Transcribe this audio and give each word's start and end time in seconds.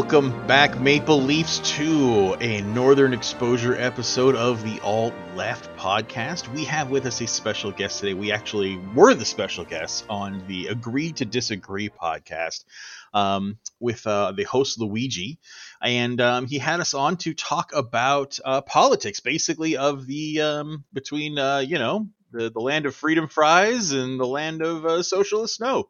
welcome 0.00 0.46
back, 0.46 0.80
Maple 0.80 1.20
Leafs, 1.20 1.58
to 1.76 2.34
a 2.40 2.62
Northern 2.62 3.12
Exposure 3.12 3.74
episode 3.74 4.34
of 4.34 4.64
the 4.64 4.80
Alt 4.80 5.12
Left 5.36 5.76
podcast. 5.76 6.48
We 6.54 6.64
have 6.64 6.88
with 6.88 7.04
us 7.04 7.20
a 7.20 7.26
special 7.26 7.70
guest 7.70 8.00
today. 8.00 8.14
We 8.14 8.32
actually 8.32 8.78
were 8.94 9.12
the 9.12 9.26
special 9.26 9.66
guests 9.66 10.02
on 10.08 10.42
the 10.48 10.68
Agree 10.68 11.12
to 11.12 11.26
Disagree 11.26 11.90
podcast 11.90 12.64
um, 13.12 13.58
with 13.78 14.06
uh, 14.06 14.32
the 14.32 14.44
host 14.44 14.80
Luigi, 14.80 15.38
and 15.82 16.18
um, 16.18 16.46
he 16.46 16.56
had 16.58 16.80
us 16.80 16.94
on 16.94 17.18
to 17.18 17.34
talk 17.34 17.74
about 17.74 18.38
uh, 18.42 18.62
politics, 18.62 19.20
basically 19.20 19.76
of 19.76 20.06
the 20.06 20.40
um, 20.40 20.84
between 20.94 21.38
uh, 21.38 21.58
you 21.58 21.78
know 21.78 22.08
the, 22.32 22.50
the 22.50 22.60
land 22.60 22.86
of 22.86 22.94
freedom 22.94 23.28
fries 23.28 23.92
and 23.92 24.18
the 24.18 24.26
land 24.26 24.62
of 24.62 24.86
uh, 24.86 25.02
socialist 25.02 25.56
snow. 25.56 25.88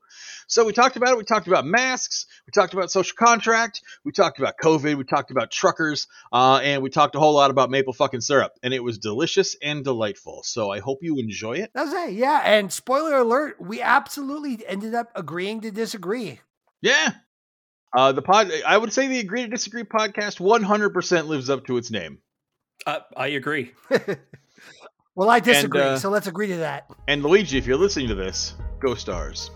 So 0.50 0.64
we 0.64 0.72
talked 0.72 0.96
about 0.96 1.10
it. 1.10 1.16
We 1.16 1.22
talked 1.22 1.46
about 1.46 1.64
masks. 1.64 2.26
We 2.44 2.50
talked 2.50 2.74
about 2.74 2.90
social 2.90 3.14
contract. 3.16 3.82
We 4.04 4.10
talked 4.10 4.40
about 4.40 4.54
COVID. 4.62 4.96
We 4.96 5.04
talked 5.04 5.30
about 5.30 5.52
truckers. 5.52 6.08
Uh, 6.32 6.60
and 6.62 6.82
we 6.82 6.90
talked 6.90 7.14
a 7.14 7.20
whole 7.20 7.34
lot 7.34 7.52
about 7.52 7.70
maple 7.70 7.92
fucking 7.92 8.20
syrup. 8.20 8.52
And 8.64 8.74
it 8.74 8.82
was 8.82 8.98
delicious 8.98 9.56
and 9.62 9.84
delightful. 9.84 10.42
So 10.42 10.70
I 10.72 10.80
hope 10.80 10.98
you 11.02 11.18
enjoy 11.18 11.58
it. 11.58 11.70
That's 11.72 11.92
it. 11.92 12.14
Yeah. 12.14 12.42
And 12.44 12.72
spoiler 12.72 13.18
alert, 13.18 13.60
we 13.60 13.80
absolutely 13.80 14.66
ended 14.66 14.92
up 14.92 15.12
agreeing 15.14 15.60
to 15.60 15.70
disagree. 15.70 16.40
Yeah. 16.82 17.12
Uh, 17.96 18.10
the 18.10 18.22
pod, 18.22 18.50
I 18.66 18.76
would 18.76 18.92
say 18.92 19.06
the 19.06 19.20
Agree 19.20 19.42
to 19.42 19.48
Disagree 19.48 19.84
podcast 19.84 20.40
100% 20.40 21.26
lives 21.28 21.48
up 21.48 21.66
to 21.66 21.76
its 21.76 21.92
name. 21.92 22.18
Uh, 22.86 22.98
I 23.16 23.28
agree. 23.28 23.72
well, 25.14 25.30
I 25.30 25.38
disagree. 25.38 25.80
And, 25.80 25.90
uh, 25.90 25.98
so 25.98 26.10
let's 26.10 26.26
agree 26.26 26.48
to 26.48 26.56
that. 26.58 26.90
And 27.06 27.22
Luigi, 27.22 27.56
if 27.56 27.68
you're 27.68 27.76
listening 27.76 28.08
to 28.08 28.16
this, 28.16 28.54
go 28.80 28.96
stars. 28.96 29.52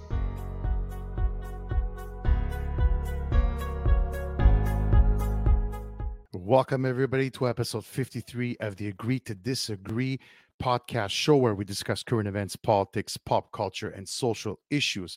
Welcome, 6.44 6.84
everybody, 6.84 7.30
to 7.30 7.48
episode 7.48 7.86
53 7.86 8.58
of 8.60 8.76
the 8.76 8.88
Agree 8.88 9.18
to 9.20 9.34
Disagree 9.34 10.20
podcast 10.62 11.08
show, 11.08 11.36
where 11.38 11.54
we 11.54 11.64
discuss 11.64 12.02
current 12.02 12.28
events, 12.28 12.54
politics, 12.54 13.16
pop 13.16 13.50
culture, 13.50 13.88
and 13.88 14.06
social 14.06 14.60
issues. 14.68 15.16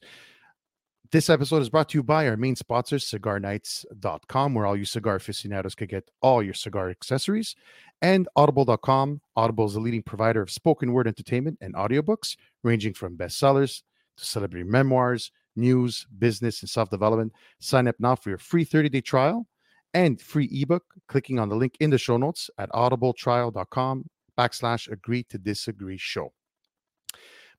This 1.12 1.30
episode 1.30 1.62
is 1.62 1.70
brought 1.70 1.90
to 1.90 1.98
you 1.98 2.04
by 2.04 2.30
our 2.30 2.38
main 2.38 2.56
sponsor, 2.56 2.96
cigarnights.com, 2.96 4.54
where 4.54 4.66
all 4.66 4.78
you 4.78 4.86
cigar 4.86 5.16
aficionados 5.16 5.76
can 5.76 5.88
get 5.88 6.10
all 6.22 6.42
your 6.42 6.54
cigar 6.54 6.90
accessories, 6.90 7.58
and 8.02 8.30
audible.com. 8.38 9.20
Audible 9.36 9.66
is 9.66 9.76
a 9.76 9.82
leading 9.82 10.04
provider 10.04 10.42
of 10.42 10.50
spoken 10.50 10.94
word 10.94 11.08
entertainment 11.08 11.58
and 11.60 11.74
audiobooks, 11.74 12.38
ranging 12.64 12.94
from 12.94 13.18
bestsellers 13.18 13.82
to 14.16 14.24
celebrity 14.24 14.64
memoirs, 14.64 15.34
news, 15.58 16.08
business, 16.20 16.62
and 16.62 16.70
self 16.70 16.90
development. 16.90 17.34
Sign 17.60 17.90
up 17.90 17.98
now 18.00 18.16
for 18.16 18.30
your 18.30 18.38
free 18.38 18.64
30 18.64 18.88
day 18.88 19.02
trial 19.02 19.46
and 19.94 20.22
free 20.22 20.50
ebook 20.52 20.84
clicking 21.08 21.40
on 21.40 21.50
the 21.50 21.56
link 21.56 21.76
in 21.80 21.90
the 21.90 21.98
show 21.98 22.18
notes 22.18 22.50
at 22.58 22.70
audibletrial.com 22.72 24.06
backslash 24.38 24.92
agree 24.92 25.24
to 25.24 25.38
disagree 25.38 25.98
show. 25.98 26.32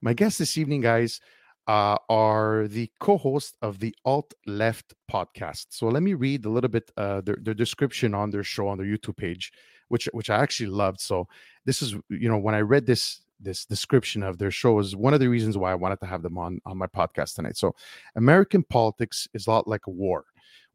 My 0.00 0.12
guests 0.12 0.38
this 0.38 0.56
evening 0.56 0.80
guys 0.80 1.20
uh, 1.66 1.96
are 2.08 2.66
the 2.68 2.90
co-host 3.00 3.56
of 3.60 3.78
the 3.78 3.94
alt 4.04 4.32
left 4.46 4.94
podcast. 5.10 5.66
So 5.70 5.88
let 5.88 6.02
me 6.02 6.14
read 6.14 6.44
a 6.44 6.50
little 6.50 6.70
bit 6.70 6.90
uh, 6.96 7.20
their, 7.20 7.36
their 7.40 7.54
description 7.54 8.14
on 8.14 8.30
their 8.30 8.44
show 8.44 8.68
on 8.68 8.78
their 8.78 8.86
youtube 8.86 9.16
page 9.16 9.52
which 9.88 10.08
which 10.12 10.30
i 10.30 10.38
actually 10.38 10.68
loved. 10.68 11.00
So 11.00 11.26
this 11.64 11.82
is 11.82 11.94
you 12.08 12.28
know 12.28 12.38
when 12.38 12.54
i 12.54 12.60
read 12.60 12.86
this 12.86 13.22
this 13.40 13.64
description 13.64 14.22
of 14.22 14.38
their 14.38 14.50
show 14.50 14.78
is 14.78 14.96
one 14.96 15.14
of 15.14 15.20
the 15.20 15.28
reasons 15.28 15.56
why 15.56 15.72
i 15.72 15.74
wanted 15.74 16.00
to 16.00 16.06
have 16.06 16.22
them 16.22 16.38
on 16.38 16.60
on 16.64 16.78
my 16.78 16.86
podcast 16.86 17.34
tonight. 17.34 17.56
So 17.56 17.74
american 18.16 18.62
politics 18.62 19.28
is 19.34 19.46
a 19.46 19.50
lot 19.50 19.68
like 19.68 19.86
a 19.86 19.90
war 19.90 20.24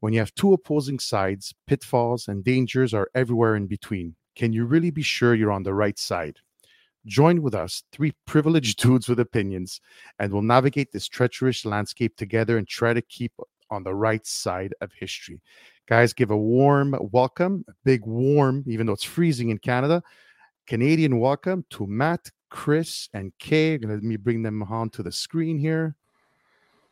when 0.04 0.12
you 0.12 0.18
have 0.18 0.34
two 0.34 0.52
opposing 0.52 0.98
sides, 0.98 1.54
pitfalls 1.66 2.28
and 2.28 2.44
dangers 2.44 2.92
are 2.92 3.08
everywhere 3.14 3.56
in 3.56 3.66
between. 3.66 4.14
Can 4.36 4.52
you 4.52 4.66
really 4.66 4.90
be 4.90 5.00
sure 5.00 5.34
you're 5.34 5.50
on 5.50 5.62
the 5.62 5.72
right 5.72 5.98
side? 5.98 6.40
Join 7.06 7.40
with 7.40 7.54
us, 7.54 7.84
three 7.90 8.12
privileged 8.26 8.78
dudes 8.82 9.08
with 9.08 9.18
opinions, 9.18 9.80
and 10.18 10.30
we'll 10.30 10.42
navigate 10.42 10.92
this 10.92 11.08
treacherous 11.08 11.64
landscape 11.64 12.18
together 12.18 12.58
and 12.58 12.68
try 12.68 12.92
to 12.92 13.00
keep 13.00 13.32
on 13.70 13.82
the 13.82 13.94
right 13.94 14.26
side 14.26 14.74
of 14.82 14.92
history. 14.92 15.40
Guys, 15.88 16.12
give 16.12 16.30
a 16.30 16.36
warm 16.36 16.94
welcome, 17.10 17.64
a 17.66 17.72
big 17.82 18.04
warm, 18.04 18.62
even 18.66 18.86
though 18.86 18.92
it's 18.92 19.04
freezing 19.04 19.48
in 19.48 19.56
Canada, 19.56 20.02
Canadian 20.66 21.18
welcome 21.18 21.64
to 21.70 21.86
Matt, 21.86 22.30
Chris, 22.50 23.08
and 23.14 23.32
Kay. 23.38 23.78
Let 23.78 24.02
me 24.02 24.16
bring 24.16 24.42
them 24.42 24.64
on 24.64 24.90
to 24.90 25.02
the 25.02 25.12
screen 25.12 25.56
here. 25.56 25.96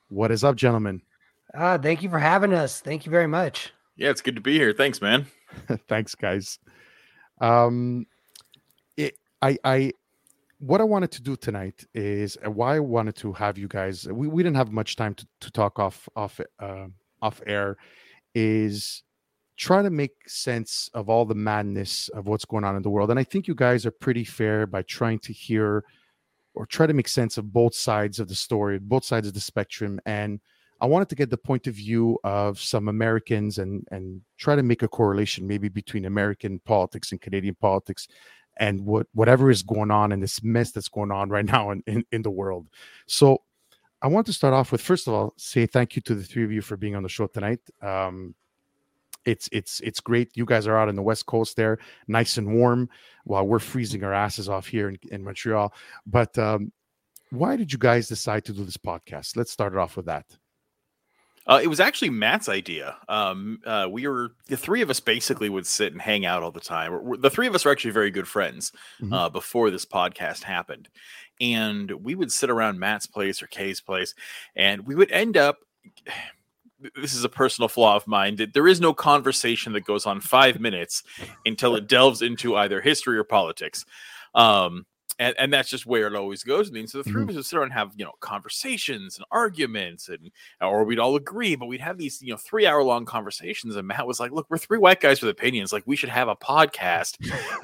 What 0.09 0.31
is 0.31 0.45
up, 0.45 0.57
gentlemen? 0.57 1.03
Ah, 1.55 1.79
thank 1.79 2.03
you 2.03 2.09
for 2.09 2.19
having 2.19 2.53
us. 2.55 2.81
Thank 2.81 3.05
you 3.05 3.11
very 3.11 3.27
much. 3.27 3.73
Yeah, 3.97 4.11
it's 4.11 4.23
good 4.23 4.37
to 4.37 4.41
be 4.41 4.55
here. 4.55 4.73
Thanks, 4.73 5.01
man. 5.03 5.27
Thanks, 5.89 6.15
guys. 6.15 6.59
Um, 7.41 8.07
it, 8.97 9.19
I, 9.43 9.59
I, 9.65 9.93
what 10.59 10.81
I 10.81 10.85
wanted 10.85 11.11
to 11.13 11.23
do 11.23 11.37
tonight 11.37 11.85
is 11.93 12.39
uh, 12.45 12.51
why 12.51 12.77
I 12.77 12.81
wanted 12.81 13.17
to 13.17 13.33
have 13.35 13.59
you 13.59 13.69
guys. 13.69 14.07
We, 14.09 14.29
we 14.29 14.43
didn't 14.43 14.57
have 14.57 14.73
much 14.73 14.97
time 14.97 15.15
to, 15.15 15.27
to 15.41 15.51
talk 15.51 15.79
off 15.79 16.09
off 16.17 16.41
uh, 16.59 16.87
off 17.21 17.43
air. 17.47 17.77
Is 18.35 19.03
try 19.57 19.83
to 19.83 19.91
make 19.91 20.13
sense 20.27 20.89
of 20.95 21.11
all 21.11 21.27
the 21.27 21.35
madness 21.35 22.09
of 22.11 22.27
what's 22.29 22.47
going 22.47 22.65
on 22.65 22.77
in 22.77 22.83
the 22.83 22.91
world, 22.91 23.11
and 23.11 23.19
I 23.19 23.25
think 23.25 23.47
you 23.47 23.55
guys 23.55 23.85
are 23.85 23.91
pretty 23.91 24.25
fair 24.25 24.67
by 24.67 24.83
trying 24.83 25.19
to 25.21 25.33
hear 25.33 25.85
or 26.55 26.65
try 26.65 26.87
to 26.87 26.95
make 26.95 27.09
sense 27.09 27.37
of 27.39 27.53
both 27.53 27.75
sides 27.75 28.21
of 28.21 28.29
the 28.29 28.35
story, 28.35 28.79
both 28.79 29.05
sides 29.05 29.27
of 29.27 29.35
the 29.35 29.41
spectrum, 29.41 30.01
and 30.07 30.41
I 30.83 30.87
wanted 30.87 31.09
to 31.11 31.15
get 31.15 31.31
the 31.31 31.39
point 31.39 31.69
of 31.69 31.75
view 31.75 32.19
of 32.25 32.61
some 32.61 32.89
Americans 32.89 33.59
and 33.59 33.87
and 33.93 34.21
try 34.37 34.57
to 34.57 34.65
make 34.65 34.83
a 34.83 34.89
correlation 34.89 35.47
maybe 35.47 35.69
between 35.69 36.05
American 36.07 36.59
politics 36.59 37.13
and 37.13 37.21
Canadian 37.21 37.55
politics 37.55 38.09
and 38.57 38.85
what 38.85 39.07
whatever 39.15 39.49
is 39.49 39.63
going 39.63 39.93
on 39.93 40.11
in 40.11 40.19
this 40.19 40.43
mess 40.43 40.73
that's 40.73 40.89
going 40.89 41.13
on 41.13 41.29
right 41.29 41.45
now 41.57 41.71
in, 41.71 41.85
in, 41.87 42.05
in 42.11 42.23
the 42.23 42.31
world. 42.31 42.67
So 43.07 43.43
I 44.03 44.09
want 44.09 44.27
to 44.27 44.33
start 44.33 44.55
off 44.55 44.73
with 44.73 44.81
first 44.81 45.07
of 45.07 45.15
all 45.15 45.35
say 45.37 45.67
thank 45.67 45.95
you 45.95 46.03
to 46.03 46.17
the 46.17 46.25
three 46.25 46.43
of 46.43 46.51
you 46.51 46.61
for 46.61 46.77
being 46.77 46.97
on 46.97 47.05
the 47.05 47.09
show 47.09 47.29
tonight. 47.29 47.61
Um, 47.81 48.35
it's 49.25 49.49
it's 49.53 49.79
it's 49.81 50.01
great. 50.01 50.37
You 50.37 50.45
guys 50.45 50.67
are 50.67 50.77
out 50.77 50.89
on 50.89 50.97
the 50.97 51.03
west 51.03 51.27
coast 51.27 51.55
there, 51.55 51.79
nice 52.09 52.39
and 52.39 52.55
warm, 52.57 52.89
while 53.23 53.47
we're 53.47 53.61
freezing 53.61 54.03
our 54.03 54.13
asses 54.13 54.49
off 54.49 54.67
here 54.67 54.89
in, 54.89 54.99
in 55.13 55.23
Montreal. 55.23 55.73
But 56.07 56.37
um, 56.39 56.73
why 57.31 57.55
did 57.55 57.73
you 57.73 57.79
guys 57.79 58.09
decide 58.09 58.45
to 58.47 58.53
do 58.53 58.65
this 58.65 58.77
podcast? 58.77 59.37
Let's 59.37 59.53
start 59.53 59.75
it 59.75 59.79
off 59.79 59.97
with 59.97 60.07
that. 60.07 60.27
Uh, 61.47 61.61
it 61.63 61.67
was 61.67 61.81
actually 61.81 62.11
Matt's 62.11 62.49
idea. 62.49 62.97
Um, 63.09 63.61
uh, 63.67 63.89
we 63.91 64.07
were 64.07 64.33
the 64.49 64.57
three 64.57 64.83
of 64.83 64.91
us 64.91 65.01
basically 65.01 65.49
would 65.49 65.67
sit 65.67 65.93
and 65.93 66.01
hang 66.01 66.25
out 66.25 66.43
all 66.43 66.53
the 66.53 66.61
time. 66.61 66.93
We're, 66.93 67.17
the 67.17 67.31
three 67.31 67.47
of 67.47 67.55
us 67.55 67.67
are 67.67 67.71
actually 67.71 67.91
very 67.91 68.11
good 68.11 68.29
friends 68.29 68.73
mm-hmm. 69.01 69.13
uh, 69.13 69.29
before 69.29 69.71
this 69.71 69.85
podcast 69.85 70.45
happened, 70.45 70.89
and 71.41 71.91
we 71.91 72.15
would 72.15 72.33
sit 72.33 72.51
around 72.51 72.79
Matt's 72.79 73.07
place 73.07 73.43
or 73.43 73.47
Kay's 73.49 73.81
place, 73.81 74.15
and 74.55 74.87
we 74.87 74.95
would 74.95 75.11
end 75.11 75.37
up. 75.37 75.59
This 76.97 77.15
is 77.15 77.23
a 77.23 77.29
personal 77.29 77.69
flaw 77.69 77.95
of 77.95 78.09
mine. 78.09 78.35
That 78.35 78.55
There 78.55 78.67
is 78.67 78.81
no 78.81 78.93
conversation 78.93 79.73
that 79.75 79.85
goes 79.85 80.05
on 80.05 80.21
five 80.21 80.59
minutes 80.59 81.05
until 81.47 81.77
it 81.77 81.87
delves 81.87 82.23
into 82.23 82.57
either 82.57 82.81
history 82.81 83.17
or 83.17 83.23
politics. 83.23 83.85
Um, 84.35 84.85
and, 85.23 85.35
and 85.39 85.53
that's 85.53 85.69
just 85.71 85.87
where 85.87 86.09
it 86.09 86.17
always 86.17 86.43
goes. 86.43 86.69
I 86.69 86.73
mean, 86.73 86.89
so 86.89 86.99
the 86.99 87.05
3 87.05 87.13
mm-hmm. 87.13 87.23
of 87.23 87.29
us 87.31 87.37
would 87.37 87.47
sit 87.47 87.57
around 87.57 87.67
and 87.67 87.75
have 87.75 87.93
you 87.97 88.05
know 88.05 88.13
conversations 88.21 89.17
and 89.17 89.25
arguments, 89.31 90.09
and 90.09 90.31
or 90.61 90.83
we'd 90.83 90.99
all 90.99 91.15
agree, 91.15 91.55
but 91.55 91.67
we'd 91.67 91.81
have 91.81 91.97
these 91.97 92.21
you 92.21 92.33
know 92.33 92.37
three 92.37 92.67
hour 92.67 92.83
long 92.83 93.05
conversations. 93.05 93.77
And 93.77 93.87
Matt 93.87 94.07
was 94.07 94.19
like, 94.19 94.33
"Look, 94.33 94.47
we're 94.51 94.59
three 94.59 94.79
white 94.79 95.01
guys 95.01 95.23
with 95.23 95.31
opinions. 95.31 95.73
Like 95.73 95.85
we 95.87 95.95
should 95.95 96.09
have 96.09 96.29
a 96.29 96.35
podcast." 96.35 97.17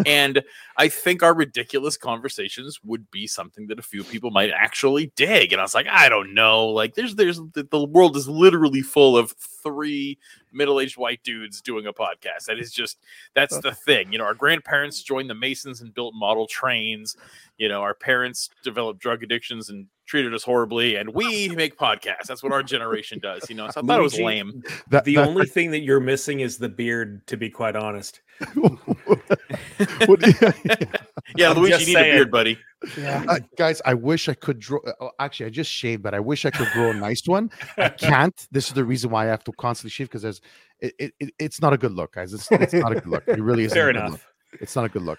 and 0.07 0.43
I 0.77 0.89
think 0.89 1.23
our 1.23 1.35
ridiculous 1.35 1.97
conversations 1.97 2.79
would 2.85 3.11
be 3.11 3.27
something 3.27 3.67
that 3.67 3.81
a 3.81 3.83
few 3.83 4.05
people 4.05 4.31
might 4.31 4.51
actually 4.51 5.13
dig. 5.17 5.53
And 5.53 5.61
I 5.61 5.65
was 5.65 5.75
like, 5.75 5.89
I 5.89 6.09
don't 6.09 6.35
know. 6.35 6.69
Like 6.69 6.95
there's 6.95 7.17
there's 7.17 7.39
the, 7.55 7.67
the 7.71 7.85
world 7.85 8.17
is 8.17 8.29
literally 8.29 8.83
full 8.83 9.17
of 9.17 9.33
three 9.33 10.19
middle-aged 10.53 10.97
white 10.97 11.23
dudes 11.23 11.61
doing 11.61 11.87
a 11.87 11.93
podcast. 11.93 12.47
That 12.47 12.59
is 12.59 12.73
just 12.73 12.99
that's 13.35 13.59
the 13.61 13.73
thing. 13.73 14.13
You 14.13 14.19
know, 14.19 14.25
our 14.25 14.35
grandparents 14.35 15.03
joined 15.03 15.31
the 15.31 15.35
Masons 15.35 15.81
and 15.81 15.93
built 15.95 16.15
model 16.15 16.47
trains. 16.47 17.17
You 17.57 17.69
know, 17.69 17.83
our 17.83 17.95
parents 17.95 18.51
developed 18.63 19.01
drug 19.01 19.23
addictions 19.23 19.71
and 19.71 19.87
treated 20.07 20.33
us 20.35 20.43
horribly, 20.43 20.97
and 20.97 21.11
we 21.11 21.49
make 21.51 21.77
podcasts. 21.77 22.27
That's 22.27 22.43
what 22.43 22.53
our 22.53 22.63
generation 22.63 23.19
does. 23.19 23.49
You 23.49 23.57
know, 23.57 23.69
so 23.71 23.81
I 23.83 23.87
thought 23.87 24.01
it 24.01 24.03
was 24.03 24.19
lame. 24.19 24.63
That, 24.89 25.05
the 25.05 25.17
that, 25.17 25.29
only 25.29 25.47
thing 25.47 25.71
that 25.73 25.81
you're 25.81 26.01
missing 26.01 26.41
is 26.41 26.59
the 26.59 26.69
beard. 26.69 27.27
To 27.29 27.37
be 27.37 27.51
quite 27.51 27.77
honest. 27.77 28.21
yeah, 28.57 30.53
Luigi, 31.37 31.73
you 31.73 31.87
need 31.87 31.93
saying. 31.93 32.13
a 32.13 32.17
beard, 32.17 32.31
buddy. 32.31 32.59
Yeah. 32.97 33.25
Uh, 33.29 33.39
guys, 33.57 33.83
I 33.85 33.95
wish 33.95 34.29
I 34.29 34.35
could 34.35 34.61
draw. 34.61 34.79
Uh, 35.01 35.09
actually, 35.19 35.47
I 35.47 35.51
just 35.51 35.71
shaved, 35.71 36.03
but 36.03 36.15
I 36.15 36.21
wish 36.21 36.45
I 36.45 36.51
could 36.51 36.69
grow 36.73 36.91
a 36.91 36.95
nice 36.95 37.27
one. 37.27 37.51
I 37.77 37.89
can't. 37.89 38.47
This 38.53 38.69
is 38.69 38.75
the 38.75 38.85
reason 38.85 39.11
why 39.11 39.25
I 39.25 39.27
have 39.29 39.45
to 39.45 39.53
constantly 39.53 39.91
shave 39.91 40.09
because 40.09 40.23
there's 40.23 40.41
it, 40.81 41.13
it, 41.19 41.35
it's 41.39 41.61
not 41.61 41.73
a 41.73 41.79
good 41.79 41.93
look, 41.93 42.15
guys. 42.15 42.33
It's, 42.33 42.51
it's 42.53 42.73
not 42.73 42.93
a 42.93 42.97
good 42.97 43.07
look. 43.07 43.25
It 43.27 43.41
really 43.41 43.65
is. 43.67 43.73
Fair 43.73 43.91
enough. 43.91 44.25
It's 44.61 44.77
not 44.77 44.85
a 44.85 44.89
good 44.89 45.03
look. 45.03 45.19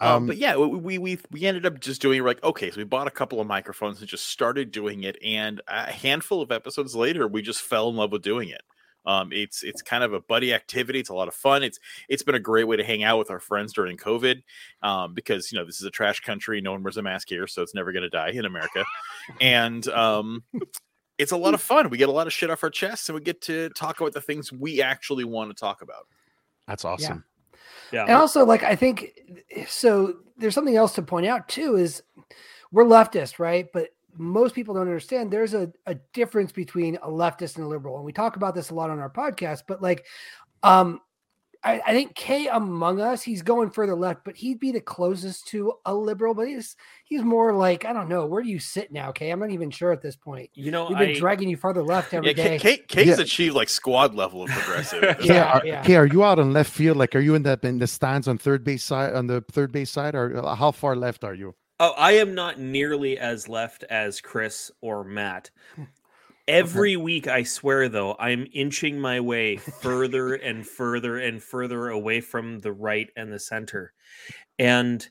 Um, 0.00 0.10
um, 0.10 0.26
but 0.26 0.36
yeah, 0.38 0.56
we 0.56 0.98
we 0.98 1.18
we 1.30 1.44
ended 1.44 1.66
up 1.66 1.80
just 1.80 2.00
doing 2.00 2.22
like 2.22 2.42
okay, 2.42 2.70
so 2.70 2.78
we 2.78 2.84
bought 2.84 3.06
a 3.06 3.10
couple 3.10 3.40
of 3.40 3.46
microphones 3.46 4.00
and 4.00 4.08
just 4.08 4.26
started 4.26 4.70
doing 4.70 5.04
it, 5.04 5.16
and 5.24 5.60
a 5.68 5.90
handful 5.90 6.40
of 6.40 6.50
episodes 6.50 6.94
later, 6.94 7.26
we 7.28 7.42
just 7.42 7.60
fell 7.60 7.88
in 7.90 7.96
love 7.96 8.12
with 8.12 8.22
doing 8.22 8.48
it. 8.48 8.62
Um, 9.10 9.32
it's 9.32 9.64
it's 9.64 9.82
kind 9.82 10.04
of 10.04 10.12
a 10.12 10.20
buddy 10.20 10.54
activity. 10.54 11.00
It's 11.00 11.08
a 11.08 11.14
lot 11.14 11.26
of 11.26 11.34
fun. 11.34 11.64
It's 11.64 11.80
it's 12.08 12.22
been 12.22 12.36
a 12.36 12.40
great 12.40 12.68
way 12.68 12.76
to 12.76 12.84
hang 12.84 13.02
out 13.02 13.18
with 13.18 13.30
our 13.30 13.40
friends 13.40 13.72
during 13.72 13.96
COVID, 13.96 14.42
um, 14.82 15.14
because 15.14 15.50
you 15.50 15.58
know 15.58 15.64
this 15.64 15.80
is 15.80 15.86
a 15.86 15.90
trash 15.90 16.20
country. 16.20 16.60
No 16.60 16.72
one 16.72 16.82
wears 16.84 16.96
a 16.96 17.02
mask 17.02 17.28
here, 17.28 17.48
so 17.48 17.60
it's 17.62 17.74
never 17.74 17.92
going 17.92 18.04
to 18.04 18.08
die 18.08 18.30
in 18.30 18.44
America, 18.44 18.84
and 19.40 19.86
um, 19.88 20.44
it's 21.18 21.32
a 21.32 21.36
lot 21.36 21.54
of 21.54 21.60
fun. 21.60 21.90
We 21.90 21.98
get 21.98 22.08
a 22.08 22.12
lot 22.12 22.28
of 22.28 22.32
shit 22.32 22.50
off 22.50 22.62
our 22.62 22.70
chests, 22.70 23.08
and 23.08 23.14
we 23.16 23.22
get 23.22 23.40
to 23.42 23.70
talk 23.70 24.00
about 24.00 24.12
the 24.12 24.20
things 24.20 24.52
we 24.52 24.80
actually 24.80 25.24
want 25.24 25.50
to 25.50 25.58
talk 25.58 25.82
about. 25.82 26.06
That's 26.68 26.84
awesome. 26.84 27.24
Yeah. 27.92 28.04
And 28.04 28.12
also, 28.12 28.44
like, 28.44 28.62
I 28.62 28.76
think 28.76 29.18
so. 29.66 30.18
There's 30.36 30.54
something 30.54 30.76
else 30.76 30.94
to 30.94 31.02
point 31.02 31.26
out 31.26 31.48
too 31.48 31.74
is 31.74 32.02
we're 32.70 32.84
leftist, 32.84 33.40
right? 33.40 33.66
But 33.72 33.88
most 34.16 34.54
people 34.54 34.74
don't 34.74 34.82
understand 34.86 35.30
there's 35.30 35.54
a, 35.54 35.72
a 35.86 35.94
difference 36.12 36.52
between 36.52 36.96
a 36.96 37.08
leftist 37.08 37.56
and 37.56 37.64
a 37.64 37.68
liberal. 37.68 37.96
And 37.96 38.04
we 38.04 38.12
talk 38.12 38.36
about 38.36 38.54
this 38.54 38.70
a 38.70 38.74
lot 38.74 38.90
on 38.90 38.98
our 38.98 39.10
podcast, 39.10 39.62
but 39.66 39.80
like, 39.82 40.06
um, 40.62 41.00
I, 41.62 41.80
I 41.86 41.92
think 41.92 42.14
Kay 42.14 42.46
among 42.46 43.02
us, 43.02 43.20
he's 43.20 43.42
going 43.42 43.70
further 43.70 43.94
left, 43.94 44.24
but 44.24 44.34
he'd 44.34 44.58
be 44.60 44.72
the 44.72 44.80
closest 44.80 45.46
to 45.48 45.74
a 45.84 45.94
liberal, 45.94 46.32
but 46.32 46.48
he's 46.48 46.74
he's 47.04 47.22
more 47.22 47.52
like, 47.52 47.84
I 47.84 47.92
don't 47.92 48.08
know, 48.08 48.24
where 48.24 48.42
do 48.42 48.48
you 48.48 48.58
sit 48.58 48.90
now, 48.90 49.12
Kay? 49.12 49.30
I'm 49.30 49.40
not 49.40 49.50
even 49.50 49.70
sure 49.70 49.92
at 49.92 50.00
this 50.00 50.16
point. 50.16 50.48
You 50.54 50.70
know, 50.70 50.86
We've 50.88 50.96
been 50.96 51.10
I, 51.10 51.18
dragging 51.18 51.50
you 51.50 51.58
farther 51.58 51.82
left 51.82 52.14
every 52.14 52.28
Yeah, 52.30 52.48
day. 52.48 52.58
Kate, 52.58 52.88
Kate's 52.88 53.18
Yeah. 53.18 53.20
achieved 53.20 53.54
like 53.54 53.68
squad 53.68 54.14
level 54.14 54.42
of 54.42 54.48
progressive. 54.48 55.04
at 55.04 55.22
Yeah, 55.24 55.52
point. 55.52 55.64
are, 55.64 55.66
yeah. 55.66 55.80
okay, 55.82 55.96
are 55.96 56.06
you 56.06 56.24
out 56.24 56.38
on 56.38 56.54
left 56.54 56.70
field? 56.72 56.96
Like, 56.96 57.14
are 57.14 57.20
you 57.20 57.34
in 57.34 57.42
the 57.42 57.60
in 57.62 57.78
the 57.78 57.86
stands 57.86 58.26
on 58.26 58.38
third 58.38 58.64
base 58.64 58.82
side 58.82 59.14
on 59.14 59.26
the 59.26 59.44
third 59.52 59.70
base 59.70 59.90
side, 59.90 60.14
or 60.14 60.42
how 60.56 60.70
far 60.72 60.96
left 60.96 61.24
are 61.24 61.34
you? 61.34 61.54
Oh, 61.82 61.94
I 61.96 62.12
am 62.12 62.34
not 62.34 62.60
nearly 62.60 63.18
as 63.18 63.48
left 63.48 63.84
as 63.84 64.20
Chris 64.20 64.70
or 64.82 65.02
Matt. 65.02 65.48
Every 66.46 66.94
week, 66.98 67.26
I 67.26 67.42
swear, 67.42 67.88
though, 67.88 68.16
I'm 68.18 68.46
inching 68.52 69.00
my 69.00 69.18
way 69.20 69.56
further 69.56 70.34
and 70.34 70.66
further 70.66 71.16
and 71.16 71.42
further 71.42 71.88
away 71.88 72.20
from 72.20 72.58
the 72.58 72.72
right 72.72 73.08
and 73.16 73.32
the 73.32 73.38
center. 73.38 73.94
And 74.58 75.08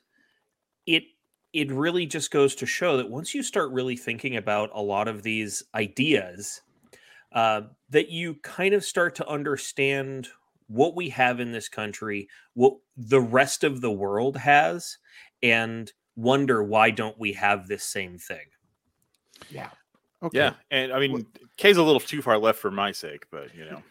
it 0.85 1.05
it 1.53 1.71
really 1.71 2.05
just 2.05 2.29
goes 2.29 2.53
to 2.53 2.67
show 2.67 2.97
that 2.97 3.09
once 3.09 3.33
you 3.33 3.41
start 3.41 3.71
really 3.71 3.97
thinking 3.97 4.35
about 4.35 4.69
a 4.71 4.81
lot 4.83 5.07
of 5.07 5.23
these 5.23 5.63
ideas, 5.73 6.61
uh, 7.31 7.61
that 7.89 8.09
you 8.09 8.35
kind 8.43 8.75
of 8.75 8.85
start 8.85 9.15
to 9.15 9.27
understand 9.27 10.27
what 10.67 10.95
we 10.95 11.09
have 11.09 11.39
in 11.39 11.51
this 11.51 11.67
country, 11.67 12.27
what 12.53 12.75
the 12.95 13.21
rest 13.21 13.63
of 13.63 13.81
the 13.81 13.91
world 13.91 14.37
has, 14.37 14.99
and 15.41 15.91
wonder 16.19 16.63
why 16.63 16.91
don't 16.91 17.17
we 17.19 17.33
have 17.33 17.67
this 17.67 17.83
same 17.83 18.17
thing? 18.17 18.45
Yeah. 19.49 19.69
Okay. 20.21 20.37
Yeah, 20.37 20.53
and 20.69 20.91
I 20.91 20.99
mean, 20.99 21.25
Kay's 21.55 21.77
a 21.77 21.83
little 21.83 22.01
too 22.01 22.21
far 22.21 22.37
left 22.37 22.59
for 22.59 22.69
my 22.71 22.91
sake, 22.91 23.25
but 23.31 23.55
you 23.55 23.63
know. 23.63 23.81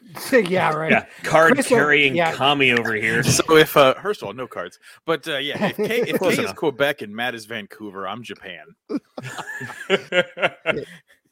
yeah, 0.47 0.75
right. 0.75 0.91
Yeah, 0.91 1.07
card 1.23 1.55
Chris, 1.55 1.65
uh, 1.67 1.69
carrying 1.71 2.15
yeah. 2.15 2.35
commie 2.35 2.73
over 2.73 2.93
here. 2.95 3.23
So 3.23 3.57
if 3.57 3.75
uh, 3.79 3.95
first 3.95 4.21
of 4.21 4.29
all, 4.29 4.35
no 4.35 4.47
cards, 4.47 4.79
but 5.07 5.27
uh, 5.27 5.39
yeah, 5.39 5.69
if 5.69 5.77
K, 5.77 6.01
if 6.07 6.19
Close 6.19 6.35
Kay 6.35 6.43
is 6.43 6.51
enough. 6.51 6.57
Quebec 6.57 7.01
and 7.01 7.17
Matt 7.17 7.35
is 7.35 7.47
Vancouver, 7.47 8.07
I'm 8.07 8.23
Japan. 8.23 8.67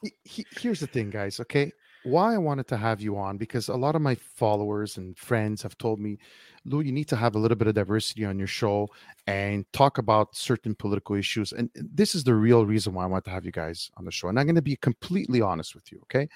he- 0.03 0.15
he- 0.25 0.47
here's 0.59 0.81
the 0.81 0.87
thing, 0.87 1.11
guys. 1.11 1.41
Okay, 1.41 1.73
why 2.07 2.35
I 2.35 2.39
wanted 2.39 2.69
to 2.69 2.77
have 2.77 3.01
you 3.01 3.19
on 3.19 3.37
because 3.37 3.69
a 3.69 3.75
lot 3.75 3.97
of 3.97 4.03
my 4.03 4.15
followers 4.15 4.97
and 4.97 5.19
friends 5.19 5.63
have 5.63 5.77
told 5.77 5.99
me, 5.99 6.19
Lou, 6.65 6.81
you 6.81 6.93
need 6.93 7.09
to 7.09 7.17
have 7.17 7.35
a 7.35 7.39
little 7.39 7.57
bit 7.57 7.67
of 7.67 7.75
diversity 7.75 8.25
on 8.25 8.39
your 8.39 8.47
show 8.47 8.89
and 9.27 9.65
talk 9.73 9.99
about 9.99 10.35
certain 10.35 10.75
political 10.75 11.17
issues. 11.17 11.53
And 11.53 11.69
this 11.75 12.15
is 12.15 12.23
the 12.23 12.35
real 12.35 12.65
reason 12.65 12.95
why 12.95 13.05
I 13.05 13.07
want 13.07 13.25
to 13.25 13.31
have 13.31 13.45
you 13.45 13.51
guys 13.51 13.91
on 13.97 14.05
the 14.05 14.13
show. 14.13 14.29
And 14.29 14.39
I'm 14.39 14.47
going 14.47 14.55
to 14.55 14.63
be 14.63 14.77
completely 14.77 15.41
honest 15.41 15.75
with 15.75 15.91
you. 15.91 15.99
Okay, 16.05 16.29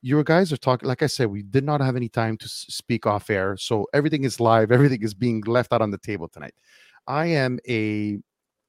you 0.00 0.22
guys 0.22 0.52
are 0.52 0.56
talking. 0.56 0.88
Like 0.88 1.02
I 1.02 1.06
said, 1.08 1.26
we 1.26 1.42
did 1.42 1.64
not 1.64 1.80
have 1.80 1.96
any 1.96 2.08
time 2.08 2.36
to 2.38 2.48
speak 2.48 3.04
off 3.04 3.28
air, 3.28 3.56
so 3.56 3.86
everything 3.92 4.24
is 4.24 4.38
live. 4.38 4.70
Everything 4.76 5.02
is 5.02 5.14
being 5.14 5.40
left 5.42 5.72
out 5.72 5.82
on 5.82 5.90
the 5.90 5.98
table 5.98 6.28
tonight. 6.28 6.54
I 7.08 7.26
am 7.26 7.58
a 7.68 8.18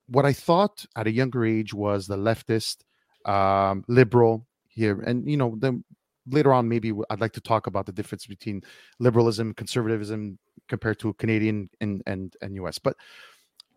what 0.08 0.26
I 0.26 0.34
thought 0.34 0.86
at 0.96 1.08
a 1.08 1.12
younger 1.12 1.46
age 1.46 1.74
was 1.74 2.08
the 2.08 2.18
leftist, 2.18 2.78
um, 3.26 3.84
liberal 3.88 4.48
here, 4.68 5.02
and 5.02 5.30
you 5.30 5.38
know, 5.38 5.56
then 5.60 5.84
later 6.30 6.54
on 6.54 6.68
maybe 6.68 6.94
I'd 7.10 7.22
like 7.22 7.34
to 7.34 7.42
talk 7.42 7.68
about 7.68 7.86
the 7.86 7.92
difference 7.92 8.26
between 8.26 8.62
liberalism, 9.00 9.48
and 9.48 9.58
conservatism 9.58 10.40
compared 10.68 11.00
to 11.00 11.14
Canadian 11.14 11.70
and 11.82 12.02
and 12.06 12.36
and 12.42 12.56
U.S. 12.56 12.78
But 12.80 12.96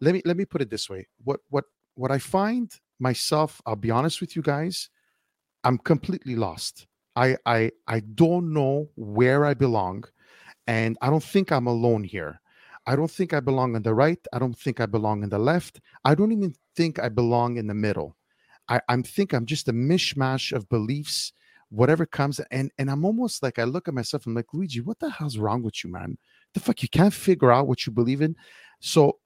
let 0.01 0.15
me 0.15 0.23
let 0.25 0.37
me 0.37 0.45
put 0.45 0.63
it 0.63 0.71
this 0.71 0.89
way: 0.89 1.07
what 1.25 1.41
what 1.51 1.65
what 1.95 2.11
I 2.11 2.19
find 2.19 2.73
myself, 2.99 3.61
I'll 3.67 3.77
be 3.77 3.91
honest 3.91 4.21
with 4.21 4.37
you 4.37 4.43
guys, 4.43 4.91
I'm 5.65 5.79
completely 5.79 6.37
lost. 6.37 6.87
I 7.17 7.37
I 7.47 7.73
I 7.87 8.01
don't 8.01 8.53
know 8.53 8.89
where 8.97 9.45
I 9.45 9.55
belong, 9.55 10.05
and 10.67 10.97
I 11.03 11.11
don't 11.11 11.23
think 11.23 11.53
I'm 11.53 11.67
alone 11.67 12.05
here. 12.05 12.41
I 12.87 12.97
don't 12.97 13.11
think 13.11 13.35
I 13.35 13.41
belong 13.41 13.77
on 13.77 13.83
the 13.83 13.95
right. 13.95 14.19
I 14.33 14.39
don't 14.39 14.59
think 14.59 14.81
I 14.81 14.87
belong 14.87 15.23
on 15.23 15.29
the 15.29 15.39
left. 15.39 15.81
I 16.05 16.15
don't 16.15 16.33
even 16.33 16.55
think 16.75 16.99
I 16.99 17.09
belong 17.09 17.57
in 17.57 17.67
the 17.67 17.75
middle. 17.75 18.17
I, 18.69 18.81
I'm 18.89 19.03
think 19.03 19.33
I'm 19.33 19.47
just 19.47 19.69
a 19.69 19.73
mishmash 19.73 20.53
of 20.53 20.69
beliefs, 20.69 21.33
whatever 21.71 22.07
comes, 22.07 22.41
and 22.51 22.71
and 22.79 22.91
I'm 22.91 23.05
almost 23.05 23.43
like 23.43 23.59
I 23.59 23.65
look 23.65 23.89
at 23.89 23.95
myself. 23.95 24.27
I'm 24.27 24.35
like 24.35 24.53
Luigi, 24.53 24.81
what 24.81 24.99
the 24.99 25.11
hell's 25.11 25.39
wrong 25.39 25.63
with 25.63 25.83
you, 25.85 25.91
man? 25.91 26.19
The 26.55 26.61
fuck 26.61 26.83
you 26.83 26.89
can't 26.89 27.15
figure 27.15 27.53
out 27.53 27.69
what 27.69 27.87
you 27.87 27.93
believe 27.93 28.23
in. 28.23 28.37
So 28.81 29.19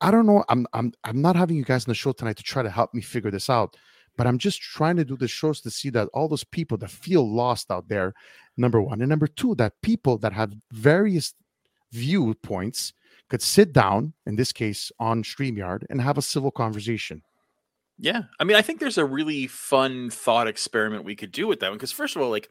I 0.00 0.10
don't 0.10 0.26
know. 0.26 0.44
I'm 0.48 0.66
I'm 0.72 0.92
I'm 1.04 1.20
not 1.20 1.36
having 1.36 1.56
you 1.56 1.64
guys 1.64 1.86
on 1.86 1.90
the 1.90 1.94
show 1.94 2.12
tonight 2.12 2.36
to 2.36 2.42
try 2.42 2.62
to 2.62 2.70
help 2.70 2.94
me 2.94 3.02
figure 3.02 3.30
this 3.30 3.50
out. 3.50 3.76
But 4.16 4.26
I'm 4.26 4.38
just 4.38 4.60
trying 4.60 4.96
to 4.96 5.04
do 5.04 5.16
the 5.16 5.28
shows 5.28 5.60
to 5.60 5.70
see 5.70 5.90
that 5.90 6.08
all 6.12 6.28
those 6.28 6.44
people 6.44 6.76
that 6.78 6.90
feel 6.90 7.28
lost 7.28 7.70
out 7.70 7.88
there, 7.88 8.14
number 8.56 8.82
one, 8.82 9.00
and 9.00 9.08
number 9.08 9.28
two, 9.28 9.54
that 9.56 9.80
people 9.80 10.18
that 10.18 10.32
have 10.32 10.52
various 10.72 11.34
viewpoints 11.92 12.92
could 13.28 13.42
sit 13.42 13.72
down, 13.72 14.12
in 14.26 14.34
this 14.34 14.52
case 14.52 14.90
on 14.98 15.22
StreamYard, 15.22 15.84
and 15.90 16.00
have 16.00 16.18
a 16.18 16.22
civil 16.22 16.50
conversation. 16.50 17.22
Yeah, 17.98 18.22
I 18.38 18.44
mean, 18.44 18.56
I 18.56 18.62
think 18.62 18.78
there's 18.78 18.98
a 18.98 19.04
really 19.04 19.46
fun 19.48 20.10
thought 20.10 20.46
experiment 20.46 21.04
we 21.04 21.16
could 21.16 21.32
do 21.32 21.48
with 21.48 21.60
that 21.60 21.68
one 21.70 21.78
because 21.78 21.92
first 21.92 22.14
of 22.14 22.22
all, 22.22 22.30
like 22.30 22.48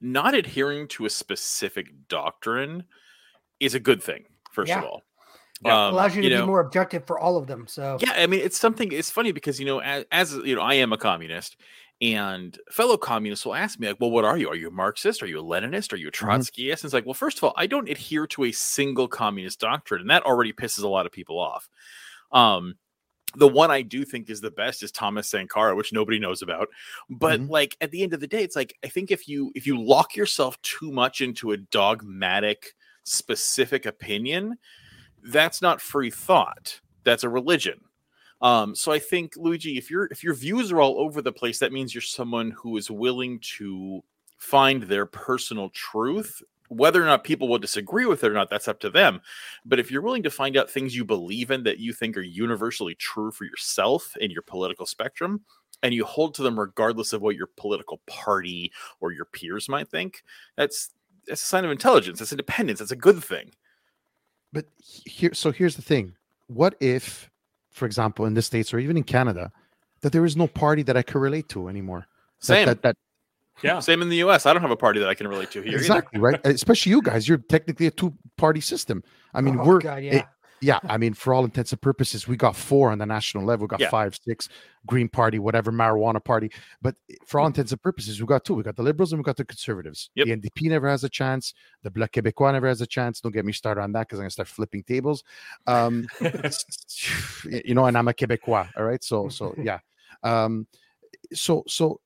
not 0.00 0.34
adhering 0.34 0.88
to 0.88 1.04
a 1.04 1.10
specific 1.10 2.08
doctrine 2.08 2.84
is 3.60 3.74
a 3.74 3.80
good 3.80 4.02
thing. 4.02 4.24
First 4.52 4.70
Yeah. 4.70 4.78
of 4.78 4.84
all, 4.84 5.02
Yeah. 5.62 5.86
Um, 5.88 5.94
allows 5.94 6.16
you 6.16 6.22
to 6.22 6.28
know, 6.30 6.40
be 6.42 6.46
more 6.46 6.60
objective 6.60 7.06
for 7.06 7.18
all 7.18 7.36
of 7.36 7.46
them. 7.46 7.66
So 7.66 7.98
Yeah, 8.00 8.12
I 8.16 8.26
mean, 8.26 8.40
it's 8.40 8.58
something. 8.58 8.90
It's 8.92 9.10
funny 9.10 9.32
because 9.32 9.60
you 9.60 9.66
know, 9.66 9.80
as, 9.80 10.04
as 10.12 10.34
you 10.34 10.54
know, 10.56 10.62
I 10.62 10.74
am 10.74 10.92
a 10.94 10.98
communist, 10.98 11.56
and 12.00 12.58
fellow 12.70 12.96
communists 12.96 13.44
will 13.46 13.54
ask 13.54 13.78
me 13.80 13.88
like, 13.88 13.96
"Well, 14.00 14.10
what 14.10 14.24
are 14.24 14.36
you? 14.36 14.48
Are 14.50 14.54
you 14.54 14.68
a 14.68 14.70
Marxist? 14.70 15.22
Are 15.22 15.26
you 15.26 15.40
a 15.40 15.42
Leninist? 15.42 15.92
Are 15.92 15.96
you 15.96 16.08
a 16.08 16.12
Trotskyist?" 16.12 16.72
And 16.80 16.84
it's 16.84 16.94
like, 16.94 17.06
well, 17.06 17.14
first 17.14 17.38
of 17.38 17.44
all, 17.44 17.54
I 17.56 17.66
don't 17.66 17.88
adhere 17.88 18.26
to 18.28 18.44
a 18.44 18.52
single 18.52 19.08
communist 19.08 19.60
doctrine, 19.60 20.02
and 20.02 20.10
that 20.10 20.22
already 20.24 20.52
pisses 20.52 20.82
a 20.82 20.88
lot 20.88 21.06
of 21.06 21.12
people 21.12 21.38
off. 21.38 21.68
Um, 22.32 22.76
the 23.36 23.48
one 23.48 23.70
I 23.70 23.82
do 23.82 24.04
think 24.04 24.30
is 24.30 24.40
the 24.40 24.50
best 24.50 24.82
is 24.82 24.90
Thomas 24.90 25.28
Sankara, 25.28 25.76
which 25.76 25.92
nobody 25.92 26.18
knows 26.18 26.42
about. 26.42 26.68
But 27.10 27.40
Mhm. 27.40 27.50
like 27.50 27.76
at 27.80 27.90
the 27.90 28.02
end 28.02 28.12
of 28.12 28.20
the 28.20 28.26
day, 28.26 28.42
it's 28.42 28.56
like 28.56 28.76
I 28.84 28.88
think 28.88 29.10
if 29.10 29.28
you 29.28 29.52
if 29.54 29.66
you 29.66 29.80
lock 29.80 30.16
yourself 30.16 30.60
too 30.62 30.90
much 30.90 31.20
into 31.20 31.52
a 31.52 31.56
dogmatic, 31.56 32.74
specific 33.04 33.86
opinion, 33.86 34.58
that's 35.22 35.62
not 35.62 35.80
free 35.80 36.10
thought. 36.10 36.80
That's 37.04 37.24
a 37.24 37.28
religion. 37.28 37.80
Um, 38.42 38.74
so 38.74 38.92
I 38.92 38.98
think 38.98 39.34
Luigi, 39.36 39.78
if 39.78 39.90
your 39.90 40.06
if 40.10 40.22
your 40.22 40.34
views 40.34 40.70
are 40.72 40.80
all 40.80 40.98
over 40.98 41.22
the 41.22 41.32
place, 41.32 41.58
that 41.60 41.72
means 41.72 41.94
you're 41.94 42.02
someone 42.02 42.50
who 42.50 42.76
is 42.76 42.90
willing 42.90 43.38
to 43.56 44.02
find 44.38 44.82
their 44.82 45.06
personal 45.06 45.70
truth. 45.70 46.42
Whether 46.68 47.02
or 47.02 47.06
not 47.06 47.24
people 47.24 47.48
will 47.48 47.58
disagree 47.58 48.06
with 48.06 48.24
it 48.24 48.30
or 48.30 48.34
not, 48.34 48.50
that's 48.50 48.68
up 48.68 48.80
to 48.80 48.90
them. 48.90 49.20
But 49.64 49.78
if 49.78 49.90
you're 49.90 50.02
willing 50.02 50.22
to 50.24 50.30
find 50.30 50.56
out 50.56 50.70
things 50.70 50.96
you 50.96 51.04
believe 51.04 51.50
in 51.50 51.62
that 51.64 51.78
you 51.78 51.92
think 51.92 52.16
are 52.16 52.22
universally 52.22 52.94
true 52.94 53.30
for 53.30 53.44
yourself 53.44 54.16
in 54.18 54.30
your 54.30 54.42
political 54.42 54.86
spectrum, 54.86 55.42
and 55.82 55.92
you 55.92 56.04
hold 56.04 56.34
to 56.34 56.42
them 56.42 56.58
regardless 56.58 57.12
of 57.12 57.22
what 57.22 57.36
your 57.36 57.48
political 57.56 58.00
party 58.06 58.72
or 59.00 59.12
your 59.12 59.26
peers 59.26 59.68
might 59.68 59.88
think, 59.88 60.22
that's 60.56 60.90
that's 61.26 61.42
a 61.42 61.46
sign 61.46 61.64
of 61.64 61.70
intelligence. 61.70 62.18
That's 62.18 62.32
independence. 62.32 62.78
That's 62.78 62.92
a 62.92 62.96
good 62.96 63.22
thing. 63.22 63.52
But 64.52 64.66
here, 64.78 65.34
so 65.34 65.52
here's 65.52 65.76
the 65.76 65.82
thing: 65.82 66.14
what 66.46 66.76
if, 66.80 67.30
for 67.70 67.84
example, 67.86 68.24
in 68.26 68.34
the 68.34 68.42
states 68.42 68.72
or 68.72 68.78
even 68.78 68.96
in 68.96 69.02
Canada, 69.04 69.52
that 70.00 70.12
there 70.12 70.24
is 70.24 70.36
no 70.36 70.46
party 70.46 70.82
that 70.84 70.96
I 70.96 71.02
can 71.02 71.20
relate 71.20 71.48
to 71.50 71.68
anymore? 71.68 72.06
That- 72.40 72.44
Same. 72.46 72.66
That, 72.66 72.82
that, 72.82 72.96
Yeah. 73.62 73.78
Same 73.80 74.02
in 74.02 74.08
the 74.08 74.16
U.S. 74.18 74.44
I 74.46 74.52
don't 74.52 74.62
have 74.62 74.70
a 74.70 74.76
party 74.76 75.00
that 75.00 75.08
I 75.08 75.14
can 75.14 75.28
relate 75.28 75.50
to 75.52 75.62
here. 75.62 75.76
exactly 75.78 76.20
right. 76.20 76.40
Especially 76.44 76.90
you 76.90 77.02
guys, 77.02 77.28
you're 77.28 77.38
technically 77.38 77.86
a 77.86 77.90
two-party 77.90 78.60
system. 78.60 79.02
I 79.34 79.40
mean, 79.40 79.58
Oh, 79.58 79.64
we're 79.64 79.78
God, 79.80 80.02
it- 80.02 80.12
yeah. 80.12 80.22
yeah. 80.60 80.78
I 80.84 80.98
mean, 80.98 81.14
for 81.14 81.32
all 81.34 81.44
intents 81.44 81.72
and 81.72 81.80
purposes, 81.80 82.28
we 82.28 82.36
got 82.36 82.54
four 82.56 82.90
on 82.90 82.98
the 82.98 83.06
national 83.06 83.44
level. 83.44 83.64
We 83.64 83.68
got 83.68 83.80
Yeah. 83.80 83.88
five, 83.90 84.18
six, 84.22 84.48
Green 84.86 85.08
Party, 85.08 85.38
whatever, 85.38 85.72
marijuana 85.72 86.22
party. 86.22 86.50
But 86.82 86.96
for 87.26 87.40
all 87.40 87.46
intents 87.46 87.72
and 87.72 87.80
purposes, 87.82 88.20
we 88.20 88.26
got 88.26 88.44
two. 88.44 88.54
We 88.54 88.62
got 88.62 88.76
the 88.76 88.82
liberals 88.82 89.12
and 89.12 89.20
we 89.20 89.24
got 89.24 89.36
the 89.36 89.44
conservatives. 89.44 90.10
Yep. 90.14 90.26
The 90.26 90.32
NDP 90.36 90.68
never 90.68 90.88
has 90.88 91.02
a 91.04 91.08
chance. 91.08 91.54
The 91.82 91.90
Bloc 91.90 92.12
Québécois 92.12 92.52
never 92.52 92.68
has 92.68 92.80
a 92.82 92.86
chance. 92.86 93.20
Don't 93.20 93.32
get 93.32 93.44
me 93.44 93.52
started 93.52 93.80
on 93.80 93.92
that 93.92 94.06
because 94.06 94.18
I'm 94.18 94.24
gonna 94.24 94.30
start 94.30 94.48
flipping 94.48 94.82
tables. 94.82 95.24
Um, 95.66 96.06
you 97.50 97.74
know, 97.74 97.86
and 97.86 97.96
I'm 97.96 98.08
a 98.08 98.12
Québécois. 98.12 98.68
All 98.76 98.84
right. 98.84 99.02
So, 99.02 99.28
so 99.28 99.54
yeah. 99.58 99.78
Um, 100.22 100.66
so, 101.32 101.64
so, 101.66 102.00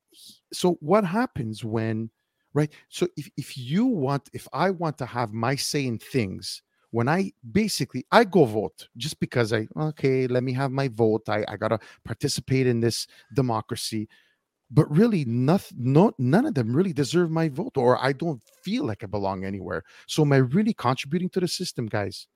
so 0.52 0.76
what 0.80 1.04
happens 1.04 1.64
when 1.64 2.10
right? 2.54 2.72
So 2.88 3.06
if, 3.16 3.30
if 3.36 3.56
you 3.56 3.86
want, 3.86 4.28
if 4.32 4.46
I 4.52 4.70
want 4.70 4.98
to 4.98 5.06
have 5.06 5.32
my 5.32 5.54
say 5.54 5.86
in 5.86 5.98
things, 5.98 6.62
when 6.90 7.08
I 7.08 7.32
basically 7.52 8.04
I 8.10 8.24
go 8.24 8.44
vote 8.44 8.88
just 8.96 9.20
because 9.20 9.52
I 9.52 9.68
okay, 9.76 10.26
let 10.26 10.42
me 10.42 10.52
have 10.54 10.72
my 10.72 10.88
vote. 10.88 11.28
I, 11.28 11.44
I 11.46 11.56
gotta 11.56 11.78
participate 12.04 12.66
in 12.66 12.80
this 12.80 13.06
democracy. 13.34 14.08
But 14.72 14.90
really, 14.90 15.24
nothing, 15.24 15.78
no, 15.80 16.12
none 16.18 16.46
of 16.46 16.54
them 16.54 16.74
really 16.74 16.92
deserve 16.92 17.30
my 17.30 17.48
vote, 17.48 17.76
or 17.76 18.02
I 18.02 18.12
don't 18.12 18.40
feel 18.62 18.84
like 18.84 19.02
I 19.02 19.06
belong 19.06 19.44
anywhere. 19.44 19.82
So, 20.06 20.22
am 20.22 20.32
I 20.32 20.38
really 20.38 20.74
contributing 20.74 21.28
to 21.30 21.40
the 21.40 21.48
system, 21.48 21.86
guys? 21.86 22.28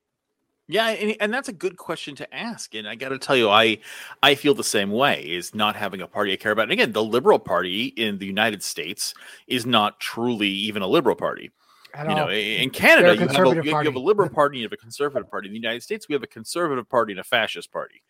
Yeah, 0.66 0.88
and, 0.88 1.16
and 1.20 1.34
that's 1.34 1.48
a 1.48 1.52
good 1.52 1.76
question 1.76 2.14
to 2.16 2.34
ask. 2.34 2.74
And 2.74 2.88
I 2.88 2.94
got 2.94 3.10
to 3.10 3.18
tell 3.18 3.36
you, 3.36 3.50
I 3.50 3.78
I 4.22 4.34
feel 4.34 4.54
the 4.54 4.64
same 4.64 4.90
way. 4.90 5.22
Is 5.22 5.54
not 5.54 5.76
having 5.76 6.00
a 6.00 6.06
party 6.06 6.32
I 6.32 6.36
care 6.36 6.52
about. 6.52 6.64
And 6.64 6.72
again, 6.72 6.92
the 6.92 7.04
Liberal 7.04 7.38
Party 7.38 7.86
in 7.96 8.18
the 8.18 8.26
United 8.26 8.62
States 8.62 9.12
is 9.46 9.66
not 9.66 10.00
truly 10.00 10.48
even 10.48 10.80
a 10.80 10.86
liberal 10.86 11.16
party. 11.16 11.50
At 11.92 12.06
you 12.06 12.12
all. 12.12 12.16
know, 12.16 12.30
in 12.30 12.70
Canada, 12.70 13.14
you 13.14 13.28
have, 13.28 13.46
a, 13.46 13.62
you 13.62 13.74
have 13.74 13.94
a 13.94 13.98
liberal 13.98 14.28
party, 14.34 14.58
you 14.58 14.64
have 14.64 14.72
a 14.72 14.78
conservative 14.78 15.30
party. 15.30 15.48
In 15.48 15.52
the 15.52 15.60
United 15.60 15.82
States, 15.82 16.08
we 16.08 16.14
have 16.14 16.22
a 16.22 16.28
conservative 16.28 16.88
party 16.88 17.12
and 17.12 17.20
a 17.20 17.24
fascist 17.24 17.70
party. 17.70 18.02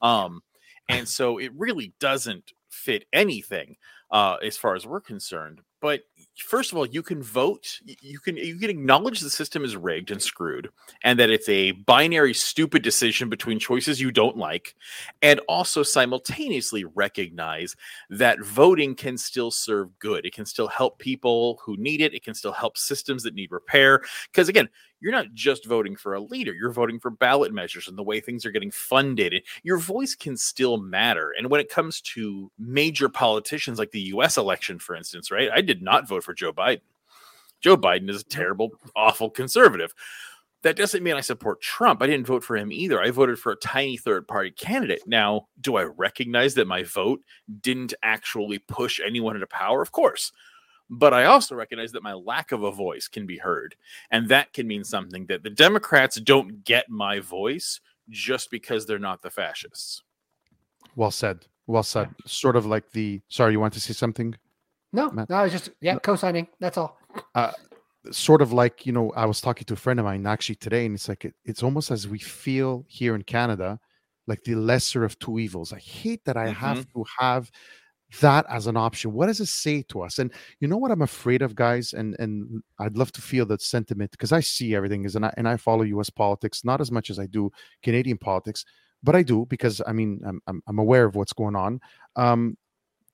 Um, 0.00 0.42
and 0.88 1.06
so 1.06 1.38
it 1.38 1.52
really 1.54 1.92
doesn't 2.00 2.52
fit 2.70 3.04
anything 3.12 3.76
uh, 4.10 4.36
as 4.42 4.56
far 4.56 4.74
as 4.74 4.86
we're 4.86 5.00
concerned. 5.00 5.60
But 5.80 6.00
first 6.38 6.72
of 6.72 6.78
all, 6.78 6.86
you 6.86 7.02
can 7.02 7.22
vote. 7.22 7.80
You 7.84 8.18
can 8.18 8.36
you 8.36 8.56
can 8.58 8.70
acknowledge 8.70 9.20
the 9.20 9.30
system 9.30 9.64
is 9.64 9.76
rigged 9.76 10.10
and 10.10 10.22
screwed, 10.22 10.70
and 11.02 11.18
that 11.18 11.30
it's 11.30 11.48
a 11.48 11.72
binary, 11.72 12.34
stupid 12.34 12.82
decision 12.82 13.28
between 13.28 13.58
choices 13.58 14.00
you 14.00 14.10
don't 14.10 14.36
like, 14.36 14.74
and 15.22 15.40
also 15.48 15.82
simultaneously 15.82 16.84
recognize 16.84 17.76
that 18.10 18.42
voting 18.44 18.94
can 18.94 19.18
still 19.18 19.50
serve 19.50 19.96
good. 19.98 20.24
It 20.24 20.34
can 20.34 20.46
still 20.46 20.68
help 20.68 20.98
people 20.98 21.60
who 21.62 21.76
need 21.76 22.00
it. 22.00 22.14
It 22.14 22.24
can 22.24 22.34
still 22.34 22.52
help 22.52 22.78
systems 22.78 23.22
that 23.24 23.34
need 23.34 23.52
repair. 23.52 24.02
Because 24.30 24.48
again, 24.48 24.68
you're 25.00 25.12
not 25.12 25.32
just 25.34 25.66
voting 25.66 25.96
for 25.96 26.14
a 26.14 26.20
leader, 26.20 26.52
you're 26.52 26.72
voting 26.72 26.98
for 26.98 27.10
ballot 27.10 27.52
measures 27.52 27.88
and 27.88 27.96
the 27.96 28.02
way 28.02 28.20
things 28.20 28.44
are 28.44 28.50
getting 28.50 28.70
funded. 28.70 29.42
Your 29.62 29.78
voice 29.78 30.14
can 30.14 30.36
still 30.36 30.78
matter. 30.78 31.32
And 31.36 31.50
when 31.50 31.60
it 31.60 31.70
comes 31.70 32.00
to 32.02 32.50
major 32.58 33.08
politicians 33.08 33.78
like 33.78 33.90
the 33.90 34.00
US 34.00 34.36
election, 34.36 34.78
for 34.78 34.96
instance, 34.96 35.30
right? 35.30 35.50
I 35.54 35.60
did 35.60 35.82
not 35.82 36.08
vote 36.08 36.24
for 36.24 36.34
Joe 36.34 36.52
Biden. 36.52 36.80
Joe 37.60 37.76
Biden 37.76 38.08
is 38.10 38.22
a 38.22 38.24
terrible, 38.24 38.70
awful 38.96 39.30
conservative. 39.30 39.94
That 40.62 40.76
doesn't 40.76 41.04
mean 41.04 41.14
I 41.14 41.20
support 41.20 41.60
Trump. 41.60 42.02
I 42.02 42.06
didn't 42.06 42.26
vote 42.26 42.42
for 42.42 42.56
him 42.56 42.72
either. 42.72 43.00
I 43.00 43.10
voted 43.10 43.38
for 43.38 43.52
a 43.52 43.56
tiny 43.56 43.96
third 43.96 44.26
party 44.26 44.50
candidate. 44.50 45.02
Now, 45.06 45.46
do 45.60 45.76
I 45.76 45.84
recognize 45.84 46.54
that 46.54 46.66
my 46.66 46.82
vote 46.82 47.20
didn't 47.60 47.94
actually 48.02 48.58
push 48.58 49.00
anyone 49.04 49.36
into 49.36 49.46
power? 49.46 49.80
Of 49.82 49.92
course. 49.92 50.32
But 50.90 51.12
I 51.12 51.24
also 51.24 51.54
recognize 51.54 51.92
that 51.92 52.02
my 52.02 52.14
lack 52.14 52.52
of 52.52 52.62
a 52.62 52.72
voice 52.72 53.08
can 53.08 53.26
be 53.26 53.36
heard. 53.36 53.76
And 54.10 54.28
that 54.28 54.52
can 54.52 54.66
mean 54.66 54.84
something 54.84 55.26
that 55.26 55.42
the 55.42 55.50
Democrats 55.50 56.18
don't 56.20 56.64
get 56.64 56.88
my 56.88 57.20
voice 57.20 57.80
just 58.08 58.50
because 58.50 58.86
they're 58.86 58.98
not 58.98 59.22
the 59.22 59.30
fascists. 59.30 60.02
Well 60.96 61.10
said. 61.10 61.46
Well 61.66 61.82
said. 61.82 62.08
Sort 62.24 62.56
of 62.56 62.64
like 62.64 62.90
the. 62.92 63.20
Sorry, 63.28 63.52
you 63.52 63.60
want 63.60 63.74
to 63.74 63.80
say 63.80 63.92
something? 63.92 64.34
No, 64.92 65.10
Matt? 65.10 65.28
no, 65.28 65.36
I 65.36 65.42
was 65.42 65.52
just 65.52 65.70
yeah, 65.80 65.98
co-signing. 65.98 66.48
That's 66.60 66.78
all. 66.78 66.98
Uh, 67.34 67.52
sort 68.10 68.40
of 68.40 68.52
like 68.52 68.86
you 68.86 68.92
know 68.92 69.12
i 69.16 69.26
was 69.26 69.40
talking 69.40 69.64
to 69.64 69.74
a 69.74 69.76
friend 69.76 69.98
of 69.98 70.06
mine 70.06 70.26
actually 70.26 70.54
today 70.54 70.86
and 70.86 70.94
it's 70.94 71.08
like 71.08 71.24
it, 71.24 71.34
it's 71.44 71.62
almost 71.62 71.90
as 71.90 72.08
we 72.08 72.18
feel 72.18 72.84
here 72.88 73.14
in 73.14 73.22
canada 73.22 73.78
like 74.26 74.42
the 74.44 74.54
lesser 74.54 75.04
of 75.04 75.18
two 75.18 75.38
evils 75.38 75.72
i 75.72 75.78
hate 75.78 76.24
that 76.24 76.36
i 76.36 76.46
mm-hmm. 76.46 76.54
have 76.54 76.92
to 76.92 77.04
have 77.18 77.50
that 78.20 78.46
as 78.48 78.66
an 78.66 78.76
option 78.76 79.12
what 79.12 79.26
does 79.26 79.40
it 79.40 79.46
say 79.46 79.82
to 79.82 80.02
us? 80.02 80.18
And 80.18 80.32
you 80.60 80.68
know 80.68 80.76
what 80.76 80.90
i'm 80.90 81.02
afraid 81.02 81.42
of 81.42 81.54
guys? 81.54 81.92
And 81.92 82.16
and 82.18 82.62
i'd 82.80 82.96
love 82.96 83.12
to 83.12 83.22
feel 83.22 83.46
that 83.46 83.62
sentiment 83.62 84.10
because 84.12 84.32
i 84.32 84.40
see 84.40 84.74
everything 84.74 85.04
is 85.04 85.16
and 85.16 85.26
I, 85.26 85.34
and 85.36 85.48
I 85.48 85.56
follow 85.56 85.84
us 86.00 86.10
politics 86.10 86.64
not 86.64 86.80
as 86.80 86.90
much 86.90 87.10
as 87.10 87.18
i 87.18 87.26
do 87.26 87.50
canadian 87.82 88.18
politics 88.18 88.64
but 89.02 89.14
i 89.14 89.22
do 89.22 89.46
because 89.46 89.82
i 89.86 89.92
mean 89.92 90.20
i'm, 90.26 90.40
I'm, 90.46 90.62
I'm 90.66 90.78
aware 90.78 91.04
of 91.04 91.16
what's 91.16 91.32
going 91.32 91.56
on. 91.56 91.80
Um 92.16 92.56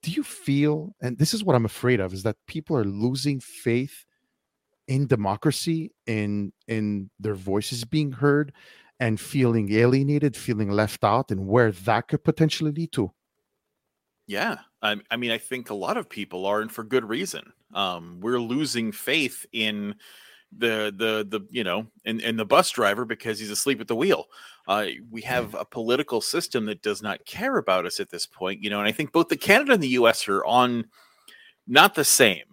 do 0.03 0.11
you 0.11 0.23
feel 0.23 0.95
and 1.01 1.19
this 1.19 1.35
is 1.35 1.43
what 1.43 1.57
i'm 1.57 1.65
afraid 1.65 1.99
of 1.99 2.13
is 2.13 2.23
that 2.23 2.37
people 2.47 2.77
are 2.77 2.85
losing 2.85 3.41
faith 3.41 4.05
in 4.87 5.07
democracy 5.07 5.93
in 6.07 6.53
in 6.69 7.11
their 7.19 7.35
voices 7.35 7.85
being 7.85 8.13
heard 8.13 8.53
and 9.01 9.19
feeling 9.19 9.73
alienated 9.73 10.37
feeling 10.37 10.71
left 10.71 11.05
out 11.05 11.31
and 11.31 11.47
where 11.47 11.73
that 11.73 12.09
could 12.09 12.23
potentially 12.23 12.73
lead 12.73 12.93
to? 12.93 13.11
Yeah, 14.27 14.59
I, 14.85 14.97
I 15.11 15.17
mean, 15.17 15.31
I 15.31 15.39
think 15.39 15.71
a 15.71 15.75
lot 15.75 15.97
of 15.97 16.09
people 16.09 16.45
are, 16.45 16.61
and 16.61 16.71
for 16.71 16.85
good 16.85 17.09
reason. 17.09 17.53
Um, 17.73 18.19
we're 18.21 18.39
losing 18.39 18.93
faith 18.93 19.45
in 19.53 19.97
the 20.57 20.95
the 20.97 21.27
the 21.29 21.45
you 21.51 21.65
know 21.65 21.89
in, 22.05 22.21
in 22.21 22.37
the 22.37 22.45
bus 22.45 22.71
driver 22.71 23.05
because 23.05 23.41
he's 23.41 23.51
asleep 23.51 23.81
at 23.81 23.89
the 23.89 23.97
wheel. 23.97 24.27
Uh, 24.69 24.87
we 25.11 25.23
have 25.23 25.55
a 25.55 25.65
political 25.65 26.21
system 26.21 26.67
that 26.67 26.83
does 26.83 27.03
not 27.03 27.25
care 27.27 27.57
about 27.57 27.87
us 27.87 27.99
at 27.99 28.11
this 28.11 28.27
point. 28.27 28.63
You 28.63 28.71
know, 28.71 28.79
and 28.79 28.87
I 28.87 28.93
think 28.93 29.11
both 29.11 29.29
the 29.29 29.37
Canada 29.37 29.73
and 29.73 29.83
the 29.83 29.89
U.S. 29.89 30.29
are 30.29 30.45
on 30.45 30.85
not 31.67 31.95
the 31.95 32.05
same 32.05 32.45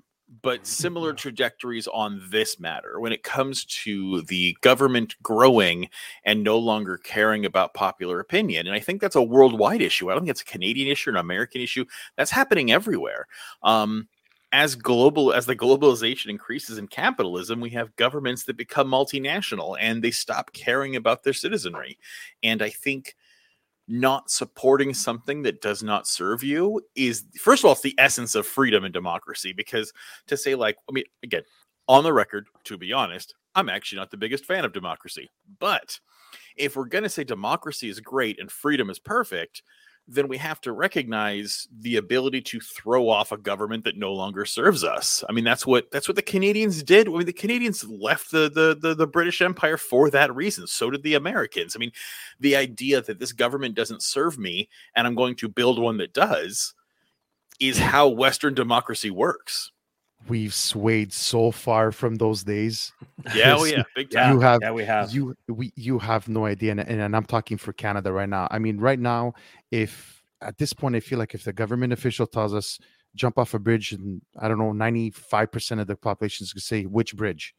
but 0.41 0.65
similar 0.67 1.13
trajectories 1.13 1.87
on 1.87 2.21
this 2.29 2.59
matter 2.59 2.99
when 2.99 3.11
it 3.11 3.23
comes 3.23 3.65
to 3.65 4.21
the 4.23 4.55
government 4.61 5.15
growing 5.21 5.89
and 6.23 6.43
no 6.43 6.57
longer 6.57 6.97
caring 6.97 7.45
about 7.45 7.73
popular 7.73 8.19
opinion. 8.19 8.67
And 8.67 8.75
I 8.75 8.79
think 8.79 9.01
that's 9.01 9.15
a 9.15 9.21
worldwide 9.21 9.81
issue. 9.81 10.09
I 10.09 10.13
don't 10.13 10.23
think 10.23 10.31
it's 10.31 10.41
a 10.41 10.45
Canadian 10.45 10.87
issue, 10.87 11.09
an 11.09 11.17
American 11.17 11.61
issue. 11.61 11.85
That's 12.15 12.31
happening 12.31 12.71
everywhere. 12.71 13.27
Um, 13.63 14.07
as 14.53 14.75
global 14.75 15.31
as 15.31 15.45
the 15.45 15.55
globalization 15.55 16.27
increases 16.27 16.77
in 16.77 16.87
capitalism, 16.87 17.61
we 17.61 17.69
have 17.69 17.95
governments 17.95 18.43
that 18.43 18.57
become 18.57 18.89
multinational 18.89 19.77
and 19.79 20.03
they 20.03 20.11
stop 20.11 20.51
caring 20.51 20.95
about 20.95 21.23
their 21.23 21.33
citizenry. 21.33 21.97
And 22.43 22.61
I 22.61 22.69
think 22.69 23.15
not 23.87 24.29
supporting 24.29 24.93
something 24.93 25.41
that 25.41 25.61
does 25.61 25.83
not 25.83 26.07
serve 26.07 26.43
you 26.43 26.81
is 26.95 27.25
first 27.39 27.61
of 27.61 27.65
all 27.65 27.71
it's 27.73 27.81
the 27.81 27.95
essence 27.97 28.35
of 28.35 28.45
freedom 28.45 28.83
and 28.83 28.93
democracy 28.93 29.53
because 29.53 29.91
to 30.27 30.37
say 30.37 30.55
like 30.55 30.77
i 30.89 30.91
mean 30.91 31.03
again 31.23 31.41
on 31.87 32.03
the 32.03 32.13
record 32.13 32.47
to 32.63 32.77
be 32.77 32.93
honest 32.93 33.33
i'm 33.55 33.69
actually 33.69 33.97
not 33.97 34.11
the 34.11 34.17
biggest 34.17 34.45
fan 34.45 34.63
of 34.63 34.71
democracy 34.71 35.29
but 35.59 35.99
if 36.57 36.75
we're 36.75 36.85
going 36.85 37.03
to 37.03 37.09
say 37.09 37.23
democracy 37.23 37.89
is 37.89 37.99
great 37.99 38.39
and 38.39 38.51
freedom 38.51 38.89
is 38.89 38.99
perfect 38.99 39.63
then 40.07 40.27
we 40.27 40.37
have 40.37 40.59
to 40.61 40.73
recognize 40.73 41.67
the 41.79 41.95
ability 41.95 42.41
to 42.41 42.59
throw 42.59 43.07
off 43.07 43.31
a 43.31 43.37
government 43.37 43.83
that 43.85 43.97
no 43.97 44.11
longer 44.13 44.43
serves 44.45 44.83
us. 44.83 45.23
I 45.29 45.31
mean, 45.31 45.43
that's 45.45 45.65
what 45.65 45.89
that's 45.91 46.07
what 46.07 46.15
the 46.15 46.21
Canadians 46.21 46.83
did. 46.83 47.07
I 47.07 47.11
mean, 47.11 47.25
the 47.25 47.31
Canadians 47.33 47.83
left 47.87 48.31
the 48.31 48.49
the 48.49 48.75
the, 48.79 48.93
the 48.95 49.07
British 49.07 49.41
Empire 49.41 49.77
for 49.77 50.09
that 50.09 50.35
reason. 50.35 50.67
So 50.67 50.89
did 50.89 51.03
the 51.03 51.13
Americans. 51.13 51.75
I 51.75 51.79
mean, 51.79 51.91
the 52.39 52.55
idea 52.55 53.01
that 53.01 53.19
this 53.19 53.31
government 53.31 53.75
doesn't 53.75 54.03
serve 54.03 54.37
me 54.37 54.67
and 54.95 55.07
I'm 55.07 55.15
going 55.15 55.35
to 55.37 55.47
build 55.47 55.79
one 55.79 55.97
that 55.97 56.13
does 56.13 56.73
is 57.59 57.77
how 57.77 58.07
Western 58.09 58.53
democracy 58.53 59.11
works. 59.11 59.71
we've 60.27 60.53
swayed 60.53 61.11
so 61.11 61.49
far 61.51 61.91
from 61.91 62.15
those 62.15 62.43
days 62.43 62.93
Yeah, 63.33 63.55
oh 63.57 63.63
yeah, 63.65 63.81
big 63.95 64.11
time. 64.11 64.33
you 64.35 64.39
have 64.39 64.59
yeah, 64.61 64.71
we 64.71 64.83
have. 64.83 65.11
you 65.11 65.35
we 65.47 65.71
you 65.75 65.97
have 65.97 66.27
no 66.29 66.45
idea 66.45 66.71
and, 66.71 66.79
and, 66.79 67.01
and 67.01 67.15
i'm 67.15 67.25
talking 67.25 67.57
for 67.57 67.73
canada 67.73 68.11
right 68.11 68.29
now 68.29 68.47
i 68.51 68.59
mean 68.59 68.77
right 68.77 68.99
now 68.99 69.33
if 69.71 70.21
at 70.41 70.57
this 70.57 70.73
point 70.73 70.95
i 70.95 70.99
feel 70.99 71.19
like 71.19 71.33
if 71.33 71.43
the 71.43 71.53
government 71.53 71.93
official 71.93 72.27
tells 72.27 72.53
us 72.53 72.79
jump 73.15 73.37
off 73.37 73.53
a 73.53 73.59
bridge 73.59 73.91
and 73.91 74.21
i 74.39 74.47
don't 74.47 74.57
know 74.59 74.71
95% 74.71 75.79
of 75.81 75.87
the 75.87 75.95
population 75.95 76.43
is 76.43 76.53
going 76.53 76.59
to 76.61 76.65
say 76.65 76.83
which 76.85 77.15
bridge 77.15 77.53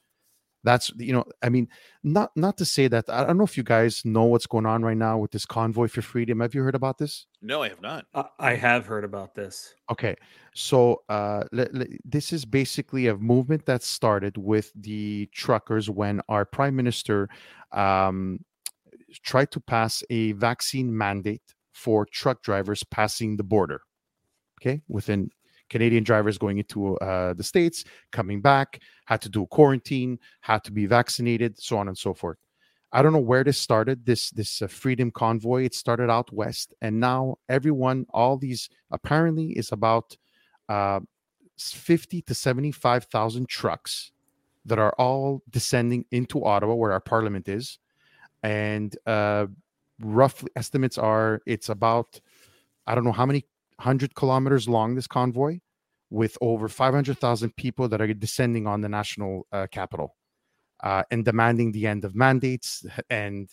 that's 0.65 0.93
you 0.97 1.13
know 1.13 1.25
i 1.43 1.49
mean 1.49 1.67
not 2.05 2.31
not 2.37 2.57
to 2.57 2.65
say 2.65 2.87
that 2.87 3.05
i 3.09 3.25
don't 3.25 3.37
know 3.37 3.45
if 3.45 3.57
you 3.57 3.65
guys 3.65 4.05
know 4.05 4.25
what's 4.25 4.47
going 4.47 4.65
on 4.67 4.83
right 4.83 4.97
now 4.97 5.19
with 5.19 5.33
this 5.33 5.45
convoy 5.45 5.89
for 5.89 6.03
freedom 6.03 6.39
have 6.41 6.55
you 6.55 6.63
heard 6.63 6.75
about 6.77 6.99
this 6.99 7.27
No, 7.43 7.63
I 7.65 7.69
have 7.71 7.83
not. 7.83 8.07
I- 8.15 8.29
I 8.39 8.55
have 8.55 8.87
heard 8.87 9.05
about 9.05 9.35
this. 9.35 9.75
Okay, 9.91 10.15
so 10.55 11.03
uh, 11.09 11.43
le- 11.51 11.73
le- 11.73 11.87
this 12.05 12.33
is 12.33 12.45
basically 12.45 13.09
a 13.09 13.17
movement 13.17 13.67
that 13.67 13.83
started 13.83 14.37
with 14.39 14.71
the 14.77 15.27
truckers 15.33 15.91
when 15.91 16.21
our 16.29 16.45
prime 16.45 16.77
minister 16.77 17.29
um, 17.73 18.45
tried 19.25 19.51
to 19.51 19.61
pass 19.61 20.05
a 20.11 20.33
vaccine 20.33 20.97
mandate 20.97 21.43
for 21.73 22.07
truck 22.07 22.43
drivers 22.43 22.85
passing 22.85 23.37
the 23.37 23.45
border. 23.45 23.83
Okay, 24.61 24.81
within 24.89 25.31
Canadian 25.71 26.05
drivers 26.05 26.39
going 26.39 26.59
into 26.59 26.97
uh, 26.99 27.33
the 27.33 27.43
states, 27.43 27.85
coming 28.13 28.41
back, 28.41 28.81
had 29.07 29.21
to 29.23 29.29
do 29.29 29.47
quarantine, 29.47 30.19
had 30.41 30.63
to 30.65 30.71
be 30.71 30.87
vaccinated, 30.87 31.59
so 31.59 31.79
on 31.79 31.89
and 31.89 31.99
so 31.99 32.15
forth. 32.15 32.39
I 32.93 33.01
don't 33.01 33.15
know 33.15 33.19
where 33.19 33.43
this 33.43 33.59
started. 33.59 34.05
This 34.05 34.31
this 34.31 34.61
uh, 34.61 34.67
freedom 34.67 35.11
convoy. 35.11 35.65
It 35.65 35.75
started 35.75 36.11
out 36.11 36.33
west, 36.33 36.75
and 36.83 37.01
now 37.01 37.39
everyone, 37.49 38.07
all 38.11 38.37
these 38.37 38.69
apparently 38.91 39.53
is 39.53 39.73
about 39.73 40.17
uh, 40.69 41.01
fifty 41.59 42.21
to 42.23 42.35
seventy-five 42.35 43.05
thousand 43.05 43.49
trucks 43.49 44.13
that 44.67 44.79
are 44.79 44.93
all 44.99 45.43
descending 45.49 46.05
into 46.11 46.45
Ottawa, 46.45 46.75
where 46.75 46.93
our 46.93 47.01
parliament 47.01 47.49
is, 47.49 47.79
and 48.43 48.95
uh, 49.07 49.47
roughly 50.05 50.51
estimates 50.57 50.99
are 50.99 51.41
it's 51.47 51.69
about 51.69 52.21
I 52.87 52.95
don't 52.95 53.05
know 53.05 53.13
how 53.13 53.27
many 53.27 53.45
hundred 53.79 54.15
kilometers 54.15 54.69
long 54.69 54.95
this 54.95 55.07
convoy 55.07 55.59
with 56.11 56.37
over 56.43 56.69
500,000 56.69 57.57
people 57.57 57.89
that 57.89 58.01
are 58.01 58.13
descending 58.13 58.67
on 58.67 58.83
the 58.83 58.89
national 58.89 59.47
uh, 59.51 59.67
capital 59.71 60.15
uh, 60.83 61.03
and 61.11 61.25
demanding 61.25 61.73
the 61.73 61.87
end 61.87 62.05
of 62.05 62.15
mandates 62.15 62.85
and 63.11 63.49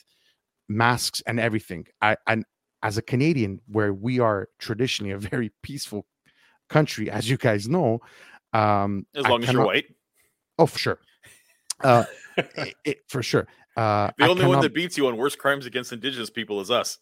masks 0.68 1.24
and 1.26 1.40
everything. 1.40 1.88
I, 2.02 2.18
and 2.28 2.44
as 2.84 2.98
a 2.98 3.02
Canadian, 3.02 3.62
where 3.68 3.94
we 3.94 4.20
are 4.20 4.50
traditionally 4.60 5.12
a 5.12 5.18
very 5.18 5.52
peaceful 5.64 6.06
country, 6.70 7.10
as 7.10 7.30
you 7.30 7.38
guys 7.38 7.68
know, 7.68 8.00
um, 8.54 9.06
as 9.16 9.26
long 9.26 9.44
as 9.44 9.52
you're 9.52 9.66
white. 9.66 9.86
Oh, 10.58 10.66
for 10.66 10.80
sure. 10.80 11.00
Uh, 11.82 12.04
it, 12.38 12.76
it, 12.84 12.98
for 13.08 13.24
sure. 13.24 13.48
Uh, 13.78 14.12
the 14.18 14.24
only 14.26 14.36
cannot, 14.42 14.50
one 14.50 14.62
that 14.62 14.74
beats 14.74 14.98
you 14.98 15.08
on 15.08 15.18
worst 15.18 15.38
crimes 15.38 15.66
against 15.66 15.92
Indigenous 15.94 16.30
people 16.30 16.60
is 16.62 16.70
us. 16.72 16.98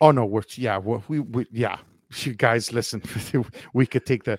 Oh 0.00 0.10
no, 0.10 0.24
we're 0.24 0.42
yeah, 0.56 0.78
we, 0.78 1.18
we 1.20 1.46
yeah, 1.50 1.78
you 2.22 2.34
guys 2.34 2.72
listen 2.72 3.02
we 3.74 3.86
could 3.86 4.06
take 4.06 4.24
the 4.24 4.38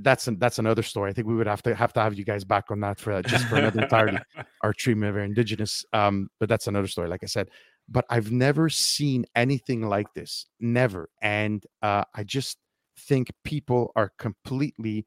that's 0.00 0.28
an, 0.28 0.38
that's 0.38 0.58
another 0.58 0.82
story. 0.82 1.10
I 1.10 1.12
think 1.14 1.26
we 1.26 1.34
would 1.34 1.46
have 1.46 1.62
to 1.62 1.74
have 1.74 1.92
to 1.94 2.00
have 2.00 2.14
you 2.14 2.24
guys 2.24 2.44
back 2.44 2.70
on 2.70 2.80
that 2.80 2.98
for 2.98 3.22
just 3.22 3.46
for 3.46 3.56
another 3.56 3.82
entirely 3.82 4.18
our 4.62 4.72
treatment 4.72 5.10
of 5.10 5.16
our 5.16 5.22
indigenous 5.22 5.84
um 5.92 6.28
but 6.38 6.48
that's 6.48 6.66
another 6.66 6.88
story 6.88 7.08
like 7.08 7.22
i 7.22 7.26
said. 7.26 7.48
But 7.88 8.04
i've 8.10 8.30
never 8.30 8.68
seen 8.68 9.24
anything 9.34 9.82
like 9.88 10.12
this 10.14 10.46
never. 10.60 11.08
And 11.22 11.64
uh 11.82 12.04
i 12.14 12.24
just 12.24 12.58
think 12.98 13.30
people 13.42 13.90
are 13.96 14.12
completely 14.18 15.06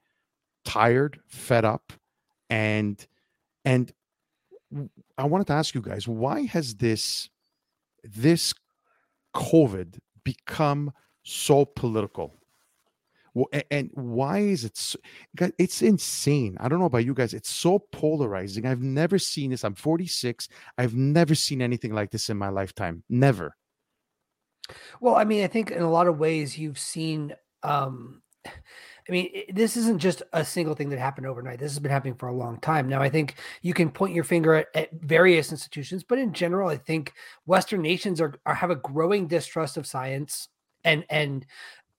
tired 0.64 1.20
fed 1.28 1.66
up 1.66 1.94
and 2.50 3.06
and 3.64 3.92
i 5.18 5.24
wanted 5.24 5.48
to 5.48 5.54
ask 5.54 5.76
you 5.76 5.82
guys 5.82 6.08
why 6.08 6.42
has 6.44 6.76
this 6.76 7.30
this 8.04 8.54
covid 9.36 10.00
become 10.26 10.92
so 11.24 11.64
political. 11.64 12.34
And 13.70 13.90
why 13.94 14.40
is 14.40 14.64
it? 14.64 14.78
So, 14.78 14.98
it's 15.58 15.82
insane. 15.82 16.56
I 16.60 16.70
don't 16.70 16.80
know 16.80 16.86
about 16.86 17.04
you 17.04 17.14
guys. 17.14 17.34
It's 17.34 17.50
so 17.50 17.80
polarizing. 17.92 18.66
I've 18.66 18.82
never 18.82 19.20
seen 19.20 19.52
this. 19.52 19.66
I'm 19.66 19.76
46. 19.76 20.48
I've 20.78 20.96
never 20.96 21.36
seen 21.36 21.62
anything 21.62 21.94
like 21.94 22.12
this 22.12 22.30
in 22.30 22.38
my 22.38 22.48
lifetime. 22.48 23.04
Never. 23.10 23.58
Well, 25.02 25.16
I 25.16 25.26
mean, 25.26 25.44
I 25.44 25.48
think 25.48 25.72
in 25.72 25.82
a 25.82 25.92
lot 25.92 26.08
of 26.08 26.18
ways 26.18 26.58
you've 26.58 26.80
seen. 26.80 27.36
um 27.64 28.22
I 29.08 29.12
mean, 29.12 29.44
this 29.54 29.78
isn't 29.78 30.00
just 30.00 30.24
a 30.34 30.44
single 30.44 30.74
thing 30.74 30.90
that 30.90 30.98
happened 30.98 31.28
overnight. 31.28 31.60
This 31.60 31.72
has 31.72 31.80
been 31.80 31.92
happening 31.92 32.16
for 32.16 32.28
a 32.28 32.36
long 32.36 32.60
time. 32.60 32.90
Now, 32.90 33.02
I 33.02 33.10
think 33.10 33.36
you 33.62 33.74
can 33.74 33.92
point 33.92 34.16
your 34.16 34.24
finger 34.24 34.56
at, 34.56 34.68
at 34.74 34.90
various 34.94 35.52
institutions, 35.52 36.04
but 36.04 36.18
in 36.18 36.34
general, 36.34 36.70
I 36.70 36.78
think 36.78 37.14
Western 37.46 37.84
nations 37.84 38.20
are, 38.20 38.34
are 38.48 38.56
have 38.56 38.72
a 38.72 38.76
growing 38.76 39.28
distrust 39.28 39.78
of 39.78 39.86
science 39.86 40.50
and 40.84 41.06
and 41.10 41.46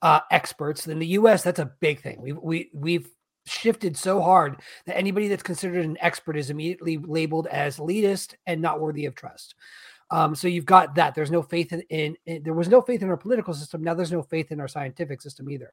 uh, 0.03 0.21
experts. 0.33 0.89
In 0.89 0.99
the 0.99 1.07
U.S., 1.09 1.43
that's 1.45 1.61
a 1.61 1.73
big 1.81 2.01
thing. 2.01 2.21
We 2.21 2.33
we 2.33 2.71
we've 2.75 3.09
shifted 3.47 3.97
so 3.97 4.21
hard 4.21 4.61
that 4.87 4.97
anybody 4.97 5.29
that's 5.29 5.43
considered 5.43 5.85
an 5.85 5.97
expert 6.01 6.37
is 6.37 6.51
immediately 6.51 6.99
labeled 6.99 7.47
as 7.47 7.79
elitist 7.79 8.35
and 8.47 8.61
not 8.61 8.81
worthy 8.81 9.07
of 9.07 9.15
trust. 9.15 9.55
Um, 10.11 10.35
so 10.35 10.49
you've 10.49 10.67
got 10.67 10.95
that. 10.97 11.15
There's 11.15 11.31
no 11.31 11.43
faith 11.43 11.73
in, 11.73 11.81
in, 11.83 12.17
in, 12.27 12.43
there 12.43 12.55
was 12.55 12.69
no 12.69 12.81
faith 12.81 13.03
in 13.03 13.09
our 13.09 13.17
political 13.17 13.55
system. 13.55 13.83
Now 13.83 13.95
there's 13.95 14.13
no 14.13 14.23
faith 14.23 14.53
in 14.53 14.61
our 14.61 14.69
scientific 14.69 15.21
system 15.21 15.51
either. 15.51 15.71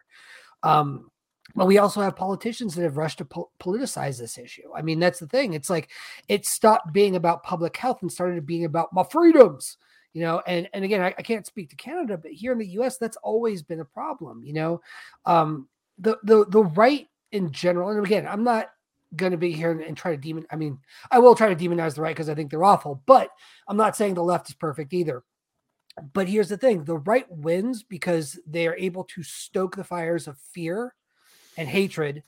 Um, 0.64 1.10
but 1.56 1.68
we 1.68 1.78
also 1.78 2.02
have 2.02 2.16
politicians 2.16 2.74
that 2.76 2.84
have 2.84 2.98
rushed 2.98 3.18
to 3.20 3.26
po- 3.26 3.50
politicize 3.60 4.18
this 4.18 4.38
issue. 4.38 4.70
I 4.76 4.82
mean, 4.82 5.00
that's 5.00 5.20
the 5.20 5.28
thing. 5.28 5.54
It's 5.54 5.70
like 5.70 5.90
it 6.28 6.46
stopped 6.46 6.94
being 6.94 7.16
about 7.16 7.44
public 7.44 7.76
health 7.76 8.02
and 8.02 8.12
started 8.12 8.46
being 8.46 8.66
about 8.66 8.94
my 8.94 9.04
freedoms 9.04 9.78
you 10.14 10.22
know 10.22 10.42
and 10.48 10.70
and 10.74 10.86
again 10.86 11.02
I, 11.02 11.08
I, 11.18 11.22
can't 11.22 11.46
speak 11.46 11.70
to 11.72 11.76
canada 11.76 12.18
but 12.18 12.32
here 12.32 12.52
in 12.52 12.60
the 12.60 12.68
us 12.68 12.98
that's 12.98 13.18
always 13.18 13.62
been 13.62 13.82
a 13.82 13.86
problem 13.86 14.44
you 14.44 14.54
know 14.54 14.82
um 15.26 15.68
the 15.98 16.18
the 16.24 16.46
the 16.46 16.64
right 16.64 17.08
in 17.32 17.52
general 17.52 17.90
and 17.90 18.06
again 18.06 18.28
i'm 18.28 18.44
not 18.44 18.70
going 19.16 19.32
to 19.32 19.38
be 19.38 19.52
here 19.52 19.72
and, 19.72 19.82
and, 19.82 19.98
try 19.98 20.12
to 20.12 20.18
demon 20.18 20.46
i 20.52 20.56
mean 20.56 20.80
i 21.12 21.20
will 21.20 21.36
try 21.36 21.54
to 21.54 21.56
demonize 21.56 21.96
the 21.96 22.02
right 22.02 22.16
because 22.16 22.30
i 22.30 22.36
think 22.36 22.50
they're 22.50 22.64
awful 22.64 23.02
but 23.06 23.30
i'm 23.68 23.78
not 23.78 23.96
saying 23.96 24.14
the 24.14 24.24
left 24.24 24.50
is 24.50 24.56
perfect 24.56 24.94
either 24.94 25.24
but 26.14 26.28
here's 26.28 26.50
the 26.50 26.58
thing 26.58 26.84
the 26.84 26.98
right 26.98 27.30
wins 27.30 27.84
because 27.84 28.40
they 28.48 28.68
are 28.68 28.76
able 28.76 29.04
to 29.04 29.22
stoke 29.22 29.76
the 29.76 29.84
fires 29.84 30.28
of 30.28 30.38
fear 30.38 30.94
and 31.58 31.68
hatred 31.68 32.24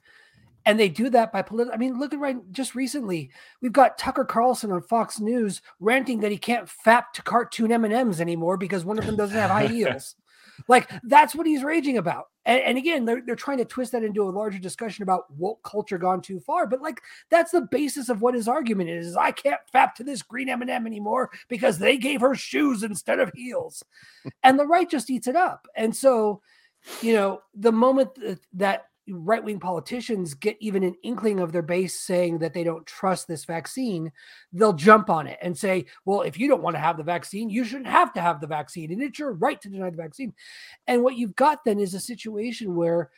and 0.65 0.79
they 0.79 0.89
do 0.89 1.09
that 1.11 1.31
by 1.31 1.41
political. 1.41 1.73
I 1.73 1.77
mean, 1.77 1.99
look 1.99 2.13
at 2.13 2.19
right 2.19 2.37
just 2.51 2.75
recently, 2.75 3.29
we've 3.61 3.71
got 3.71 3.97
Tucker 3.97 4.25
Carlson 4.25 4.71
on 4.71 4.81
Fox 4.81 5.19
News 5.19 5.61
ranting 5.79 6.21
that 6.21 6.31
he 6.31 6.37
can't 6.37 6.67
fap 6.67 7.11
to 7.13 7.21
cartoon 7.21 7.71
M 7.71 7.85
and 7.85 7.93
M's 7.93 8.19
anymore 8.19 8.57
because 8.57 8.83
one 8.83 8.97
of 8.97 9.05
them 9.05 9.15
doesn't 9.15 9.37
have 9.37 9.51
high 9.51 9.67
heels. 9.67 10.15
Like 10.69 10.89
that's 11.03 11.35
what 11.35 11.47
he's 11.47 11.65
raging 11.65 11.97
about. 11.97 12.27
And, 12.45 12.61
and, 12.61 12.77
again, 12.77 13.03
they're, 13.03 13.21
they're 13.21 13.35
trying 13.35 13.57
to 13.57 13.65
twist 13.65 13.91
that 13.91 14.05
into 14.05 14.23
a 14.23 14.31
larger 14.31 14.57
discussion 14.57 15.03
about 15.03 15.29
woke 15.35 15.61
culture 15.63 15.97
gone 15.97 16.21
too 16.21 16.39
far. 16.39 16.65
But 16.65 16.81
like 16.81 17.01
that's 17.29 17.51
the 17.51 17.67
basis 17.69 18.07
of 18.07 18.21
what 18.21 18.35
his 18.35 18.47
argument 18.47 18.89
is: 18.89 19.07
is 19.07 19.17
I 19.17 19.31
can't 19.31 19.59
fap 19.73 19.95
to 19.95 20.05
this 20.05 20.21
green 20.21 20.47
M 20.47 20.61
and 20.61 20.71
m 20.71 20.87
anymore 20.87 21.29
because 21.49 21.77
they 21.77 21.97
gave 21.97 22.21
her 22.21 22.35
shoes 22.35 22.83
instead 22.83 23.19
of 23.19 23.33
heels, 23.35 23.83
and 24.43 24.57
the 24.57 24.65
right 24.65 24.89
just 24.89 25.09
eats 25.09 25.27
it 25.27 25.35
up. 25.35 25.67
And 25.75 25.93
so, 25.93 26.41
you 27.01 27.11
know, 27.11 27.41
the 27.53 27.73
moment 27.73 28.11
that 28.53 28.85
right 29.09 29.43
wing 29.43 29.59
politicians 29.59 30.33
get 30.33 30.57
even 30.59 30.83
an 30.83 30.95
inkling 31.03 31.39
of 31.39 31.51
their 31.51 31.61
base 31.61 31.99
saying 31.99 32.39
that 32.39 32.53
they 32.53 32.63
don't 32.63 32.85
trust 32.85 33.27
this 33.27 33.45
vaccine, 33.45 34.11
they'll 34.51 34.73
jump 34.73 35.09
on 35.09 35.27
it 35.27 35.37
and 35.41 35.57
say, 35.57 35.85
well, 36.05 36.21
if 36.21 36.39
you 36.39 36.47
don't 36.47 36.63
want 36.63 36.75
to 36.75 36.81
have 36.81 36.97
the 36.97 37.03
vaccine, 37.03 37.49
you 37.49 37.63
shouldn't 37.63 37.87
have 37.87 38.13
to 38.13 38.21
have 38.21 38.41
the 38.41 38.47
vaccine. 38.47 38.91
And 38.91 39.01
it's 39.01 39.19
your 39.19 39.33
right 39.33 39.59
to 39.61 39.69
deny 39.69 39.89
the 39.89 39.97
vaccine. 39.97 40.33
And 40.87 41.03
what 41.03 41.15
you've 41.15 41.35
got 41.35 41.63
then 41.63 41.79
is 41.79 41.93
a 41.93 41.99
situation 41.99 42.75
where 42.75 43.11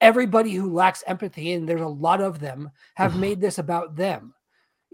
everybody 0.00 0.52
who 0.52 0.72
lacks 0.72 1.02
empathy, 1.06 1.52
and 1.52 1.68
there's 1.68 1.80
a 1.80 1.86
lot 1.86 2.20
of 2.20 2.38
them, 2.38 2.70
have 2.94 3.12
mm-hmm. 3.12 3.20
made 3.20 3.40
this 3.40 3.58
about 3.58 3.96
them. 3.96 4.34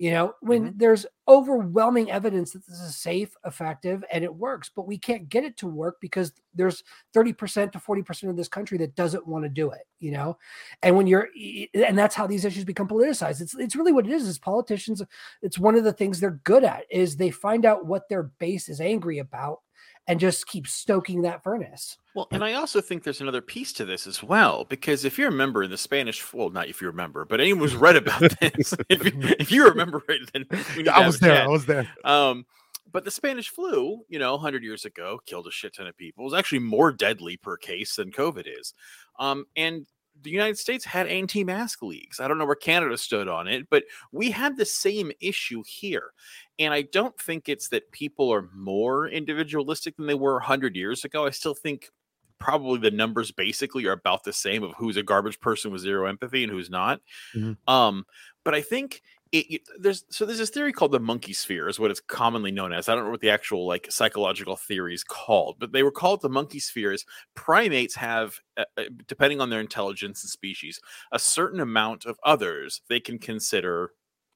You 0.02 0.10
know, 0.10 0.34
when 0.40 0.64
mm-hmm. 0.64 0.78
there's 0.78 1.06
overwhelming 1.28 2.10
evidence 2.10 2.54
that 2.54 2.66
this 2.66 2.80
is 2.80 2.96
safe, 2.96 3.36
effective, 3.46 4.02
and 4.10 4.24
it 4.24 4.34
works, 4.34 4.68
but 4.74 4.84
we 4.84 4.98
can't 4.98 5.28
get 5.28 5.44
it 5.44 5.56
to 5.58 5.68
work 5.68 5.98
because 6.00 6.32
there's 6.56 6.82
30% 7.14 7.70
to 7.70 7.78
40% 7.78 8.28
of 8.28 8.36
this 8.36 8.48
country 8.48 8.76
that 8.78 8.96
doesn't 8.96 9.28
want 9.28 9.44
to 9.44 9.48
do 9.48 9.70
it, 9.70 9.82
you 10.00 10.10
know? 10.10 10.36
And 10.82 10.96
when 10.96 11.06
you're 11.06 11.28
and 11.72 11.96
that's 11.96 12.16
how 12.16 12.26
these 12.26 12.44
issues 12.44 12.64
become 12.64 12.88
politicized. 12.88 13.40
It's 13.40 13.54
it's 13.54 13.76
really 13.76 13.92
what 13.92 14.04
it 14.04 14.12
is, 14.12 14.26
is 14.26 14.40
politicians, 14.40 15.02
it's 15.40 15.56
one 15.56 15.76
of 15.76 15.84
the 15.84 15.92
things 15.92 16.18
they're 16.18 16.40
good 16.42 16.64
at 16.64 16.82
is 16.90 17.16
they 17.16 17.30
find 17.30 17.64
out 17.64 17.86
what 17.86 18.08
their 18.08 18.24
base 18.24 18.68
is 18.68 18.80
angry 18.80 19.20
about 19.20 19.60
and 20.08 20.18
just 20.18 20.46
keep 20.46 20.66
stoking 20.66 21.22
that 21.22 21.42
furnace. 21.42 21.96
Well, 22.14 22.28
and 22.30 22.44
I 22.44 22.54
also 22.54 22.80
think 22.80 23.04
there's 23.04 23.20
another 23.20 23.40
piece 23.40 23.72
to 23.74 23.84
this 23.84 24.06
as 24.06 24.22
well, 24.22 24.64
because 24.64 25.04
if 25.04 25.18
you 25.18 25.26
remember 25.26 25.62
in 25.62 25.70
the 25.70 25.78
Spanish, 25.78 26.32
well, 26.32 26.50
not 26.50 26.68
if 26.68 26.80
you 26.80 26.88
remember, 26.88 27.24
but 27.24 27.40
anyone 27.40 27.62
who's 27.62 27.76
read 27.76 27.96
about 27.96 28.20
this, 28.40 28.74
if, 28.88 29.04
you, 29.04 29.12
if 29.38 29.52
you 29.52 29.64
remember 29.64 30.02
it, 30.08 30.30
then 30.32 30.46
I 30.88 31.06
was 31.06 31.20
there. 31.20 31.42
I 31.42 31.46
was 31.46 31.66
there. 31.66 31.88
Um, 32.04 32.44
but 32.92 33.04
the 33.04 33.10
Spanish 33.10 33.48
flu, 33.48 34.00
you 34.08 34.18
know, 34.18 34.32
100 34.32 34.62
years 34.62 34.84
ago, 34.84 35.20
killed 35.24 35.46
a 35.46 35.50
shit 35.50 35.74
ton 35.74 35.86
of 35.86 35.96
people. 35.96 36.24
It 36.24 36.30
was 36.30 36.34
actually 36.34 36.58
more 36.58 36.92
deadly 36.92 37.36
per 37.36 37.56
case 37.56 37.96
than 37.96 38.12
COVID 38.12 38.46
is. 38.46 38.74
Um, 39.18 39.46
and 39.56 39.86
the 40.20 40.30
United 40.30 40.58
States 40.58 40.84
had 40.84 41.06
anti-mask 41.06 41.82
leagues. 41.82 42.20
I 42.20 42.28
don't 42.28 42.38
know 42.38 42.46
where 42.46 42.54
Canada 42.54 42.96
stood 42.96 43.28
on 43.28 43.48
it, 43.48 43.68
but 43.70 43.84
we 44.12 44.30
had 44.30 44.56
the 44.56 44.64
same 44.64 45.10
issue 45.20 45.62
here. 45.66 46.12
And 46.58 46.72
I 46.72 46.82
don't 46.82 47.18
think 47.18 47.48
it's 47.48 47.68
that 47.68 47.90
people 47.92 48.32
are 48.32 48.48
more 48.54 49.08
individualistic 49.08 49.96
than 49.96 50.06
they 50.06 50.14
were 50.14 50.34
100 50.34 50.76
years 50.76 51.04
ago. 51.04 51.26
I 51.26 51.30
still 51.30 51.54
think 51.54 51.90
probably 52.38 52.78
the 52.78 52.90
numbers 52.90 53.30
basically 53.30 53.86
are 53.86 53.92
about 53.92 54.24
the 54.24 54.32
same 54.32 54.62
of 54.62 54.72
who's 54.76 54.96
a 54.96 55.02
garbage 55.02 55.40
person 55.40 55.70
with 55.70 55.80
zero 55.80 56.06
empathy 56.06 56.42
and 56.42 56.52
who's 56.52 56.70
not. 56.70 57.00
Mm-hmm. 57.34 57.72
Um, 57.72 58.04
but 58.44 58.54
I 58.54 58.60
think 58.60 59.02
it, 59.32 59.62
there's 59.78 60.04
so 60.10 60.26
there's 60.26 60.38
this 60.38 60.50
theory 60.50 60.72
called 60.72 60.92
the 60.92 61.00
monkey 61.00 61.32
sphere 61.32 61.68
is 61.68 61.80
what 61.80 61.90
it's 61.90 62.00
commonly 62.00 62.50
known 62.50 62.72
as. 62.72 62.88
I 62.88 62.94
don't 62.94 63.04
know 63.04 63.10
what 63.10 63.20
the 63.20 63.30
actual 63.30 63.66
like 63.66 63.90
psychological 63.90 64.56
theory 64.56 64.94
is 64.94 65.02
called 65.02 65.56
but 65.58 65.72
they 65.72 65.82
were 65.82 65.90
called 65.90 66.20
the 66.20 66.28
monkey 66.28 66.60
spheres. 66.60 67.06
Primates 67.34 67.94
have 67.94 68.38
uh, 68.58 68.64
uh, 68.76 68.84
depending 69.06 69.40
on 69.40 69.48
their 69.48 69.60
intelligence 69.60 70.22
and 70.22 70.30
species 70.30 70.80
a 71.12 71.18
certain 71.18 71.60
amount 71.60 72.04
of 72.04 72.18
others 72.24 72.82
they 72.88 73.00
can 73.00 73.18
consider 73.18 73.92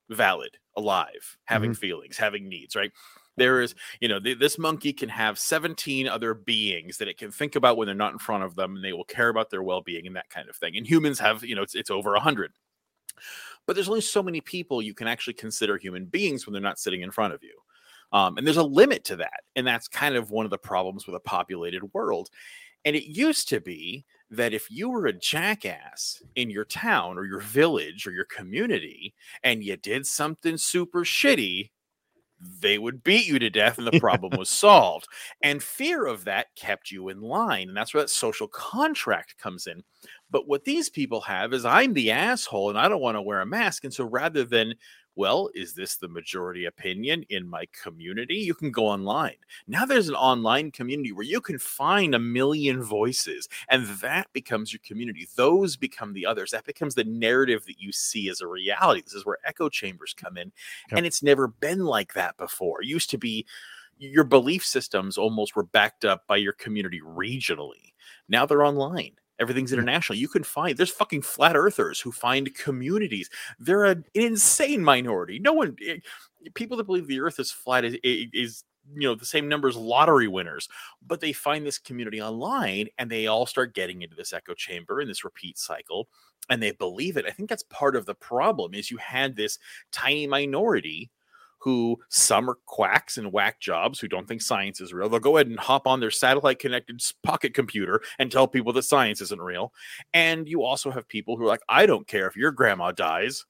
valid 0.09 0.56
alive 0.76 1.37
having 1.44 1.72
mm-hmm. 1.72 1.80
feelings 1.80 2.16
having 2.16 2.48
needs 2.48 2.74
right? 2.74 2.92
There 3.37 3.61
is 3.61 3.74
you 4.00 4.09
know 4.09 4.18
th- 4.18 4.38
this 4.38 4.59
monkey 4.59 4.94
can 4.94 5.11
have 5.11 5.38
17 5.38 6.09
other 6.09 6.32
beings 6.32 6.96
that 6.96 7.09
it 7.09 7.18
can 7.18 7.30
think 7.30 7.54
about 7.54 7.76
when 7.76 7.85
they're 7.85 7.94
not 7.94 8.12
in 8.14 8.18
front 8.18 8.44
of 8.44 8.54
them 8.54 8.76
and 8.76 8.85
they 8.85 8.94
will 8.94 9.04
care 9.04 9.28
about 9.28 9.50
their 9.50 9.62
well-being 9.62 10.06
and 10.06 10.16
that 10.16 10.30
kind 10.30 10.48
of 10.48 10.56
thing 10.56 10.74
and 10.74 10.87
humans 10.87 11.18
have 11.18 11.44
you 11.44 11.54
know 11.54 11.62
it's, 11.62 11.74
it's 11.74 11.90
over 11.90 12.12
100 12.12 12.52
but 13.66 13.74
there's 13.74 13.88
only 13.88 14.00
so 14.00 14.22
many 14.22 14.40
people 14.40 14.81
you 14.81 14.94
can 14.94 15.09
actually 15.09 15.35
consider 15.35 15.76
human 15.76 16.07
beings 16.07 16.46
when 16.46 16.52
they're 16.52 16.62
not 16.62 16.79
sitting 16.79 17.02
in 17.02 17.11
front 17.11 17.35
of 17.35 17.42
you. 17.42 17.55
Um, 18.12 18.38
and 18.38 18.46
there's 18.46 18.57
a 18.57 18.62
limit 18.62 19.05
to 19.05 19.16
that. 19.16 19.40
And 19.57 19.66
that's 19.66 19.88
kind 19.88 20.14
of 20.14 20.31
one 20.31 20.46
of 20.46 20.50
the 20.50 20.59
problems 20.59 21.07
with 21.07 21.16
a 21.16 21.20
populated 21.20 21.83
world. 21.92 22.31
And 22.85 22.94
it 22.94 23.07
used 23.07 23.48
to 23.48 23.61
be 23.61 24.05
that 24.31 24.55
if 24.55 24.70
you 24.70 24.88
were 24.88 25.07
a 25.07 25.12
jackass 25.12 26.22
in 26.37 26.50
your 26.50 26.64
town 26.64 27.18
or 27.18 27.24
your 27.24 27.40
village 27.40 28.07
or 28.07 28.12
your 28.12 28.24
community 28.26 29.14
and 29.42 29.62
you 29.62 29.76
did 29.76 30.07
something 30.07 30.57
super 30.57 31.05
shitty, 31.05 31.70
they 32.61 32.79
would 32.79 33.02
beat 33.02 33.26
you 33.26 33.38
to 33.38 33.50
death 33.50 33.79
and 33.79 33.87
the 33.87 34.00
problem 34.00 34.38
was 34.38 34.50
solved. 34.50 35.07
And 35.42 35.62
fear 35.62 36.07
of 36.07 36.24
that 36.24 36.55
kept 36.55 36.90
you 36.90 37.09
in 37.09 37.20
line. 37.20 37.68
And 37.68 37.76
that's 37.76 37.94
where 37.94 38.02
that 38.02 38.11
social 38.11 38.48
contract 38.48 39.37
comes 39.38 39.66
in. 39.66 39.83
But 40.31 40.49
what 40.49 40.65
these 40.65 40.91
people 40.91 41.21
have 41.23 41.53
is 41.53 41.65
I'm 41.65 41.93
the 41.93 42.11
asshole 42.11 42.71
and 42.71 42.79
I 42.79 42.89
don't 42.89 43.01
want 43.01 43.17
to 43.17 43.23
wear 43.23 43.41
a 43.41 43.47
mask. 43.47 43.85
And 43.85 43.95
so 43.95 44.05
rather 44.05 44.45
than 44.45 44.75
well, 45.17 45.49
is 45.55 45.73
this 45.73 45.97
the 45.97 46.09
majority 46.09 46.67
opinion 46.67 47.25
in 47.31 47.49
my 47.49 47.67
community? 47.83 48.35
You 48.35 48.55
can 48.55 48.71
go 48.71 48.87
online. 48.87 49.37
Now 49.67 49.87
there's 49.87 50.11
an 50.11 50.15
online 50.15 50.71
community 50.71 51.11
where 51.11 51.25
you 51.25 51.41
can 51.41 51.59
find 51.59 52.15
a 52.15 52.19
million 52.19 52.83
voices, 52.83 53.49
and 53.71 53.87
that 54.01 54.31
becomes 54.35 54.73
your 54.73 54.81
community. 54.85 55.27
Those 55.35 55.75
become 55.77 56.12
the 56.12 56.27
others. 56.27 56.51
That 56.51 56.67
becomes 56.67 56.95
the 56.95 57.05
narrative 57.05 57.65
that 57.65 57.81
you 57.81 57.93
see 57.93 58.29
as 58.29 58.43
a 58.43 58.47
reality. 58.47 59.01
This 59.01 59.15
is 59.15 59.25
where 59.25 59.39
echo 59.45 59.71
chambers 59.71 60.15
come 60.15 60.37
in. 60.37 60.53
Yep. 60.91 60.99
And 60.99 61.07
it's 61.07 61.23
never 61.23 61.49
been 61.49 61.87
like 61.87 62.12
that 62.12 62.37
before. 62.37 62.83
It 62.83 62.89
used 62.89 63.09
to 63.11 63.19
be 63.19 63.47
your 63.99 64.25
belief 64.25 64.65
systems 64.65 65.17
almost 65.17 65.57
were 65.57 65.62
backed 65.62 66.05
up 66.05 66.27
by 66.27 66.37
your 66.37 66.53
community 66.53 67.01
regionally. 67.01 67.95
Now 68.29 68.45
they're 68.45 68.65
online 68.65 69.12
Everything's 69.38 69.72
international. 69.72 70.18
You 70.18 70.29
can 70.29 70.42
find 70.42 70.77
there's 70.77 70.90
fucking 70.90 71.22
flat 71.22 71.57
earthers 71.57 72.01
who 72.01 72.12
find 72.12 72.55
communities. 72.55 73.29
They're 73.59 73.85
a, 73.85 73.90
an 73.90 74.05
insane 74.14 74.83
minority. 74.83 75.38
No 75.38 75.53
one, 75.53 75.77
it, 75.79 76.03
eh, 76.44 76.49
people 76.55 76.77
that 76.79 76.85
believe 76.85 77.07
the 77.07 77.20
Earth 77.20 77.38
is 77.38 77.51
flat 77.51 77.85
is, 77.85 77.96
is 78.03 78.64
you 78.94 79.09
know 79.09 79.14
the 79.14 79.27
same 79.27 79.49
number 79.49 79.68
as 79.68 79.77
lottery 79.77 80.29
winners 80.29 80.68
but 81.05 81.20
they 81.20 81.33
find 81.33 81.66
this 81.66 81.79
community 81.79 82.22
online 82.22 82.87
and 82.99 83.11
they 83.11 83.27
all 83.27 83.44
start 83.44 83.75
getting 83.75 84.03
into 84.03 84.14
this 84.14 84.33
echo 84.33 84.55
chamber 84.55 85.01
and 85.01 85.11
this 85.11 85.25
repeat 85.25 85.59
cycle 85.59 86.09
and 86.51 86.62
they 86.62 86.70
believe 86.70 87.16
it 87.16 87.27
i 87.27 87.31
think 87.31 87.49
that's 87.49 87.64
part 87.64 87.96
of 87.96 88.07
the 88.07 88.14
problem 88.14 88.75
is 88.75 88.90
you 88.90 88.96
had 88.99 89.35
this 89.35 89.59
tiny 89.90 90.27
minority 90.27 91.11
who 91.66 91.98
some 92.11 92.48
are 92.48 92.59
quacks 92.64 93.18
and 93.18 93.33
whack 93.33 93.59
jobs 93.59 93.98
who 93.98 94.07
don't 94.07 94.29
think 94.29 94.40
science 94.40 94.81
is 94.81 94.94
real. 94.94 95.09
They'll 95.09 95.18
go 95.18 95.37
ahead 95.37 95.48
and 95.48 95.59
hop 95.59 95.88
on 95.88 95.98
their 95.98 96.12
satellite 96.12 96.61
connected 96.61 97.02
pocket 97.24 97.55
computer 97.55 98.02
and 98.20 98.31
tell 98.31 98.46
people 98.46 98.72
that 98.74 98.85
science 98.85 99.20
isn't 99.20 99.42
real. 99.42 99.72
And 100.14 100.48
you 100.48 100.62
also 100.62 100.92
have 100.92 101.09
people 101.09 101.37
who 101.37 101.42
are 101.42 101.48
like, 101.48 101.62
I 101.68 101.87
don't 101.87 102.07
care 102.07 102.29
if 102.29 102.37
your 102.37 102.52
grandma 102.52 102.92
dies. 102.92 103.46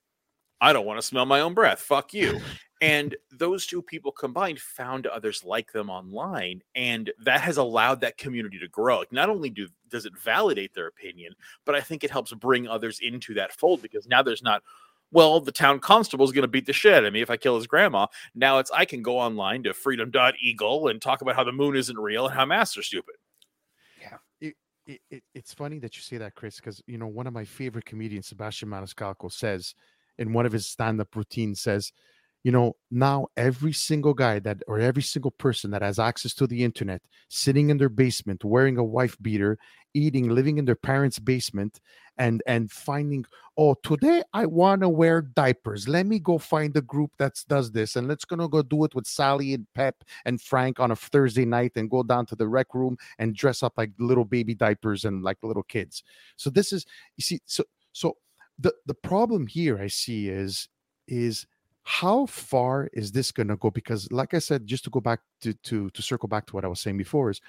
I 0.62 0.72
don't 0.72 0.87
want 0.87 0.98
to 0.98 1.07
smell 1.07 1.26
my 1.26 1.40
own 1.40 1.52
breath. 1.52 1.81
Fuck 1.81 2.14
you. 2.14 2.40
and 2.81 3.14
those 3.31 3.66
two 3.66 3.83
people 3.83 4.12
combined 4.12 4.61
found 4.61 5.07
others 5.07 5.44
like 5.44 5.70
them 5.72 5.90
online 5.90 6.62
and 6.74 7.11
that 7.18 7.42
has 7.42 7.59
allowed 7.59 8.00
that 8.00 8.18
community 8.18 8.59
to 8.59 8.68
grow 8.68 8.98
like 8.98 9.12
not 9.12 9.31
only 9.31 9.48
do 9.48 9.66
does 9.88 10.05
it 10.05 10.12
validate 10.22 10.74
their 10.74 10.87
opinion 10.87 11.33
but 11.64 11.74
i 11.74 11.81
think 11.81 12.05
it 12.05 12.11
helps 12.11 12.35
bring 12.35 12.68
others 12.68 13.00
into 13.00 13.33
that 13.33 13.50
fold 13.50 13.81
because 13.81 14.07
now 14.07 14.22
there's 14.22 14.42
not 14.42 14.62
well, 15.12 15.40
the 15.40 15.53
town 15.53 15.81
constable 15.81 16.25
is 16.25 16.33
going 16.33 16.42
to 16.42 16.49
beat 16.49 16.66
the 16.66 16.73
shit 16.73 16.95
out 16.95 17.05
of 17.05 17.12
me 17.12 17.21
if 17.21 17.31
I 17.31 17.37
kill 17.37 17.57
his 17.57 17.66
grandma. 17.66 18.07
Now 18.35 18.59
it's 18.59 18.71
I 18.71 18.85
can 18.85 19.03
go 19.03 19.19
online 19.19 19.62
to 19.64 19.75
freedom.eagle 19.75 20.88
and 20.88 21.01
talk 21.01 21.23
about 21.23 21.37
how 21.37 21.45
the 21.45 21.53
moon 21.53 21.77
isn't 21.77 21.99
real 21.99 22.27
and 22.27 22.35
how 22.35 22.45
masks 22.45 22.77
are 22.77 22.83
stupid. 22.83 23.14
Yeah. 24.01 24.16
It, 24.40 24.55
it, 24.87 25.01
it, 25.11 25.23
it's 25.35 25.55
funny 25.55 25.79
that 25.79 25.97
you 25.97 26.03
say 26.03 26.19
that, 26.19 26.35
Chris, 26.35 26.57
because 26.57 26.83
you 26.87 26.99
know 26.99 27.07
one 27.07 27.27
of 27.27 27.33
my 27.33 27.45
favorite 27.45 27.85
comedians, 27.85 28.29
Sebastian 28.29 28.69
Maniscalco, 28.69 29.33
says 29.33 29.75
in 30.19 30.33
one 30.33 30.47
of 30.47 30.53
his 30.53 30.66
stand-up 30.66 31.14
routines 31.14 31.61
says, 31.61 31.92
you 32.46 32.52
know, 32.52 32.76
now 32.92 33.26
every 33.37 33.72
single 33.72 34.14
guy 34.14 34.38
that 34.38 34.59
or 34.68 34.78
every 34.78 35.02
single 35.02 35.32
person 35.32 35.72
that 35.72 35.82
has 35.82 35.98
access 35.98 36.32
to 36.32 36.46
the 36.46 36.62
internet, 36.62 37.02
sitting 37.28 37.70
in 37.70 37.76
their 37.76 37.88
basement, 37.88 38.44
wearing 38.44 38.78
a 38.78 38.85
wife 38.85 39.16
beater, 39.20 39.59
eating, 39.94 40.28
living 40.28 40.56
in 40.56 40.64
their 40.64 40.76
parents' 40.76 41.18
basement, 41.18 41.80
and 42.18 42.44
and 42.46 42.70
finding, 42.70 43.24
oh, 43.59 43.74
today 43.82 44.22
I 44.32 44.46
want 44.46 44.82
to 44.82 44.88
wear 44.88 45.22
diapers. 45.22 45.88
Let 45.88 46.06
me 46.06 46.20
go 46.20 46.38
find 46.38 46.76
a 46.76 46.82
group 46.82 47.11
that 47.18 47.32
does 47.48 47.72
this, 47.72 47.96
and 47.96 48.06
let's 48.06 48.24
gonna 48.24 48.48
go 48.48 48.62
do 48.62 48.85
it 48.85 48.94
with 48.94 49.09
Sally 49.09 49.52
and 49.52 49.66
Pep 49.74 50.04
and 50.24 50.40
Frank 50.40 50.78
on 50.78 50.92
a 50.92 50.96
Thursday 50.96 51.46
night, 51.46 51.72
and 51.74 51.90
go 51.90 52.04
down 52.04 52.26
to 52.26 52.37
the 52.37 52.46
rec 52.46 52.72
room 52.74 52.96
and 53.18 53.35
dress 53.35 53.64
up 53.64 53.72
like 53.76 53.90
little 53.98 54.24
baby 54.24 54.54
diapers 54.54 55.04
and 55.04 55.24
like 55.24 55.38
little 55.42 55.64
kids. 55.64 56.04
So 56.37 56.50
this 56.50 56.72
is, 56.72 56.87
you 57.16 57.22
see, 57.22 57.40
so 57.44 57.64
so 57.90 58.18
the 58.56 58.72
the 58.87 58.94
problem 58.94 59.48
here 59.48 59.80
I 59.80 59.88
see 59.88 60.28
is 60.28 60.68
is 61.09 61.44
how 61.88 62.27
far 62.27 62.88
is 62.92 63.12
this 63.12 63.31
going 63.31 63.49
to 63.49 63.57
go? 63.57 63.70
Because 63.70 64.11
like 64.11 64.35
i 64.35 64.38
said 64.38 64.66
just 64.66 64.85
to 64.85 64.90
go 64.90 65.01
back 65.01 65.20
to, 65.42 65.55
to 65.55 65.88
to 65.90 66.03
circle 66.03 66.29
back 66.29 66.46
to 66.46 66.55
what 66.55 66.64
i 66.64 66.68
was 66.68 66.81
saying 66.81 66.96
before 66.96 67.31
is 67.31 67.40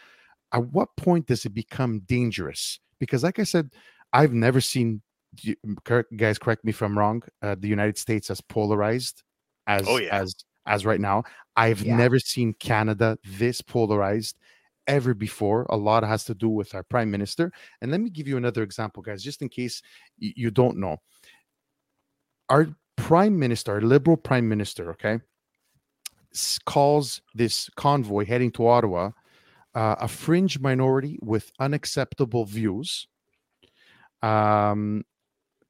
at 0.53 0.63
what 0.71 0.95
point 0.95 1.25
does 1.27 1.45
it 1.45 1.53
become 1.53 1.99
dangerous? 2.01 2.79
Because 2.99 3.23
like 3.23 3.39
i 3.39 3.43
said 3.43 3.71
i've 4.13 4.33
never 4.33 4.61
seen 4.61 5.01
guys 6.15 6.39
correct 6.39 6.63
me 6.63 6.69
if 6.69 6.81
i'm 6.81 6.97
wrong 6.97 7.21
uh, 7.43 7.55
the 7.59 7.67
united 7.67 7.97
states 7.97 8.31
as 8.31 8.39
polarized 8.41 9.23
as 9.67 9.85
oh, 9.87 9.97
yeah. 9.97 10.21
as 10.21 10.33
as 10.67 10.85
right 10.85 11.01
now. 11.01 11.23
I've 11.55 11.81
yeah. 11.81 11.95
never 11.95 12.19
seen 12.19 12.53
canada 12.59 13.17
this 13.25 13.61
polarized 13.61 14.37
ever 14.85 15.13
before. 15.13 15.65
A 15.69 15.77
lot 15.77 16.03
has 16.03 16.25
to 16.25 16.35
do 16.35 16.49
with 16.49 16.75
our 16.75 16.83
prime 16.83 17.09
minister. 17.09 17.51
And 17.81 17.91
let 17.91 18.01
me 18.01 18.09
give 18.09 18.27
you 18.27 18.37
another 18.37 18.63
example 18.63 19.01
guys 19.01 19.23
just 19.23 19.41
in 19.41 19.49
case 19.49 19.81
you 20.19 20.51
don't 20.51 20.77
know. 20.77 20.97
Our 22.49 22.67
prime 23.07 23.39
minister, 23.39 23.79
liberal 23.79 24.17
prime 24.17 24.49
minister, 24.49 24.89
okay, 24.89 25.21
calls 26.65 27.21
this 27.33 27.69
convoy 27.77 28.25
heading 28.25 28.51
to 28.51 28.67
Ottawa 28.67 29.11
uh, 29.73 29.95
a 29.99 30.09
fringe 30.09 30.59
minority 30.59 31.17
with 31.21 31.53
unacceptable 31.57 32.43
views, 32.43 33.07
um, 34.21 35.05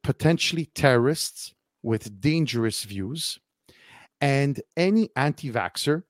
potentially 0.03 0.65
terrorists 0.73 1.53
with 1.83 2.19
dangerous 2.19 2.81
views, 2.85 3.37
and 4.19 4.59
any 4.75 5.07
anti 5.15 5.51
vaxxer, 5.51 6.01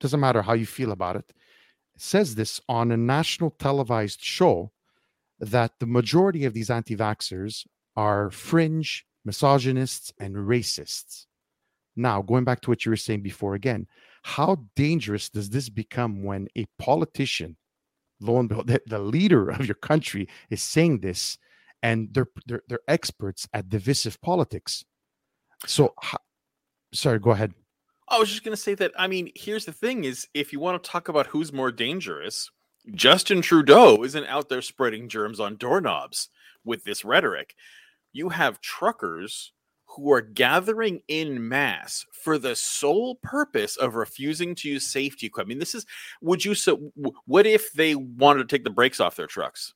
doesn't 0.00 0.18
matter 0.18 0.42
how 0.42 0.54
you 0.54 0.66
feel 0.66 0.90
about 0.90 1.14
it, 1.14 1.32
says 1.96 2.34
this 2.34 2.60
on 2.68 2.90
a 2.90 2.96
national 2.96 3.50
televised 3.60 4.20
show 4.20 4.72
that 5.38 5.70
the 5.78 5.86
majority 5.86 6.44
of 6.44 6.52
these 6.52 6.68
anti 6.68 6.96
vaxxers 6.96 7.64
are 7.94 8.28
fringe 8.28 9.06
misogynists, 9.24 10.12
and 10.18 10.34
racists. 10.34 11.26
Now, 11.96 12.22
going 12.22 12.44
back 12.44 12.60
to 12.62 12.70
what 12.70 12.84
you 12.84 12.90
were 12.90 12.96
saying 12.96 13.22
before 13.22 13.54
again, 13.54 13.86
how 14.22 14.64
dangerous 14.74 15.28
does 15.28 15.50
this 15.50 15.68
become 15.68 16.24
when 16.24 16.48
a 16.56 16.66
politician, 16.78 17.56
lo 18.20 18.38
and 18.38 18.48
behold, 18.48 18.66
the, 18.68 18.80
the 18.86 18.98
leader 18.98 19.50
of 19.50 19.66
your 19.66 19.76
country 19.76 20.28
is 20.50 20.62
saying 20.62 21.00
this 21.00 21.38
and 21.82 22.08
they're, 22.12 22.28
they're, 22.46 22.62
they're 22.68 22.80
experts 22.88 23.48
at 23.52 23.68
divisive 23.68 24.20
politics? 24.20 24.84
So, 25.66 25.94
how, 26.00 26.18
sorry, 26.92 27.18
go 27.18 27.30
ahead. 27.30 27.54
I 28.08 28.18
was 28.18 28.28
just 28.28 28.44
going 28.44 28.56
to 28.56 28.60
say 28.60 28.74
that. 28.74 28.92
I 28.98 29.06
mean, 29.06 29.30
here's 29.34 29.64
the 29.64 29.72
thing: 29.72 30.04
is 30.04 30.28
if 30.34 30.52
you 30.52 30.60
want 30.60 30.82
to 30.82 30.90
talk 30.90 31.08
about 31.08 31.28
who's 31.28 31.52
more 31.52 31.72
dangerous, 31.72 32.50
Justin 32.94 33.40
Trudeau 33.40 34.02
isn't 34.04 34.26
out 34.26 34.50
there 34.50 34.60
spreading 34.60 35.08
germs 35.08 35.40
on 35.40 35.56
doorknobs 35.56 36.28
with 36.64 36.84
this 36.84 37.04
rhetoric 37.04 37.54
you 38.14 38.30
have 38.30 38.62
truckers 38.62 39.52
who 39.86 40.10
are 40.12 40.22
gathering 40.22 41.02
in 41.08 41.46
mass 41.46 42.06
for 42.12 42.38
the 42.38 42.56
sole 42.56 43.16
purpose 43.16 43.76
of 43.76 43.96
refusing 43.96 44.54
to 44.54 44.68
use 44.68 44.86
safety 44.86 45.26
equipment. 45.26 45.48
I 45.48 45.50
mean, 45.54 45.58
this 45.58 45.74
is 45.74 45.84
would 46.22 46.44
you 46.44 46.54
so 46.54 46.92
what 47.26 47.46
if 47.46 47.72
they 47.72 47.94
wanted 47.94 48.48
to 48.48 48.56
take 48.56 48.64
the 48.64 48.70
brakes 48.70 49.00
off 49.00 49.16
their 49.16 49.26
trucks? 49.26 49.74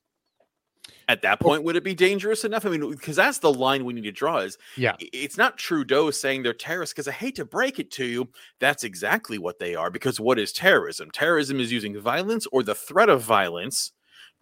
At 1.07 1.23
that 1.23 1.41
point, 1.41 1.65
would 1.65 1.77
it 1.77 1.85
be 1.85 1.95
dangerous 1.95 2.45
enough? 2.45 2.65
I 2.65 2.71
mean, 2.71 2.91
because 2.91 3.17
that's 3.17 3.39
the 3.39 3.53
line 3.53 3.85
we 3.85 3.93
need 3.93 4.05
to 4.05 4.13
draw. 4.13 4.39
Is 4.39 4.59
yeah, 4.77 4.95
it's 4.99 5.37
not 5.37 5.59
Trudeau 5.59 6.11
saying 6.11 6.43
they're 6.43 6.55
terrorists. 6.55 6.93
Because 6.95 7.09
I 7.09 7.13
hate 7.13 7.35
to 7.37 7.45
break 7.45 7.79
it 7.79 7.91
to 7.93 8.05
you, 8.05 8.29
that's 8.61 8.85
exactly 8.85 9.39
what 9.39 9.59
they 9.59 9.75
are. 9.75 9.91
Because 9.91 10.21
what 10.21 10.39
is 10.39 10.53
terrorism? 10.53 11.11
Terrorism 11.11 11.61
is 11.61 11.73
using 11.73 11.99
violence 11.99 12.47
or 12.53 12.63
the 12.63 12.75
threat 12.75 13.09
of 13.09 13.23
violence 13.23 13.93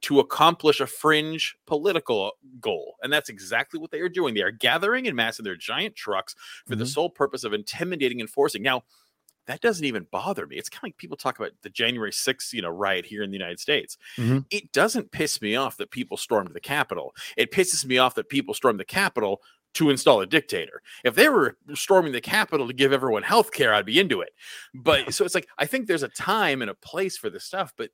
to 0.07 0.21
accomplish 0.21 0.81
a 0.81 0.87
fringe 0.87 1.57
political 1.67 2.31
goal. 2.61 2.95
And 3.03 3.13
that's 3.13 3.29
exactly 3.29 3.81
what 3.81 3.91
they 3.91 3.99
are 3.99 4.09
doing. 4.09 4.35
They 4.35 4.43
are 4.43 4.53
gathering 4.53 5.07
in 5.07 5.17
mass 5.17 5.41
in 5.41 5.45
their 5.45 5.57
giant 5.57 5.97
trucks 5.97 6.37
for 6.65 6.75
mm-hmm. 6.75 6.79
the 6.79 6.87
sole 6.87 7.11
purpose 7.11 7.43
of 7.43 7.53
intimidating 7.53 8.21
and 8.21 8.31
forcing. 8.31 8.63
Now, 8.63 8.85
that 9.49 9.61
doesn't 9.61 9.85
even 9.85 10.07
bother 10.13 10.47
me. 10.47 10.59
It's 10.59 10.69
kind 10.69 10.79
of 10.79 10.83
like 10.85 10.97
people 10.97 11.17
talk 11.17 11.41
about 11.41 11.51
the 11.63 11.71
January 11.71 12.13
6th, 12.13 12.53
you 12.53 12.63
know, 12.63 12.69
riot 12.69 13.05
here 13.05 13.25
in 13.25 13.31
the 13.31 13.37
United 13.37 13.59
States. 13.59 13.99
Mm-hmm. 14.17 14.39
It 14.53 14.71
doesn't 14.71 15.11
piss 15.11 15.43
me 15.43 15.57
off 15.57 15.77
that 15.79 15.91
people 15.91 16.17
stormed 16.17 16.55
the 16.55 16.61
Capitol. 16.61 17.13
It 17.37 17.51
pisses 17.51 17.85
me 17.85 17.99
off 17.99 18.15
that 18.15 18.29
people 18.29 18.55
stormed 18.55 18.79
the 18.79 18.85
Capitol 18.85 19.41
to 19.75 19.91
install 19.91 20.21
a 20.21 20.27
dictator. 20.27 20.83
If 21.05 21.17
they 21.17 21.29
were 21.29 21.57
storming 21.75 22.13
the 22.13 22.21
Capitol 22.21 22.69
to 22.69 22.73
give 22.73 22.93
everyone 22.93 23.25
health 23.25 23.51
care, 23.51 23.75
I'd 23.75 23.87
be 23.87 23.99
into 23.99 24.21
it. 24.21 24.31
But 24.73 25.13
so 25.15 25.25
it's 25.25 25.35
like 25.35 25.49
I 25.59 25.67
think 25.67 25.89
there's 25.89 26.05
a 26.05 26.09
time 26.09 26.63
and 26.63 26.71
a 26.71 26.75
place 26.75 27.17
for 27.17 27.29
this 27.29 27.43
stuff, 27.43 27.73
but 27.77 27.91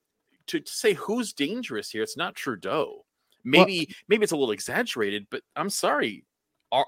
to, 0.47 0.61
to 0.61 0.73
say 0.73 0.95
who's 0.95 1.33
dangerous 1.33 1.91
here, 1.91 2.03
it's 2.03 2.17
not 2.17 2.35
Trudeau. 2.35 3.05
Maybe 3.45 3.87
well, 3.89 3.97
maybe 4.09 4.23
it's 4.23 4.33
a 4.33 4.37
little 4.37 4.53
exaggerated, 4.53 5.27
but 5.31 5.43
I'm 5.57 5.71
sorry. 5.71 6.25
Are, 6.71 6.87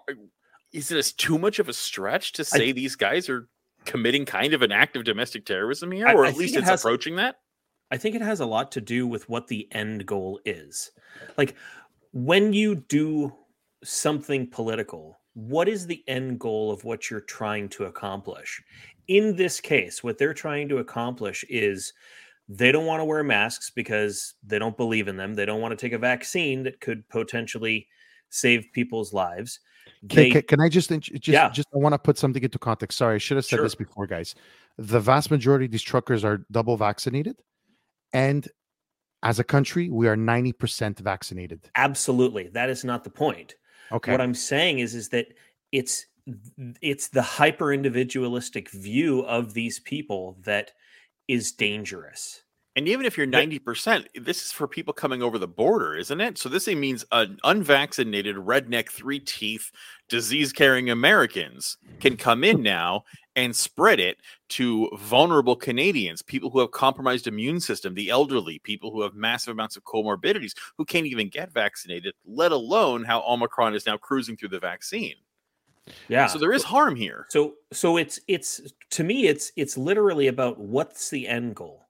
is 0.73 0.91
it 0.91 1.13
too 1.17 1.39
much 1.39 1.59
of 1.59 1.69
a 1.69 1.73
stretch 1.73 2.33
to 2.33 2.45
say 2.45 2.71
I, 2.71 2.73
these 2.73 2.97
guys 2.97 3.29
are 3.29 3.49
committing 3.85 4.25
kind 4.25 4.55
of 4.55 4.63
an 4.63 4.73
act 4.73 4.97
of 4.97 5.05
domestic 5.05 5.45
terrorism 5.45 5.91
here, 5.91 6.09
or 6.09 6.25
I, 6.25 6.29
at 6.29 6.37
least 6.37 6.55
it 6.55 6.61
it's 6.61 6.69
has, 6.69 6.81
approaching 6.81 7.17
that? 7.17 7.37
I 7.91 7.97
think 7.97 8.15
it 8.15 8.23
has 8.23 8.41
a 8.41 8.47
lot 8.47 8.73
to 8.73 8.81
do 8.81 9.07
with 9.07 9.29
what 9.29 9.47
the 9.47 9.69
end 9.73 10.07
goal 10.07 10.41
is. 10.45 10.91
Like 11.37 11.55
when 12.13 12.53
you 12.53 12.77
do 12.77 13.33
something 13.83 14.49
political, 14.49 15.21
what 15.35 15.69
is 15.69 15.87
the 15.87 16.03
end 16.07 16.39
goal 16.39 16.71
of 16.71 16.85
what 16.85 17.11
you're 17.11 17.21
trying 17.21 17.69
to 17.71 17.85
accomplish? 17.85 18.63
In 19.09 19.37
this 19.37 19.61
case, 19.61 20.03
what 20.03 20.17
they're 20.17 20.35
trying 20.35 20.69
to 20.71 20.79
accomplish 20.79 21.45
is 21.49 21.93
they 22.49 22.73
don't 22.73 22.87
want 22.87 23.01
to 23.01 23.05
wear 23.05 23.23
masks 23.25 23.71
because 23.71 24.35
they 24.45 24.59
don't 24.59 24.77
believe 24.77 25.09
in 25.09 25.17
them. 25.17 25.35
They 25.35 25.47
don't 25.47 25.61
want 25.61 25.73
to 25.73 25.77
take 25.77 25.93
a 25.93 25.99
vaccine 25.99 26.63
that 26.65 26.81
could 26.81 27.09
potentially 27.09 27.89
save 28.29 28.67
people's 28.73 29.13
lives. 29.13 29.61
Can, 30.09 30.17
They, 30.17 30.31
can, 30.31 30.43
can 30.43 30.61
I 30.61 30.69
just 30.69 30.91
just 30.91 31.29
Yeah. 31.29 31.49
just 31.51 31.69
I 31.75 31.79
want 31.79 31.93
to 31.95 31.99
put 31.99 32.19
something 32.19 32.43
into 32.43 32.59
context. 32.59 32.99
Sorry, 32.99 33.15
I 33.15 33.19
should 33.19 33.37
have 33.37 33.45
said 33.45 33.57
Sure. 33.57 33.65
this 33.65 33.75
before, 33.75 34.07
guys. 34.07 34.35
The 34.77 35.01
vast 35.01 35.31
majority 35.31 35.67
of 35.67 35.71
these 35.71 35.83
truckers 35.83 36.25
are 36.25 36.45
double 36.51 36.77
vaccinated, 36.77 37.37
and 38.13 38.49
as 39.23 39.39
a 39.39 39.45
country, 39.45 39.89
we 39.91 40.09
are 40.09 40.17
ninety 40.17 40.53
percent 40.53 40.99
vaccinated. 40.99 41.71
absolutely, 41.77 42.49
that 42.49 42.69
is 42.69 42.85
not 42.85 43.05
the 43.05 43.11
point. 43.11 43.55
Okay, 43.93 44.11
What 44.13 44.21
I'm 44.21 44.35
saying 44.35 44.81
is, 44.81 44.95
is 44.95 45.09
that 45.11 45.29
it's 45.73 46.07
it's 46.81 47.09
the 47.09 47.23
hyper 47.23 47.73
individualistic 47.73 48.71
view 48.71 49.21
of 49.21 49.53
these 49.55 49.79
people 49.81 50.39
that 50.43 50.73
is 51.29 51.53
dangerous. 51.53 52.43
And 52.77 52.89
even 52.89 53.07
if 53.07 53.17
you're 53.17 53.27
90%, 53.27 54.07
this 54.25 54.47
is 54.47 54.51
for 54.51 54.67
people 54.67 54.93
coming 54.93 55.23
over 55.23 55.39
the 55.39 55.47
border, 55.47 55.95
isn't 55.95 56.21
it? 56.21 56.39
So 56.39 56.49
this 56.49 56.65
thing 56.65 56.81
means 56.81 57.05
an 57.13 57.39
unvaccinated, 57.45 58.35
redneck, 58.35 58.91
three 58.91 59.21
teeth, 59.21 59.71
disease 60.09 60.53
carrying 60.53 60.91
Americans 60.91 61.77
can 62.01 62.17
come 62.17 62.43
in 62.43 62.63
now 62.63 63.05
and 63.37 63.55
spread 63.55 64.01
it 64.01 64.19
to 64.49 64.91
vulnerable 64.99 65.55
Canadians, 65.55 66.21
people 66.21 66.51
who 66.51 66.59
have 66.59 66.73
compromised 66.73 67.29
immune 67.29 67.61
system, 67.61 67.95
the 67.95 68.11
elderly, 68.11 68.59
people 68.61 68.91
who 68.91 69.03
have 69.03 69.15
massive 69.15 69.53
amounts 69.53 69.77
of 69.77 69.85
comorbidities 69.85 70.53
who 70.77 70.85
can't 70.85 71.07
even 71.07 71.29
get 71.29 71.53
vaccinated, 71.53 72.13
let 72.27 72.51
alone 72.51 73.05
how 73.05 73.23
Omicron 73.23 73.75
is 73.75 73.87
now 73.87 73.97
cruising 73.97 74.37
through 74.37 74.49
the 74.49 74.59
vaccine. 74.59 75.15
Yeah. 76.09 76.27
So 76.27 76.39
there 76.39 76.53
is 76.53 76.63
harm 76.65 76.97
here. 76.97 77.27
So 77.29 77.55
so 77.73 77.97
it's 77.97 78.19
it's 78.29 78.61
to 78.91 79.05
me 79.05 79.27
it's 79.27 79.53
it's 79.57 79.77
literally 79.77 80.29
about 80.29 80.59
what's 80.59 81.11
the 81.11 81.29
end 81.29 81.57
goal. 81.57 81.87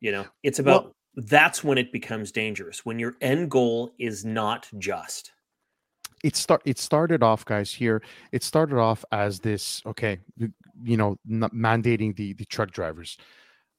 You 0.00 0.12
know, 0.12 0.26
it's 0.42 0.58
about 0.58 0.84
Well- 0.84 0.96
that's 1.16 1.62
when 1.64 1.76
it 1.78 1.92
becomes 1.92 2.30
dangerous 2.32 2.84
when 2.86 2.98
your 2.98 3.14
end 3.20 3.50
goal 3.50 3.92
is 3.98 4.24
not 4.24 4.68
just. 4.78 5.32
it 6.22 6.36
start 6.36 6.62
it 6.64 6.78
started 6.78 7.22
off, 7.22 7.44
guys. 7.44 7.72
Here, 7.72 8.02
it 8.32 8.42
started 8.42 8.78
off 8.78 9.04
as 9.12 9.40
this. 9.40 9.82
Okay, 9.86 10.18
you, 10.36 10.52
you 10.82 10.96
know, 10.96 11.16
n- 11.30 11.50
mandating 11.54 12.14
the 12.16 12.32
the 12.34 12.44
truck 12.44 12.70
drivers, 12.70 13.16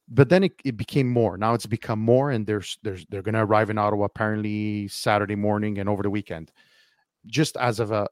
but 0.09 0.27
then 0.29 0.43
it, 0.43 0.53
it 0.65 0.75
became 0.77 1.07
more. 1.09 1.37
Now 1.37 1.53
it's 1.53 1.65
become 1.67 1.99
more, 1.99 2.31
and 2.31 2.45
there's 2.45 2.77
there's 2.83 3.05
they're 3.09 3.21
going 3.21 3.35
to 3.35 3.43
arrive 3.43 3.69
in 3.69 3.77
Ottawa 3.77 4.05
apparently 4.05 4.87
Saturday 4.89 5.35
morning 5.35 5.77
and 5.79 5.87
over 5.87 6.03
the 6.03 6.09
weekend. 6.09 6.51
Just 7.27 7.55
as 7.57 7.79
of 7.79 7.91
a 7.91 8.07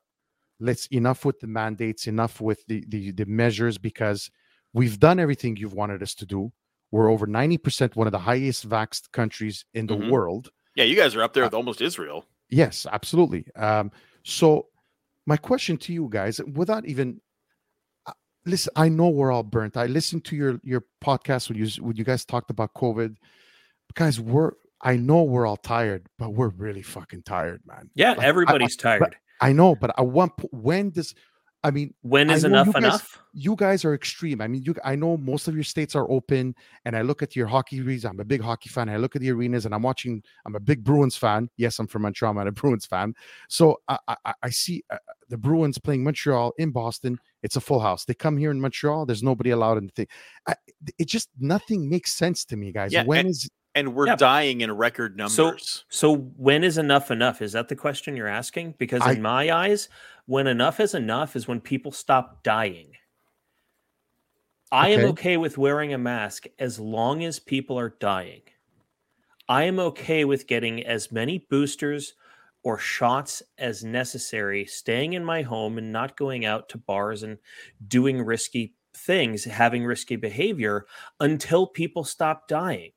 let's 0.60 0.86
enough 0.88 1.26
with 1.26 1.40
the 1.40 1.48
mandates, 1.48 2.08
enough 2.08 2.42
with 2.42 2.66
the 2.68 2.84
the, 2.88 3.12
the 3.12 3.26
measures 3.26 3.78
because 3.78 4.30
we've 4.74 5.00
done 5.00 5.20
everything 5.20 5.56
you've 5.58 5.74
wanted 5.74 6.02
us 6.04 6.14
to 6.16 6.26
do. 6.26 6.52
We're 6.92 7.10
over 7.10 7.28
ninety 7.28 7.58
percent 7.58 7.96
one 7.96 8.08
of 8.08 8.12
the 8.12 8.20
highest 8.20 8.68
vaxxed 8.68 9.12
countries 9.12 9.66
in 9.74 9.88
the 9.88 9.96
Mhm. 9.98 10.10
world. 10.12 10.50
Yeah, 10.76 10.86
you 10.86 10.96
guys 10.96 11.16
are 11.16 11.24
up 11.24 11.34
there 11.34 11.44
Uh, 11.44 11.48
with 11.48 11.54
almost 11.54 11.82
Israel. 11.82 12.26
Yes, 12.50 12.86
absolutely. 12.92 13.46
Um, 13.56 13.92
so, 14.24 14.68
my 15.26 15.38
question 15.38 15.78
to 15.78 15.94
you 15.94 16.08
guys, 16.10 16.40
without 16.42 16.86
even 16.86 17.22
uh, 18.08 18.14
listen, 18.46 18.72
I 18.76 18.90
know 18.90 19.10
we're 19.10 19.32
all 19.32 19.44
burnt. 19.44 19.78
I 19.78 19.86
listened 19.86 20.26
to 20.26 20.36
your 20.36 20.60
your 20.64 20.84
podcast 21.04 21.50
when 21.50 21.58
you 21.58 21.66
s- 21.66 21.80
when 21.80 21.96
you 21.96 22.04
guys 22.04 22.26
talked 22.26 22.50
about 22.50 22.74
COVID. 22.74 23.16
Guys, 23.94 24.20
we're 24.20 24.54
I 24.82 24.96
know 24.96 25.24
we're 25.24 25.46
all 25.46 25.58
tired, 25.58 26.08
but 26.18 26.30
we're 26.34 26.50
really 26.66 26.82
fucking 26.82 27.24
tired, 27.24 27.62
man. 27.66 27.90
Yeah, 27.96 28.12
Like, 28.12 28.20
I- 28.20 28.26
everybody's 28.28 28.78
tired. 28.78 29.18
I 29.42 29.52
know, 29.54 29.76
but 29.76 29.92
one 30.06 30.30
po- 30.30 30.50
when 30.52 30.90
does 30.92 31.14
I 31.62 31.72
mean, 31.72 31.94
when 32.04 32.30
I 32.32 32.36
is 32.36 32.46
enough 32.46 32.68
you 32.68 32.74
guys- 32.74 32.84
enough? 32.84 33.22
you 33.34 33.56
guys 33.58 33.84
are 33.84 33.94
extreme. 33.94 34.40
I 34.40 34.48
mean, 34.48 34.64
you 34.64 34.74
I 34.86 34.96
know 34.96 35.18
most 35.18 35.50
of 35.50 35.56
your 35.56 35.66
states 35.66 35.94
are 35.94 36.10
open, 36.10 36.56
and 36.86 36.96
I 36.96 37.02
look 37.02 37.22
at 37.22 37.36
your 37.36 37.48
hockey 37.48 37.82
arenas. 37.82 38.06
I'm 38.06 38.18
a 38.22 38.24
big 38.24 38.42
hockey 38.42 38.70
fan. 38.70 38.88
I 38.88 38.96
look 38.96 39.18
at 39.18 39.22
the 39.22 39.30
arenas, 39.32 39.66
and 39.66 39.76
I'm 39.76 39.82
watching. 39.82 40.24
I'm 40.46 40.56
a 40.56 40.60
big 40.62 40.86
Bruins 40.86 41.18
fan. 41.18 41.50
Yes, 41.58 41.78
I'm 41.80 41.88
from 41.88 42.04
Montreal. 42.04 42.38
I'm 42.40 42.48
a 42.48 42.52
Bruins 42.64 42.86
fan. 42.86 43.14
So 43.50 43.82
I 43.90 43.98
I, 44.08 44.16
I- 44.24 44.34
I 44.44 44.50
see 44.52 44.84
uh, 44.90 44.98
the 45.28 45.38
Bruins 45.38 45.78
playing 45.78 46.02
Montreal 46.06 46.54
in 46.58 46.72
Boston. 46.72 47.20
It's 47.44 47.58
a 47.58 47.62
full 47.62 47.82
house. 47.82 48.06
They 48.06 48.14
come 48.14 48.38
here 48.38 48.52
in 48.52 48.62
Montreal. 48.62 49.06
There's 49.06 49.22
nobody 49.24 49.50
allowed 49.50 49.80
in 49.80 49.88
the 49.88 49.92
thing. 49.92 50.08
I, 50.48 50.56
it 50.98 51.10
just 51.10 51.28
nothing 51.40 51.90
makes 51.90 52.14
sense 52.14 52.46
to 52.46 52.56
me, 52.56 52.72
guys. 52.72 52.94
Yeah, 52.94 53.04
When 53.04 53.20
and- 53.22 53.30
is 53.30 53.50
And 53.80 53.96
we're 53.96 54.08
Yeah. 54.08 54.16
dying 54.18 54.62
in 54.62 54.72
record 54.72 55.14
So- 55.30 55.44
numbers. 55.46 55.86
So 55.90 56.14
so 56.14 56.16
when 56.38 56.64
is 56.64 56.78
enough 56.78 57.10
enough? 57.12 57.42
Is 57.42 57.54
that 57.54 57.70
the 57.70 57.76
question 57.76 58.16
you're 58.18 58.28
asking? 58.28 58.76
Because 58.78 59.02
I- 59.02 59.14
in 59.14 59.22
my 59.22 59.50
eyes, 59.52 59.88
when 60.26 60.48
enough 60.48 60.80
is 60.80 60.94
enough 60.94 61.36
is 61.36 61.48
when 61.48 61.62
people 61.62 61.92
stop 61.92 62.44
dying. 62.44 62.96
I 64.72 64.90
am 64.90 65.00
Okay. 65.00 65.08
okay 65.10 65.38
with 65.38 65.58
wearing 65.58 65.94
a 65.94 65.98
mask 65.98 66.46
as 66.60 66.80
long 66.80 67.24
as 67.24 67.40
people 67.40 67.80
are 67.80 67.90
dying. 68.00 68.44
I 69.48 69.64
am 69.64 69.80
okay 69.80 70.26
with 70.26 70.46
getting 70.46 70.86
as 70.86 71.12
many 71.12 71.40
boosters 71.40 72.14
or 72.62 72.78
shots 72.78 73.42
as 73.58 73.84
necessary, 73.84 74.66
staying 74.66 75.14
in 75.14 75.24
my 75.26 75.42
home 75.42 75.78
and 75.80 75.92
not 75.92 76.16
going 76.18 76.46
out 76.46 76.70
to 76.70 76.78
bars 76.78 77.24
and 77.24 77.40
doing 77.88 78.22
risky 78.22 78.76
things, 78.94 79.46
having 79.46 79.86
risky 79.86 80.18
behavior 80.18 80.86
until 81.20 81.66
people 81.66 82.04
stop 82.04 82.48
dying. 82.48 82.92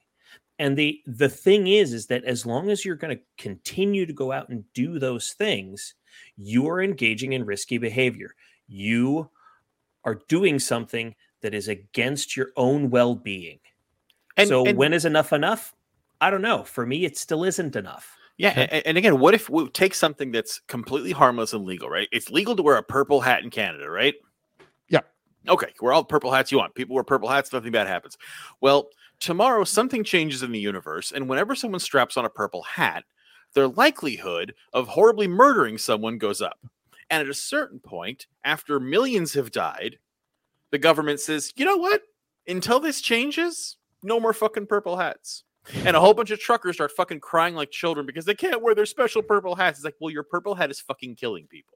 And 0.59 0.77
the 0.77 1.01
the 1.07 1.29
thing 1.29 1.67
is 1.67 1.93
is 1.93 2.07
that 2.07 2.25
as 2.25 2.47
long 2.47 2.71
as 2.71 2.85
you're 2.85 2.97
going 2.97 3.17
to 3.17 3.23
continue 3.39 4.07
to 4.07 4.13
go 4.13 4.33
out 4.33 4.49
and 4.49 4.65
do 4.75 4.99
those 4.99 5.33
things, 5.33 5.95
you 6.37 6.69
are 6.69 6.83
engaging 6.83 7.33
in 7.33 7.45
risky 7.45 7.79
behavior. 7.79 8.35
You 8.69 9.31
are 10.05 10.21
doing 10.29 10.59
something 10.59 11.15
that 11.41 11.55
is 11.55 11.69
against 11.69 12.37
your 12.37 12.51
own 12.57 12.91
well-being. 12.91 13.59
And, 14.37 14.49
so 14.49 14.65
and- 14.67 14.79
when 14.79 14.93
is 14.93 15.05
enough 15.05 15.33
enough? 15.33 15.75
I 16.21 16.31
don't 16.31 16.43
know. 16.43 16.63
For 16.63 16.87
me, 16.87 17.05
it 17.05 17.17
still 17.19 17.43
isn't 17.45 17.75
enough. 17.75 18.17
Yeah, 18.39 18.51
Okay. 18.51 18.83
and, 18.87 18.97
again, 18.97 19.19
what 19.19 19.35
if 19.35 19.51
we 19.51 19.69
take 19.71 19.95
something 19.95 20.31
that's 20.33 20.61
completely 20.61 21.13
harmless 21.13 21.53
and 21.53 21.65
legal, 21.65 21.89
right? 21.89 22.09
It's 22.13 22.31
legal 22.31 22.57
to 22.57 22.63
wear 22.63 22.77
a 22.77 22.83
purple 22.83 23.21
hat 23.21 23.43
in 23.43 23.51
Canada, 23.51 23.91
right? 23.91 24.15
Yeah. 24.89 25.01
Okay, 25.49 25.69
wear 25.81 25.93
all 25.93 26.03
the 26.03 26.07
purple 26.07 26.33
hats 26.33 26.51
you 26.51 26.59
want. 26.59 26.75
People 26.75 26.95
wear 26.95 27.05
purple 27.05 27.29
hats, 27.29 27.53
nothing 27.53 27.73
bad 27.73 27.89
happens. 27.89 28.17
Well, 28.61 28.89
tomorrow 29.23 29.63
something 29.65 30.03
changes 30.03 30.43
in 30.43 30.53
the 30.53 30.59
universe, 30.59 31.13
and 31.13 31.29
whenever 31.29 31.55
someone 31.55 31.81
straps 31.81 32.17
on 32.17 32.25
a 32.25 32.31
purple 32.31 32.63
hat, 32.63 33.05
their 33.55 33.69
likelihood 33.69 34.55
of 34.73 34.89
horribly 34.89 35.29
murdering 35.29 35.79
someone 35.79 36.19
goes 36.19 36.43
up. 36.43 36.59
And 37.09 37.23
at 37.23 37.29
a 37.29 37.35
certain 37.35 37.79
point, 37.79 38.27
after 38.43 38.81
millions 38.81 39.35
have 39.35 39.53
died, 39.53 39.99
the 40.71 40.79
government 40.79 41.21
says, 41.21 41.53
you 41.57 41.65
know 41.65 41.77
what? 41.77 42.03
Until 42.49 42.81
this 42.81 43.01
changes, 43.01 43.77
no 44.03 44.19
more 44.19 44.33
fucking 44.33 44.67
purple 44.67 44.97
hats. 44.97 45.45
And 45.85 45.95
a 45.95 46.01
whole 46.01 46.15
bunch 46.15 46.33
of 46.33 46.41
truckers 46.41 46.77
start 46.77 46.91
fucking 46.91 47.21
crying 47.21 47.55
like 47.55 47.71
children 47.71 48.05
because 48.05 48.25
they 48.25 48.35
can't 48.35 48.63
wear 48.63 48.75
their 48.75 48.87
special 48.87 49.23
purple 49.23 49.55
hats. 49.55 49.79
It's 49.79 49.85
like, 49.85 49.95
well, 50.01 50.11
your 50.11 50.25
purple 50.25 50.57
hat 50.57 50.71
is 50.71 50.81
fucking 50.81 51.15
killing 51.15 51.47
people. 51.47 51.72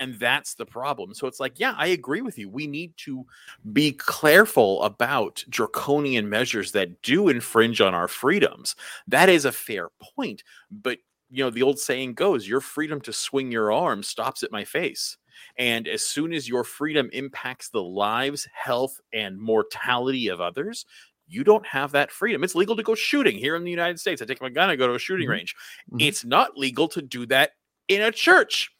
And 0.00 0.18
that's 0.18 0.54
the 0.54 0.66
problem. 0.66 1.14
So 1.14 1.26
it's 1.28 1.38
like, 1.38 1.60
yeah, 1.60 1.74
I 1.76 1.88
agree 1.88 2.22
with 2.22 2.36
you. 2.38 2.48
We 2.48 2.66
need 2.66 2.96
to 2.98 3.24
be 3.72 3.92
careful 3.92 4.82
about 4.82 5.44
draconian 5.48 6.28
measures 6.28 6.72
that 6.72 7.02
do 7.02 7.28
infringe 7.28 7.80
on 7.80 7.94
our 7.94 8.08
freedoms. 8.08 8.74
That 9.06 9.28
is 9.28 9.44
a 9.44 9.52
fair 9.52 9.90
point. 10.16 10.42
But, 10.70 10.98
you 11.30 11.44
know, 11.44 11.50
the 11.50 11.62
old 11.62 11.78
saying 11.78 12.14
goes, 12.14 12.48
your 12.48 12.60
freedom 12.60 13.00
to 13.02 13.12
swing 13.12 13.52
your 13.52 13.70
arm 13.72 14.02
stops 14.02 14.42
at 14.42 14.50
my 14.50 14.64
face. 14.64 15.18
And 15.56 15.86
as 15.86 16.02
soon 16.02 16.32
as 16.32 16.48
your 16.48 16.64
freedom 16.64 17.08
impacts 17.12 17.68
the 17.68 17.82
lives, 17.82 18.46
health, 18.52 19.00
and 19.12 19.40
mortality 19.40 20.28
of 20.28 20.40
others, 20.40 20.84
you 21.28 21.44
don't 21.44 21.66
have 21.66 21.92
that 21.92 22.10
freedom. 22.10 22.44
It's 22.44 22.54
legal 22.54 22.76
to 22.76 22.82
go 22.82 22.94
shooting 22.94 23.38
here 23.38 23.56
in 23.56 23.64
the 23.64 23.70
United 23.70 23.98
States. 24.00 24.20
I 24.20 24.24
take 24.24 24.42
my 24.42 24.50
gun, 24.50 24.68
I 24.68 24.76
go 24.76 24.86
to 24.88 24.94
a 24.94 24.98
shooting 24.98 25.28
Mhm. 25.28 25.30
range. 25.30 25.54
Mhm. 25.92 26.02
It's 26.02 26.24
not 26.24 26.58
legal 26.58 26.88
to 26.88 27.00
do 27.02 27.24
that 27.26 27.52
in 27.88 28.02
a 28.02 28.12
church 28.12 28.70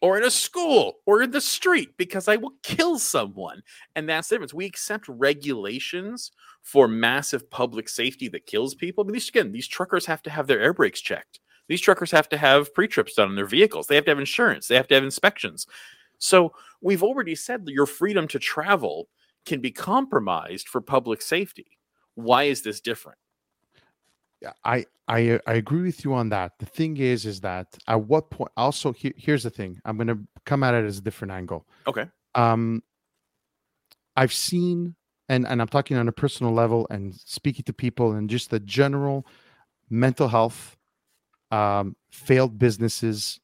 or 0.00 0.16
in 0.16 0.24
a 0.24 0.30
school 0.30 0.98
or 1.06 1.22
in 1.22 1.30
the 1.30 1.40
street 1.40 1.90
because 1.96 2.28
I 2.28 2.36
will 2.36 2.52
kill 2.62 2.98
someone. 2.98 3.62
And 3.96 4.08
that's 4.08 4.28
the 4.28 4.36
difference. 4.36 4.54
We 4.54 4.66
accept 4.66 5.08
regulations 5.08 6.30
for 6.62 6.86
massive 6.86 7.50
public 7.50 7.88
safety 7.88 8.28
that 8.28 8.46
kills 8.46 8.74
people. 8.74 9.04
But 9.04 9.12
these 9.12 9.28
again, 9.28 9.52
these 9.52 9.68
truckers 9.68 10.06
have 10.06 10.22
to 10.22 10.30
have 10.30 10.46
their 10.46 10.60
air 10.60 10.72
brakes 10.72 11.00
checked. 11.00 11.40
These 11.68 11.80
truckers 11.80 12.10
have 12.12 12.28
to 12.30 12.38
have 12.38 12.72
pre-trips 12.72 13.14
done 13.14 13.28
on 13.28 13.36
their 13.36 13.46
vehicles. 13.46 13.86
They 13.86 13.94
have 13.94 14.04
to 14.06 14.10
have 14.10 14.18
insurance. 14.18 14.68
They 14.68 14.76
have 14.76 14.88
to 14.88 14.94
have 14.94 15.04
inspections. 15.04 15.66
So 16.18 16.52
we've 16.80 17.02
already 17.02 17.34
said 17.34 17.66
that 17.66 17.74
your 17.74 17.86
freedom 17.86 18.26
to 18.28 18.38
travel 18.38 19.08
can 19.44 19.60
be 19.60 19.70
compromised 19.70 20.68
for 20.68 20.80
public 20.80 21.20
safety. 21.22 21.78
Why 22.14 22.44
is 22.44 22.62
this 22.62 22.80
different? 22.80 23.18
I 24.64 24.86
I 25.08 25.40
I 25.46 25.54
agree 25.54 25.82
with 25.82 26.04
you 26.04 26.14
on 26.14 26.28
that. 26.30 26.52
The 26.58 26.66
thing 26.66 26.96
is, 26.98 27.26
is 27.26 27.40
that 27.40 27.78
at 27.86 28.02
what 28.02 28.30
point? 28.30 28.52
Also, 28.56 28.92
here, 28.92 29.12
here's 29.16 29.42
the 29.42 29.50
thing. 29.50 29.80
I'm 29.84 29.96
going 29.96 30.08
to 30.08 30.18
come 30.44 30.62
at 30.62 30.74
it 30.74 30.84
as 30.84 30.98
a 30.98 31.02
different 31.02 31.32
angle. 31.32 31.66
Okay. 31.86 32.06
Um, 32.34 32.82
I've 34.16 34.32
seen, 34.32 34.94
and 35.28 35.46
and 35.46 35.60
I'm 35.60 35.68
talking 35.68 35.96
on 35.96 36.08
a 36.08 36.12
personal 36.12 36.52
level, 36.52 36.86
and 36.90 37.14
speaking 37.14 37.64
to 37.64 37.72
people, 37.72 38.12
and 38.12 38.30
just 38.30 38.50
the 38.50 38.60
general 38.60 39.26
mental 39.90 40.28
health, 40.28 40.76
um, 41.50 41.96
failed 42.10 42.58
businesses, 42.58 43.40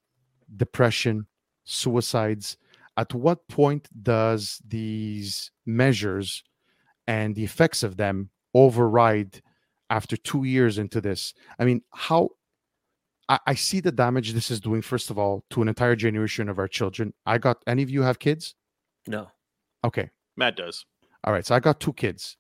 depression, 0.57 1.27
suicides. 1.65 2.57
At 2.97 3.13
what 3.13 3.49
point 3.49 3.89
does 4.05 4.63
these 4.67 5.51
measures 5.67 6.45
and 7.09 7.35
the 7.35 7.43
effects 7.43 7.83
of 7.83 7.97
them 7.97 8.31
override 8.55 9.43
after 9.91 10.17
two 10.17 10.45
years 10.45 10.79
into 10.79 11.01
this? 11.01 11.35
I 11.59 11.65
mean, 11.65 11.83
how 11.93 12.31
I, 13.29 13.39
I 13.47 13.55
see 13.55 13.81
the 13.81 13.93
damage 13.93 14.33
this 14.33 14.51
is 14.51 14.61
doing, 14.61 14.83
first 14.83 15.11
of 15.11 15.19
all, 15.19 15.45
to 15.51 15.63
an 15.63 15.69
entire 15.69 15.97
generation 15.97 16.49
of 16.49 16.59
our 16.59 16.69
children. 16.69 17.13
I 17.27 17.39
got 17.39 17.63
any 17.67 17.83
of 17.83 17.91
you 17.91 18.03
have 18.03 18.19
kids? 18.19 18.55
No. 19.07 19.29
Okay. 19.85 20.11
Matt 20.37 20.57
does. 20.57 20.85
All 21.25 21.33
right. 21.33 21.45
So 21.47 21.55
I 21.55 21.61
got 21.61 21.81
two 21.81 21.93
kids, 21.93 22.37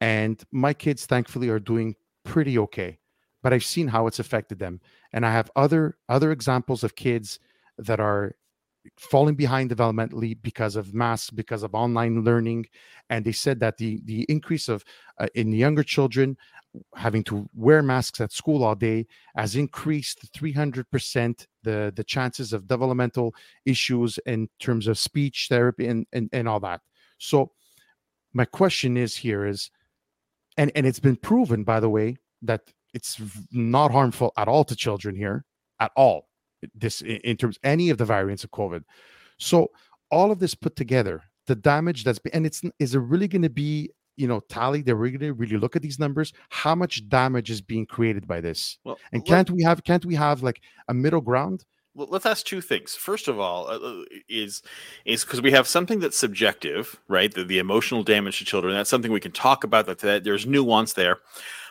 and 0.00 0.42
my 0.52 0.72
kids, 0.72 1.06
thankfully, 1.06 1.48
are 1.48 1.58
doing 1.60 1.94
pretty 2.24 2.58
okay. 2.58 2.98
But 3.42 3.52
I've 3.52 3.64
seen 3.64 3.88
how 3.88 4.06
it's 4.06 4.18
affected 4.18 4.58
them, 4.58 4.80
and 5.12 5.24
I 5.24 5.32
have 5.32 5.50
other 5.56 5.96
other 6.08 6.32
examples 6.32 6.84
of 6.84 6.96
kids 6.96 7.38
that 7.78 8.00
are 8.00 8.34
falling 8.98 9.34
behind 9.34 9.70
developmentally 9.70 10.36
because 10.42 10.76
of 10.76 10.94
masks, 10.94 11.30
because 11.30 11.62
of 11.62 11.74
online 11.74 12.24
learning, 12.24 12.66
and 13.10 13.24
they 13.24 13.32
said 13.32 13.60
that 13.60 13.76
the 13.76 14.00
the 14.04 14.24
increase 14.28 14.68
of 14.68 14.84
uh, 15.18 15.28
in 15.34 15.52
younger 15.52 15.82
children 15.82 16.36
having 16.94 17.24
to 17.24 17.48
wear 17.54 17.82
masks 17.82 18.20
at 18.20 18.32
school 18.32 18.64
all 18.64 18.74
day 18.74 19.06
has 19.36 19.56
increased 19.56 20.32
300% 20.32 21.46
the 21.62 21.92
the 21.94 22.04
chances 22.04 22.52
of 22.52 22.68
developmental 22.68 23.34
issues 23.64 24.18
in 24.26 24.48
terms 24.58 24.86
of 24.86 24.98
speech 24.98 25.46
therapy 25.48 25.86
and 25.86 26.06
and, 26.12 26.28
and 26.32 26.48
all 26.48 26.60
that. 26.60 26.80
So 27.18 27.52
my 28.32 28.44
question 28.44 28.96
is 28.96 29.16
here 29.16 29.46
is 29.46 29.70
and 30.56 30.70
and 30.74 30.86
it's 30.86 31.00
been 31.00 31.16
proven 31.16 31.64
by 31.64 31.80
the 31.80 31.90
way 31.90 32.16
that 32.42 32.62
it's 32.94 33.20
not 33.52 33.90
harmful 33.90 34.32
at 34.36 34.48
all 34.48 34.64
to 34.64 34.76
children 34.76 35.14
here 35.14 35.44
at 35.80 35.92
all 35.96 36.28
this 36.74 37.02
in 37.02 37.36
terms 37.36 37.58
any 37.62 37.90
of 37.90 37.98
the 37.98 38.04
variants 38.04 38.44
of 38.44 38.50
covid. 38.50 38.82
So 39.38 39.70
all 40.10 40.30
of 40.30 40.38
this 40.38 40.54
put 40.54 40.76
together 40.76 41.22
the 41.46 41.54
damage 41.54 42.04
that's 42.04 42.18
been 42.18 42.32
and 42.34 42.46
it's 42.46 42.62
is 42.78 42.94
it 42.94 42.98
really 42.98 43.28
going 43.28 43.42
to 43.42 43.50
be 43.50 43.90
you 44.18 44.26
know 44.26 44.40
tally 44.48 44.82
they're 44.82 44.96
really 44.96 45.30
really 45.30 45.56
look 45.56 45.76
at 45.76 45.82
these 45.82 45.98
numbers 45.98 46.32
how 46.50 46.74
much 46.74 47.08
damage 47.08 47.50
is 47.50 47.60
being 47.60 47.86
created 47.86 48.26
by 48.26 48.40
this 48.40 48.78
well 48.84 48.98
and 49.12 49.24
can't 49.24 49.50
we 49.50 49.62
have 49.62 49.82
can't 49.84 50.04
we 50.04 50.14
have 50.14 50.42
like 50.42 50.60
a 50.88 50.94
middle 50.94 51.20
ground 51.20 51.64
well, 51.94 52.06
let's 52.12 52.26
ask 52.26 52.46
two 52.46 52.60
things. 52.60 52.94
First 52.94 53.26
of 53.26 53.40
all, 53.40 53.66
uh, 53.66 53.76
uh 53.76 54.04
is 54.28 54.62
is 55.04 55.24
because 55.24 55.42
we 55.42 55.50
have 55.50 55.66
something 55.66 55.98
that's 55.98 56.16
subjective, 56.16 57.00
right? 57.08 57.34
The, 57.34 57.42
the 57.42 57.58
emotional 57.58 58.04
damage 58.04 58.38
to 58.38 58.44
children. 58.44 58.72
That's 58.72 58.88
something 58.88 59.10
we 59.10 59.18
can 59.18 59.32
talk 59.32 59.64
about. 59.64 59.86
That, 59.86 59.98
that 60.00 60.22
there's 60.22 60.46
nuance 60.46 60.92
there, 60.92 61.16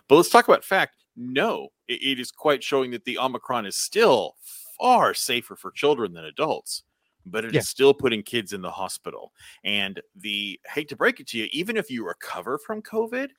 but 0.10 0.18
let's 0.18 0.28
talk 0.28 0.46
about 0.46 0.66
fact. 0.66 0.98
No, 1.16 1.70
it, 1.88 2.04
it 2.04 2.20
is 2.20 2.30
quite 2.30 2.62
showing 2.62 2.92
that 2.92 3.06
the 3.06 3.18
Omicron 3.18 3.66
is 3.66 3.78
still 3.78 4.36
far 4.78 5.14
safer 5.14 5.56
for 5.56 5.72
children 5.72 6.12
than 6.12 6.26
adults 6.26 6.84
but 7.30 7.46
it 7.46 7.54
yeah. 7.54 7.60
is 7.60 7.70
still 7.70 7.94
putting 7.94 8.24
kids 8.24 8.54
in 8.54 8.62
the 8.62 8.72
hospital. 8.72 9.34
And 9.64 10.02
the 10.16 10.60
hate 10.66 10.90
to 10.90 10.96
break 10.96 11.20
it 11.20 11.28
to 11.28 11.38
you, 11.38 11.48
even 11.52 11.78
if 11.78 11.90
you 11.90 12.06
recover 12.06 12.58
from 12.58 12.82
COVID, 12.82 13.30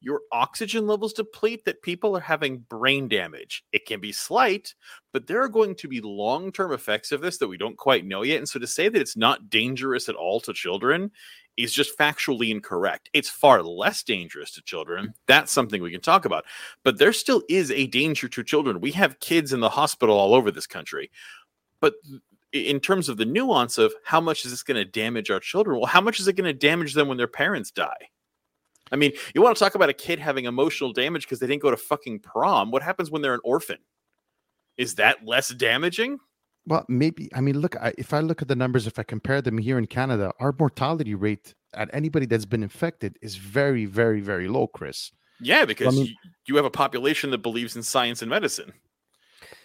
your 0.00 0.20
oxygen 0.30 0.86
levels 0.86 1.12
deplete 1.12 1.64
that 1.64 1.82
people 1.82 2.16
are 2.16 2.20
having 2.20 2.58
brain 2.58 3.08
damage. 3.08 3.64
It 3.72 3.86
can 3.86 4.00
be 4.00 4.12
slight, 4.12 4.74
but 5.12 5.26
there 5.26 5.42
are 5.42 5.48
going 5.48 5.74
to 5.76 5.88
be 5.88 6.00
long 6.00 6.52
term 6.52 6.72
effects 6.72 7.12
of 7.12 7.20
this 7.20 7.38
that 7.38 7.48
we 7.48 7.56
don't 7.56 7.78
quite 7.78 8.04
know 8.04 8.22
yet. 8.22 8.38
And 8.38 8.48
so 8.48 8.58
to 8.58 8.66
say 8.66 8.88
that 8.88 9.00
it's 9.00 9.16
not 9.16 9.48
dangerous 9.48 10.08
at 10.08 10.14
all 10.14 10.40
to 10.40 10.52
children 10.52 11.10
is 11.56 11.72
just 11.72 11.98
factually 11.98 12.50
incorrect. 12.50 13.08
It's 13.14 13.30
far 13.30 13.62
less 13.62 14.02
dangerous 14.02 14.52
to 14.52 14.62
children. 14.62 15.14
That's 15.26 15.52
something 15.52 15.82
we 15.82 15.90
can 15.90 16.02
talk 16.02 16.26
about. 16.26 16.44
But 16.84 16.98
there 16.98 17.14
still 17.14 17.42
is 17.48 17.70
a 17.70 17.86
danger 17.86 18.28
to 18.28 18.44
children. 18.44 18.80
We 18.80 18.92
have 18.92 19.20
kids 19.20 19.52
in 19.54 19.60
the 19.60 19.70
hospital 19.70 20.18
all 20.18 20.34
over 20.34 20.50
this 20.50 20.66
country. 20.66 21.10
But 21.80 21.94
in 22.60 22.80
terms 22.80 23.08
of 23.08 23.16
the 23.16 23.24
nuance 23.24 23.78
of 23.78 23.94
how 24.04 24.20
much 24.20 24.44
is 24.44 24.50
this 24.50 24.62
going 24.62 24.76
to 24.76 24.84
damage 24.84 25.30
our 25.30 25.40
children? 25.40 25.78
Well, 25.78 25.86
how 25.86 26.00
much 26.00 26.20
is 26.20 26.28
it 26.28 26.34
going 26.34 26.46
to 26.46 26.52
damage 26.52 26.94
them 26.94 27.08
when 27.08 27.18
their 27.18 27.26
parents 27.26 27.70
die? 27.70 28.10
I 28.92 28.96
mean, 28.96 29.12
you 29.34 29.42
want 29.42 29.56
to 29.56 29.62
talk 29.62 29.74
about 29.74 29.88
a 29.88 29.94
kid 29.94 30.18
having 30.18 30.44
emotional 30.44 30.92
damage 30.92 31.22
because 31.22 31.40
they 31.40 31.46
didn't 31.46 31.62
go 31.62 31.70
to 31.70 31.76
fucking 31.76 32.20
prom. 32.20 32.70
What 32.70 32.82
happens 32.82 33.10
when 33.10 33.22
they're 33.22 33.34
an 33.34 33.40
orphan? 33.42 33.78
Is 34.76 34.94
that 34.96 35.26
less 35.26 35.48
damaging? 35.48 36.18
Well, 36.66 36.84
maybe. 36.88 37.28
I 37.34 37.40
mean, 37.40 37.60
look, 37.60 37.76
I, 37.76 37.92
if 37.96 38.12
I 38.12 38.20
look 38.20 38.42
at 38.42 38.48
the 38.48 38.56
numbers, 38.56 38.86
if 38.86 38.98
I 38.98 39.02
compare 39.02 39.40
them 39.40 39.58
here 39.58 39.78
in 39.78 39.86
Canada, 39.86 40.32
our 40.38 40.54
mortality 40.58 41.14
rate 41.14 41.54
at 41.74 41.90
anybody 41.92 42.26
that's 42.26 42.44
been 42.44 42.62
infected 42.62 43.16
is 43.22 43.36
very, 43.36 43.86
very, 43.86 44.20
very 44.20 44.48
low, 44.48 44.66
Chris. 44.66 45.12
Yeah, 45.40 45.64
because 45.64 45.94
I 45.94 45.96
mean, 45.96 46.06
you, 46.06 46.14
you 46.46 46.56
have 46.56 46.64
a 46.64 46.70
population 46.70 47.30
that 47.30 47.38
believes 47.38 47.76
in 47.76 47.82
science 47.82 48.22
and 48.22 48.30
medicine. 48.30 48.72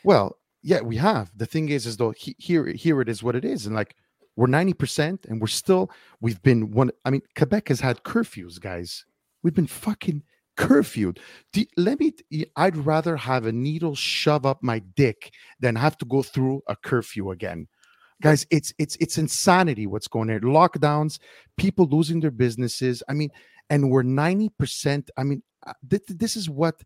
Well, 0.03 0.37
yeah, 0.63 0.81
we 0.81 0.97
have. 0.97 1.31
The 1.35 1.45
thing 1.45 1.69
is, 1.69 1.85
is 1.85 1.97
though 1.97 2.11
he, 2.11 2.35
here, 2.37 2.67
here 2.67 3.01
it 3.01 3.09
is 3.09 3.23
what 3.23 3.35
it 3.35 3.45
is, 3.45 3.65
and 3.65 3.75
like 3.75 3.95
we're 4.35 4.47
ninety 4.47 4.73
percent, 4.73 5.25
and 5.27 5.41
we're 5.41 5.47
still. 5.47 5.91
We've 6.19 6.41
been 6.41 6.71
one. 6.71 6.91
I 7.05 7.09
mean, 7.09 7.21
Quebec 7.35 7.67
has 7.69 7.79
had 7.79 8.03
curfews, 8.03 8.59
guys. 8.59 9.05
We've 9.43 9.55
been 9.55 9.67
fucking 9.67 10.23
curfewed. 10.57 11.17
Do, 11.53 11.65
let 11.77 11.99
me. 11.99 12.13
I'd 12.55 12.77
rather 12.77 13.17
have 13.17 13.45
a 13.45 13.51
needle 13.51 13.95
shove 13.95 14.45
up 14.45 14.61
my 14.61 14.79
dick 14.95 15.33
than 15.59 15.75
have 15.75 15.97
to 15.99 16.05
go 16.05 16.21
through 16.21 16.61
a 16.67 16.75
curfew 16.75 17.31
again 17.31 17.67
guys 18.21 18.45
it's 18.51 18.71
it's 18.77 18.95
it's 18.97 19.17
insanity 19.17 19.87
what's 19.87 20.07
going 20.07 20.29
on 20.29 20.39
lockdowns 20.41 21.19
people 21.57 21.87
losing 21.87 22.19
their 22.19 22.31
businesses 22.31 23.03
i 23.09 23.13
mean 23.13 23.29
and 23.69 23.89
we're 23.89 24.03
90% 24.03 25.09
i 25.17 25.23
mean 25.23 25.41
uh, 25.65 25.73
th- 25.89 26.03
this 26.07 26.35
is 26.35 26.49
what 26.49 26.81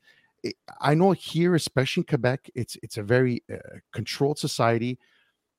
I 0.82 0.94
know 0.94 1.12
here, 1.12 1.56
especially 1.56 2.02
in 2.02 2.08
Quebec, 2.08 2.50
it's 2.56 2.78
it's 2.84 2.98
a 2.98 3.04
very 3.04 3.44
uh, 3.52 3.58
controlled 3.94 4.40
society, 4.40 5.00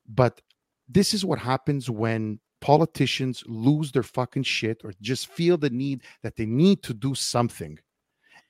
but 0.09 0.41
this 0.89 1.15
is 1.15 1.25
what 1.25 1.39
happens 1.39 1.91
when 1.91 2.39
politicians 2.61 3.43
lose 3.47 3.93
their 3.93 4.03
fucking 4.03 4.43
shit 4.43 4.81
or 4.85 4.93
just 5.01 5.29
feel 5.29 5.57
the 5.57 5.71
need 5.71 6.03
that 6.23 6.37
they 6.37 6.47
need 6.47 6.83
to 6.83 6.95
do 6.95 7.15
something. 7.15 7.79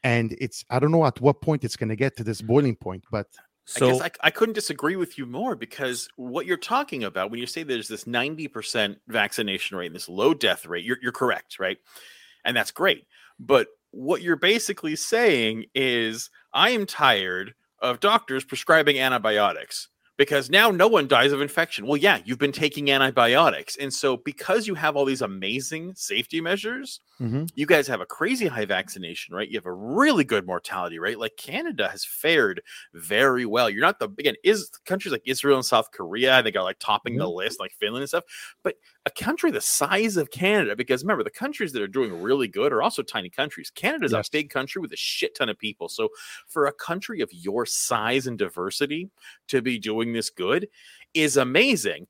And 0.05 0.37
it's 0.41 0.65
I 0.71 0.79
don't 0.79 0.93
know 0.93 1.07
at 1.07 1.21
what 1.21 1.41
point 1.41 1.65
it's 1.65 1.77
going 1.77 1.89
to 1.89 1.97
get 1.97 2.17
to 2.17 2.25
this 2.25 2.43
boiling 2.43 2.77
point, 2.77 3.05
but 3.11 3.27
so 3.67 3.89
I 3.89 3.93
guess 3.93 4.01
I, 4.03 4.11
I, 4.29 4.31
couldn't 4.31 4.55
disagree 4.55 4.95
with 4.95 5.19
you 5.19 5.27
more 5.27 5.57
because 5.57 6.09
what 6.15 6.47
you're 6.47 6.57
talking 6.57 7.03
about 7.03 7.33
when 7.33 7.41
you 7.41 7.49
say 7.49 7.65
there's 7.65 7.89
this 7.89 8.05
90% 8.05 8.97
vaccination 9.09 9.77
rate 9.77 9.87
and 9.87 9.95
this 9.95 10.09
low 10.09 10.35
death 10.35 10.67
rate, 10.67 10.85
you're, 10.85 10.99
you're 11.03 11.11
correct, 11.11 11.59
right? 11.59 11.77
And 12.45 12.57
that's 12.57 12.71
great. 12.71 13.09
But 13.41 13.67
what 13.91 14.23
you're 14.23 14.37
basically 14.37 14.97
saying 14.97 15.67
is 15.75 16.31
I 16.53 16.71
am 16.71 16.87
tired 16.87 17.55
of 17.81 18.01
doctors 18.01 18.45
prescribing 18.45 18.99
antibiotics 18.99 19.89
because 20.17 20.51
now 20.51 20.71
no 20.71 20.89
one 20.89 21.09
dies 21.09 21.33
of 21.33 21.41
infection. 21.41 21.87
Well, 21.87 21.97
yeah, 21.97 22.21
you've 22.25 22.39
been 22.39 22.53
taking 22.53 22.91
antibiotics. 22.91 23.77
And 23.77 23.93
so, 23.93 24.17
because 24.17 24.67
you 24.67 24.75
have 24.75 24.97
all 24.97 25.05
these 25.05 25.23
amazing 25.23 25.95
safety 25.95 26.41
measures, 26.41 27.01
mm-hmm. 27.21 27.45
you 27.55 27.67
guys 27.67 27.87
have 27.87 28.01
a 28.01 28.07
crazy 28.07 28.47
high 28.47 28.65
vaccination 28.65 29.35
rate. 29.35 29.51
You 29.51 29.59
have 29.59 29.67
a 29.67 29.73
really 29.73 30.25
good 30.25 30.47
mortality 30.47 30.99
rate. 30.99 31.19
Like 31.19 31.37
Canada 31.37 31.89
has 31.89 32.05
fared 32.05 32.63
very 32.95 33.47
well. 33.47 33.71
You're 33.71 33.83
not 33.83 33.99
the, 33.99 34.09
again, 34.19 34.35
is 34.45 34.71
countries 34.85 35.13
like 35.13 35.23
Israel 35.25 35.57
and 35.57 35.65
South 35.65 35.91
Korea, 35.93 36.39
I 36.39 36.43
think 36.43 36.57
are 36.57 36.63
like 36.63 36.79
topping 36.79 37.15
mm-hmm. 37.15 37.21
the 37.21 37.31
list, 37.31 37.61
like 37.61 37.73
Finland 37.73 38.03
and 38.03 38.09
stuff. 38.09 38.25
But 38.63 38.77
a 39.07 39.11
country 39.11 39.51
the 39.51 39.61
size 39.61 40.17
of 40.17 40.31
Canada, 40.31 40.77
because 40.77 41.03
remember, 41.03 41.25
the 41.25 41.31
countries 41.31 41.73
that 41.73 41.83
are 41.83 41.89
doing 41.89 42.21
really 42.21 42.49
good 42.49 42.73
are 42.73 42.83
also 42.83 43.03
tiny 43.03 43.31
countries. 43.31 43.71
Canada's 43.71 44.13
yes. 44.13 44.29
a 44.29 44.31
big 44.31 44.51
country 44.51 44.81
with 44.81 44.93
a 44.93 44.97
shit 44.97 45.35
ton 45.35 45.49
of 45.49 45.59
people. 45.59 45.89
So, 45.89 46.09
for 46.49 46.67
a 46.67 46.73
country 46.73 47.21
of 47.21 47.33
your 47.33 47.67
size 47.67 48.27
and 48.27 48.39
diversity 48.39 49.11
to 49.49 49.63
be 49.63 49.79
doing 49.79 50.13
this 50.13 50.31
good 50.31 50.69
is 51.15 51.37
amazing 51.37 52.07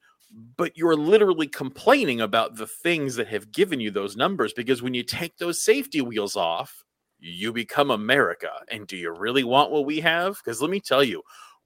but 0.57 0.77
you're 0.77 0.97
literally 0.97 1.47
complaining 1.47 2.21
about 2.21 2.57
the 2.57 2.67
things 2.67 3.15
that 3.17 3.29
have 3.29 3.53
given 3.53 3.81
you 3.81 3.91
those 3.91 4.17
numbers 4.17 4.53
because 4.53 4.83
when 4.83 4.95
you 4.95 5.03
take 5.03 5.37
those 5.39 5.61
safety 5.61 6.01
wheels 6.01 6.37
off 6.37 6.85
you 7.19 7.53
become 7.53 7.91
america 7.91 8.51
and 8.71 8.87
do 8.87 8.97
you 8.97 9.11
really 9.11 9.45
want 9.45 9.71
what 9.71 9.87
we 9.87 10.01
have 10.01 10.37
because 10.45 10.61
let 10.61 10.71
me 10.71 10.81
tell 10.81 11.05
you 11.05 11.23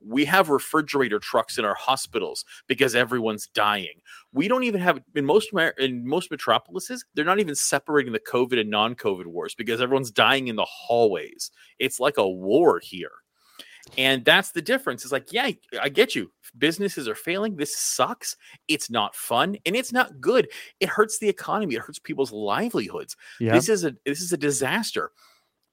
we 0.07 0.25
have 0.25 0.49
refrigerator 0.49 1.18
trucks 1.18 1.59
in 1.59 1.64
our 1.64 1.74
hospitals 1.74 2.45
because 2.66 2.95
everyone's 2.95 3.49
dying. 3.49 4.01
We 4.32 4.49
don't 4.49 4.64
even 4.64 4.80
have 4.80 5.01
in 5.14 5.24
most 5.24 5.51
in 5.78 6.07
most 6.07 6.30
metropolises. 6.30 7.05
They're 7.14 7.24
not 7.24 7.41
even 7.41 7.55
separating 7.55 8.12
the 8.12 8.20
COVID 8.20 8.59
and 8.59 8.70
non-COVID 8.70 9.26
wars 9.26 9.55
because 9.55 9.80
everyone's 9.80 10.11
dying 10.11 10.49
in 10.49 10.57
the 10.57 10.64
hallways. 10.64 11.51
It's 11.78 12.01
like 12.01 12.16
a 12.16 12.28
war 12.28 12.80
here. 12.82 13.12
And 13.99 14.24
that's 14.24 14.53
the 14.53 14.62
difference. 14.62 15.03
It's 15.03 15.12
like, 15.12 15.32
yeah, 15.32 15.51
I 15.80 15.88
get 15.88 16.14
you. 16.14 16.30
Businesses 16.59 17.09
are 17.09 17.14
failing. 17.14 17.57
This 17.57 17.76
sucks. 17.76 18.36
It's 18.68 18.91
not 18.91 19.14
fun 19.14 19.57
and 19.66 19.76
it's 19.76 19.93
not 19.93 20.20
good. 20.20 20.49
It 20.80 20.88
hurts 20.88 21.18
the 21.18 21.28
economy. 21.28 21.74
It 21.74 21.82
hurts 21.82 21.99
people's 21.99 22.32
livelihoods. 22.32 23.16
Yeah. 23.41 23.53
This 23.53 23.68
is 23.68 23.84
a 23.84 23.95
this 24.07 24.20
is 24.20 24.32
a 24.32 24.36
disaster. 24.36 25.12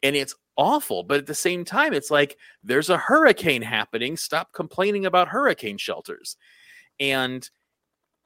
And 0.04 0.16
it's 0.16 0.36
awful. 0.58 1.04
But 1.04 1.20
at 1.20 1.26
the 1.26 1.36
same 1.36 1.66
time, 1.66 1.94
it's 1.94 2.12
like 2.12 2.38
there's 2.64 2.90
a 2.90 2.98
hurricane 2.98 3.62
happening. 3.62 4.18
Stop 4.18 4.54
complaining 4.54 5.06
about 5.06 5.28
hurricane 5.28 5.78
shelters. 5.78 6.38
And 7.00 7.50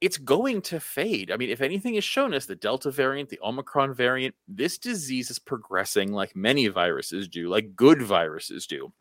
it's 0.01 0.17
going 0.17 0.61
to 0.63 0.79
fade. 0.79 1.31
I 1.31 1.37
mean, 1.37 1.49
if 1.49 1.61
anything 1.61 1.93
has 1.93 2.03
shown 2.03 2.33
us 2.33 2.47
the 2.47 2.55
Delta 2.55 2.89
variant, 2.89 3.29
the 3.29 3.39
Omicron 3.43 3.93
variant, 3.93 4.33
this 4.47 4.79
disease 4.79 5.29
is 5.29 5.37
progressing 5.37 6.11
like 6.11 6.35
many 6.35 6.67
viruses 6.67 7.27
do, 7.27 7.49
like 7.49 7.75
good 7.75 8.01
viruses 8.01 8.65
do 8.65 8.91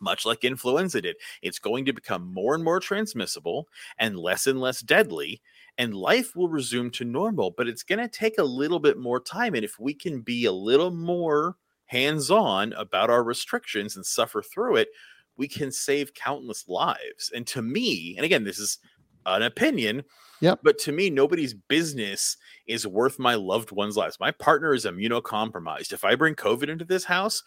much 0.00 0.26
like 0.26 0.44
influenza 0.44 1.00
did. 1.00 1.16
It's 1.42 1.58
going 1.58 1.84
to 1.86 1.92
become 1.92 2.32
more 2.32 2.54
and 2.54 2.64
more 2.64 2.80
transmissible 2.80 3.68
and 3.98 4.18
less 4.18 4.46
and 4.46 4.60
less 4.60 4.80
deadly, 4.80 5.42
and 5.78 5.94
life 5.94 6.34
will 6.34 6.48
resume 6.48 6.90
to 6.92 7.04
normal. 7.04 7.50
But 7.50 7.68
it's 7.68 7.82
going 7.82 7.98
to 7.98 8.08
take 8.08 8.38
a 8.38 8.44
little 8.44 8.78
bit 8.78 8.98
more 8.98 9.20
time. 9.20 9.54
And 9.54 9.64
if 9.64 9.78
we 9.78 9.94
can 9.94 10.20
be 10.20 10.44
a 10.44 10.52
little 10.52 10.90
more 10.90 11.56
hands 11.86 12.30
on 12.30 12.72
about 12.72 13.10
our 13.10 13.22
restrictions 13.22 13.96
and 13.96 14.04
suffer 14.04 14.42
through 14.42 14.76
it, 14.76 14.88
we 15.36 15.48
can 15.48 15.70
save 15.70 16.14
countless 16.14 16.66
lives. 16.68 17.30
And 17.34 17.46
to 17.48 17.62
me, 17.62 18.14
and 18.16 18.24
again, 18.24 18.44
this 18.44 18.58
is 18.58 18.78
an 19.26 19.42
opinion. 19.42 20.04
Yep. 20.40 20.60
But 20.62 20.78
to 20.80 20.92
me, 20.92 21.08
nobody's 21.08 21.54
business 21.54 22.36
is 22.66 22.86
worth 22.86 23.18
my 23.18 23.34
loved 23.34 23.70
one's 23.70 23.96
lives. 23.96 24.18
My 24.20 24.30
partner 24.30 24.74
is 24.74 24.84
immunocompromised. 24.84 25.92
If 25.92 26.04
I 26.04 26.14
bring 26.14 26.34
COVID 26.34 26.68
into 26.68 26.84
this 26.84 27.04
house, 27.04 27.42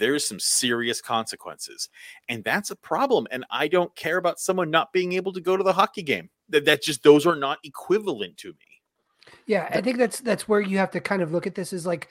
there's 0.00 0.26
some 0.26 0.40
serious 0.40 1.00
consequences. 1.00 1.88
And 2.28 2.42
that's 2.42 2.72
a 2.72 2.76
problem. 2.76 3.28
And 3.30 3.44
I 3.50 3.68
don't 3.68 3.94
care 3.94 4.16
about 4.16 4.40
someone 4.40 4.70
not 4.70 4.92
being 4.92 5.12
able 5.12 5.32
to 5.34 5.40
go 5.40 5.56
to 5.56 5.62
the 5.62 5.72
hockey 5.72 6.02
game. 6.02 6.30
That 6.48 6.64
that 6.64 6.82
just 6.82 7.04
those 7.04 7.26
are 7.26 7.36
not 7.36 7.58
equivalent 7.62 8.36
to 8.38 8.48
me. 8.48 9.34
Yeah, 9.46 9.68
I 9.70 9.80
think 9.80 9.98
that's 9.98 10.18
that's 10.18 10.48
where 10.48 10.60
you 10.60 10.78
have 10.78 10.90
to 10.92 11.00
kind 11.00 11.22
of 11.22 11.30
look 11.30 11.46
at 11.46 11.54
this 11.54 11.72
is 11.72 11.86
like 11.86 12.08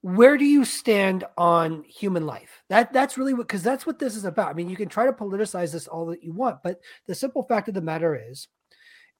where 0.00 0.38
do 0.38 0.44
you 0.44 0.64
stand 0.64 1.24
on 1.36 1.84
human 1.84 2.26
life? 2.26 2.62
That 2.68 2.92
that's 2.92 3.18
really 3.18 3.34
what 3.34 3.46
because 3.46 3.62
that's 3.62 3.86
what 3.86 3.98
this 3.98 4.16
is 4.16 4.24
about. 4.24 4.48
I 4.48 4.54
mean, 4.54 4.68
you 4.68 4.76
can 4.76 4.88
try 4.88 5.06
to 5.06 5.12
politicize 5.12 5.72
this 5.72 5.86
all 5.86 6.06
that 6.06 6.24
you 6.24 6.32
want, 6.32 6.62
but 6.64 6.80
the 7.06 7.14
simple 7.14 7.44
fact 7.44 7.68
of 7.68 7.74
the 7.74 7.80
matter 7.80 8.20
is 8.30 8.48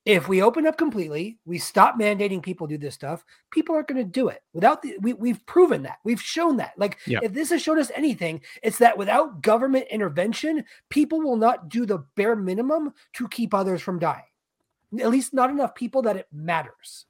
if 0.04 0.28
we 0.28 0.42
open 0.42 0.66
up 0.66 0.78
completely, 0.78 1.38
we 1.44 1.58
stop 1.58 1.98
mandating 1.98 2.42
people 2.42 2.66
do 2.66 2.78
this 2.78 2.94
stuff, 2.94 3.24
people 3.50 3.74
aren't 3.74 3.88
going 3.88 3.98
to 4.02 4.10
do 4.10 4.28
it. 4.28 4.42
Without 4.54 4.80
the, 4.80 4.96
we, 5.00 5.12
we've 5.12 5.44
proven 5.44 5.82
that. 5.82 5.98
We've 6.04 6.20
shown 6.20 6.56
that. 6.58 6.72
Like, 6.78 6.98
Yeah. 7.06 7.18
if 7.22 7.32
this 7.34 7.50
has 7.50 7.60
shown 7.60 7.78
us 7.78 7.90
anything, 7.94 8.40
it's 8.62 8.78
that 8.78 8.96
without 8.96 9.42
government 9.42 9.86
intervention, 9.90 10.64
people 10.88 11.20
will 11.20 11.36
not 11.36 11.68
do 11.68 11.84
the 11.84 11.98
bare 12.14 12.36
minimum 12.36 12.94
to 13.14 13.28
keep 13.28 13.52
others 13.52 13.82
from 13.82 13.98
dying. 13.98 14.22
At 14.98 15.10
least 15.10 15.34
not 15.34 15.50
enough 15.50 15.74
people 15.74 16.00
that 16.02 16.16
it 16.16 16.26
matters. 16.32 17.04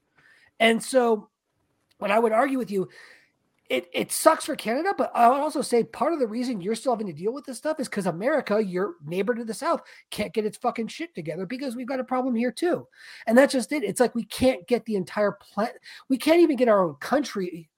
And 0.59 0.83
so, 0.83 1.29
what 1.99 2.11
I 2.11 2.19
would 2.19 2.33
argue 2.33 2.59
with 2.59 2.71
you, 2.71 2.89
it, 3.69 3.89
it 3.93 4.11
sucks 4.11 4.47
for 4.47 4.57
Canada, 4.57 4.95
but 4.97 5.13
I 5.15 5.29
would 5.29 5.41
also 5.41 5.61
say 5.61 5.85
part 5.85 6.15
of 6.15 6.19
the 6.19 6.27
reason 6.27 6.61
you're 6.61 6.75
still 6.75 6.93
having 6.93 7.07
to 7.07 7.13
deal 7.13 7.35
with 7.35 7.45
this 7.45 7.59
stuff 7.59 7.79
is 7.79 7.89
because 7.89 8.07
America, 8.07 8.63
your 8.63 8.95
neighbor 9.05 9.35
to 9.35 9.45
the 9.45 9.53
south, 9.53 9.83
can't 10.11 10.33
get 10.33 10.47
its 10.47 10.57
fucking 10.57 10.89
shit 10.89 11.15
together 11.15 11.45
because 11.45 11.77
we've 11.77 11.87
got 11.87 12.01
a 12.01 12.05
problem 12.05 12.35
here 12.35 12.51
too. 12.51 12.87
And 13.27 13.37
that's 13.37 13.53
just 13.53 13.73
it. 13.73 13.85
It's 13.85 14.01
like 14.01 14.15
we 14.15 14.25
can't 14.25 14.67
get 14.67 14.87
the 14.87 14.97
entire 14.97 15.33
planet, 15.33 15.81
we 16.09 16.17
can't 16.17 16.41
even 16.41 16.57
get 16.57 16.69
our 16.69 16.83
own 16.83 16.95
country 16.95 17.69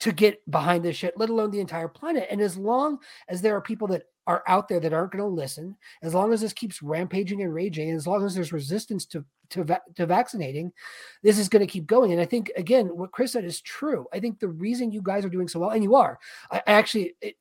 to 0.00 0.12
get 0.12 0.48
behind 0.50 0.84
this 0.84 0.96
shit, 0.96 1.16
let 1.16 1.30
alone 1.30 1.50
the 1.50 1.60
entire 1.60 1.88
planet. 1.88 2.26
And 2.30 2.40
as 2.40 2.58
long 2.58 2.98
as 3.28 3.40
there 3.40 3.56
are 3.56 3.62
people 3.62 3.88
that 3.88 4.02
are 4.26 4.42
out 4.46 4.68
there 4.68 4.80
that 4.80 4.92
aren't 4.92 5.12
going 5.12 5.22
to 5.22 5.28
listen, 5.28 5.76
as 6.02 6.14
long 6.14 6.32
as 6.32 6.40
this 6.40 6.52
keeps 6.52 6.82
rampaging 6.82 7.42
and 7.42 7.52
raging, 7.52 7.90
and 7.90 7.96
as 7.96 8.06
long 8.06 8.24
as 8.24 8.34
there's 8.34 8.52
resistance 8.52 9.04
to 9.06 9.24
to, 9.50 9.62
va- 9.62 9.82
to 9.94 10.06
vaccinating, 10.06 10.72
this 11.22 11.38
is 11.38 11.50
going 11.50 11.60
to 11.60 11.70
keep 11.70 11.86
going. 11.86 12.12
And 12.12 12.20
I 12.20 12.24
think 12.24 12.50
again, 12.56 12.86
what 12.86 13.12
Chris 13.12 13.32
said 13.32 13.44
is 13.44 13.60
true. 13.60 14.06
I 14.12 14.18
think 14.18 14.40
the 14.40 14.48
reason 14.48 14.90
you 14.90 15.02
guys 15.02 15.24
are 15.24 15.30
doing 15.30 15.48
so 15.48 15.60
well, 15.60 15.70
and 15.70 15.82
you 15.82 15.94
are, 15.94 16.18
I, 16.50 16.62
I 16.66 16.72
actually. 16.72 17.14
It, 17.20 17.36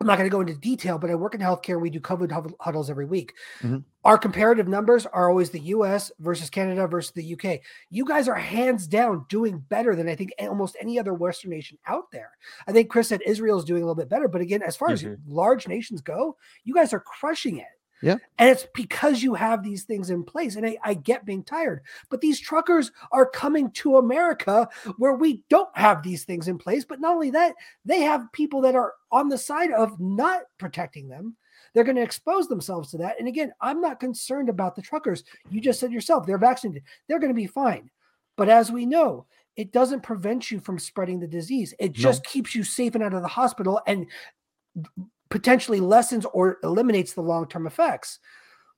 I'm 0.00 0.06
not 0.08 0.18
going 0.18 0.28
to 0.28 0.34
go 0.34 0.40
into 0.40 0.54
detail, 0.54 0.98
but 0.98 1.10
I 1.10 1.14
work 1.14 1.34
in 1.34 1.40
healthcare. 1.40 1.80
We 1.80 1.88
do 1.88 2.00
COVID 2.00 2.52
huddles 2.58 2.90
every 2.90 3.04
week. 3.04 3.34
Mhm. 3.60 3.84
Our 4.04 4.18
comparative 4.18 4.66
numbers 4.66 5.06
are 5.06 5.28
always 5.28 5.50
the 5.50 5.60
US 5.60 6.10
versus 6.18 6.50
Canada 6.50 6.88
versus 6.88 7.12
the 7.12 7.22
UK. 7.22 7.62
You 7.88 8.04
guys 8.04 8.26
are 8.26 8.34
hands 8.34 8.88
down 8.88 9.26
doing 9.28 9.58
better 9.58 9.94
than 9.94 10.08
I 10.08 10.16
think 10.16 10.32
almost 10.40 10.76
any 10.80 10.98
other 10.98 11.14
Western 11.14 11.50
nation 11.50 11.78
out 11.86 12.10
there. 12.10 12.30
I 12.66 12.72
think 12.72 12.90
Chris 12.90 13.08
said 13.08 13.22
Israel 13.24 13.58
is 13.58 13.64
doing 13.64 13.82
a 13.82 13.86
little 13.86 13.94
bit 13.94 14.08
better, 14.08 14.26
but 14.26 14.40
again, 14.40 14.62
as 14.62 14.76
far 14.76 14.90
as 14.90 15.04
Mhm. 15.04 15.18
large 15.26 15.68
nations 15.68 16.00
go, 16.00 16.36
you 16.64 16.74
guys 16.74 16.92
are 16.92 17.00
crushing 17.00 17.58
it. 17.58 17.66
Yeah. 18.02 18.16
And 18.38 18.50
it's 18.50 18.66
because 18.74 19.22
you 19.22 19.34
have 19.34 19.62
these 19.62 19.84
things 19.84 20.10
in 20.10 20.24
place. 20.24 20.56
And 20.56 20.66
I, 20.66 20.76
I 20.82 20.94
get 20.94 21.24
being 21.24 21.44
tired, 21.44 21.82
but 22.10 22.20
these 22.20 22.40
truckers 22.40 22.90
are 23.12 23.24
coming 23.26 23.70
to 23.72 23.98
America 23.98 24.68
where 24.98 25.14
we 25.14 25.42
don't 25.48 25.74
have 25.76 26.02
these 26.02 26.24
things 26.24 26.48
in 26.48 26.58
place. 26.58 26.84
But 26.84 27.00
not 27.00 27.14
only 27.14 27.30
that, 27.30 27.54
they 27.84 28.00
have 28.00 28.32
people 28.32 28.60
that 28.62 28.74
are 28.74 28.94
on 29.12 29.28
the 29.28 29.38
side 29.38 29.70
of 29.70 29.98
not 30.00 30.42
protecting 30.58 31.08
them. 31.08 31.36
They're 31.74 31.84
going 31.84 31.96
to 31.96 32.02
expose 32.02 32.48
themselves 32.48 32.90
to 32.90 32.98
that. 32.98 33.18
And 33.18 33.28
again, 33.28 33.52
I'm 33.60 33.80
not 33.80 34.00
concerned 34.00 34.48
about 34.48 34.76
the 34.76 34.82
truckers. 34.82 35.24
You 35.50 35.60
just 35.60 35.80
said 35.80 35.92
yourself, 35.92 36.26
they're 36.26 36.38
vaccinated, 36.38 36.82
they're 37.08 37.20
going 37.20 37.32
to 37.32 37.34
be 37.34 37.46
fine. 37.46 37.88
But 38.36 38.48
as 38.48 38.70
we 38.72 38.84
know, 38.84 39.26
it 39.56 39.72
doesn't 39.72 40.02
prevent 40.02 40.50
you 40.50 40.60
from 40.60 40.78
spreading 40.78 41.20
the 41.20 41.26
disease. 41.26 41.72
It 41.78 41.92
No. 41.96 42.02
just 42.02 42.24
keeps 42.24 42.54
you 42.54 42.64
safe 42.64 42.94
and 42.94 43.04
out 43.04 43.14
of 43.14 43.22
the 43.22 43.28
hospital 43.28 43.80
and 43.86 44.06
potentially 45.32 45.80
lessens 45.80 46.26
or 46.34 46.58
eliminates 46.62 47.14
the 47.14 47.22
long-term 47.22 47.66
effects. 47.66 48.18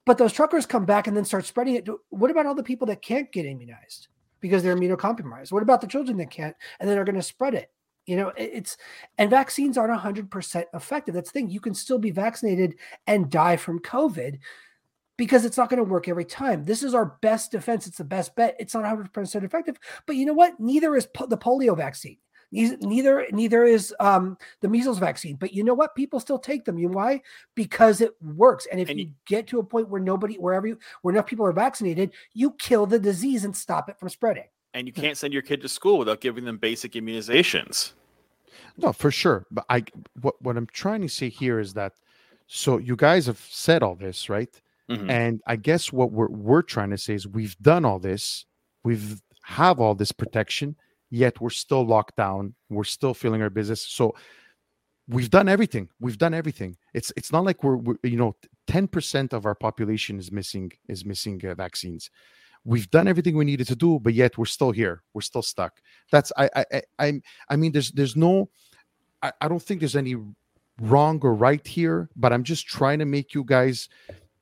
But 0.06 0.18
those 0.18 0.32
truckers 0.32 0.66
come 0.66 0.84
back 0.84 1.08
and 1.08 1.16
then 1.16 1.24
start 1.24 1.46
spreading 1.46 1.74
it. 1.74 1.88
What 2.10 2.30
about 2.30 2.46
all 2.46 2.54
the 2.54 2.62
people 2.62 2.86
that 2.86 3.02
can't 3.02 3.30
get 3.32 3.44
immunized 3.44 4.06
because 4.38 4.62
they're 4.62 4.76
immunocompromised? 4.76 5.50
What 5.50 5.64
about 5.64 5.80
the 5.80 5.88
children 5.88 6.16
that 6.18 6.30
can't 6.30 6.54
and 6.78 6.88
then 6.88 6.96
are 6.96 7.04
going 7.04 7.16
to 7.16 7.22
spread 7.22 7.54
it? 7.54 7.72
You 8.06 8.16
know, 8.16 8.32
it's 8.36 8.76
and 9.18 9.30
vaccines 9.30 9.76
aren't 9.76 10.00
100% 10.00 10.64
effective. 10.74 11.12
That's 11.12 11.32
the 11.32 11.40
thing. 11.40 11.50
You 11.50 11.58
can 11.58 11.74
still 11.74 11.98
be 11.98 12.12
vaccinated 12.12 12.76
and 13.08 13.30
die 13.30 13.56
from 13.56 13.80
COVID 13.80 14.38
because 15.16 15.44
it's 15.44 15.56
not 15.56 15.70
going 15.70 15.84
to 15.84 15.90
work 15.90 16.06
every 16.06 16.24
time. 16.24 16.62
This 16.62 16.84
is 16.84 16.94
our 16.94 17.16
best 17.20 17.50
defense. 17.50 17.88
It's 17.88 17.98
the 17.98 18.04
best 18.04 18.36
bet. 18.36 18.54
It's 18.60 18.74
not 18.74 18.84
100% 18.84 19.42
effective. 19.42 19.80
But 20.06 20.14
you 20.14 20.24
know 20.24 20.34
what? 20.34 20.60
Neither 20.60 20.94
is 20.94 21.06
po- 21.06 21.26
the 21.26 21.36
polio 21.36 21.76
vaccine. 21.76 22.18
Neith- 22.54 22.80
Neither 22.82 23.26
neither 23.32 23.64
is 23.64 23.92
um, 23.98 24.38
the 24.60 24.68
measles 24.68 24.98
vaccine. 24.98 25.34
But 25.36 25.52
you 25.52 25.64
know 25.64 25.74
what? 25.74 25.94
People 25.96 26.20
still 26.20 26.38
take 26.38 26.64
them. 26.64 26.78
You 26.78 26.88
know 26.88 26.94
why? 26.94 27.20
Because 27.56 28.00
it 28.00 28.14
works. 28.22 28.66
And 28.70 28.80
if 28.80 28.88
And 28.88 28.98
you 28.98 29.06
you- 29.06 29.12
get 29.26 29.46
to 29.48 29.58
a 29.58 29.64
point 29.64 29.88
where 29.88 30.00
nobody, 30.00 30.36
wherever 30.36 30.66
you, 30.66 30.78
where 31.02 31.12
enough 31.12 31.26
people 31.26 31.44
are 31.44 31.52
vaccinated, 31.52 32.12
you 32.32 32.52
kill 32.52 32.86
the 32.86 32.98
disease 32.98 33.44
and 33.44 33.54
stop 33.56 33.88
it 33.88 33.98
from 33.98 34.08
spreading. 34.08 34.44
And 34.72 34.86
you 34.86 34.92
can't 34.92 35.16
send 35.18 35.32
your 35.32 35.42
kid 35.42 35.60
to 35.62 35.68
school 35.68 35.98
without 35.98 36.20
giving 36.20 36.44
them 36.44 36.58
basic 36.58 36.92
immunizations. 36.92 37.92
No, 38.76 38.92
for 38.92 39.10
sure. 39.10 39.46
But 39.50 39.64
I 39.68 39.84
what 40.20 40.40
what 40.40 40.56
I'm 40.56 40.66
trying 40.68 41.02
to 41.02 41.08
say 41.08 41.28
here 41.28 41.58
is 41.58 41.74
that 41.74 41.92
so 42.46 42.78
you 42.78 42.94
guys 42.96 43.26
have 43.26 43.38
said 43.50 43.82
all 43.82 43.94
this, 43.96 44.28
right? 44.28 44.50
Mhm. 44.88 45.10
And 45.10 45.42
I 45.46 45.56
guess 45.56 45.92
what 45.92 46.12
we're 46.12 46.28
we're 46.28 46.62
trying 46.62 46.90
to 46.90 46.98
say 46.98 47.14
is 47.14 47.26
we've 47.26 47.56
done 47.58 47.84
all 47.84 47.98
this, 47.98 48.46
we've 48.84 49.20
have 49.42 49.80
all 49.80 49.94
this 49.94 50.12
protection, 50.12 50.76
yet 51.14 51.40
we're 51.40 51.50
still 51.50 51.86
locked 51.86 52.16
down. 52.16 52.54
We're 52.68 52.84
still 52.84 53.14
feeling 53.14 53.40
our 53.40 53.50
business. 53.50 53.82
So 53.86 54.14
we've 55.08 55.30
done 55.30 55.48
everything. 55.48 55.88
We've 56.00 56.18
done 56.18 56.34
everything. 56.34 56.76
It's 56.92 57.12
it's 57.16 57.30
not 57.30 57.44
like 57.44 57.62
we're, 57.62 57.76
we're 57.76 57.96
you 58.02 58.16
know 58.16 58.34
ten 58.66 58.88
percent 58.88 59.32
of 59.32 59.46
our 59.46 59.54
population 59.54 60.18
is 60.18 60.32
missing 60.32 60.72
is 60.88 61.04
missing 61.04 61.40
uh, 61.46 61.54
vaccines. 61.54 62.10
We've 62.64 62.90
done 62.90 63.06
everything 63.06 63.36
we 63.36 63.44
needed 63.44 63.68
to 63.68 63.76
do, 63.76 64.00
but 64.00 64.14
yet 64.14 64.36
we're 64.36 64.46
still 64.46 64.72
here. 64.72 65.02
We're 65.12 65.28
still 65.30 65.42
stuck. 65.42 65.80
That's 66.10 66.32
I 66.36 66.50
I 66.56 66.82
I 66.98 67.22
I, 67.48 67.56
mean 67.56 67.72
there's 67.72 67.92
there's 67.92 68.16
no 68.16 68.50
I, 69.22 69.32
I 69.40 69.48
don't 69.48 69.62
think 69.62 69.80
there's 69.80 69.96
any 69.96 70.16
wrong 70.80 71.20
or 71.22 71.34
right 71.34 71.64
here, 71.64 72.08
but 72.16 72.32
I'm 72.32 72.42
just 72.42 72.66
trying 72.66 72.98
to 72.98 73.04
make 73.04 73.34
you 73.34 73.44
guys 73.44 73.88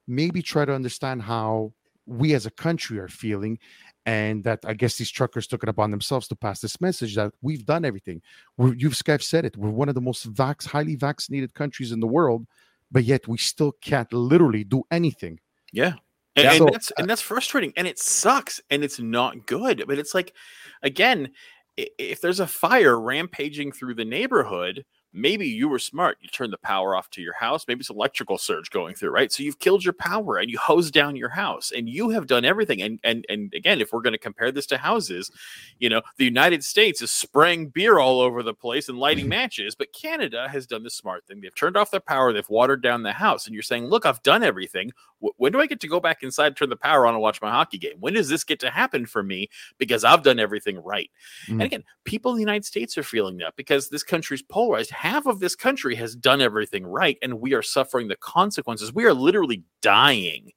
maybe 0.07 0.41
try 0.41 0.65
to 0.65 0.75
understand 0.75 1.23
how 1.23 1.75
we 2.07 2.35
as 2.35 2.47
a 2.47 2.51
country 2.51 2.99
are 2.99 3.09
feeling 3.09 3.59
and 4.07 4.43
that 4.45 4.59
i 4.67 4.75
guess 4.75 4.97
these 4.97 5.11
truckers 5.11 5.47
took 5.47 5.63
it 5.63 5.69
upon 5.69 5.91
themselves 5.91 6.27
to 6.29 6.35
pass 6.37 6.61
this 6.61 6.81
message 6.81 7.15
that 7.15 7.33
we've 7.41 7.65
done 7.65 7.85
everything 7.85 8.21
we're, 8.57 8.75
you've 8.75 9.03
guys 9.05 9.27
said 9.27 9.45
it 9.45 9.57
we're 9.57 9.71
one 9.71 9.89
of 9.89 9.95
the 9.95 10.01
most 10.01 10.33
vax, 10.35 10.67
highly 10.67 10.97
vaccinated 10.97 11.55
countries 11.55 11.93
in 11.93 12.01
the 12.01 12.07
world 12.07 12.47
but 12.91 13.05
yet 13.05 13.27
we 13.29 13.39
still 13.39 13.73
can't 13.81 14.13
literally 14.13 14.65
do 14.65 14.83
anything 14.91 15.39
Yeah. 15.73 15.95
And, 16.37 16.45
Yeah. 16.45 16.51
and 16.53 16.59
So, 16.59 16.67
that's 16.67 16.91
and 16.99 17.11
that's 17.11 17.23
frustrating 17.23 17.73
and 17.77 17.87
it 17.87 17.99
sucks 17.99 18.61
and 18.71 18.83
it's 18.85 18.99
not 18.99 19.47
good. 19.47 19.85
But 19.87 19.99
it's 19.99 20.15
like 20.15 20.35
again, 20.83 21.31
if 21.77 22.21
there's 22.21 22.41
a 22.41 22.47
fire 22.47 23.01
rampaging 23.01 23.73
through 23.73 23.95
the 23.95 24.05
neighborhood, 24.05 24.85
maybe 25.13 25.47
you 25.47 25.69
were 25.69 25.79
smart. 25.79 26.19
You 26.21 26.29
turned 26.29 26.53
the 26.53 26.59
power 26.59 26.97
off 26.97 27.11
to 27.11 27.23
your 27.23 27.35
house. 27.35 27.67
Maybe 27.69 27.81
it's 27.81 27.91
electrical 27.91 28.39
surge 28.39 28.71
going 28.71 28.95
through, 28.95 29.11
right? 29.11 29.31
So 29.31 29.43
you've 29.43 29.59
killed 29.59 29.85
your 29.85 29.93
power 29.93 30.39
and 30.39 30.51
you 30.51 30.59
hose 30.59 30.91
down 30.91 31.17
your 31.17 31.29
house 31.29 31.73
and 31.75 31.89
you 31.89 32.11
have 32.11 32.27
done 32.27 32.45
everything. 32.45 32.83
And 32.83 32.99
and 33.05 33.25
and 33.29 33.53
again, 33.55 33.81
if 33.81 33.93
we're 33.93 34.03
going 34.03 34.13
to 34.13 34.19
compare 34.19 34.51
this 34.51 34.67
to 34.67 34.79
houses, 34.79 35.31
you 35.79 35.89
know, 35.89 36.03
the 36.17 36.25
United 36.25 36.65
States 36.65 37.03
is 37.03 37.11
spraying 37.11 37.69
beer 37.69 37.99
all 37.99 38.21
over 38.21 38.43
the 38.43 38.55
place 38.55 38.89
and 38.89 38.99
lighting 38.99 39.25
mm-hmm. 39.25 39.31
matches, 39.31 39.75
but 39.75 39.93
Canada 39.93 40.49
has 40.49 40.67
done 40.67 40.83
the 40.83 40.91
smart 40.91 41.27
thing. 41.27 41.41
They've 41.41 41.55
turned 41.55 41.77
off 41.77 41.91
their 41.91 42.01
power, 42.01 42.33
they've 42.33 42.49
watered 42.49 42.83
down 42.83 43.03
the 43.03 43.13
house, 43.13 43.47
and 43.47 43.55
you're 43.55 43.63
saying, 43.63 43.87
"Look, 43.87 44.07
I've 44.07 44.23
done 44.23 44.43
everything. 44.43 44.93
Wh- 45.23 45.39
when 45.41 45.53
do 45.53 45.61
I 45.61 45.67
get 45.67 45.81
to 45.81 45.89
go 45.89 46.01
back 46.01 46.23
inside, 46.23 46.57
turn 46.57 46.69
the 46.69 46.77
power 46.77 47.07
on, 47.07 47.15
and 47.15 47.23
watch 47.23 47.41
my 47.41 47.51
hockey 47.51 47.79
game? 47.79 47.97
When 48.01 48.15
does 48.15 48.29
this 48.29 48.45
get 48.45 48.61
to 48.61 48.71
happen 48.71 49.07
for 49.07 49.23
me? 49.23 49.49
Because 49.79 50.05
I've 50.05 50.23
done 50.23 50.39
everything 50.39 50.79
right." 50.79 51.11
Mm. 51.47 51.53
And 51.53 51.63
again, 51.63 51.85
people 52.05 52.33
in 52.33 52.37
the 52.37 52.43
United 52.43 52.65
States 52.65 52.99
are 52.99 53.03
feeling 53.03 53.39
that 53.39 53.57
because 53.57 53.89
this 53.89 54.03
country's 54.03 54.43
polarized. 54.43 54.91
Half 54.91 55.27
of 55.27 55.41
this 55.41 55.55
country 55.55 55.95
has 55.97 56.15
done 56.15 56.41
everything 56.41 56.87
right, 56.87 57.19
and 57.23 57.41
we 57.41 57.55
are 57.55 57.63
suffering 57.63 58.09
the 58.09 58.17
consequences. 58.17 58.93
We 58.93 59.05
are 59.05 59.15
literally 59.15 59.63
dying 59.81 60.53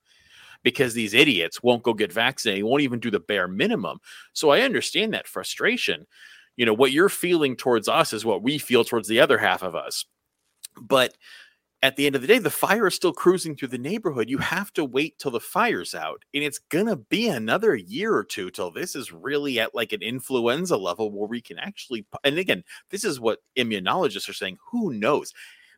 because 0.65 0.95
these 0.95 1.13
idiots 1.13 1.61
won't 1.61 1.83
go 1.83 1.93
get 1.93 2.11
vaccinated, 2.11 2.65
won't 2.65 2.81
even 2.81 2.99
do 2.99 3.11
the 3.11 3.19
bare 3.19 3.47
minimum. 3.47 3.99
So 4.33 4.49
I 4.49 4.61
understand 4.61 5.13
that 5.13 5.27
frustration. 5.27 6.07
You 6.57 6.65
know, 6.65 6.73
what 6.73 6.91
you're 6.91 7.07
feeling 7.07 7.55
towards 7.55 7.87
us 7.87 8.13
is 8.13 8.25
what 8.25 8.41
we 8.41 8.57
feel 8.57 8.83
towards 8.83 9.07
the 9.07 9.19
other 9.19 9.37
half 9.37 9.61
of 9.61 9.75
us. 9.75 10.05
But 10.81 11.15
at 11.85 11.97
the 11.97 12.07
end 12.07 12.15
of 12.15 12.23
the 12.23 12.27
day, 12.27 12.39
the 12.39 12.49
fire 12.49 12.87
is 12.87 12.95
still 12.95 13.13
cruising 13.13 13.55
through 13.55 13.67
the 13.67 13.77
neighborhood. 13.77 14.27
You 14.27 14.39
have 14.39 14.73
to 14.73 14.83
wait 14.83 15.19
till 15.19 15.29
the 15.29 15.39
fire's 15.39 15.93
out. 15.93 16.25
And 16.33 16.43
it's 16.43 16.57
going 16.57 16.87
to 16.87 16.95
be 16.95 17.27
another 17.27 17.75
year 17.75 18.11
or 18.15 18.23
two 18.23 18.49
till 18.49 18.71
this 18.71 18.95
is 18.95 19.11
really 19.11 19.59
at 19.59 19.75
like 19.75 19.93
an 19.93 20.01
influenza 20.01 20.77
level 20.77 21.11
where 21.11 21.27
we 21.27 21.41
can 21.41 21.59
actually. 21.59 22.07
And 22.23 22.39
again, 22.39 22.63
this 22.89 23.03
is 23.03 23.19
what 23.19 23.43
immunologists 23.55 24.27
are 24.27 24.33
saying. 24.33 24.57
Who 24.71 24.93
knows? 24.93 25.31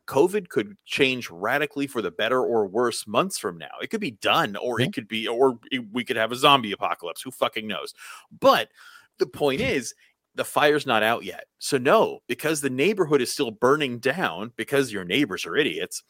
COVID 0.08 0.48
could 0.48 0.78
change 0.86 1.30
radically 1.30 1.88
for 1.88 2.02
the 2.02 2.12
better 2.12 2.42
or 2.42 2.66
worse 2.68 3.06
months 3.06 3.38
from 3.38 3.58
now. 3.58 3.76
It 3.82 3.90
could 3.90 4.00
be 4.00 4.12
done, 4.12 4.56
or 4.56 4.80
it 4.80 4.94
could 4.94 5.10
be, 5.10 5.28
or 5.28 5.60
we 5.92 6.06
could 6.06 6.16
have 6.16 6.32
a 6.32 6.38
zombie 6.38 6.72
apocalypse. 6.72 7.22
Who 7.22 7.32
fucking 7.32 7.68
knows? 7.68 7.94
But 8.40 8.70
the 9.18 9.28
point 9.28 9.60
is, 9.60 9.94
the 10.38 10.46
fire's 10.46 10.86
not 10.86 11.04
out 11.04 11.26
yet. 11.26 11.46
So, 11.60 11.78
no, 11.78 12.20
because 12.28 12.62
the 12.62 12.70
neighborhood 12.70 13.22
is 13.22 13.32
still 13.32 13.52
burning 13.52 14.00
down 14.00 14.54
because 14.56 14.94
your 14.94 15.04
neighbors 15.04 15.46
are 15.46 15.58
idiots, 15.58 16.04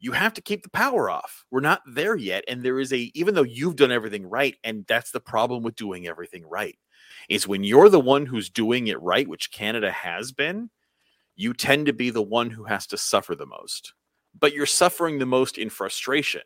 you 0.00 0.12
have 0.12 0.34
to 0.34 0.42
keep 0.42 0.62
the 0.62 0.70
power 0.70 1.08
off. 1.08 1.44
We're 1.50 1.60
not 1.60 1.82
there 1.86 2.16
yet. 2.16 2.44
And 2.48 2.62
there 2.62 2.80
is 2.80 2.92
a, 2.92 3.10
even 3.14 3.34
though 3.34 3.42
you've 3.42 3.76
done 3.76 3.92
everything 3.92 4.26
right, 4.26 4.56
and 4.64 4.84
that's 4.86 5.12
the 5.12 5.20
problem 5.20 5.62
with 5.62 5.76
doing 5.76 6.06
everything 6.06 6.44
right, 6.46 6.76
is 7.28 7.46
when 7.46 7.64
you're 7.64 7.88
the 7.88 8.00
one 8.00 8.26
who's 8.26 8.50
doing 8.50 8.88
it 8.88 9.00
right, 9.00 9.28
which 9.28 9.52
Canada 9.52 9.90
has 9.90 10.32
been, 10.32 10.70
you 11.36 11.54
tend 11.54 11.86
to 11.86 11.92
be 11.92 12.10
the 12.10 12.22
one 12.22 12.50
who 12.50 12.64
has 12.64 12.86
to 12.88 12.96
suffer 12.96 13.34
the 13.34 13.46
most. 13.46 13.94
But 14.38 14.54
you're 14.54 14.66
suffering 14.66 15.18
the 15.18 15.26
most 15.26 15.58
in 15.58 15.70
frustration. 15.70 16.42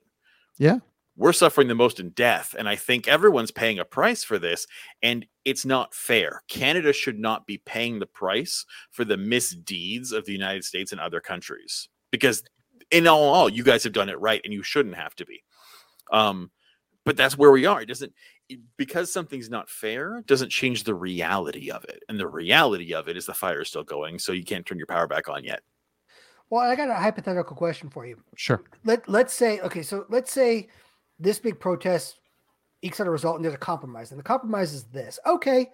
Yeah. 0.59 0.79
We're 1.17 1.33
suffering 1.33 1.69
the 1.69 1.75
most 1.75 2.01
in 2.01 2.11
death. 2.11 2.55
And 2.59 2.69
I 2.69 2.77
think 2.77 3.07
everyone's 3.07 3.53
paying 3.53 3.79
a 3.79 3.85
price 3.85 4.25
for 4.25 4.39
this. 4.39 4.67
And 5.03 5.27
it's 5.45 5.65
not 5.65 5.95
fair. 5.95 6.43
Canada 6.49 6.93
should 6.93 7.19
not 7.19 7.47
be 7.47 7.59
paying 7.59 7.99
the 7.99 8.07
price 8.07 8.65
for 8.91 9.05
the 9.05 9.17
misdeeds 9.17 10.11
of 10.13 10.25
the 10.25 10.33
United 10.33 10.65
States 10.65 10.91
and 10.91 11.01
other 11.01 11.21
countries. 11.21 11.89
Because 12.11 12.43
in 12.91 13.07
all, 13.07 13.33
all 13.33 13.49
you 13.49 13.63
guys 13.63 13.85
have 13.85 13.93
done 13.93 14.09
it 14.09 14.19
right 14.21 14.41
and 14.45 14.53
you 14.53 14.63
shouldn't 14.63 14.97
have 14.97 15.15
to 15.17 15.25
be. 15.25 15.43
Um, 16.13 16.51
but 17.05 17.17
that's 17.17 17.39
where 17.39 17.53
we 17.53 17.67
are. 17.67 17.83
It 17.83 17.87
doesn't 17.87 18.13
because 18.77 19.13
something's 19.13 19.49
not 19.49 19.71
fair 19.71 20.23
doesn't 20.27 20.51
change 20.51 20.85
the 20.85 20.95
reality 20.95 21.71
of 21.71 21.85
it. 21.85 22.03
And 22.09 22.19
the 22.19 22.29
reality 22.29 22.95
of 22.95 23.09
it 23.09 23.17
is 23.17 23.27
the 23.27 23.35
fire 23.35 23.63
is 23.63 23.69
still 23.69 23.85
going, 23.85 24.19
so 24.19 24.33
you 24.33 24.45
can't 24.45 24.67
turn 24.67 24.79
your 24.79 24.87
power 24.87 25.07
back 25.07 25.29
on 25.29 25.45
yet. 25.45 25.61
Well, 26.51 26.61
I 26.61 26.77
got 26.77 26.91
a 26.91 26.95
hypothetical 26.95 27.57
question 27.57 27.89
for 27.89 28.07
you. 28.07 28.23
Sure. 28.37 28.63
Let 28.85 29.09
let's 29.09 29.33
say 29.33 29.61
okay, 29.61 29.83
so 29.83 30.07
let's 30.09 30.33
say 30.33 30.69
this 31.19 31.39
big 31.39 31.59
protest 31.61 32.21
ekes 32.83 33.01
out 33.01 33.07
a 33.07 33.11
result 33.11 33.37
and 33.37 33.45
there's 33.45 33.55
a 33.55 33.59
compromise. 33.59 34.11
And 34.11 34.19
the 34.19 34.25
compromise 34.25 34.73
is 34.73 34.85
this. 34.85 35.19
Okay, 35.27 35.71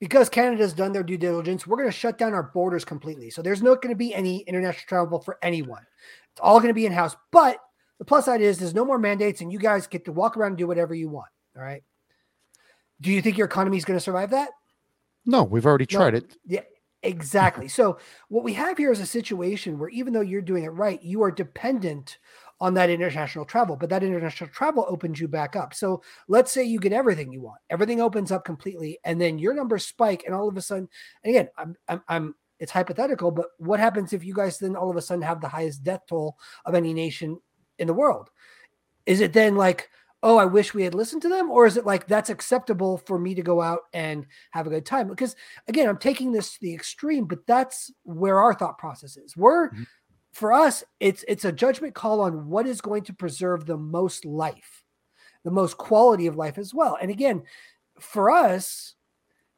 because 0.00 0.28
Canada's 0.28 0.72
done 0.72 0.92
their 0.92 1.02
due 1.02 1.18
diligence, 1.18 1.66
we're 1.66 1.76
going 1.76 1.88
to 1.88 1.96
shut 1.96 2.18
down 2.18 2.34
our 2.34 2.44
borders 2.54 2.84
completely. 2.84 3.30
So 3.30 3.42
there's 3.42 3.62
not 3.62 3.82
going 3.82 3.92
to 3.92 3.98
be 3.98 4.14
any 4.14 4.38
international 4.40 4.84
travel 4.88 5.20
for 5.20 5.38
anyone. 5.42 5.84
It's 6.32 6.40
all 6.40 6.58
going 6.58 6.68
to 6.68 6.74
be 6.74 6.86
in 6.86 6.92
house. 6.92 7.16
But 7.32 7.58
the 7.98 8.04
plus 8.04 8.26
side 8.26 8.40
is 8.40 8.58
there's 8.58 8.74
no 8.74 8.84
more 8.84 8.98
mandates 8.98 9.40
and 9.40 9.52
you 9.52 9.58
guys 9.58 9.86
get 9.86 10.04
to 10.04 10.12
walk 10.12 10.36
around 10.36 10.52
and 10.52 10.58
do 10.58 10.66
whatever 10.68 10.94
you 10.94 11.08
want. 11.08 11.28
All 11.56 11.62
right. 11.62 11.82
Do 13.00 13.10
you 13.10 13.20
think 13.22 13.36
your 13.36 13.46
economy 13.46 13.76
is 13.76 13.84
going 13.84 13.98
to 13.98 14.04
survive 14.04 14.30
that? 14.30 14.50
No, 15.26 15.42
we've 15.42 15.66
already 15.66 15.86
No. 15.92 15.98
tried 15.98 16.14
it. 16.14 16.36
Yeah, 16.46 16.62
exactly. 17.02 17.68
so 17.68 17.98
what 18.28 18.44
we 18.44 18.52
have 18.54 18.78
here 18.78 18.92
is 18.92 19.00
a 19.00 19.06
situation 19.06 19.78
where 19.78 19.88
even 19.90 20.12
though 20.12 20.20
you're 20.20 20.40
doing 20.40 20.64
it 20.64 20.68
right, 20.68 21.02
you 21.02 21.22
are 21.22 21.30
dependent 21.30 22.18
on 22.60 22.74
that 22.74 22.90
international 22.90 23.44
travel, 23.44 23.76
but 23.76 23.88
that 23.90 24.02
international 24.02 24.50
travel 24.50 24.84
opens 24.88 25.20
you 25.20 25.28
back 25.28 25.54
up. 25.54 25.72
So 25.74 26.02
let's 26.26 26.50
say 26.50 26.64
you 26.64 26.80
get 26.80 26.92
everything 26.92 27.32
you 27.32 27.40
want, 27.40 27.60
everything 27.70 28.00
opens 28.00 28.32
up 28.32 28.44
completely, 28.44 28.98
and 29.04 29.20
then 29.20 29.38
your 29.38 29.54
numbers 29.54 29.86
spike, 29.86 30.24
and 30.26 30.34
all 30.34 30.48
of 30.48 30.56
a 30.56 30.62
sudden, 30.62 30.88
again, 31.24 31.48
I'm, 31.56 31.76
I'm, 31.88 32.02
I'm 32.08 32.34
it's 32.58 32.72
hypothetical, 32.72 33.30
but 33.30 33.46
what 33.58 33.78
happens 33.78 34.12
if 34.12 34.24
you 34.24 34.34
guys 34.34 34.58
then 34.58 34.74
all 34.74 34.90
of 34.90 34.96
a 34.96 35.02
sudden 35.02 35.22
have 35.22 35.40
the 35.40 35.48
highest 35.48 35.84
death 35.84 36.02
toll 36.08 36.36
of 36.64 36.74
any 36.74 36.92
nation 36.92 37.38
in 37.78 37.86
the 37.86 37.94
world? 37.94 38.30
Is 39.06 39.20
it 39.20 39.32
then 39.32 39.54
like, 39.56 39.88
oh, 40.24 40.36
I 40.36 40.44
wish 40.46 40.74
we 40.74 40.82
had 40.82 40.94
listened 40.94 41.22
to 41.22 41.28
them, 41.28 41.50
or 41.50 41.64
is 41.66 41.76
it 41.76 41.86
like 41.86 42.08
that's 42.08 42.30
acceptable 42.30 42.98
for 42.98 43.18
me 43.20 43.36
to 43.36 43.42
go 43.42 43.62
out 43.62 43.82
and 43.92 44.26
have 44.50 44.66
a 44.66 44.70
good 44.70 44.84
time? 44.84 45.06
Because 45.06 45.36
again, 45.68 45.88
I'm 45.88 45.98
taking 45.98 46.32
this 46.32 46.54
to 46.54 46.60
the 46.60 46.74
extreme, 46.74 47.26
but 47.26 47.46
that's 47.46 47.92
where 48.02 48.40
our 48.40 48.52
thought 48.52 48.78
process 48.78 49.16
is. 49.16 49.36
We're 49.36 49.70
Mhm. 49.70 49.86
For 50.38 50.52
us, 50.52 50.84
it's 51.00 51.24
it's 51.26 51.44
a 51.44 51.50
judgment 51.52 51.94
call 51.94 52.20
on 52.20 52.48
what 52.48 52.66
is 52.66 52.80
going 52.80 53.02
to 53.04 53.12
preserve 53.12 53.66
the 53.66 53.76
most 53.76 54.24
life, 54.24 54.84
the 55.44 55.50
most 55.50 55.76
quality 55.76 56.28
of 56.28 56.36
life 56.36 56.58
as 56.58 56.72
well. 56.72 56.96
And 57.00 57.10
again, 57.10 57.42
for 57.98 58.30
us, 58.30 58.94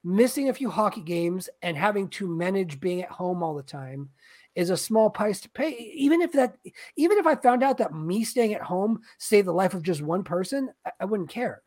missing 0.03 0.49
a 0.49 0.55
few 0.55 0.71
hockey 0.71 1.03
games 1.03 1.51
and 1.61 1.77
having 1.77 2.09
to 2.09 2.27
manage 2.27 2.81
being 2.81 3.03
at 3.03 3.11
home 3.11 3.43
all 3.43 3.55
the 3.55 3.63
time 3.63 4.09
is 4.55 4.71
a 4.71 4.77
small 4.77 5.11
price 5.11 5.43
to 5.43 5.51
pay. 5.51 5.71
Even 5.95 6.23
if 6.23 6.33
that, 6.33 6.57
even 6.97 7.19
if 7.19 7.27
I 7.27 7.35
found 7.35 7.63
out 7.63 7.77
that 7.79 7.93
me 7.93 8.25
staying 8.25 8.55
at 8.55 8.63
home 8.63 9.01
saved 9.19 9.47
the 9.47 9.53
life 9.53 9.75
of 9.75 9.83
just 9.83 10.01
one 10.01 10.25
person, 10.25 10.71
I, 10.87 10.93
I 11.01 11.05
wouldn't 11.05 11.29
care. 11.29 11.61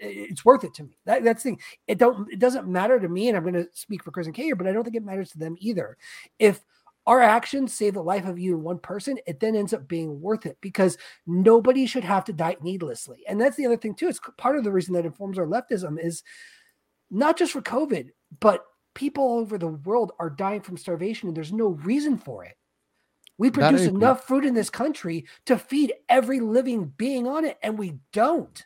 It- 0.00 0.30
It's 0.30 0.44
worth 0.44 0.62
it 0.62 0.74
to 0.74 0.84
me. 0.84 0.96
That, 1.06 1.24
that's 1.24 1.42
the 1.42 1.50
thing. 1.50 1.60
It 1.88 1.98
don't. 1.98 2.32
It 2.32 2.38
doesn't 2.38 2.68
matter 2.68 3.00
to 3.00 3.08
me, 3.08 3.26
and 3.28 3.36
I'm 3.36 3.42
going 3.42 3.54
to 3.54 3.68
speak 3.72 4.04
for 4.04 4.12
Chris 4.12 4.26
and 4.26 4.34
Kay 4.36 4.44
here, 4.44 4.56
but 4.56 4.68
I 4.68 4.72
don't 4.72 4.84
think 4.84 4.96
it 4.96 5.04
matters 5.04 5.30
to 5.32 5.38
them 5.38 5.56
either. 5.58 5.96
If 6.38 6.60
our 7.10 7.20
actions 7.20 7.74
save 7.74 7.94
the 7.94 8.02
life 8.04 8.24
of 8.24 8.38
you 8.38 8.54
and 8.54 8.62
one 8.62 8.78
person, 8.78 9.18
it 9.26 9.40
then 9.40 9.56
ends 9.56 9.74
up 9.74 9.88
being 9.88 10.20
worth 10.20 10.46
it 10.46 10.56
because 10.60 10.96
nobody 11.26 11.84
should 11.84 12.04
have 12.04 12.24
to 12.24 12.32
die 12.32 12.56
needlessly. 12.62 13.24
And 13.26 13.40
that's 13.40 13.56
the 13.56 13.66
other 13.66 13.76
thing 13.76 13.96
too. 13.96 14.06
It's 14.06 14.20
part 14.38 14.56
of 14.56 14.62
the 14.62 14.70
reason 14.70 14.94
that 14.94 15.04
informs 15.04 15.36
our 15.36 15.44
leftism 15.44 15.98
is 16.00 16.22
not 17.10 17.36
just 17.36 17.50
for 17.50 17.62
COVID, 17.62 18.10
but 18.38 18.64
people 18.94 19.24
all 19.24 19.40
over 19.40 19.58
the 19.58 19.66
world 19.66 20.12
are 20.20 20.30
dying 20.30 20.60
from 20.60 20.76
starvation 20.76 21.26
and 21.26 21.36
there's 21.36 21.52
no 21.52 21.70
reason 21.70 22.16
for 22.16 22.44
it. 22.44 22.56
We 23.38 23.50
produce 23.50 23.86
enough 23.86 24.24
food 24.24 24.44
in 24.44 24.54
this 24.54 24.70
country 24.70 25.26
to 25.46 25.58
feed 25.58 25.92
every 26.08 26.38
living 26.38 26.92
being 26.96 27.26
on 27.26 27.44
it, 27.44 27.58
and 27.60 27.76
we 27.76 27.94
don't. 28.12 28.64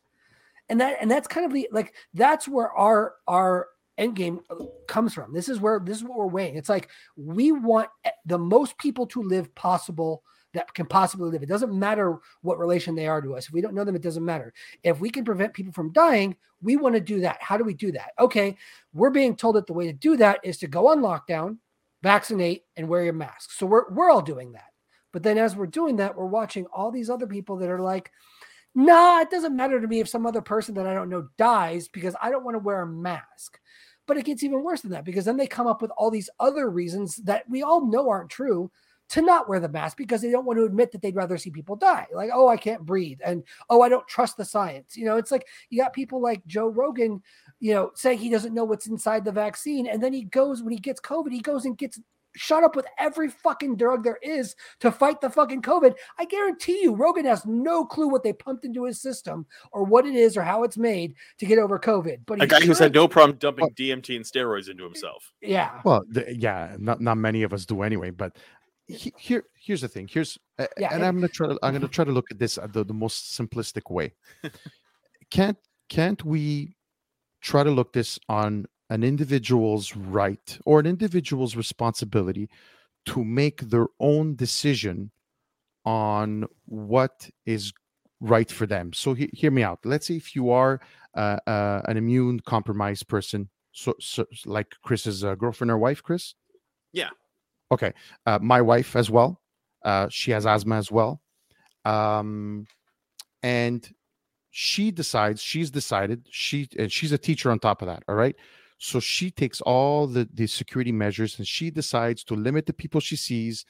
And 0.69 0.81
that 0.83 0.99
and 1.01 1.11
that's 1.11 1.29
kind 1.29 1.47
of 1.47 1.53
the 1.55 1.69
like 1.73 1.95
that's 2.13 2.47
where 2.47 2.71
our 2.73 3.15
our 3.27 3.69
end 3.99 4.17
game 4.17 4.41
uh, 4.51 4.57
comes 4.87 5.15
from. 5.15 5.33
This 5.33 5.49
is 5.49 5.61
where 5.61 5.81
this 5.81 5.99
is 5.99 6.05
what 6.05 6.19
we're 6.19 6.27
weighing. 6.27 6.57
It's 6.57 6.69
like 6.69 6.89
we 7.17 7.53
want 7.53 7.89
the 8.27 8.39
most 8.39 8.77
people 8.79 9.07
to 9.09 9.23
live 9.23 9.55
possible 9.55 10.23
that 10.55 10.73
can 10.73 10.87
possibly 10.87 11.31
live. 11.31 11.43
It 11.43 11.49
doesn't 11.49 11.77
matter 11.77 12.19
what 12.43 12.59
relation 12.59 12.95
they 12.95 13.09
are 13.09 13.21
to 13.21 13.37
us. 13.37 13.47
If 13.47 13.53
we 13.53 13.61
don't 13.61 13.75
know 13.75 13.85
them, 13.85 13.97
it 13.97 14.03
doesn't 14.03 14.25
matter. 14.25 14.55
If 14.83 15.01
we 15.01 15.11
can 15.11 15.25
prevent 15.25 15.53
people 15.53 15.73
from 15.73 15.93
dying, 15.93 16.37
we 16.63 16.77
want 16.77 16.95
to 16.95 17.01
do 17.01 17.21
that. 17.21 17.39
How 17.41 17.57
do 17.57 17.65
we 17.65 17.75
do 17.75 17.93
that? 17.93 18.13
Okay, 18.19 18.57
we're 18.93 19.11
being 19.11 19.37
told 19.37 19.57
that 19.57 19.67
the 19.67 19.73
way 19.73 19.87
to 19.87 19.93
do 19.93 20.17
that 20.17 20.41
is 20.43 20.59
to 20.59 20.67
go 20.67 20.89
on 20.89 21.01
lockdown, 21.01 21.59
vaccinate, 22.03 22.63
and 22.77 22.89
wear 22.89 23.05
your 23.05 23.13
mask. 23.13 23.51
So 23.53 23.67
we're 23.67 23.91
we're 23.91 24.11
all 24.11 24.23
doing 24.23 24.53
that. 24.53 24.71
But 25.13 25.23
then 25.23 25.39
as 25.39 25.55
we're 25.55 25.67
doing 25.67 25.97
that, 25.97 26.17
we're 26.17 26.27
watching 26.27 26.67
all 26.67 26.91
these 26.91 27.11
other 27.11 27.27
people 27.27 27.57
that 27.59 27.71
are 27.71 27.81
like, 27.81 28.11
nah, 28.75 29.21
it 29.21 29.31
doesn't 29.31 29.57
matter 29.57 29.81
to 29.81 29.87
me 29.87 30.01
if 30.01 30.09
some 30.09 30.27
other 30.27 30.41
person 30.41 30.75
that 30.75 30.87
I 30.87 30.95
don't 30.95 31.11
know 31.11 31.29
dies 31.39 31.89
because 31.89 32.17
I 32.21 32.31
don't 32.31 32.45
want 32.45 32.55
to 32.55 32.61
wear 32.61 32.83
a 32.83 32.87
mask. 32.87 33.59
But 34.07 34.19
it 34.19 34.27
gets 34.27 34.43
even 34.43 34.63
worse 34.63 34.83
than 34.83 34.91
that 34.91 35.05
because 35.05 35.25
then 35.25 35.39
they 35.39 35.47
come 35.47 35.67
up 35.67 35.81
with 35.81 35.91
all 35.97 36.11
these 36.11 36.29
other 36.39 36.69
reasons 36.69 37.17
that 37.25 37.49
we 37.49 37.63
all 37.63 37.87
know 37.87 38.11
aren't 38.11 38.31
true 38.31 38.71
to 39.11 39.23
not 39.23 39.49
wear 39.49 39.61
the 39.61 39.69
mask 39.69 39.97
because 39.97 40.23
they 40.23 40.31
don't 40.31 40.45
want 40.45 40.59
to 40.59 40.65
admit 40.65 40.91
that 40.93 41.03
they'd 41.03 41.15
rather 41.15 41.37
see 41.37 41.51
people 41.51 41.77
die. 41.77 42.07
Like, 42.13 42.31
oh, 42.33 42.49
I 42.49 42.57
can't 42.57 42.85
breathe. 42.85 43.19
And 43.25 43.45
oh, 43.71 43.83
I 43.83 43.89
don't 43.89 44.07
trust 44.09 44.37
the 44.37 44.45
science. 44.45 44.97
You 44.97 45.05
know, 45.05 45.17
it's 45.17 45.31
like 45.31 45.47
you 45.71 45.81
got 45.81 45.93
people 45.93 46.21
like 46.21 46.45
Joe 46.47 46.69
Rogan, 46.69 47.23
you 47.61 47.75
know, 47.75 47.93
saying 47.95 48.19
he 48.19 48.31
doesn't 48.31 48.55
know 48.55 48.65
what's 48.65 48.87
inside 48.87 49.25
the 49.25 49.33
vaccine. 49.33 49.87
And 49.87 50.03
then 50.03 50.13
he 50.13 50.25
goes, 50.25 50.63
when 50.63 50.73
he 50.73 50.79
gets 50.79 51.01
COVID, 51.01 51.33
he 51.33 51.41
goes 51.41 51.65
and 51.65 51.77
gets 51.77 52.01
shot 52.37 52.65
up 52.65 52.75
with 52.77 52.87
every 52.99 53.29
fucking 53.29 53.77
drug 53.77 54.03
there 54.05 54.19
is 54.23 54.57
to 54.81 54.91
fight 54.91 55.21
the 55.21 55.31
fucking 55.31 55.63
COVID. 55.63 55.95
I 56.19 56.25
guarantee 56.25 56.83
you, 56.83 56.95
Rogan 56.95 57.25
has 57.27 57.47
no 57.47 57.85
clue 57.85 58.09
what 58.09 58.23
they 58.23 58.33
pumped 58.33 58.65
into 58.65 58.85
his 58.85 59.01
system 59.01 59.47
or 59.73 59.85
what 59.85 60.07
it 60.07 60.15
is 60.15 60.37
or 60.37 60.43
how 60.43 60.63
it's 60.65 60.77
made 60.77 61.15
to 61.39 61.47
get 61.47 61.59
over 61.59 61.79
COVID. 61.79 62.19
But 62.27 62.41
A 62.41 62.45
he 62.45 62.49
guy 62.49 62.61
who's 62.61 62.79
had 62.79 62.95
no 62.95 63.07
problem 63.09 63.39
dumping 63.39 63.69
DMT 63.71 64.17
and 64.17 64.25
steroids 64.25 64.69
into 64.69 64.85
himself. 64.85 65.33
yeah, 65.41 65.81
Well, 65.85 66.03
the, 66.09 66.35
yeah, 66.37 66.77
not 66.79 67.01
not 67.01 67.17
many 67.19 67.43
of 67.43 67.53
us 67.53 67.65
do 67.67 67.83
anyway. 67.83 68.11
But 68.11 68.37
he, 68.87 69.13
here, 69.17 69.45
here's 69.55 69.81
the 69.81 69.89
thing. 69.89 70.09
Here's 70.11 70.39
uh, 70.59 70.67
Yeah, 70.79 70.89
and 70.89 70.97
and- 70.97 71.05
I'm 71.07 71.15
gonna 71.17 71.29
try 71.29 71.49
to 71.49 71.59
I'm 71.63 71.73
gonna 71.73 71.89
try 71.89 72.05
to 72.05 72.13
look 72.13 72.27
at 72.31 72.39
this 72.39 72.59
at 72.59 72.73
the, 72.73 72.85
the 72.85 72.93
most 72.95 73.39
simplistic 73.39 73.91
way. 73.91 74.13
can't 75.31 75.57
can't 75.89 76.23
we 76.25 76.77
try 77.41 77.63
to 77.63 77.71
look 77.71 77.93
this 77.93 78.19
on 78.29 78.67
an 78.91 79.03
individual's 79.03 79.97
right 79.97 80.59
or 80.65 80.81
an 80.81 80.87
individual's 80.87 81.57
responsibility 81.57 82.49
to 83.07 83.25
make 83.25 83.61
their 83.63 83.87
own 84.01 84.35
decision 84.35 85.11
on 85.85 86.45
what 86.67 87.29
is 87.47 87.73
right 88.21 88.51
for 88.51 88.67
them. 88.67 88.93
So 88.93 89.15
he, 89.15 89.29
hear 89.33 89.51
me 89.51 89.63
out. 89.63 89.81
Let's 89.85 90.07
say 90.07 90.15
if 90.17 90.35
you 90.35 90.51
are 90.51 90.81
uh, 91.15 91.39
uh, 91.47 91.83
an 91.87 91.97
immune 91.97 92.41
compromised 92.41 93.07
person, 93.09 93.51
so, 93.73 93.95
so 94.01 94.25
like 94.47 94.75
Chris's 94.83 95.25
uh, 95.25 95.35
girlfriend 95.35 95.71
or 95.71 95.79
wife, 95.79 96.03
Chris. 96.03 96.35
Yeah. 96.93 97.11
Okay. 97.73 97.93
Uh, 98.25 98.39
my 98.41 98.63
wife 98.63 98.97
as 98.97 99.11
well. 99.11 99.41
Uh, 99.85 100.09
she 100.09 100.31
has 100.31 100.47
asthma 100.47 100.77
as 100.77 100.91
well. 100.91 101.21
Um, 101.85 102.67
and 103.43 103.87
she 104.51 104.91
decides 104.91 105.43
she's 105.43 105.71
decided 105.71 106.27
she 106.31 106.69
and 106.79 106.91
she's 106.91 107.13
a 107.13 107.19
teacher 107.19 107.51
on 107.51 107.59
top 107.59 107.83
of 107.83 107.89
that. 107.89 108.05
All 108.09 108.15
right. 108.15 108.37
So 108.85 109.01
she 109.01 109.31
takes 109.31 109.61
all 109.63 110.07
the, 110.07 110.29
the 110.35 110.47
security 110.47 110.93
measures 110.93 111.39
and 111.39 111.49
she 111.49 111.71
decides 111.71 112.23
to 112.25 112.35
limit 112.35 112.67
the 112.67 112.75
people 112.75 113.01
she 113.01 113.17
sees, 113.17 113.65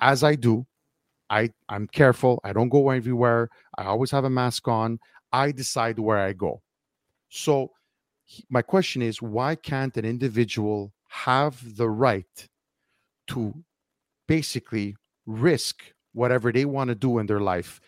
as 0.00 0.24
I 0.24 0.34
do. 0.36 0.66
I 1.30 1.50
I'm 1.68 1.88
careful. 1.88 2.40
I 2.44 2.52
don't 2.52 2.70
go 2.70 2.90
everywhere. 2.90 3.50
I 3.78 3.84
always 3.86 4.10
have 4.12 4.24
a 4.24 4.30
mask 4.30 4.68
on. 4.68 4.98
I 5.32 5.52
decide 5.52 5.98
where 5.98 6.18
I 6.18 6.32
go. 6.34 6.62
So 7.30 7.72
he- 8.24 8.44
my 8.50 8.62
question 8.62 9.02
is 9.02 9.22
why 9.22 9.56
can't 9.56 9.96
an 9.96 10.06
individual 10.06 10.92
have 11.08 11.76
the 11.76 11.90
right 11.90 12.48
to 13.28 13.64
basically 14.28 14.96
risk 15.26 15.84
whatever 16.12 16.52
they 16.52 16.64
want 16.64 16.88
to 16.88 16.94
do 16.94 17.18
in 17.18 17.26
their 17.26 17.40
life 17.40 17.80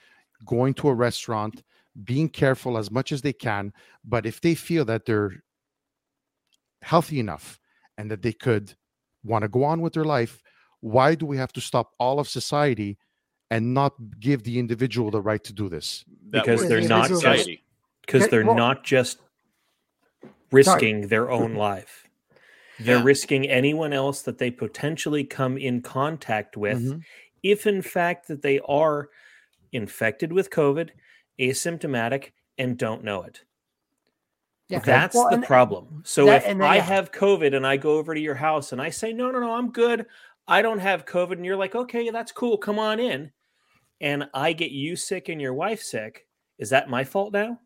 going 0.47 0.75
to 0.75 0.89
a 0.89 0.95
restaurant 0.95 1.63
being 2.05 2.29
careful 2.29 2.79
as 2.79 2.91
much 2.91 3.13
as 3.13 3.23
they 3.23 3.33
can 3.33 3.73
but 4.05 4.27
if 4.27 4.41
they 4.41 4.55
feel 4.55 4.85
that 4.85 5.07
they're 5.07 5.43
healthy 6.87 7.19
enough 7.19 7.59
and 7.99 8.11
that 8.11 8.23
they 8.23 8.33
could 8.33 8.75
want 9.25 9.43
to 9.43 9.49
go 9.49 9.65
on 9.65 9.81
with 9.81 9.93
their 9.93 10.05
life 10.05 10.43
why 10.81 11.15
do 11.17 11.27
we 11.27 11.37
have 11.37 11.53
to 11.53 11.61
stop 11.61 11.87
all 11.99 12.21
of 12.21 12.29
society 12.29 12.97
and 13.51 13.75
not 13.75 13.93
give 14.21 14.45
the 14.45 14.59
individual 14.59 15.11
the 15.11 15.21
right 15.21 15.43
to 15.43 15.53
do 15.53 15.69
this 15.69 16.05
Because 16.31 16.69
they're 16.69 16.81
the 16.83 16.89
not 16.89 17.09
just, 17.09 17.51
because 18.03 18.29
they're 18.29 18.45
well- 18.47 18.55
not 18.67 18.85
just 18.85 19.19
risking 20.53 21.09
their 21.09 21.31
own 21.31 21.55
life. 21.55 22.09
They're 22.79 22.99
Yeah. 22.99 23.03
risking 23.05 23.49
anyone 23.49 23.93
else 23.93 24.23
that 24.23 24.39
they 24.39 24.51
potentially 24.51 25.25
come 25.25 25.57
in 25.59 25.83
contact 25.83 26.57
with 26.57 26.83
Mhm. 26.85 27.03
if 27.43 27.67
in 27.67 27.83
fact 27.83 28.29
that 28.29 28.43
they 28.43 28.61
are 28.61 29.09
infected 29.73 30.33
with 30.33 30.51
COVID, 30.51 30.91
asymptomatic 31.39 32.31
and 32.59 32.79
don't 32.79 33.03
know 33.03 33.23
it. 33.23 33.43
Yeah. 34.69 34.81
That's 34.81 35.15
Well, 35.15 35.31
the 35.31 35.47
problem. 35.47 36.03
So 36.05 36.27
that- 36.27 36.43
if 36.43 36.45
then- 36.45 36.63
I 36.63 36.77
yeah. 36.77 36.83
have 36.83 37.13
COVID 37.13 37.55
and 37.55 37.67
I 37.67 37.77
go 37.77 37.93
over 37.99 38.15
to 38.15 38.21
your 38.21 38.35
house 38.35 38.73
and 38.73 38.83
I 38.83 38.91
say, 38.91 39.13
no, 39.13 39.31
no, 39.31 39.39
no, 39.41 39.53
I'm 39.55 39.71
good. 39.71 40.07
I 40.49 40.63
don't 40.63 40.79
have 40.81 41.07
COVID. 41.07 41.33
And 41.33 41.45
you're 41.47 41.57
like, 41.57 41.75
okay, 41.75 42.11
that's 42.11 42.33
cool. 42.33 42.59
Come 42.59 42.79
on 42.79 42.99
in. 42.99 43.31
And 44.01 44.29
I 44.35 44.53
get 44.53 44.73
you 44.73 44.97
sick 44.97 45.29
and 45.29 45.41
your 45.41 45.55
wife 45.55 45.83
sick. 45.83 46.27
Is 46.59 46.71
that 46.71 46.91
my 46.91 47.05
fault 47.05 47.33
now? 47.33 47.61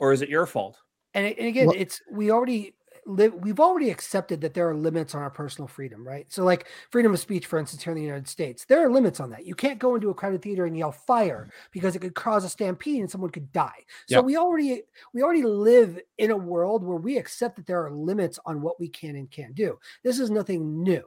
Or 0.00 0.12
is 0.12 0.22
it 0.22 0.28
your 0.28 0.46
fault? 0.46 0.78
and, 1.14 1.26
and 1.26 1.46
again 1.48 1.66
Well- 1.68 1.76
it's 1.76 2.00
we 2.12 2.30
already 2.30 2.74
live 3.08 3.34
we've 3.34 3.58
already 3.58 3.90
accepted 3.90 4.40
that 4.42 4.54
there 4.54 4.68
are 4.68 4.74
limits 4.76 5.14
on 5.14 5.22
our 5.22 5.30
personal 5.30 5.66
freedom 5.66 6.06
right? 6.06 6.30
So 6.32 6.44
like 6.44 6.68
freedom 6.90 7.12
of 7.14 7.18
speech 7.20 7.46
for 7.46 7.58
instance 7.58 7.82
here 7.82 7.92
in 7.92 7.96
the 7.96 8.04
united 8.04 8.28
states 8.28 8.64
there 8.66 8.84
are 8.84 8.90
limits 8.90 9.18
on 9.18 9.30
that. 9.30 9.46
You 9.46 9.54
can't 9.54 9.78
go 9.78 9.94
into 9.94 10.10
a 10.10 10.14
crowded 10.14 10.42
theater 10.42 10.66
and 10.66 10.76
yell 10.76 10.92
fire 10.92 11.48
because 11.72 11.96
it 11.96 12.00
could 12.00 12.14
cause 12.14 12.44
a 12.44 12.48
stampede 12.48 13.00
and 13.00 13.10
someone 13.10 13.30
could 13.30 13.50
die. 13.52 13.84
So 14.06 14.16
Yeah. 14.16 14.20
we 14.20 14.36
already 14.36 14.82
we 15.14 15.22
already 15.22 15.42
live 15.42 15.98
in 16.18 16.30
a 16.30 16.36
world 16.36 16.84
where 16.84 16.98
we 16.98 17.16
accept 17.16 17.56
that 17.56 17.66
there 17.66 17.84
are 17.84 17.90
limits 17.90 18.38
on 18.44 18.60
what 18.60 18.78
we 18.78 18.88
can 18.88 19.16
and 19.16 19.30
can't 19.30 19.54
do. 19.54 19.78
This 20.04 20.18
is 20.20 20.30
nothing 20.30 20.82
new. 20.82 21.04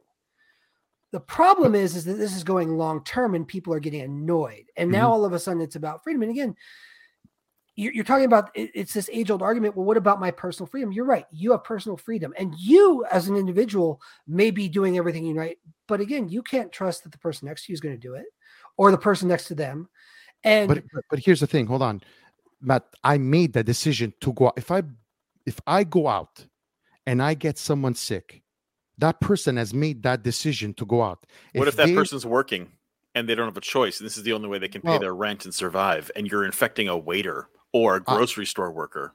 The 1.12 1.20
problem 1.20 1.76
is 1.76 1.96
is 1.96 2.06
that 2.06 2.14
this 2.14 2.36
is 2.36 2.44
going 2.44 2.78
long 2.78 3.04
term 3.04 3.36
and 3.36 3.48
people 3.48 3.74
are 3.74 3.80
getting 3.80 4.02
annoyed. 4.02 4.66
And 4.78 4.90
now 4.90 5.10
Mhm. 5.10 5.12
all 5.12 5.26
of 5.26 5.34
a 5.34 5.40
sudden 5.40 5.62
it's 5.62 5.76
about 5.76 6.04
freedom. 6.04 6.22
And 6.24 6.32
again 6.32 6.56
you're, 7.82 7.94
you're 7.94 8.04
talking 8.04 8.26
about 8.26 8.52
it's 8.54 8.94
this 8.94 9.10
age 9.12 9.32
old 9.32 9.42
argument. 9.42 9.76
Well, 9.76 9.86
what 9.86 9.98
about 9.98 10.20
my 10.20 10.32
personal 10.32 10.68
freedom? 10.68 10.92
You're 10.92 11.06
right. 11.06 11.26
You 11.32 11.52
have 11.52 11.64
personal 11.64 11.98
freedom, 11.98 12.34
and 12.38 12.54
you 12.60 13.06
as 13.12 13.28
an 13.28 13.36
individual 13.36 14.02
may 14.28 14.52
be 14.52 14.70
doing 14.70 14.98
everything 14.98 15.26
you 15.26 15.36
right. 15.36 15.58
But 15.88 16.00
again, 16.00 16.30
you 16.30 16.44
can't 16.44 16.72
trust 16.72 17.04
that 17.04 17.12
the 17.12 17.18
person 17.18 17.48
next 17.48 17.66
to 17.66 17.72
you 17.72 17.74
is 17.74 17.82
going 17.82 17.96
to 17.96 18.00
do 18.00 18.14
it, 18.14 18.26
or 18.78 18.92
the 18.92 18.98
person 18.98 19.28
next 19.28 19.46
to 19.46 19.56
them. 19.56 19.90
And 20.44 20.68
but, 20.68 20.84
but 20.94 21.04
but 21.10 21.20
here's 21.20 21.40
the 21.40 21.48
thing 21.48 21.68
hold 21.68 21.84
on 21.84 22.02
matt 22.62 22.84
i 23.04 23.18
made 23.18 23.54
the 23.54 23.64
decision 23.64 24.14
to 24.22 24.34
go 24.34 24.48
out 24.48 24.54
if 24.58 24.72
i 24.72 24.82
if 25.46 25.60
i 25.68 25.84
go 25.84 26.08
out 26.08 26.46
and 27.06 27.22
i 27.22 27.34
get 27.36 27.58
someone 27.60 27.94
sick 27.94 28.42
that 28.98 29.20
person 29.20 29.58
has 29.58 29.74
made 29.74 30.02
that 30.04 30.24
decision 30.24 30.74
to 30.76 30.86
go 30.86 31.02
out 31.02 31.26
What 31.54 31.68
if 31.68 31.76
that 31.76 31.88
they- 31.88 31.96
person's 31.96 32.26
working 32.26 32.72
and 33.14 33.28
they 33.28 33.36
don't 33.36 33.48
have 33.48 33.58
a 33.58 33.62
choice? 33.62 34.00
And 34.00 34.06
this 34.06 34.16
is 34.18 34.24
the 34.24 34.32
only 34.34 34.48
way 34.48 34.58
they 34.58 34.70
can 34.70 34.82
pay 34.82 34.92
Well- 34.92 35.00
their 35.00 35.16
rent 35.16 35.44
and 35.46 35.54
survive, 35.54 36.10
and 36.16 36.28
you're 36.28 36.46
infecting 36.46 36.88
a 36.88 36.98
waiter 36.98 37.50
or 37.74 37.96
a 37.98 37.98
Uh, 38.08 38.16
grocery 38.18 38.46
store 38.46 38.72
worker. 38.72 39.14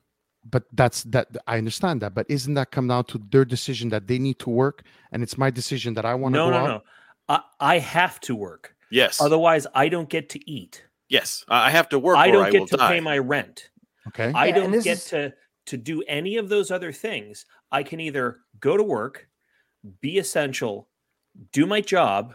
but 0.49 0.63
that's 0.73 1.03
that 1.15 1.27
i 1.49 1.59
understand 1.59 2.01
that 2.03 2.15
but 2.15 2.25
isn't 2.29 2.55
that 2.55 2.71
come 2.71 2.87
down 2.89 3.05
to 3.05 3.19
their 3.33 3.45
decision 3.45 3.89
that 3.91 4.07
they 4.07 4.19
need 4.19 4.39
to 4.39 4.49
work 4.51 4.77
and 5.11 5.23
it's 5.25 5.37
my 5.37 5.51
decision 5.51 5.93
that 5.95 6.05
i 6.05 6.15
want 6.15 6.33
to 6.35 6.39
No, 6.39 6.47
go 6.47 6.51
no, 6.51 6.57
out 6.59 6.69
no. 6.69 6.83
I, 7.29 7.41
I 7.75 7.79
have 7.81 8.21
to 8.21 8.37
work. 8.37 8.77
Yes. 8.89 9.21
Otherwise, 9.21 9.67
I 9.75 9.89
don't 9.89 10.09
get 10.09 10.29
to 10.35 10.39
eat. 10.49 10.75
yes. 11.09 11.45
I 11.49 11.67
I 11.67 11.71
have 11.71 11.89
to 11.89 11.99
work. 11.99 12.17
I 12.17 12.31
don't 12.31 12.47
I 12.47 12.51
get 12.55 12.61
will 12.61 12.69
to 12.69 12.77
die. 12.77 12.93
pay 12.93 13.01
my 13.01 13.19
rent. 13.19 13.57
okay 14.09 14.31
I 14.33 14.47
Yeah, 14.47 14.55
don't 14.59 14.71
get 14.91 14.99
is- 14.99 15.05
to 15.11 15.21
to 15.71 15.77
do 15.77 15.97
any 16.07 16.37
of 16.37 16.49
those 16.49 16.71
other 16.71 16.93
things. 16.93 17.45
I 17.73 17.83
can 17.83 17.99
either 17.99 18.27
go 18.61 18.77
to 18.77 18.85
work, 18.85 19.27
be 20.01 20.19
essential, 20.19 20.75
do 21.51 21.67
my 21.67 21.81
job, 21.81 22.35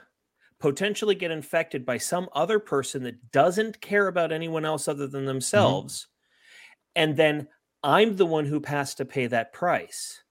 potentially 0.61 1.15
get 1.15 1.31
infected 1.31 1.85
by 1.85 1.97
some 1.97 2.29
other 2.33 2.59
person 2.59 3.03
that 3.03 3.31
doesn't 3.31 3.81
care 3.81 4.07
about 4.07 4.31
anyone 4.31 4.63
else 4.65 4.87
other 4.87 5.07
than 5.07 5.25
themselves, 5.25 6.07
and 6.95 7.17
then 7.17 7.47
I'm 7.83 8.15
the 8.15 8.25
one 8.25 8.45
who 8.45 8.61
has 8.67 8.95
to 8.95 9.05
pay 9.05 9.27
that 9.27 9.53
price. 9.53 10.21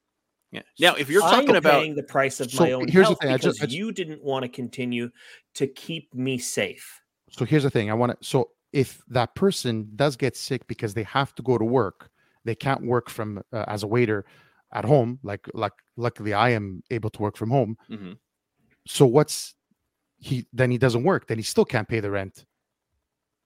Yeah. 0.53 0.63
Now, 0.79 0.95
if 0.95 1.09
you're 1.11 1.23
I'm 1.23 1.41
talking 1.41 1.57
about 1.57 1.81
paying 1.83 1.95
the 1.95 2.03
price 2.03 2.41
of 2.41 2.51
So 2.51 2.65
my 2.65 2.73
own 2.73 2.89
here's 2.89 3.05
the 3.05 3.11
health 3.11 3.21
thing, 3.21 3.31
I 3.31 3.37
because 3.37 3.57
just- 3.59 3.63
I 3.63 3.67
ju- 3.67 3.77
you 3.77 3.93
didn't 3.93 4.23
want 4.23 4.43
to 4.45 4.49
continue 4.49 5.11
to 5.55 5.67
keep 5.67 6.13
me 6.15 6.39
safe. 6.39 7.01
so 7.31 7.45
here's 7.45 7.63
the 7.63 7.71
thing 7.71 7.89
i 7.91 7.95
want 7.95 8.11
to 8.11 8.27
so 8.27 8.51
if 8.73 9.01
that 9.09 9.35
person 9.37 9.89
does 9.95 10.17
get 10.17 10.37
sick 10.37 10.67
because 10.67 10.95
they 10.95 11.05
have 11.05 11.33
to 11.37 11.43
go 11.43 11.57
to 11.57 11.65
work 11.65 12.11
they 12.45 12.57
can't 12.57 12.85
work 12.85 13.09
from 13.09 13.41
uh, 13.53 13.65
as 13.69 13.85
a 13.85 13.87
waiter 13.87 14.25
at 14.73 14.85
home 14.85 15.21
like 15.23 15.47
like 15.55 15.73
luckily 15.97 16.33
i 16.35 16.49
am 16.51 16.83
able 16.91 17.11
to 17.11 17.23
work 17.23 17.37
from 17.37 17.51
home 17.51 17.77
Mhm. 17.89 18.17
so 18.89 19.07
what's 19.07 19.55
he 20.21 20.47
then 20.53 20.71
he 20.71 20.79
doesn't 20.79 21.03
work 21.03 21.27
then 21.27 21.39
he 21.39 21.43
still 21.43 21.65
can't 21.65 21.89
pay 21.89 21.99
the 22.01 22.11
rent 22.11 22.45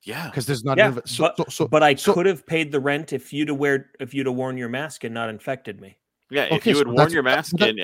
yeah, 0.07 0.29
because 0.29 0.45
there's 0.45 0.65
not 0.65 0.77
Yeah, 0.77 0.89
enough 0.89 1.07
so, 1.09 1.23
but, 1.25 1.37
so, 1.39 1.45
so 1.65 1.69
but 1.69 1.83
I 1.83 1.95
so- 1.95 2.13
could 2.13 2.27
have 2.27 2.47
paid 2.47 2.71
the 2.71 2.81
rent 2.81 3.15
if 3.15 3.33
you'd 3.33 3.49
have 3.49 3.57
wear 3.57 3.91
if 4.01 4.13
you'd 4.13 4.27
have 4.27 4.35
worn 4.35 4.59
your 4.59 4.69
mask 4.69 5.05
and 5.05 5.15
not 5.15 5.31
infected 5.31 5.81
me. 5.81 5.97
yeah. 6.31 6.43
If 6.55 6.67
you 6.67 6.75
so 6.75 6.81
had 6.81 6.89
worn 6.89 7.11
your 7.11 7.23
mask 7.23 7.53
but 7.53 7.61
that- 7.61 7.69
and, 7.71 7.79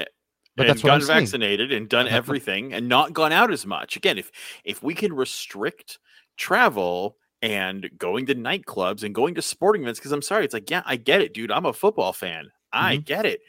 but 0.57 0.67
and 0.67 0.69
that's 0.69 0.83
gotten 0.83 1.07
vaccinated 1.07 1.73
and 1.73 1.89
done 1.89 2.05
But 2.05 2.11
that's 2.11 2.27
what- 2.29 2.29
everything 2.37 2.75
and 2.75 2.89
not 2.91 3.15
gone 3.15 3.33
out 3.33 3.51
as 3.51 3.65
much, 3.65 3.97
again, 3.97 4.19
if 4.19 4.31
if 4.65 4.83
we 4.83 4.93
can 4.95 5.15
restrict 5.15 5.99
travel 6.37 7.17
and 7.41 7.89
going 7.97 8.27
to 8.27 8.35
nightclubs 8.35 9.03
and 9.03 9.15
going 9.15 9.35
to 9.37 9.41
sporting 9.43 9.83
events, 9.83 9.99
because 9.99 10.13
I'm 10.13 10.21
sorry, 10.21 10.45
it's 10.45 10.53
like, 10.53 10.69
yeah, 10.71 10.83
I 10.85 10.97
get 10.97 11.23
it, 11.23 11.33
dude. 11.33 11.51
I'm 11.51 11.65
a 11.65 11.73
football 11.73 12.13
fan. 12.13 12.51
I 12.71 12.97
Mm-hmm. 12.97 13.05
get 13.05 13.25
it. 13.25 13.41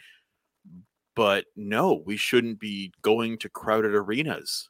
But 1.13 1.43
no, 1.57 2.01
we 2.05 2.15
shouldn't 2.15 2.57
be 2.59 2.93
going 3.01 3.37
to 3.39 3.49
crowded 3.49 3.93
arenas. 3.93 4.69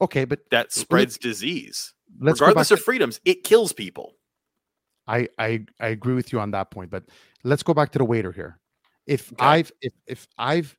Okay 0.00 0.24
but 0.24 0.40
That 0.50 0.72
spreads 0.72 1.16
disease. 1.18 1.94
let's 2.20 2.40
Regardless 2.40 2.70
of 2.70 2.80
freedoms, 2.80 3.20
it 3.24 3.44
kills 3.44 3.72
people. 3.72 4.16
I, 5.06 5.28
I 5.38 5.64
I 5.80 5.88
agree 5.88 6.14
with 6.14 6.32
you 6.32 6.40
on 6.40 6.50
that 6.52 6.70
point, 6.70 6.90
but 6.90 7.04
let's 7.44 7.62
go 7.62 7.74
back 7.74 7.90
to 7.92 7.98
the 7.98 8.04
waiter 8.04 8.32
here. 8.32 8.58
If 9.06 9.32
Okay. 9.32 9.46
I've 9.46 9.72
if 9.80 9.92
if 10.06 10.26
I've 10.38 10.76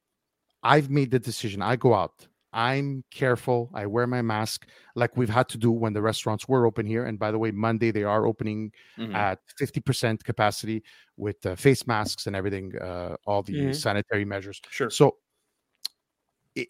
I've 0.64 0.90
made 0.92 1.12
the 1.12 1.20
decision, 1.20 1.62
I 1.64 1.76
go 1.78 1.94
out, 1.96 2.28
I'm 2.54 3.04
careful, 3.12 3.72
I 3.74 3.88
wear 3.88 4.08
my 4.08 4.22
mask 4.24 4.68
like 4.96 5.18
we've 5.18 5.30
had 5.30 5.50
to 5.52 5.60
do 5.60 5.72
when 5.72 5.94
the 5.94 6.02
restaurants 6.04 6.48
were 6.50 6.66
open 6.68 6.86
here. 6.88 7.06
And 7.06 7.20
by 7.20 7.32
the 7.32 7.40
way, 7.40 7.52
Monday 7.52 7.92
they 7.92 8.04
are 8.06 8.26
opening 8.28 8.74
Mhm. 8.98 9.14
at 9.16 9.40
50% 9.60 10.24
capacity 10.26 10.84
with 11.18 11.46
uh, 11.46 11.56
face 11.56 11.88
masks 11.88 12.28
and 12.28 12.36
everything, 12.36 12.74
uh, 12.82 13.18
all 13.26 13.44
the 13.44 13.72
Mhm. 13.72 13.74
sanitary 13.74 14.26
measures. 14.26 14.62
Sure. 14.70 14.90
So 14.90 15.18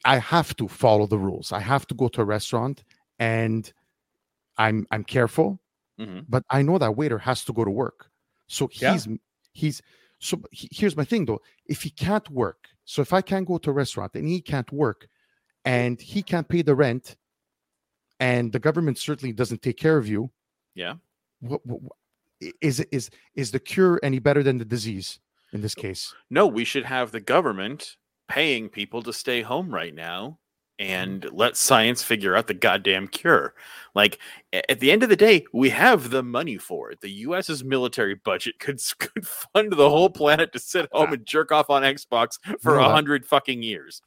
I- 0.06 0.18
have 0.20 0.56
to 0.58 0.68
follow 0.68 1.08
the 1.08 1.18
rules. 1.20 1.52
I 1.52 1.60
have 1.60 1.88
to 1.88 1.96
go 1.96 2.08
to 2.10 2.22
a 2.22 2.26
restaurant 2.26 2.84
and 3.20 3.72
I'm 4.58 4.86
I'm 4.92 5.04
careful 5.04 5.60
Mhm. 6.00 6.26
but 6.30 6.44
I 6.50 6.62
know 6.62 6.78
that 6.78 6.96
waiter 6.96 7.20
has 7.20 7.46
to 7.46 7.54
go 7.54 7.64
to 7.66 7.72
work. 7.72 8.10
So 8.48 8.70
Yeah. 8.74 8.94
he's 8.94 9.08
he's 9.54 9.82
so 10.20 10.42
he- 10.52 10.70
here's 10.72 10.96
my 10.98 11.06
thing 11.06 11.26
though. 11.26 11.42
If 11.66 11.82
he 11.84 11.90
can't 11.90 12.30
work, 12.30 12.68
so 12.86 13.02
if 13.02 13.12
I 13.14 13.22
can't 13.22 13.48
go 13.48 13.58
to 13.60 13.70
a 13.70 13.74
restaurant 13.74 14.14
and 14.16 14.28
he 14.28 14.42
can't 14.42 14.72
work 14.72 15.08
and 15.66 16.00
he 16.02 16.22
can't 16.24 16.48
pay 16.48 16.62
the 16.64 16.76
rent 16.76 17.16
and 18.20 18.52
the 18.54 18.60
government 18.60 18.98
certainly 18.98 19.34
doesn't 19.34 19.62
take 19.62 19.78
care 19.78 19.98
of 19.98 20.08
you, 20.08 20.32
Yeah. 20.76 20.96
what, 21.40 21.66
what, 21.66 21.82
what- 21.82 21.98
is 22.62 22.80
it 22.80 22.90
is 22.92 23.10
is 23.36 23.52
the 23.52 23.60
cure 23.60 24.00
any 24.02 24.20
better 24.20 24.42
than 24.44 24.58
the 24.58 24.66
disease 24.66 25.20
in 25.54 25.62
this 25.62 25.76
case? 25.76 26.14
No, 26.30 26.48
we 26.48 26.66
should 26.66 26.86
have 26.86 27.12
the 27.12 27.20
government 27.20 27.98
paying 28.32 28.70
people 28.70 29.02
to 29.04 29.12
stay 29.14 29.42
home 29.42 29.74
right 29.74 29.94
now 29.94 30.40
and 30.80 31.28
let 31.32 31.58
science 31.58 32.02
figure 32.02 32.36
out 32.36 32.48
the 32.48 32.54
goddamn 32.54 33.08
cure. 33.10 33.54
Like 33.94 34.20
at 34.70 34.80
the 34.80 34.92
end 34.92 35.04
of 35.04 35.10
the 35.10 35.16
day, 35.18 35.46
we 35.54 35.70
have 35.70 36.10
the 36.10 36.24
money 36.24 36.58
for 36.58 36.92
it. 36.92 37.02
The 37.02 37.12
US's 37.28 37.64
military 37.64 38.16
budget 38.16 38.58
could 38.60 38.80
could 39.00 39.28
fund 39.28 39.74
the 39.74 39.90
whole 39.90 40.10
planet 40.10 40.54
to 40.54 40.60
sit 40.60 40.88
home 40.94 41.14
and 41.14 41.26
jerk 41.26 41.52
off 41.52 41.70
on 41.70 41.84
Xbox 41.84 42.40
for 42.62 42.78
a 42.78 42.90
hundred 42.90 43.26
fucking 43.26 43.62
years. 43.62 44.02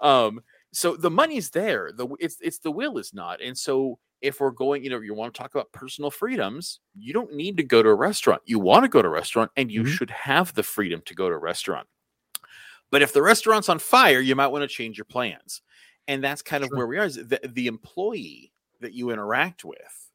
Um, 0.00 0.40
so 0.72 0.96
the 0.96 1.10
money's 1.10 1.50
there. 1.50 1.90
The 1.94 2.08
it's 2.20 2.36
it's 2.40 2.58
the 2.58 2.70
will 2.70 2.98
is 2.98 3.12
not. 3.14 3.40
And 3.42 3.56
so 3.56 3.98
if 4.22 4.40
we're 4.40 4.50
going, 4.52 4.82
you 4.84 4.90
know, 4.90 5.00
you 5.00 5.14
want 5.14 5.34
to 5.34 5.38
talk 5.38 5.54
about 5.54 5.70
personal 5.72 6.10
freedoms, 6.10 6.80
you 6.96 7.12
don't 7.12 7.34
need 7.34 7.56
to 7.58 7.62
go 7.62 7.82
to 7.82 7.88
a 7.90 7.94
restaurant. 7.94 8.42
You 8.46 8.58
want 8.58 8.84
to 8.84 8.88
go 8.88 9.02
to 9.02 9.08
a 9.08 9.10
restaurant, 9.10 9.50
and 9.56 9.70
you 9.70 9.82
Mhm. 9.82 9.88
should 9.88 10.10
have 10.10 10.54
the 10.54 10.62
freedom 10.62 11.02
to 11.06 11.14
go 11.14 11.28
to 11.28 11.34
a 11.34 11.38
restaurant. 11.38 11.86
But 12.94 13.02
if 13.02 13.12
the 13.12 13.22
restaurant's 13.22 13.68
on 13.68 13.80
fire, 13.80 14.20
you 14.20 14.36
might 14.36 14.46
want 14.46 14.62
to 14.62 14.68
change 14.68 14.96
your 14.96 15.04
plans. 15.04 15.62
And 16.06 16.22
that's 16.22 16.42
kind 16.42 16.62
of 16.62 16.68
Sure. 16.68 16.76
where 16.78 16.86
we 16.86 16.96
are. 16.98 17.04
Is 17.06 17.16
the, 17.16 17.40
the 17.42 17.66
employee 17.66 18.52
that 18.80 18.92
you 18.92 19.10
interact 19.10 19.64
with 19.64 20.10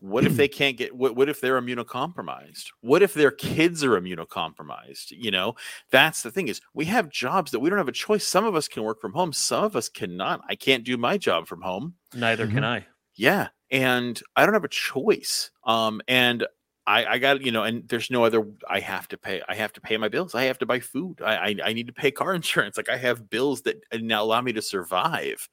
what 0.00 0.24
if 0.24 0.36
they 0.36 0.48
can't 0.60 0.76
get 0.76 0.96
what, 0.96 1.14
what 1.14 1.28
if 1.28 1.40
they're 1.40 1.60
immunocompromised 1.62 2.72
what 2.80 3.02
if 3.02 3.14
their 3.14 3.30
kids 3.30 3.84
are 3.84 4.00
immunocompromised 4.00 5.12
you 5.12 5.30
know 5.30 5.54
that's 5.92 6.24
the 6.24 6.30
thing 6.32 6.48
is 6.48 6.60
we 6.74 6.86
have 6.86 7.08
jobs 7.08 7.52
that 7.52 7.60
we 7.60 7.70
don't 7.70 7.78
have 7.78 7.86
a 7.86 7.92
choice 7.92 8.26
some 8.26 8.44
of 8.44 8.56
us 8.56 8.66
can 8.66 8.82
work 8.82 9.00
from 9.00 9.12
home 9.12 9.32
some 9.32 9.62
of 9.62 9.76
us 9.76 9.88
cannot 9.88 10.40
i 10.48 10.56
can't 10.56 10.82
do 10.82 10.96
my 10.96 11.16
job 11.16 11.46
from 11.46 11.60
home 11.62 11.94
Neither 12.14 12.48
can 12.48 12.64
I. 12.64 12.84
yeah 13.14 13.48
and 13.70 14.20
i 14.34 14.44
don't 14.44 14.54
have 14.54 14.64
a 14.64 14.68
choice 14.68 15.50
um 15.62 16.00
and 16.08 16.44
I, 16.86 17.06
I 17.06 17.18
got 17.18 17.42
you 17.42 17.50
know, 17.50 17.62
and 17.62 17.88
there's 17.88 18.10
no 18.10 18.24
other. 18.24 18.46
I 18.68 18.80
have 18.80 19.08
to 19.08 19.16
pay. 19.16 19.40
I 19.48 19.54
have 19.54 19.72
to 19.74 19.80
pay 19.80 19.96
my 19.96 20.08
bills. 20.08 20.34
I 20.34 20.44
have 20.44 20.58
to 20.58 20.66
buy 20.66 20.80
food. 20.80 21.20
I, 21.22 21.36
I 21.36 21.56
I 21.66 21.72
need 21.72 21.86
to 21.86 21.92
pay 21.92 22.10
car 22.10 22.34
insurance. 22.34 22.76
Like 22.76 22.90
I 22.90 22.96
have 22.96 23.30
bills 23.30 23.62
that 23.62 23.82
uh, 23.92 23.98
now 24.02 24.22
allow 24.22 24.40
me 24.40 24.52
to 24.52 24.62
survive. 24.62 25.48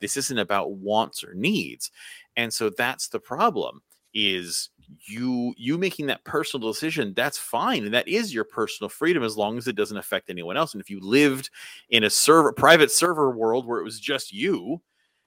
This 0.00 0.16
isn't 0.16 0.38
about 0.38 0.72
wants 0.72 1.24
or 1.24 1.34
needs, 1.34 1.90
and 2.36 2.52
so 2.52 2.70
that's 2.70 3.08
the 3.08 3.20
problem. 3.20 3.82
Is 4.14 4.70
you 5.06 5.54
you 5.56 5.76
making 5.76 6.06
that 6.06 6.24
personal 6.24 6.70
decision? 6.70 7.14
That's 7.14 7.38
fine, 7.38 7.84
and 7.84 7.94
that 7.94 8.06
is 8.06 8.32
your 8.32 8.44
personal 8.44 8.88
freedom 8.88 9.24
as 9.24 9.36
long 9.36 9.58
as 9.58 9.66
it 9.66 9.76
doesn't 9.76 9.96
affect 9.96 10.30
anyone 10.30 10.56
else. 10.56 10.72
And 10.72 10.80
if 10.80 10.88
you 10.88 11.00
lived 11.00 11.50
in 11.90 12.04
a 12.04 12.10
server 12.10 12.52
private 12.52 12.92
server 12.92 13.30
world 13.32 13.66
where 13.66 13.80
it 13.80 13.84
was 13.84 13.98
just 13.98 14.32
you, 14.32 14.80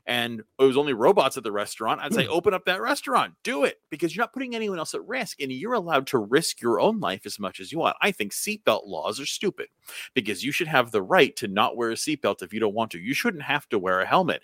and 0.09 0.39
it 0.39 0.63
was 0.63 0.75
only 0.75 0.93
robots 0.93 1.37
at 1.37 1.43
the 1.43 1.51
restaurant, 1.51 2.01
I'd 2.01 2.15
say 2.15 2.25
hmm. 2.25 2.31
open 2.31 2.55
up 2.55 2.65
that 2.65 2.81
restaurant, 2.81 3.35
do 3.43 3.63
it 3.63 3.79
because 3.91 4.15
you're 4.15 4.23
not 4.23 4.33
putting 4.33 4.55
anyone 4.55 4.79
else 4.79 4.95
at 4.95 5.07
risk 5.07 5.39
and 5.39 5.51
you're 5.51 5.73
allowed 5.73 6.07
to 6.07 6.17
risk 6.17 6.61
your 6.61 6.79
own 6.79 6.99
life 6.99 7.27
as 7.27 7.37
much 7.37 7.59
as 7.59 7.71
you 7.71 7.77
want. 7.77 7.95
I 8.01 8.11
think 8.11 8.33
seatbelt 8.33 8.87
laws 8.87 9.19
are 9.19 9.27
stupid 9.27 9.67
because 10.15 10.43
you 10.43 10.51
should 10.51 10.67
have 10.67 10.89
the 10.89 11.03
right 11.03 11.35
to 11.35 11.47
not 11.47 11.77
wear 11.77 11.91
a 11.91 11.93
seatbelt 11.93 12.41
if 12.41 12.51
you 12.51 12.59
don't 12.59 12.73
want 12.73 12.89
to. 12.91 12.99
You 12.99 13.13
shouldn't 13.13 13.43
have 13.43 13.69
to 13.69 13.77
wear 13.77 14.01
a 14.01 14.05
helmet. 14.07 14.41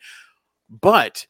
But, 0.70 1.26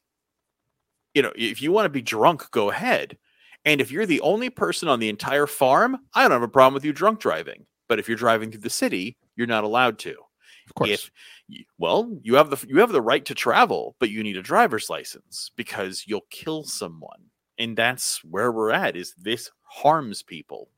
you 1.13 1.21
know, 1.21 1.31
if 1.37 1.61
you 1.61 1.71
want 1.71 1.85
to 1.85 1.89
be 1.89 2.01
drunk, 2.01 2.51
go 2.51 2.69
ahead. 2.71 3.17
And 3.63 3.79
if 3.79 3.89
you're 3.89 4.05
the 4.05 4.19
only 4.19 4.49
person 4.49 4.89
on 4.89 4.99
the 4.99 5.07
entire 5.07 5.47
farm, 5.47 5.97
I 6.13 6.23
don't 6.23 6.31
have 6.31 6.41
a 6.41 6.49
problem 6.49 6.73
with 6.73 6.83
you 6.83 6.91
drunk 6.91 7.21
driving. 7.21 7.65
But 7.87 7.99
if 7.99 8.09
you're 8.09 8.17
driving 8.17 8.51
through 8.51 8.61
the 8.61 8.69
city, 8.69 9.15
you're 9.37 9.47
not 9.47 9.63
allowed 9.63 9.97
to 9.99 10.11
Of 10.67 10.75
course. 10.75 10.89
if 10.89 11.11
well 11.77 12.17
you 12.23 12.35
have 12.35 12.49
the 12.49 12.65
you 12.67 12.79
have 12.79 12.91
the 12.91 13.01
right 13.01 13.25
to 13.25 13.35
travel 13.35 13.95
but 13.99 14.09
you 14.09 14.23
need 14.23 14.37
a 14.37 14.41
driver's 14.41 14.89
license 14.89 15.51
because 15.55 16.05
you'll 16.07 16.25
kill 16.29 16.63
someone. 16.63 17.29
And 17.57 17.77
that's 17.77 18.23
where 18.23 18.51
we're 18.51 18.71
at 18.71 18.97
is 18.97 19.13
this 19.17 19.49
harms 19.63 20.21
people. 20.21 20.69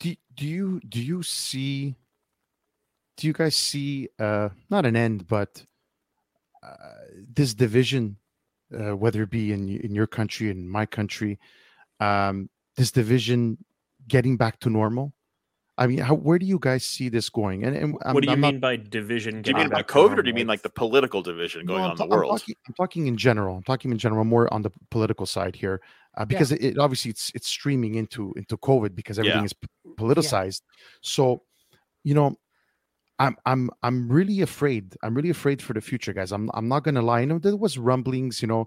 Do, 0.00 0.14
do 0.34 0.46
you 0.46 0.80
do 0.88 1.00
you 1.00 1.22
see 1.22 1.94
do 3.16 3.26
you 3.26 3.32
guys 3.32 3.54
see 3.54 4.08
uh 4.18 4.48
not 4.70 4.86
an 4.86 4.96
end 4.96 5.28
but 5.28 5.64
uh, 6.62 6.76
this 7.34 7.54
division 7.54 8.16
uh, 8.72 8.96
whether 8.96 9.22
it 9.22 9.30
be 9.30 9.52
in 9.52 9.68
in 9.68 9.94
your 9.94 10.06
country 10.06 10.50
in 10.50 10.68
my 10.68 10.86
country 10.86 11.38
um 12.00 12.48
this 12.76 12.90
division 12.90 13.58
getting 14.08 14.36
back 14.36 14.58
to 14.60 14.70
normal 14.70 15.12
i 15.78 15.86
mean 15.86 15.98
how 15.98 16.14
where 16.14 16.38
do 16.38 16.44
you 16.46 16.58
guys 16.58 16.84
see 16.84 17.08
this 17.08 17.30
going 17.30 17.64
and, 17.64 17.74
and 17.76 17.96
I'm, 18.04 18.14
what 18.14 18.22
do 18.22 18.28
you 18.28 18.32
I'm 18.34 18.40
not- 18.40 18.52
mean 18.52 18.60
by 18.60 18.76
division? 18.76 19.40
do 19.42 19.50
you 19.50 19.54
getting 19.54 19.70
mean 19.70 19.70
by 19.70 19.82
covid 19.82 20.18
or 20.18 20.22
do 20.22 20.28
you 20.28 20.34
mean 20.34 20.46
like 20.46 20.62
the 20.62 20.68
political 20.70 21.22
division 21.22 21.64
going 21.66 21.78
No, 21.80 21.84
on 21.84 21.90
I'm 21.90 21.92
in 21.92 21.96
the 21.96 22.04
ta- 22.04 22.12
I'm 22.14 22.18
world 22.18 22.30
talking, 22.40 22.54
I'm 22.68 22.74
talking 22.74 23.06
in 23.06 23.16
general. 23.16 23.56
I'm 23.56 23.62
talking 23.62 23.90
in 23.90 23.98
general, 23.98 24.24
more 24.24 24.52
on 24.52 24.62
the 24.62 24.70
political 24.90 25.24
side 25.26 25.56
here, 25.56 25.80
uh, 26.18 26.24
because 26.26 26.52
it, 26.52 26.62
it 26.62 26.78
obviously 26.78 27.10
it's 27.10 27.30
it's 27.34 27.48
streaming 27.48 27.94
into 27.94 28.32
into 28.36 28.56
COVID 28.58 28.94
because 28.94 29.18
everything 29.18 29.40
Yeah. 29.40 29.44
is 29.46 29.54
p- 29.54 29.68
politicized. 29.98 30.60
So, 31.00 31.42
you 32.04 32.14
know, 32.14 32.36
I'm 33.18 33.36
I'm 33.46 33.70
I'm 33.82 34.08
really 34.12 34.40
afraid. 34.42 34.94
I'm 35.02 35.14
really 35.14 35.30
afraid 35.30 35.62
for 35.62 35.72
the 35.74 35.80
future, 35.80 36.12
guys. 36.12 36.32
I'm 36.32 36.50
I'm 36.54 36.68
not 36.68 36.84
gonna 36.84 37.02
lie. 37.02 37.20
You 37.20 37.26
know, 37.26 37.38
there 37.38 37.56
was 37.56 37.78
rumblings. 37.78 38.42
You 38.42 38.48
know, 38.48 38.66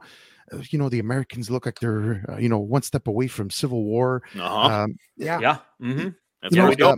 uh, 0.53 0.61
you 0.71 0.79
know 0.79 0.89
the 0.89 0.99
Americans 0.99 1.49
look 1.51 1.65
like 1.65 1.79
they're 1.79 2.25
uh, 2.29 2.37
you 2.37 2.49
know 2.49 2.59
one 2.59 2.81
step 2.81 3.07
away 3.07 3.27
from 3.27 3.49
civil 3.49 3.83
war. 3.83 4.23
uh-huh. 4.33 4.67
Um, 4.83 4.95
Yeah. 5.17 5.39
Yeah. 5.39 5.57
hmm 5.79 6.09
that's 6.45 6.55
you 6.55 6.61
where 6.61 6.67
know, 6.67 6.69
we 6.69 6.75
go 6.75 6.91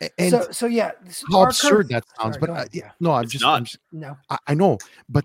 uh, 0.00 0.08
and 0.18 0.30
so 0.30 0.50
so 0.50 0.66
yeah. 0.66 0.92
how 1.30 1.38
our 1.40 1.46
current- 1.46 1.50
absurd 1.50 1.88
that 1.88 2.04
sounds. 2.20 2.34
Sorry, 2.36 2.40
but 2.40 2.46
go 2.46 2.52
uh, 2.54 2.64
yeah, 2.72 2.84
yeah. 2.84 2.90
no, 3.00 3.12
I'm 3.12 3.24
It's 3.24 3.32
just 3.32 3.44
I'm 3.44 3.64
just 3.64 3.78
No. 3.90 4.16
I, 4.30 4.38
I 4.46 4.54
know, 4.54 4.78
but 5.08 5.24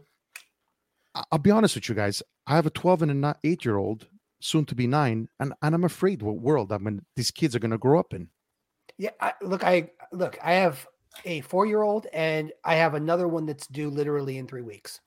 I- 1.15 1.23
I'll 1.31 1.39
be 1.39 1.51
honest 1.51 1.75
with 1.75 1.89
you 1.89 1.95
guys. 1.95 2.23
I 2.47 2.55
have 2.55 2.65
a 2.65 2.71
12 2.71 3.03
and 3.03 3.11
a 3.11 3.13
ni- 3.13 3.49
eight 3.51 3.63
year 3.65 3.77
old, 3.77 4.07
soon 4.41 4.65
to 4.65 4.75
be 4.75 4.87
nine, 4.87 5.29
and, 5.39 5.53
and 5.61 5.75
I'm 5.75 5.83
afraid 5.83 6.21
what 6.21 6.37
world 6.39 6.71
I 6.71 6.77
mean 6.79 7.05
these 7.15 7.31
kids 7.31 7.55
are 7.55 7.59
going 7.59 7.71
to 7.71 7.77
grow 7.77 7.99
up 7.99 8.13
in. 8.13 8.29
Yeah, 8.97 9.11
I, 9.21 9.33
look, 9.41 9.63
I 9.63 9.89
look, 10.11 10.37
I 10.43 10.53
have 10.53 10.85
a 11.25 11.41
four-year-old, 11.41 12.07
and 12.11 12.51
I 12.65 12.75
have 12.75 12.95
another 12.95 13.27
one 13.27 13.45
that's 13.45 13.67
due 13.67 13.89
literally 13.91 14.37
in 14.39 14.47
three 14.47 14.61
weeks. 14.63 14.99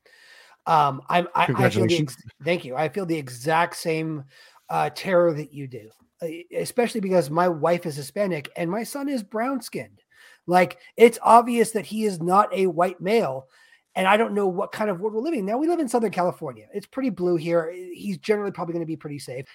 Um, 0.66 1.02
I'm, 1.08 1.26
I, 1.34 1.44
I 1.44 1.70
feel 1.70 1.86
the 1.86 1.98
ex- 1.98 2.16
thank 2.44 2.64
you. 2.64 2.76
I 2.76 2.88
feel 2.88 3.06
the 3.06 3.16
exact 3.16 3.76
same 3.76 4.24
uh, 4.70 4.90
terror 4.94 5.32
that 5.34 5.52
you 5.52 5.66
do, 5.66 5.90
Uh, 6.22 6.28
especially 6.56 7.00
because 7.00 7.28
my 7.28 7.48
wife 7.48 7.84
is 7.84 7.96
Hispanic 7.96 8.50
and 8.56 8.70
my 8.70 8.82
son 8.82 9.08
is 9.08 9.22
brown-skinned. 9.22 10.02
Like 10.46 10.78
it's 10.96 11.18
obvious 11.22 11.72
that 11.72 11.86
he 11.86 12.04
is 12.04 12.20
not 12.22 12.54
a 12.54 12.66
white 12.68 13.00
male, 13.00 13.48
and 13.94 14.06
I 14.06 14.16
don't 14.16 14.34
know 14.34 14.46
what 14.46 14.72
kind 14.72 14.90
of 14.90 15.00
world 15.00 15.14
we're 15.14 15.20
living. 15.20 15.44
Now 15.44 15.58
we 15.58 15.68
live 15.68 15.80
in 15.80 15.88
Southern 15.88 16.12
California. 16.12 16.66
It's 16.72 16.86
pretty 16.86 17.10
blue 17.10 17.36
here. 17.36 17.72
Uh, 17.72 17.76
he's 17.92 18.18
generally 18.18 18.52
probably 18.52 18.72
going 18.72 18.84
to 18.84 18.86
be 18.86 18.96
pretty 18.96 19.18
safe 19.18 19.46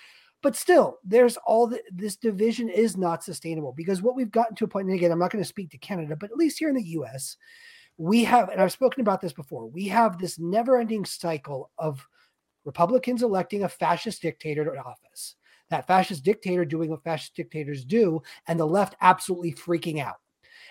but 0.42 0.56
still 0.56 0.98
there's 1.04 1.38
all 1.46 1.68
the, 1.68 1.82
this 1.92 2.16
division 2.16 2.70
is 2.70 2.98
not 2.98 3.24
sustainable 3.24 3.74
because 3.74 4.02
what 4.02 4.16
we've 4.16 4.32
gotten 4.32 4.56
to 4.56 4.66
a 4.66 4.68
point 4.68 4.88
and 4.88 4.96
again 4.96 5.12
i'm 5.12 5.20
not 5.20 5.32
going 5.32 5.44
to 5.44 5.48
speak 5.48 5.70
to 5.70 5.78
canada 5.78 6.16
but 6.16 6.32
at 6.32 6.38
least 6.38 6.60
here 6.60 6.70
in 6.70 6.76
the 6.76 6.84
us 6.84 7.38
we 7.98 8.24
have 8.24 8.50
and 8.50 8.62
i've 8.62 8.72
spoken 8.72 9.02
about 9.02 9.22
this 9.22 9.34
before 9.34 9.68
we 9.68 9.88
have 9.88 10.18
this 10.18 10.40
never 10.40 10.78
ending 10.78 11.06
cycle 11.06 11.72
of 11.78 12.06
republicans 12.66 13.24
electing 13.24 13.64
a 13.64 13.70
fascist 13.70 14.22
dictator 14.22 14.66
to 14.66 14.72
office 14.78 15.36
that 15.72 15.88
fascist 15.88 16.24
dictator 16.24 16.64
doing 16.64 16.90
what 16.92 17.04
fascist 17.04 17.36
dictators 17.36 17.84
do 17.84 18.22
and 18.48 18.60
the 18.60 18.66
left 18.66 18.96
absolutely 19.02 19.52
freaking 19.54 20.00
out 20.00 20.18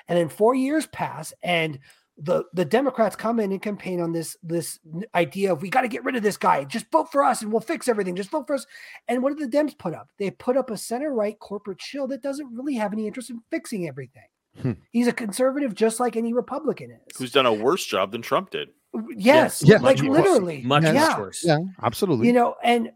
and 0.08 0.16
then 0.16 0.28
four 0.28 0.54
years 0.54 0.86
pass 0.88 1.32
and 1.42 1.78
the 2.22 2.44
the 2.52 2.66
Democrats 2.66 3.16
come 3.16 3.40
in 3.40 3.50
and 3.50 3.62
campaign 3.62 3.98
on 3.98 4.12
this 4.12 4.36
this 4.42 4.78
idea 5.14 5.50
of 5.52 5.62
we 5.62 5.70
got 5.70 5.80
to 5.82 5.88
get 5.88 6.04
rid 6.04 6.16
of 6.16 6.22
this 6.22 6.36
guy. 6.36 6.64
Just 6.64 6.90
vote 6.92 7.10
for 7.10 7.24
us 7.24 7.40
and 7.40 7.50
we'll 7.50 7.62
fix 7.62 7.88
everything. 7.88 8.14
Just 8.14 8.30
vote 8.30 8.46
for 8.46 8.52
us. 8.54 8.66
And 9.08 9.22
what 9.22 9.34
did 9.34 9.50
the 9.50 9.56
Dems 9.56 9.78
put 9.78 9.94
up? 9.94 10.10
They 10.18 10.30
put 10.30 10.58
up 10.58 10.70
a 10.70 10.76
center 10.76 11.14
right 11.14 11.38
corporate 11.38 11.80
shill 11.80 12.06
that 12.08 12.20
doesn't 12.22 12.54
really 12.54 12.74
have 12.74 12.92
any 12.92 13.06
interest 13.06 13.30
in 13.30 13.40
fixing 13.50 13.88
everything. 13.88 14.26
Hmm. 14.60 14.72
He's 14.90 15.06
a 15.06 15.12
conservative, 15.14 15.74
just 15.74 15.98
like 15.98 16.14
any 16.14 16.34
Republican 16.34 16.90
is. 16.90 17.16
who's 17.16 17.32
done 17.32 17.46
a 17.46 17.54
worse 17.54 17.86
job 17.86 18.12
than 18.12 18.20
trump 18.20 18.50
did 18.50 18.68
yes, 19.16 19.62
Yeah, 19.64 19.76
like 19.78 19.98
much 19.98 20.02
worse. 20.02 20.18
literally, 20.18 20.62
Much 20.62 20.82
Yeah. 20.82 20.92
yeah, 20.92 21.18
worse. 21.18 21.42
Yeah, 21.42 21.58
absolutely. 21.82 22.26
you 22.26 22.34
know, 22.34 22.56
and 22.62 22.90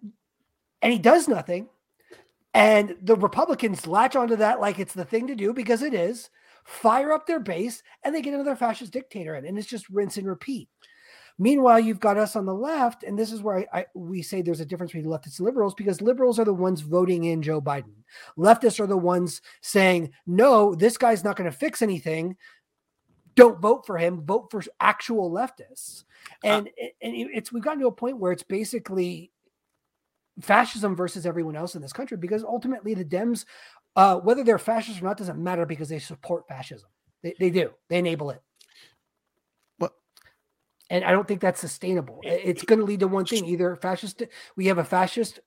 and 0.82 0.92
he 0.92 0.98
does 0.98 1.28
nothing. 1.28 1.68
And 2.54 2.96
the 3.02 3.16
Republicans 3.16 3.86
latch 3.86 4.14
onto 4.14 4.36
that 4.36 4.60
like 4.60 4.78
it's 4.78 4.94
the 4.94 5.04
thing 5.04 5.26
to 5.26 5.34
do 5.34 5.52
because 5.52 5.82
it 5.82 5.92
is. 5.92 6.30
Fire 6.64 7.12
up 7.12 7.26
their 7.26 7.40
base, 7.40 7.82
and 8.02 8.14
they 8.14 8.22
get 8.22 8.32
another 8.32 8.56
fascist 8.56 8.92
dictator 8.92 9.34
in, 9.34 9.44
and 9.44 9.58
it's 9.58 9.68
just 9.68 9.86
rinse 9.90 10.16
and 10.16 10.26
repeat. 10.26 10.70
Meanwhile, 11.36 11.80
you've 11.80 12.00
got 12.00 12.16
us 12.16 12.36
on 12.36 12.46
the 12.46 12.54
left, 12.54 13.02
and 13.02 13.18
this 13.18 13.32
is 13.32 13.42
where 13.42 13.58
I, 13.58 13.80
I 13.80 13.86
we 13.94 14.22
say 14.22 14.40
there's 14.40 14.60
a 14.60 14.64
difference 14.64 14.92
between 14.92 15.10
leftists 15.10 15.40
and 15.40 15.46
liberals 15.46 15.74
because 15.74 16.00
liberals 16.00 16.38
are 16.38 16.44
the 16.44 16.54
ones 16.54 16.80
voting 16.80 17.24
in 17.24 17.42
Joe 17.42 17.60
Biden. 17.60 17.92
Leftists 18.38 18.78
are 18.80 18.86
the 18.86 18.96
ones 18.96 19.42
saying, 19.60 20.12
"No, 20.26 20.74
this 20.74 20.96
guy's 20.96 21.24
not 21.24 21.36
going 21.36 21.50
to 21.50 21.56
fix 21.56 21.82
anything. 21.82 22.36
Don't 23.34 23.60
vote 23.60 23.84
for 23.84 23.98
him. 23.98 24.22
Vote 24.24 24.46
for 24.50 24.62
actual 24.80 25.30
leftists." 25.30 26.04
Uh, 26.44 26.46
and 26.46 26.70
and 27.02 27.14
it's 27.34 27.52
we've 27.52 27.64
gotten 27.64 27.80
to 27.80 27.88
a 27.88 27.92
point 27.92 28.18
where 28.18 28.32
it's 28.32 28.44
basically 28.44 29.32
fascism 30.40 30.96
versus 30.96 31.26
everyone 31.26 31.56
else 31.56 31.74
in 31.74 31.82
this 31.82 31.92
country 31.92 32.16
because 32.16 32.42
ultimately 32.42 32.94
the 32.94 33.04
Dems, 33.04 33.44
uh, 33.96 34.16
whether 34.18 34.42
they're 34.42 34.58
fascist 34.58 35.00
or 35.00 35.04
not, 35.04 35.16
doesn't 35.16 35.42
matter 35.42 35.66
because 35.66 35.88
they 35.88 35.98
support 35.98 36.48
fascism. 36.48 36.88
They, 37.22 37.34
they 37.38 37.50
do. 37.50 37.70
They 37.88 37.98
enable 37.98 38.30
it. 38.30 38.42
Well- 39.78 39.94
and 40.90 41.04
I 41.04 41.12
don't 41.12 41.26
think 41.26 41.40
that's 41.40 41.60
sustainable. 41.60 42.20
It's 42.22 42.64
going 42.64 42.80
to 42.80 42.84
lead 42.84 43.00
to 43.00 43.08
one 43.08 43.24
thing: 43.24 43.46
either 43.46 43.76
fascist, 43.76 44.22
we 44.56 44.66
have 44.66 44.78
a 44.78 44.84
fascist 44.84 45.40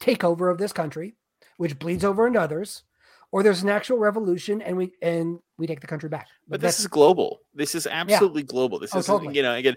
takeover 0.00 0.50
of 0.50 0.58
this 0.58 0.72
country, 0.72 1.14
which 1.56 1.78
bleeds 1.78 2.04
over 2.04 2.26
into 2.26 2.40
others, 2.40 2.82
or 3.30 3.42
there's 3.42 3.62
an 3.62 3.68
actual 3.68 3.98
revolution 3.98 4.62
and 4.62 4.76
we 4.76 4.92
and 5.02 5.38
we 5.58 5.66
take 5.66 5.80
the 5.80 5.86
country 5.86 6.08
back. 6.08 6.28
but 6.46 6.60
that's 6.60 6.76
this 6.76 6.80
is 6.84 6.86
global 6.86 7.40
this 7.52 7.74
is 7.74 7.86
absolutely 7.86 8.42
global 8.42 8.78
this 8.78 8.94
Oh, 8.94 8.98
is 9.00 9.06
totally. 9.06 9.34
you 9.36 9.42
know 9.42 9.54
again 9.54 9.76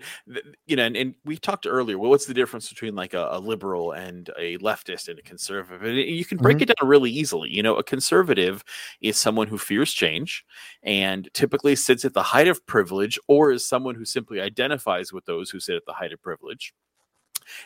you 0.68 0.76
know 0.76 0.86
and, 0.86 0.96
and 0.96 1.16
we 1.26 1.38
talked 1.38 1.66
earlier 1.68 1.98
well 1.98 2.10
what's 2.12 2.26
the 2.28 2.34
difference 2.34 2.70
between 2.70 2.96
like 2.96 3.14
a, 3.14 3.28
a 3.32 3.40
liberal 3.40 3.92
and 3.94 4.30
a 4.40 4.58
leftist 4.60 5.08
and 5.10 5.18
a 5.20 5.22
conservative 5.24 5.82
and 5.84 5.98
you 5.98 6.24
can 6.24 6.38
break 6.38 6.58
Mm-hmm. 6.58 6.64
it 6.72 6.76
down 6.80 6.88
really 6.88 7.10
easily 7.12 7.50
you 7.50 7.64
know 7.64 7.76
a 7.76 7.84
conservative 7.84 8.64
is 9.02 9.18
someone 9.18 9.48
who 9.48 9.58
fears 9.58 9.92
change 9.92 10.46
and 10.84 11.28
typically 11.34 11.76
sits 11.76 12.06
at 12.06 12.14
the 12.14 12.24
height 12.24 12.48
of 12.48 12.66
privilege 12.68 13.20
or 13.28 13.52
is 13.52 13.68
someone 13.68 13.96
who 13.96 14.06
simply 14.06 14.40
identifies 14.40 15.12
with 15.12 15.26
those 15.26 15.50
who 15.50 15.60
sit 15.60 15.76
at 15.76 15.86
the 15.86 15.94
height 15.94 16.14
of 16.14 16.22
privilege 16.22 16.74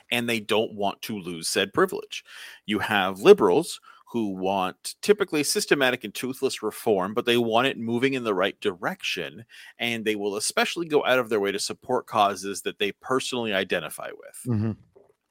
and 0.09 0.27
they 0.29 0.39
don't 0.39 0.73
want 0.73 1.01
to 1.01 1.19
lose 1.19 1.49
said 1.49 1.73
privilege 1.73 2.23
you 2.65 2.79
have 2.79 3.19
liberals 3.19 3.79
who 4.07 4.29
want 4.29 4.95
typically 5.01 5.43
systematic 5.43 6.03
and 6.03 6.13
toothless 6.13 6.61
reform, 6.63 7.13
but 7.13 7.25
they 7.25 7.37
want 7.37 7.67
it 7.67 7.77
moving 7.77 8.13
in 8.13 8.23
the 8.23 8.33
right 8.33 8.59
direction. 8.61 9.43
And 9.79 10.05
they 10.05 10.15
will 10.15 10.37
especially 10.37 10.87
go 10.87 11.03
out 11.05 11.19
of 11.19 11.29
their 11.29 11.39
way 11.39 11.51
to 11.51 11.59
support 11.59 12.05
causes 12.05 12.61
that 12.61 12.79
they 12.79 12.91
personally 12.93 13.53
identify 13.53 14.09
with. 14.11 14.55
Mhm. 14.57 14.77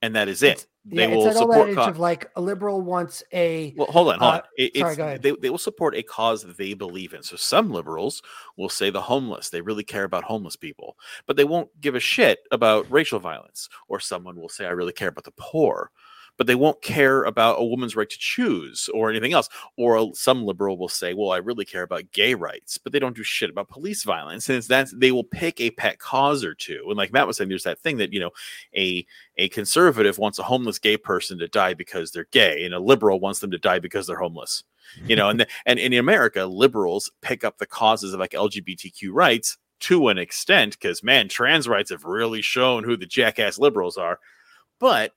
And 0.03 0.15
that 0.17 0.29
is 0.29 0.43
it. 0.43 0.67
They 0.85 1.09
yeah, 1.09 1.17
will 1.17 1.27
it's 1.29 1.39
support 1.39 1.79
of 1.79 1.99
like 1.99 2.31
a 2.37 2.41
liberal 2.43 2.83
wants 2.83 3.23
a 3.33 3.73
well, 3.75 3.87
hold 3.87 4.09
on, 4.09 4.19
hold 4.19 4.33
Uh, 4.35 4.37
on. 4.37 4.43
It- 4.59 4.77
sorry, 4.77 4.91
it's, 4.91 4.97
go 4.99 5.05
ahead. 5.07 5.23
They, 5.23 5.31
they 5.41 5.49
will 5.49 5.57
support 5.57 5.95
a 5.95 6.03
cause 6.03 6.43
they 6.43 6.75
believe 6.75 7.15
in. 7.15 7.23
So 7.23 7.37
some 7.37 7.71
liberals 7.71 8.21
will 8.59 8.69
say 8.69 8.91
the 8.91 9.01
homeless. 9.01 9.49
They 9.49 9.63
really 9.63 9.85
care 9.85 10.05
about 10.05 10.25
homeless 10.25 10.57
people, 10.57 10.99
but 11.25 11.37
they 11.37 11.45
won't 11.45 11.71
give 11.81 11.95
a 11.95 12.01
shit 12.01 12.41
about 12.51 12.91
racial 12.91 13.19
violence. 13.19 13.71
Or 13.89 13.99
someone 13.99 14.37
will 14.37 14.51
say, 14.51 14.67
I 14.67 14.71
really 14.71 14.93
care 14.93 15.09
about 15.09 15.25
the 15.25 15.33
poor, 15.39 15.91
but 16.37 16.47
they 16.47 16.55
won't 16.55 16.83
care 16.83 17.25
about 17.25 17.61
a 17.61 17.65
woman's 17.65 17.97
right 17.97 18.09
to 18.09 18.19
choose 18.19 18.89
or 18.93 19.11
anything 19.11 19.33
else. 19.33 19.49
Or 19.77 20.15
some 20.15 20.45
liberal 20.45 20.77
will 20.77 20.89
say, 20.89 21.15
well, 21.15 21.31
I 21.31 21.39
really 21.39 21.65
care 21.65 21.83
about 21.83 22.11
gay 22.13 22.35
rights, 22.35 22.79
but 22.79 22.93
they 22.93 22.99
don't 22.99 23.17
do 23.17 23.23
shit 23.23 23.51
about 23.51 23.69
police 23.69 24.03
violence. 24.03 24.49
And 24.49 24.59
it's 24.59 24.69
that 24.69 24.89
they 24.95 25.13
will 25.13 25.25
pick 25.25 25.61
a 25.61 25.71
pet 25.71 25.99
cause 25.99 26.45
or 26.45 26.55
two. 26.55 26.85
And 26.89 26.97
like 26.97 27.13
Matt 27.13 27.27
was 27.27 27.37
saying, 27.37 27.49
there's 27.49 27.65
that 27.65 27.81
thing 27.81 27.99
that, 27.99 28.13
you 28.13 28.21
know, 28.21 28.31
a 28.77 29.07
a 29.37 29.49
conservative 29.49 30.19
wants 30.19 30.39
a 30.39 30.45
homeless 30.45 30.79
gay 30.79 30.97
person 30.97 31.39
to 31.39 31.49
die 31.49 31.75
because 31.75 32.11
they're 32.11 32.29
gay, 32.31 32.65
and 32.65 32.75
a 32.75 32.79
liberal 32.79 33.21
wants 33.21 33.41
them 33.41 33.51
to 33.51 33.59
die 33.59 33.79
because 33.79 34.07
they're 34.07 34.19
homeless. 34.19 34.63
You 35.07 35.17
know, 35.17 35.29
and 35.31 35.41
the, 35.41 35.47
and 35.67 35.79
in 35.79 35.93
America, 35.95 36.47
liberals 36.47 37.11
pick 37.23 37.45
up 37.45 37.59
the 37.59 37.67
causes 37.67 38.13
of 38.13 38.21
like 38.21 38.33
LGBTQ 38.33 39.11
rights 39.13 39.59
to 39.81 40.09
an 40.09 40.19
extent 40.19 40.79
because 40.79 41.03
man, 41.03 41.29
trans 41.29 41.69
rights 41.69 41.91
have 41.91 42.05
really 42.05 42.43
shown 42.43 42.85
who 42.85 42.97
the 42.97 43.07
jackass 43.07 43.59
liberals 43.59 43.97
are. 43.97 44.19
But 44.79 45.13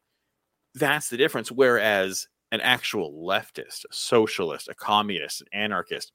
that's 0.80 1.10
the 1.10 1.18
difference. 1.18 1.52
Whereas 1.52 2.28
an 2.52 2.62
actual 2.62 3.14
leftist, 3.26 3.86
a 3.86 3.94
socialist, 3.94 4.68
a 4.70 4.76
communist, 4.76 5.42
an 5.42 5.48
anarchist, 5.54 6.12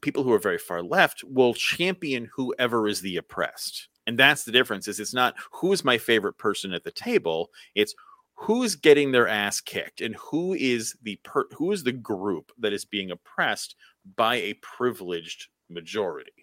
people 0.00 0.22
who 0.22 0.32
are 0.32 0.38
very 0.38 0.58
far 0.58 0.82
left 0.82 1.24
will 1.24 1.54
champion 1.54 2.30
whoever 2.34 2.88
is 2.88 3.00
the 3.00 3.16
oppressed. 3.16 3.88
And 4.06 4.18
that's 4.18 4.44
the 4.44 4.52
difference 4.52 4.88
is 4.88 5.00
it's 5.00 5.14
not 5.14 5.34
who's 5.52 5.84
my 5.84 5.98
favorite 5.98 6.38
person 6.38 6.72
at 6.72 6.84
the 6.84 6.90
table, 6.90 7.50
it's 7.74 7.94
who's 8.34 8.76
getting 8.76 9.10
their 9.10 9.28
ass 9.28 9.60
kicked 9.60 10.00
and 10.00 10.14
who 10.16 10.54
is 10.54 10.96
the 11.02 11.16
per- 11.24 11.48
who 11.52 11.72
is 11.72 11.82
the 11.84 11.92
group 11.92 12.52
that 12.58 12.72
is 12.72 12.84
being 12.84 13.10
oppressed 13.10 13.74
by 14.16 14.36
a 14.36 14.54
privileged 14.54 15.48
majority. 15.68 16.37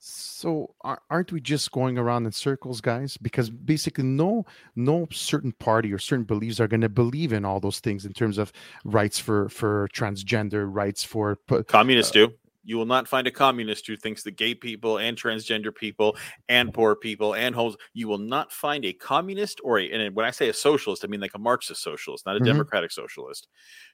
So 0.00 0.74
aren't 1.10 1.32
we 1.32 1.40
just 1.40 1.72
going 1.72 1.98
around 1.98 2.24
in 2.26 2.30
circles, 2.30 2.80
guys? 2.80 3.16
Because 3.16 3.50
basically, 3.50 4.04
no, 4.04 4.46
no 4.76 5.08
certain 5.10 5.50
party 5.52 5.92
or 5.92 5.98
certain 5.98 6.24
beliefs 6.24 6.60
are 6.60 6.68
going 6.68 6.82
to 6.82 6.88
believe 6.88 7.32
in 7.32 7.44
all 7.44 7.58
those 7.58 7.80
things 7.80 8.06
in 8.06 8.12
terms 8.12 8.38
of 8.38 8.52
rights 8.84 9.18
for 9.18 9.48
for 9.48 9.88
transgender, 9.92 10.72
rights 10.72 11.02
for 11.02 11.38
Communists 11.66 12.12
do. 12.12 12.32
You 12.62 12.76
will 12.76 12.86
not 12.86 13.08
find 13.08 13.26
a 13.26 13.30
communist 13.30 13.86
who 13.86 13.96
thinks 13.96 14.22
that 14.24 14.32
gay 14.32 14.54
people 14.54 14.98
and 14.98 15.16
transgender 15.16 15.74
people 15.74 16.16
and 16.48 16.72
poor 16.72 16.94
people 16.94 17.34
and 17.34 17.54
homes. 17.54 17.76
You 17.94 18.08
will 18.08 18.18
not 18.18 18.52
find 18.52 18.84
a 18.84 18.92
communist 18.92 19.58
or 19.64 19.78
a, 19.78 19.90
and 19.90 20.14
when 20.14 20.26
I 20.26 20.30
say 20.30 20.48
a 20.48 20.52
socialist, 20.52 21.02
I 21.02 21.08
mean 21.08 21.20
like 21.20 21.34
a 21.34 21.38
Marxist 21.38 21.82
socialist, 21.82 22.26
not 22.26 22.36
a 22.36 22.40
Mhm. 22.40 22.44
democratic 22.44 22.92
socialist. 22.92 23.48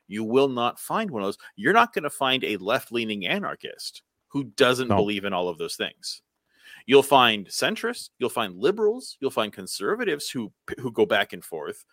You 0.09 0.25
will 0.25 0.49
not 0.49 0.81
find 0.81 1.11
one 1.11 1.23
of 1.23 1.29
those. 1.29 1.39
You're 1.57 1.73
not 1.73 1.95
going 1.95 2.03
to 2.03 2.11
find 2.11 2.43
a 2.45 2.57
left 2.57 2.91
leaning 2.93 3.27
anarchist 3.27 4.03
who 4.35 4.45
doesn't 4.45 4.89
No. 4.89 4.97
believe 4.97 5.25
in 5.25 5.33
all 5.33 5.49
of 5.49 5.57
those 5.59 5.77
things. 5.77 6.21
You'll 6.87 7.05
find 7.05 7.47
centrists, 7.47 8.11
you'll 8.19 8.29
find 8.29 8.59
liberals, 8.59 9.17
you'll 9.21 9.31
find 9.31 9.53
conservatives 9.53 10.29
who 10.29 10.53
who 10.81 10.91
go 10.93 11.07
back 11.07 11.33
and 11.33 11.43
forth, 11.43 11.85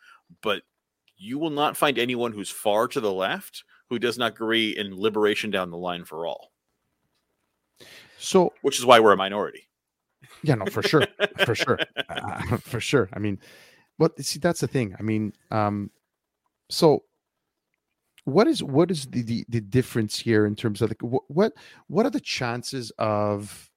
but 0.42 0.64
you 1.16 1.38
will 1.40 1.52
not 1.52 1.78
find 1.78 1.98
anyone 2.00 2.32
who's 2.34 2.50
far 2.50 2.88
to 2.90 3.00
the 3.00 3.14
left 3.14 3.64
who 3.90 4.00
does 4.00 4.18
not 4.18 4.32
agree 4.32 4.76
in 4.76 5.00
liberation 5.00 5.52
down 5.52 5.70
the 5.70 5.78
line 5.78 6.04
for 6.04 6.26
all 6.26 6.52
So 8.18 8.54
which 8.64 8.80
is 8.80 8.86
why 8.86 9.00
we're 9.00 9.14
a 9.14 9.18
minority. 9.18 9.68
yeah, 10.44 10.56
no, 10.56 10.66
for 10.66 10.82
sure, 10.82 11.06
for 11.46 11.54
sure, 11.56 11.78
uh, 12.10 12.58
for 12.58 12.80
sure. 12.80 13.08
I 13.14 13.20
mean, 13.20 13.40
but 14.00 14.20
see, 14.24 14.40
that's 14.40 14.62
the 14.62 14.68
thing. 14.68 14.96
I 15.00 15.04
mean, 15.04 15.32
um, 15.52 15.92
so 16.70 17.04
what 18.26 18.48
is 18.48 18.64
what 18.64 18.92
is 18.92 19.06
the 19.08 19.22
the, 19.24 19.46
the 19.50 19.62
difference 19.62 20.18
here 20.20 20.46
in 20.46 20.56
terms 20.56 20.82
of 20.82 20.90
like 20.90 21.02
what 21.02 21.24
what 21.28 21.54
what 21.88 22.06
are 22.06 22.12
the 22.12 22.20
chances 22.20 22.92
of 22.98 23.70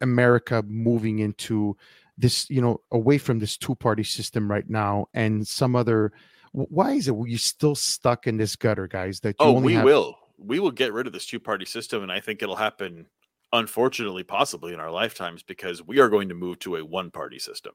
America 0.00 0.62
moving 0.66 1.20
into 1.20 1.76
this, 2.18 2.48
you 2.50 2.60
know, 2.60 2.80
away 2.92 3.18
from 3.18 3.38
this 3.38 3.56
two 3.56 3.74
party 3.74 4.04
system 4.04 4.50
right 4.50 4.68
now 4.68 5.06
and 5.14 5.46
some 5.46 5.74
other? 5.76 6.12
Why 6.52 6.92
is 6.92 7.08
it 7.08 7.16
we 7.16 7.36
still 7.36 7.74
stuck 7.74 8.26
in 8.26 8.36
this 8.36 8.54
gutter, 8.54 8.86
guys? 8.86 9.20
That 9.20 9.36
you 9.40 9.46
Oh, 9.46 9.52
we 9.60 9.74
have- 9.74 9.84
will. 9.84 10.18
We 10.36 10.60
will 10.60 10.70
get 10.72 10.92
rid 10.92 11.06
of 11.06 11.12
this 11.12 11.26
two 11.26 11.40
party 11.40 11.64
system, 11.64 12.02
and 12.02 12.12
I 12.12 12.20
think 12.20 12.42
it'll 12.42 12.56
happen, 12.56 13.06
unfortunately, 13.52 14.24
possibly 14.24 14.74
in 14.74 14.80
our 14.80 14.90
lifetimes, 14.90 15.42
because 15.42 15.82
we 15.82 16.00
are 16.00 16.08
going 16.08 16.28
to 16.28 16.34
move 16.34 16.58
to 16.60 16.76
a 16.76 16.84
one 16.84 17.10
party 17.10 17.38
system. 17.38 17.72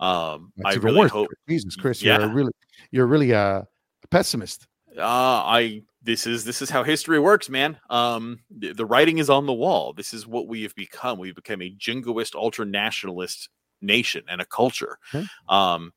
Um, 0.00 0.52
That's 0.56 0.76
I 0.76 0.80
really 0.80 1.00
worse. 1.00 1.10
hope. 1.10 1.28
Jesus, 1.48 1.76
Chris, 1.76 2.02
you're 2.02 2.28
really 2.28 2.52
you're 2.90 3.06
really 3.06 3.32
a 3.32 3.66
pessimist. 4.12 4.68
Uh, 4.96 5.02
I 5.02 5.82
this 6.02 6.26
is 6.26 6.44
this 6.44 6.60
is 6.60 6.68
how 6.68 6.84
history 6.84 7.18
works, 7.18 7.48
man. 7.48 7.78
Um, 7.88 8.40
the, 8.50 8.72
the 8.74 8.84
writing 8.84 9.18
is 9.18 9.30
on 9.30 9.46
the 9.46 9.52
wall. 9.52 9.94
This 9.94 10.12
is 10.12 10.26
what 10.26 10.46
we 10.46 10.62
have 10.62 10.74
become. 10.74 11.18
We've 11.18 11.34
become 11.34 11.62
a 11.62 11.74
jingoist, 11.74 12.34
ultra 12.34 12.66
nationalist 12.66 13.48
nation 13.80 14.22
and 14.28 14.40
a 14.40 14.44
culture. 14.44 14.98
Okay. 15.14 15.26
Um, 15.48 15.92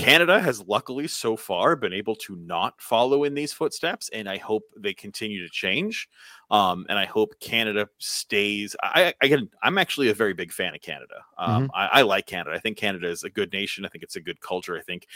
Canada 0.00 0.40
has 0.40 0.60
luckily 0.66 1.06
so 1.08 1.36
far 1.36 1.76
been 1.76 1.92
able 1.92 2.16
to 2.16 2.36
not 2.36 2.80
follow 2.80 3.24
in 3.24 3.34
these 3.34 3.52
footsteps, 3.52 4.08
and 4.12 4.28
I 4.28 4.38
hope 4.38 4.62
they 4.76 4.94
continue 4.94 5.42
to 5.46 5.50
change. 5.52 6.08
Um, 6.50 6.84
and 6.88 6.98
I 6.98 7.04
hope 7.04 7.38
Canada 7.38 7.88
stays. 7.98 8.74
I, 8.82 9.06
I 9.08 9.14
again, 9.26 9.48
I'm 9.62 9.78
actually 9.78 10.08
a 10.08 10.14
very 10.14 10.34
big 10.34 10.52
fan 10.52 10.74
of 10.74 10.80
Canada. 10.80 11.14
Um, 11.38 11.70
I, 11.74 11.86
I 11.86 12.02
like 12.02 12.26
Canada. 12.26 12.50
I 12.56 12.58
think 12.58 12.76
Canada 12.76 13.08
is 13.08 13.22
a 13.22 13.30
good 13.30 13.52
nation. 13.52 13.84
I 13.84 13.88
think 13.88 14.02
it's 14.02 14.16
a 14.16 14.20
good 14.20 14.40
culture. 14.40 14.76
I 14.76 14.80
think, 14.80 15.06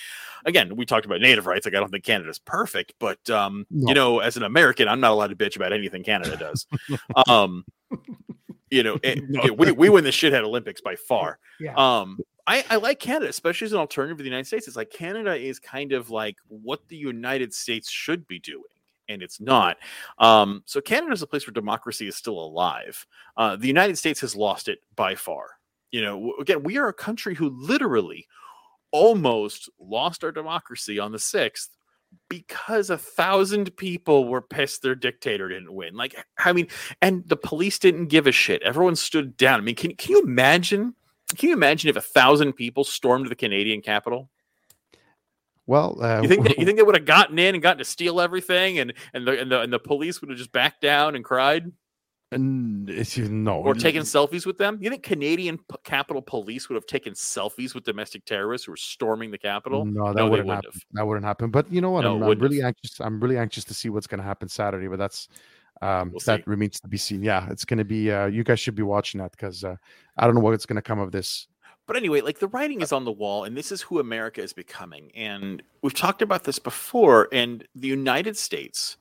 again, 0.44 0.76
we 0.76 0.86
talked 0.86 1.06
about 1.06 1.20
native 1.20 1.46
rights. 1.46 1.66
Like 1.66 1.74
I 1.74 1.80
don't 1.80 1.90
think 1.90 2.04
Canada's 2.04 2.38
perfect, 2.38 2.94
but 3.00 3.28
um, 3.30 3.66
No. 3.70 3.88
you 3.88 3.94
know, 3.94 4.18
as 4.20 4.36
an 4.36 4.44
American, 4.44 4.86
I'm 4.86 5.00
not 5.00 5.10
allowed 5.10 5.28
to 5.28 5.36
bitch 5.36 5.56
about 5.56 5.72
anything 5.72 6.04
Canada 6.04 6.36
does. 6.36 6.66
um, 7.26 7.64
you 8.70 8.82
know, 8.82 8.98
it- 9.02 9.28
No. 9.28 9.52
we 9.54 9.72
we 9.72 9.88
win 9.88 10.04
the 10.04 10.10
shithead 10.10 10.42
Olympics 10.44 10.80
by 10.80 10.96
far. 10.96 11.38
Yeah. 11.60 11.74
Um, 11.76 12.18
I, 12.46 12.64
I 12.68 12.76
like 12.76 13.00
Canada, 13.00 13.28
especially 13.28 13.66
as 13.66 13.72
an 13.72 13.78
alternative 13.78 14.18
to 14.18 14.22
the 14.22 14.28
United 14.28 14.46
States. 14.46 14.68
It's 14.68 14.76
like 14.76 14.90
Canada 14.90 15.34
is 15.34 15.58
kind 15.58 15.92
of 15.92 16.10
like 16.10 16.36
what 16.48 16.86
the 16.88 16.96
United 16.96 17.54
States 17.54 17.90
should 17.90 18.26
be 18.26 18.38
doing, 18.38 18.62
and 19.08 19.22
it's 19.22 19.40
not. 19.40 19.78
Um, 20.18 20.62
so 20.66 20.80
Canada 20.80 21.12
is 21.12 21.22
a 21.22 21.26
place 21.26 21.46
where 21.46 21.52
democracy 21.52 22.06
is 22.06 22.16
still 22.16 22.38
alive. 22.38 23.06
Uh, 23.36 23.56
the 23.56 23.66
United 23.66 23.96
States 23.96 24.20
has 24.20 24.36
lost 24.36 24.68
it 24.68 24.80
by 24.94 25.14
far. 25.14 25.46
You 25.90 26.02
know, 26.02 26.34
again, 26.40 26.62
we 26.62 26.76
are 26.76 26.88
a 26.88 26.94
country 26.94 27.34
who 27.34 27.50
literally 27.50 28.26
almost 28.90 29.70
lost 29.78 30.22
our 30.22 30.32
democracy 30.32 30.98
on 30.98 31.12
the 31.12 31.18
sixth 31.18 31.70
because 32.28 32.90
a 32.90 32.98
thousand 32.98 33.76
people 33.76 34.28
were 34.28 34.42
pissed 34.42 34.82
their 34.82 34.94
dictator 34.94 35.48
didn't 35.48 35.72
win. 35.72 35.94
Like, 35.94 36.14
I 36.38 36.52
mean, 36.52 36.68
and 37.00 37.26
the 37.26 37.36
police 37.36 37.78
didn't 37.78 38.06
give 38.06 38.26
a 38.26 38.32
shit. 38.32 38.62
Everyone 38.62 38.96
stood 38.96 39.36
down. 39.36 39.60
I 39.60 39.62
mean, 39.62 39.74
can 39.74 39.94
can 39.96 40.12
you 40.12 40.22
imagine? 40.22 40.94
Can 41.36 41.48
you 41.50 41.54
imagine 41.54 41.90
if 41.90 41.96
a 41.96 42.00
thousand 42.00 42.54
people 42.54 42.84
stormed 42.84 43.28
the 43.28 43.34
Canadian 43.34 43.80
capital? 43.80 44.30
Well, 45.66 45.98
uh, 46.02 46.20
You 46.22 46.28
think 46.28 46.44
that, 46.44 46.58
you 46.58 46.64
think 46.66 46.76
they 46.76 46.82
would 46.82 46.96
have 46.96 47.06
gotten 47.06 47.38
in 47.38 47.54
and 47.54 47.62
gotten 47.62 47.78
to 47.78 47.84
steal 47.84 48.20
everything, 48.20 48.78
and 48.78 48.92
and 49.12 49.26
the 49.26 49.40
and 49.40 49.50
the, 49.50 49.60
and 49.60 49.72
the 49.72 49.78
police 49.78 50.20
would 50.20 50.30
have 50.30 50.38
just 50.38 50.52
backed 50.52 50.80
down 50.80 51.16
and 51.16 51.24
cried, 51.24 51.72
N- 52.34 52.86
it's 52.88 53.16
no 53.16 53.56
or 53.60 53.74
taken 53.74 54.02
selfies 54.02 54.44
with 54.44 54.58
them? 54.58 54.78
You 54.80 54.90
think 54.90 55.02
Canadian 55.02 55.58
p- 55.58 55.76
Capitol 55.84 56.20
Police 56.20 56.68
would 56.68 56.74
have 56.74 56.86
taken 56.86 57.12
selfies 57.14 57.74
with 57.74 57.84
domestic 57.84 58.24
terrorists 58.24 58.66
who 58.66 58.72
were 58.72 58.76
storming 58.76 59.30
the 59.30 59.38
Capitol? 59.38 59.84
No, 59.86 60.12
that 60.12 60.16
No, 60.16 60.28
wouldn't 60.28 60.48
happen. 60.48 60.70
have. 60.72 60.82
That 60.92 61.06
wouldn't 61.06 61.24
happen. 61.24 61.50
But 61.50 61.72
you 61.72 61.80
know 61.80 61.90
what? 61.90 62.02
No, 62.02 62.16
I'm, 62.16 62.22
I'm 62.24 62.38
really 62.38 62.62
anxious. 62.62 63.00
I'm 63.00 63.20
really 63.20 63.38
anxious 63.38 63.64
to 63.64 63.74
see 63.74 63.88
what's 63.88 64.06
going 64.06 64.18
to 64.18 64.24
happen 64.24 64.48
Saturday. 64.48 64.88
But 64.88 64.98
that's 64.98 65.28
um, 65.82 66.10
We'll 66.12 66.20
that 66.26 66.40
see. 66.40 66.44
remains 66.46 66.80
to 66.80 66.88
be 66.88 66.96
seen. 66.96 67.22
Yeah, 67.22 67.48
it's 67.50 67.64
going 67.64 67.78
to 67.78 67.84
be. 67.84 68.10
Uh, 68.10 68.26
you 68.26 68.44
guys 68.44 68.60
should 68.60 68.74
be 68.74 68.82
watching 68.82 69.20
that 69.20 69.32
because 69.32 69.64
uh, 69.64 69.76
I 70.16 70.26
don't 70.26 70.34
know 70.34 70.40
what's 70.40 70.66
going 70.66 70.76
to 70.76 70.82
come 70.82 70.98
of 70.98 71.12
this. 71.12 71.46
But 71.86 71.96
anyway, 71.96 72.22
like 72.22 72.38
the 72.38 72.48
writing 72.48 72.80
is 72.80 72.92
on 72.92 73.04
the 73.04 73.12
wall, 73.12 73.44
and 73.44 73.56
this 73.56 73.70
is 73.70 73.82
who 73.82 73.98
America 73.98 74.42
is 74.42 74.52
becoming. 74.52 75.10
And 75.14 75.62
we've 75.82 75.94
talked 75.94 76.22
about 76.22 76.44
this 76.44 76.58
before, 76.58 77.28
and 77.32 77.66
the 77.74 77.88
United 77.88 78.36
States 78.38 78.96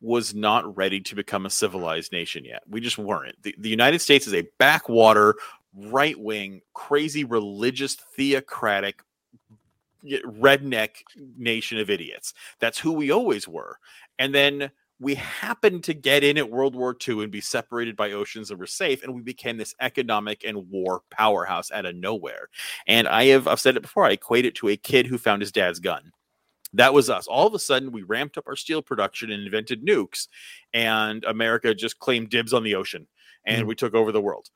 was 0.00 0.34
not 0.34 0.76
ready 0.76 1.00
to 1.00 1.14
become 1.14 1.46
a 1.46 1.50
civilized 1.50 2.10
nation 2.10 2.44
yet. 2.44 2.62
We 2.68 2.80
just 2.80 2.98
weren't. 2.98 3.40
The, 3.42 3.54
the 3.58 3.68
United 3.68 4.00
States 4.00 4.26
is 4.26 4.34
a 4.34 4.48
backwater, 4.58 5.36
right 5.76 6.18
wing, 6.18 6.62
crazy, 6.74 7.24
religious, 7.24 7.94
theocratic, 7.94 9.02
redneck 10.04 10.90
nation 11.36 11.78
of 11.78 11.90
idiots. 11.90 12.34
That's 12.58 12.78
who 12.78 12.92
we 12.92 13.10
always 13.10 13.46
were. 13.46 13.78
And 14.18 14.34
then 14.34 14.70
we 15.02 15.16
happened 15.16 15.84
to 15.84 15.94
get 15.94 16.22
in 16.24 16.38
at 16.38 16.48
World 16.50 16.74
War 16.76 16.96
II 17.06 17.22
and 17.24 17.32
be 17.32 17.40
separated 17.40 17.96
by 17.96 18.12
oceans 18.12 18.50
and 18.50 18.60
were 18.60 18.66
safe, 18.66 19.02
and 19.02 19.14
we 19.14 19.20
became 19.22 19.56
this 19.56 19.74
economic 19.80 20.44
and 20.44 20.70
war 20.70 21.02
powerhouse 21.10 21.70
out 21.72 21.86
of 21.86 21.96
nowhere. 21.96 22.48
And 22.86 23.08
I 23.08 23.24
have 23.26 23.48
I've 23.48 23.60
said 23.60 23.76
it 23.76 23.82
before. 23.82 24.04
I 24.06 24.12
equate 24.12 24.44
it 24.46 24.54
to 24.56 24.68
a 24.68 24.76
kid 24.76 25.06
who 25.06 25.18
found 25.18 25.42
his 25.42 25.52
dad's 25.52 25.80
gun. 25.80 26.12
That 26.72 26.94
was 26.94 27.10
us. 27.10 27.26
All 27.26 27.46
of 27.46 27.54
a 27.54 27.58
sudden, 27.58 27.92
we 27.92 28.02
ramped 28.02 28.38
up 28.38 28.46
our 28.46 28.56
steel 28.56 28.80
production 28.80 29.30
and 29.30 29.44
invented 29.44 29.84
nukes, 29.84 30.28
and 30.72 31.24
America 31.24 31.74
just 31.74 31.98
claimed 31.98 32.30
dibs 32.30 32.52
on 32.54 32.62
the 32.62 32.74
ocean 32.76 33.06
and 33.44 33.64
Mm. 33.64 33.68
we 33.68 33.74
took 33.74 33.94
over 33.94 34.12
the 34.12 34.20
world. 34.22 34.48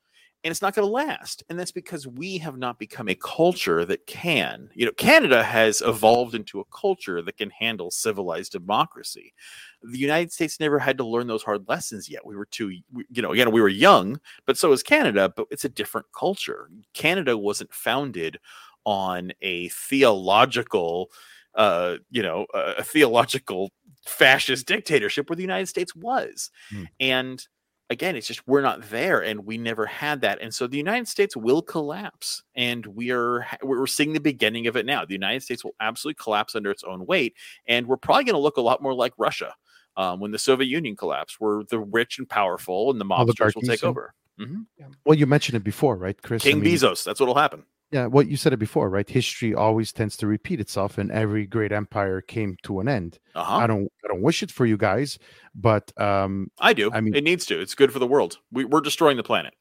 And 0.44 0.52
it's 0.52 0.62
not 0.62 0.74
going 0.74 0.86
to 0.86 0.92
last. 0.92 1.42
And 1.48 1.58
that's 1.58 1.72
because 1.72 2.06
we 2.06 2.38
have 2.38 2.56
not 2.56 2.78
become 2.78 3.08
a 3.08 3.16
culture 3.16 3.84
that 3.84 4.06
can. 4.06 4.70
You 4.74 4.86
know, 4.86 4.92
Canada 4.92 5.42
has 5.42 5.82
evolved 5.82 6.34
into 6.34 6.60
a 6.60 6.64
culture 6.66 7.20
that 7.20 7.36
can 7.36 7.50
handle 7.50 7.90
civilized 7.90 8.52
democracy. 8.52 9.34
The 9.82 9.98
United 9.98 10.32
States 10.32 10.60
never 10.60 10.78
had 10.78 10.98
to 10.98 11.04
learn 11.04 11.26
those 11.26 11.42
hard 11.42 11.68
lessons 11.68 12.08
yet. 12.08 12.24
We 12.24 12.36
were 12.36 12.46
too, 12.46 12.70
you 12.70 13.22
know, 13.22 13.32
again, 13.32 13.50
we 13.50 13.60
were 13.60 13.68
young, 13.68 14.20
but 14.46 14.56
so 14.56 14.70
is 14.70 14.84
Canada, 14.84 15.32
but 15.34 15.46
it's 15.50 15.64
a 15.64 15.70
different 15.70 16.06
culture. 16.16 16.70
Canada 16.94 17.36
wasn't 17.36 17.72
founded 17.72 18.38
on 18.84 19.32
a 19.42 19.68
theological 19.70 21.10
uh, 21.56 21.96
you 22.10 22.22
know, 22.22 22.46
a, 22.54 22.74
a 22.78 22.82
theological 22.82 23.70
fascist 24.04 24.66
dictatorship 24.66 25.28
where 25.28 25.36
the 25.36 25.42
United 25.42 25.66
States 25.66 25.94
was. 25.96 26.50
Hmm. 26.70 26.84
And 27.00 27.46
again, 27.90 28.16
it's 28.16 28.26
just 28.26 28.46
we're 28.46 28.62
not 28.62 28.82
there 28.90 29.22
and 29.22 29.44
we 29.46 29.58
never 29.58 29.86
had 29.86 30.20
that. 30.22 30.40
And 30.40 30.54
so 30.54 30.66
the 30.66 30.76
United 30.76 31.08
States 31.08 31.36
will 31.36 31.62
collapse 31.62 32.42
and 32.54 32.84
we 32.86 33.10
are 33.10 33.46
we're 33.62 33.86
seeing 33.86 34.12
the 34.12 34.20
beginning 34.20 34.66
of 34.66 34.76
it 34.76 34.86
now. 34.86 35.04
The 35.04 35.14
United 35.14 35.42
States 35.42 35.64
will 35.64 35.74
absolutely 35.80 36.22
collapse 36.22 36.54
under 36.54 36.70
its 36.70 36.84
own 36.84 37.06
weight 37.06 37.34
and 37.66 37.86
we're 37.86 37.96
probably 37.96 38.24
going 38.24 38.34
to 38.34 38.40
look 38.40 38.56
a 38.56 38.62
lot 38.62 38.82
more 38.82 38.94
like 38.94 39.12
Russia. 39.18 39.54
Um, 39.98 40.20
when 40.20 40.30
the 40.30 40.38
Soviet 40.38 40.68
Union 40.68 40.94
collapsed, 40.94 41.36
where 41.40 41.62
the 41.70 41.78
rich 41.78 42.18
and 42.18 42.28
powerful 42.28 42.90
and 42.90 43.00
the 43.00 43.04
mobsters 43.06 43.54
will 43.54 43.62
take 43.62 43.82
over. 43.82 44.12
Mhm. 44.38 44.66
Well, 45.06 45.16
you 45.16 45.24
mentioned 45.24 45.56
it 45.56 45.64
before, 45.64 45.96
right, 45.96 46.20
Chris? 46.20 46.44
I 46.44 46.50
King 46.50 46.60
mean, 46.60 46.74
Bezos, 46.74 47.02
that's 47.02 47.18
what'll 47.18 47.34
happen. 47.34 47.64
Yeah, 47.92 48.06
what 48.06 48.26
you 48.26 48.36
said 48.36 48.52
it 48.52 48.56
before, 48.58 48.90
right? 48.90 49.08
History 49.08 49.54
always 49.54 49.92
tends 49.92 50.16
to 50.16 50.26
repeat 50.26 50.58
itself, 50.60 50.98
and 50.98 51.10
every 51.12 51.46
great 51.46 51.70
empire 51.70 52.20
came 52.20 52.56
to 52.64 52.80
an 52.80 52.88
end. 52.88 53.20
Uh-huh. 53.36 53.56
I 53.58 53.66
don't, 53.68 53.84
I 54.04 54.08
don't 54.08 54.22
wish 54.22 54.42
it 54.42 54.50
for 54.50 54.66
you 54.66 54.76
guys, 54.76 55.18
but 55.54 55.92
um, 56.00 56.50
I 56.58 56.72
do. 56.72 56.90
I 56.92 57.00
mean- 57.00 57.14
it 57.14 57.22
needs 57.22 57.46
to. 57.46 57.60
It's 57.60 57.74
good 57.76 57.92
for 57.92 58.00
the 58.00 58.06
world. 58.06 58.38
We, 58.50 58.64
we're 58.64 58.80
destroying 58.80 59.16
the 59.16 59.22
planet. 59.22 59.54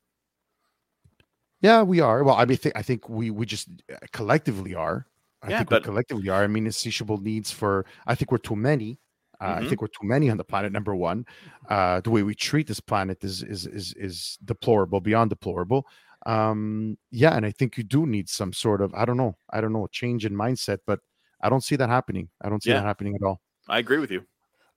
yeah, 1.61 1.83
we 1.83 1.99
are. 1.99 2.23
Well, 2.23 2.35
I 2.35 2.45
mean, 2.45 2.57
th- 2.57 2.75
I 2.75 2.81
think 2.81 3.07
we 3.09 3.29
we 3.31 3.45
just 3.45 3.69
uh, 3.91 3.97
collectively 4.11 4.75
are. 4.75 5.07
I 5.41 5.49
Yeah, 5.51 5.57
think 5.59 5.69
but- 5.69 5.81
we 5.83 5.85
collectively 5.85 6.29
are. 6.29 6.43
I 6.43 6.47
mean, 6.47 6.65
insatiable 6.65 7.17
needs 7.19 7.51
for. 7.51 7.85
I 8.07 8.15
think 8.15 8.31
we're 8.31 8.37
too 8.39 8.55
many. 8.55 8.99
Uh, 9.41 9.55
I 9.57 9.61
Mhm. 9.61 9.69
think 9.69 9.81
we're 9.81 9.87
too 9.87 10.07
many 10.07 10.29
on 10.29 10.37
the 10.37 10.45
planet. 10.45 10.71
Number 10.71 10.95
one, 10.95 11.25
uh, 11.69 11.99
the 12.01 12.09
way 12.09 12.23
we 12.23 12.33
treat 12.35 12.67
this 12.67 12.79
planet 12.79 13.23
is 13.23 13.43
is 13.43 13.65
is 13.67 13.93
is 13.97 14.37
deplorable, 14.45 15.01
beyond 15.01 15.29
deplorable. 15.29 15.85
Um, 16.25 16.97
yeah, 17.11 17.35
and 17.35 17.45
I 17.45 17.51
think 17.51 17.77
you 17.77 17.83
do 17.83 18.05
need 18.07 18.29
some 18.29 18.53
sort 18.53 18.81
of 18.81 18.93
I 18.95 19.05
don't 19.05 19.17
know, 19.17 19.37
I 19.51 19.61
don't 19.61 19.73
know, 19.73 19.85
a 19.85 19.89
change 19.89 20.25
in 20.25 20.33
mindset, 20.33 20.79
but 20.87 20.99
I 21.41 21.49
don't 21.49 21.63
see 21.63 21.75
that 21.77 21.89
happening. 21.89 22.29
I 22.41 22.49
don't 22.49 22.63
see 22.63 22.71
Yeah. 22.71 22.73
that 22.73 22.83
happening 22.85 23.15
at 23.15 23.23
all. 23.25 23.41
I 23.69 23.79
agree 23.79 23.99
with 23.99 24.11
you. 24.11 24.25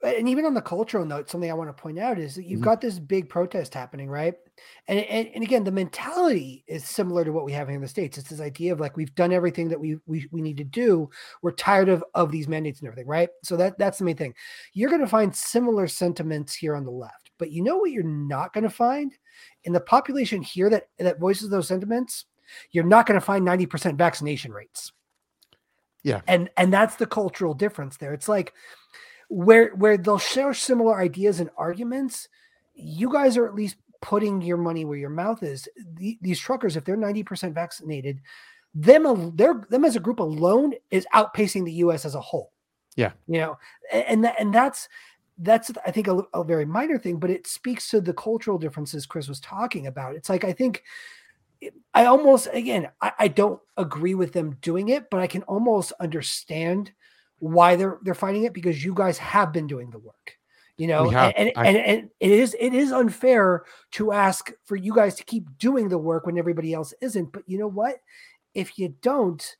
and 0.04 0.28
even 0.28 0.44
on 0.46 0.54
the 0.54 0.62
cultural 0.62 1.04
note, 1.04 1.28
something 1.28 1.50
I 1.50 1.54
want 1.54 1.76
to 1.76 1.82
point 1.82 1.98
out 1.98 2.20
is 2.20 2.36
that 2.36 2.44
you've 2.44 2.60
Mhm. 2.60 2.62
got 2.62 2.80
this 2.80 3.00
big 3.00 3.28
protest 3.28 3.74
happening, 3.74 4.08
right? 4.08 4.34
And, 4.86 5.00
and 5.00 5.26
and 5.34 5.42
again, 5.42 5.64
the 5.64 5.72
mentality 5.72 6.64
is 6.68 6.84
similar 6.84 7.24
to 7.24 7.32
what 7.32 7.44
we 7.44 7.50
have 7.52 7.66
here 7.66 7.74
in 7.74 7.82
the 7.82 7.88
states. 7.88 8.16
It's 8.16 8.30
this 8.30 8.40
idea 8.40 8.72
of 8.72 8.78
like 8.78 8.96
we've 8.96 9.14
done 9.16 9.32
everything 9.32 9.68
that 9.70 9.80
we 9.80 9.98
we, 10.06 10.28
we 10.30 10.40
need 10.40 10.56
to 10.58 10.64
do. 10.64 11.10
We're 11.42 11.50
tired 11.50 11.88
of 11.88 12.04
of 12.14 12.30
these 12.30 12.46
mandates 12.46 12.78
and 12.80 12.86
everything, 12.86 13.08
right? 13.08 13.28
So 13.42 13.56
that 13.56 13.76
that's 13.78 13.98
the 13.98 14.04
main 14.04 14.16
thing. 14.16 14.34
You're 14.72 14.90
going 14.90 15.00
to 15.02 15.08
find 15.08 15.34
similar 15.34 15.88
sentiments 15.88 16.54
here 16.54 16.76
on 16.76 16.84
the 16.84 16.92
left, 16.92 17.27
but 17.38 17.50
you 17.52 17.62
know 17.62 17.76
what 17.76 17.90
you're 17.90 18.02
not 18.02 18.52
going 18.52 18.64
to 18.64 18.70
find 18.70 19.12
in 19.64 19.72
the 19.72 19.80
population 19.80 20.42
here 20.42 20.68
that 20.70 20.88
that 20.98 21.18
voices 21.18 21.48
those 21.48 21.68
sentiments. 21.68 22.26
You're 22.70 22.84
not 22.84 23.06
going 23.06 23.20
to 23.20 23.24
find 23.24 23.46
90% 23.46 23.96
vaccination 23.96 24.52
rates. 24.52 24.92
Yeah. 26.02 26.22
And 26.26 26.48
and 26.56 26.72
that's 26.72 26.96
the 26.96 27.06
cultural 27.06 27.54
difference 27.54 27.96
there. 27.96 28.14
It's 28.14 28.28
like 28.28 28.54
where 29.28 29.74
where 29.74 29.96
they'll 29.96 30.18
share 30.18 30.54
similar 30.54 30.98
ideas 30.98 31.40
and 31.40 31.50
arguments, 31.56 32.28
you 32.74 33.12
guys 33.12 33.36
are 33.36 33.46
at 33.46 33.54
least 33.54 33.76
putting 34.00 34.40
your 34.40 34.56
money 34.56 34.84
where 34.84 34.98
your 34.98 35.10
mouth 35.10 35.42
is. 35.42 35.68
The, 35.96 36.18
these 36.22 36.38
truckers, 36.38 36.76
if 36.76 36.84
they're 36.84 36.96
90% 36.96 37.52
vaccinated, 37.52 38.20
them 38.74 39.32
they're 39.36 39.66
them 39.70 39.84
as 39.84 39.96
a 39.96 40.00
group 40.00 40.20
alone 40.20 40.72
is 40.90 41.06
outpacing 41.14 41.64
the 41.64 41.72
US 41.72 42.04
as 42.04 42.14
a 42.14 42.20
whole. 42.20 42.52
Yeah. 42.96 43.12
You 43.26 43.40
know, 43.40 43.58
and 43.92 44.26
and 44.38 44.54
that's 44.54 44.88
that's 45.38 45.70
I 45.86 45.90
think 45.90 46.08
a, 46.08 46.22
a 46.34 46.44
very 46.44 46.64
minor 46.64 46.98
thing, 46.98 47.18
but 47.18 47.30
it 47.30 47.46
speaks 47.46 47.88
to 47.90 48.00
the 48.00 48.12
cultural 48.12 48.58
differences 48.58 49.06
Chris 49.06 49.28
was 49.28 49.40
talking 49.40 49.86
about. 49.86 50.14
It's 50.16 50.28
like 50.28 50.44
I 50.44 50.52
think 50.52 50.82
I 51.94 52.06
almost 52.06 52.48
again 52.52 52.88
I, 53.00 53.12
I 53.18 53.28
don't 53.28 53.60
agree 53.76 54.14
with 54.14 54.32
them 54.32 54.56
doing 54.60 54.88
it, 54.88 55.10
but 55.10 55.20
I 55.20 55.26
can 55.26 55.42
almost 55.44 55.92
understand 56.00 56.92
why 57.38 57.76
they're 57.76 57.98
they're 58.02 58.14
fighting 58.14 58.44
it 58.44 58.52
because 58.52 58.84
you 58.84 58.94
guys 58.94 59.18
have 59.18 59.52
been 59.52 59.66
doing 59.66 59.90
the 59.90 59.98
work. 59.98 60.36
You 60.76 60.86
know, 60.86 61.10
have. 61.10 61.32
and, 61.36 61.48
and, 61.48 61.58
I- 61.58 61.66
and 61.66 61.76
and 61.78 62.10
it 62.20 62.30
is 62.30 62.56
it 62.58 62.72
is 62.74 62.92
unfair 62.92 63.64
to 63.92 64.12
ask 64.12 64.52
for 64.64 64.76
you 64.76 64.94
guys 64.94 65.16
to 65.16 65.24
keep 65.24 65.58
doing 65.58 65.88
the 65.88 65.98
work 65.98 66.26
when 66.26 66.38
everybody 66.38 66.72
else 66.72 66.94
isn't. 67.00 67.32
But 67.32 67.42
you 67.46 67.58
know 67.58 67.66
what? 67.68 67.96
If 68.54 68.78
you 68.78 68.94
don't, 69.02 69.56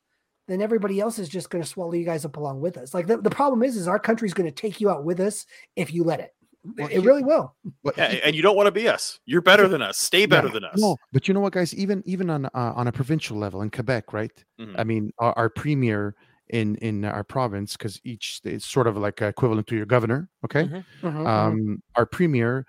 then 0.49 0.63
everybody 0.63 0.99
else 0.99 1.19
is 1.19 1.29
just 1.29 1.51
going 1.51 1.63
to 1.63 1.69
swallow 1.69 1.93
you 1.93 2.05
guys 2.05 2.25
up 2.25 2.37
along 2.37 2.61
with 2.61 2.77
us. 2.77 2.95
Like 2.95 3.07
the, 3.07 3.19
the 3.19 3.31
problem 3.31 3.63
is, 3.63 3.77
is 3.77 3.87
our 3.87 3.99
country's 3.99 4.35
going 4.35 4.49
to 4.49 4.55
take 4.55 4.81
you 4.81 4.91
out 4.91 5.05
with 5.05 5.21
us 5.21 5.47
if 5.77 5.93
you 5.93 6.03
let 6.03 6.21
it. 6.21 6.35
Well, 6.77 6.89
it 6.89 7.01
really 7.01 7.23
will. 7.23 7.55
But 7.85 7.99
and 7.99 8.35
you 8.35 8.43
don't 8.43 8.57
want 8.57 8.67
to 8.67 8.73
be 8.73 8.89
us. 8.89 9.21
You're 9.27 9.41
better 9.41 9.69
than 9.69 9.81
us. 9.81 9.97
Stay 9.99 10.27
better 10.27 10.49
Yeah, 10.49 10.55
than 10.55 10.65
us. 10.65 10.81
No, 10.81 10.97
but 11.13 11.29
you 11.29 11.35
know 11.35 11.41
what, 11.41 11.53
guys? 11.53 11.73
Even 11.75 12.03
even 12.05 12.29
on 12.31 12.47
uh, 12.47 12.73
on 12.75 12.89
a 12.89 12.93
provincial 12.93 13.39
level 13.39 13.63
in 13.63 13.71
Quebec, 13.71 14.13
right? 14.13 14.33
Mhm. 14.61 14.75
I 14.77 14.85
mean, 14.85 15.13
our, 15.19 15.33
our 15.39 15.49
premier 15.49 16.17
in 16.49 16.75
in 16.77 17.05
our 17.05 17.23
province, 17.25 17.77
because 17.77 18.01
each 18.05 18.37
state 18.37 18.55
is 18.55 18.65
sort 18.65 18.87
of 18.87 18.97
like 18.97 19.23
equivalent 19.23 19.67
to 19.69 19.77
your 19.77 19.87
governor. 19.87 20.29
Okay, 20.45 20.65
Mhm. 20.65 20.85
Mhm, 21.03 21.13
mhm. 21.13 21.27
um, 21.27 21.83
our 21.95 22.05
premier 22.07 22.67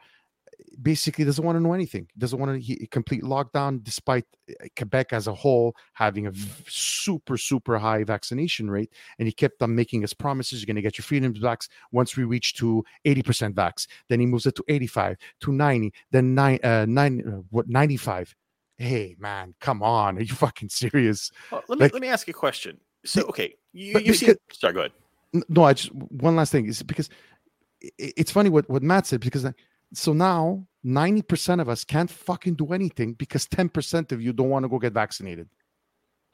basically 0.81 1.25
doesn't 1.25 1.43
want 1.43 1.55
to 1.57 1.59
know 1.61 1.73
anything. 1.73 2.07
Doesn't 2.17 2.39
want 2.39 2.53
to 2.53 2.59
he, 2.59 2.87
complete 2.87 3.23
lockdown, 3.23 3.83
despite 3.83 4.25
uh, 4.49 4.65
Quebec 4.77 5.13
as 5.13 5.27
a 5.27 5.33
whole 5.33 5.75
having 5.93 6.27
a 6.27 6.31
v- 6.31 6.49
super 6.67 7.37
super 7.37 7.77
high 7.77 8.03
vaccination 8.03 8.69
rate. 8.69 8.91
And 9.17 9.27
he 9.27 9.31
kept 9.31 9.61
on 9.61 9.75
making 9.75 10.01
his 10.01 10.13
promises: 10.13 10.61
you're 10.61 10.67
going 10.67 10.75
to 10.75 10.81
get 10.81 10.97
your 10.97 11.03
freedoms 11.03 11.39
back 11.39 11.61
once 11.91 12.15
we 12.15 12.23
reach 12.23 12.55
to 12.55 12.83
80% 13.05 13.53
vax. 13.53 13.87
Then 14.07 14.19
he 14.19 14.25
moves 14.25 14.45
it 14.45 14.55
to 14.55 14.63
85, 14.67 15.17
to 15.41 15.51
90, 15.51 15.93
then 16.11 16.35
nine, 16.35 16.59
uh, 16.63 16.85
nine, 16.87 17.23
uh, 17.27 17.41
what 17.49 17.67
95. 17.67 18.35
Hey 18.77 19.15
man, 19.19 19.55
come 19.59 19.83
on! 19.83 20.17
Are 20.17 20.21
you 20.21 20.33
fucking 20.33 20.69
serious? 20.69 21.31
Well, 21.51 21.63
let 21.67 21.77
me 21.77 21.83
like- 21.85 21.93
let 21.93 22.01
me 22.01 22.07
ask 22.07 22.27
you 22.27 22.31
a 22.31 22.33
question. 22.33 22.79
So, 23.05 23.23
okay, 23.23 23.55
you, 23.73 23.99
you 23.99 24.13
see, 24.13 24.27
because- 24.27 24.59
sorry, 24.59 24.73
go 24.73 24.79
ahead. 24.81 24.91
No 25.47 25.63
i 25.63 25.73
just 25.73 25.93
one 25.93 26.35
last 26.35 26.51
thing 26.51 26.65
is 26.65 26.81
because 26.81 27.09
it's 27.97 28.31
funny 28.31 28.49
what 28.49 28.67
what 28.69 28.81
matt 28.81 29.05
said 29.05 29.21
because 29.21 29.43
like, 29.43 29.55
so 29.93 30.13
now 30.13 30.65
90% 30.85 31.59
of 31.61 31.67
us 31.69 31.83
can't 31.83 32.09
fucking 32.09 32.55
do 32.55 32.73
anything 32.73 33.13
because 33.13 33.45
10% 33.47 34.11
of 34.11 34.21
you 34.21 34.31
don't 34.33 34.49
want 34.49 34.63
to 34.63 34.69
go 34.69 34.79
get 34.79 34.93
vaccinated 34.93 35.49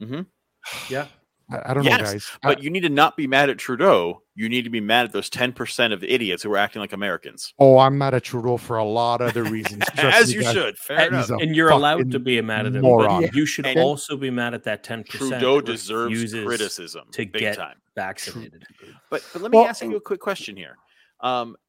Yeah. 0.90 1.06
i, 1.50 1.70
I 1.70 1.74
don't 1.74 1.84
know 1.84 1.90
Yes, 1.90 2.12
guys 2.12 2.30
I- 2.42 2.48
But 2.54 2.62
you 2.62 2.70
need 2.70 2.80
to 2.80 2.88
not 2.88 3.16
be 3.16 3.26
mad 3.26 3.50
at 3.50 3.58
Trudeau. 3.58 4.22
You 4.34 4.48
need 4.48 4.64
to 4.64 4.70
be 4.70 4.80
mad 4.80 5.06
at 5.06 5.12
those 5.12 5.30
10% 5.30 5.92
of 5.94 6.04
idiots 6.04 6.42
who 6.42 6.52
are 6.52 6.58
acting 6.58 6.80
like 6.80 6.92
Americans. 6.92 7.54
oh 7.58 7.78
i'm 7.78 7.96
mad 7.98 8.12
at 8.14 8.22
trudeau 8.24 8.56
for 8.58 8.76
a 8.76 8.84
lot 8.84 9.20
of 9.20 9.28
other 9.30 9.44
reasons 9.44 9.82
Trust 9.94 10.16
As 10.18 10.28
me, 10.28 10.34
you 10.34 10.42
guys. 10.42 10.52
should. 10.54 10.78
Fair 10.78 10.98
And, 11.00 11.14
enough. 11.14 11.30
and 11.30 11.56
you're 11.56 11.70
allowed 11.70 12.10
to 12.10 12.18
be 12.18 12.40
mad 12.42 12.66
at 12.66 12.74
him, 12.74 12.82
moron. 12.82 13.22
but 13.22 13.34
you 13.34 13.46
should 13.46 13.66
And- 13.66 13.78
also 13.78 14.16
be 14.16 14.30
mad 14.30 14.54
at 14.54 14.64
that 14.64 14.84
10% 14.84 15.04
Trudeau 15.06 15.60
deserves 15.60 16.32
criticism 16.34 17.04
to 17.12 17.24
big 17.26 17.40
get 17.40 17.56
time. 17.56 17.76
vaccinated. 17.94 18.64
But 19.10 19.22
but 19.32 19.42
let 19.42 19.50
me 19.50 19.58
Well, 19.58 19.66
ask 19.68 19.82
you 19.82 19.96
a 19.96 20.00
quick 20.00 20.20
question 20.20 20.56
here. 20.56 20.76
Um, 21.20 21.48
y- 21.50 21.65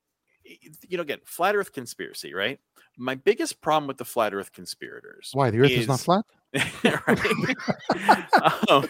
you 0.88 0.98
know, 0.98 1.04
again, 1.04 1.20
flat 1.26 1.56
Earth 1.56 1.74
conspiracy, 1.74 2.34
right? 2.34 2.60
My 2.98 3.16
biggest 3.16 3.62
problem 3.62 3.88
with 3.88 3.98
the 3.98 4.06
flat 4.06 4.34
Earth 4.34 4.52
conspirators. 4.52 5.32
why 5.34 5.50
the 5.50 5.60
earth 5.60 5.72
is, 5.72 5.88
not 5.88 6.00
flat 6.00 6.26
um, 8.70 8.88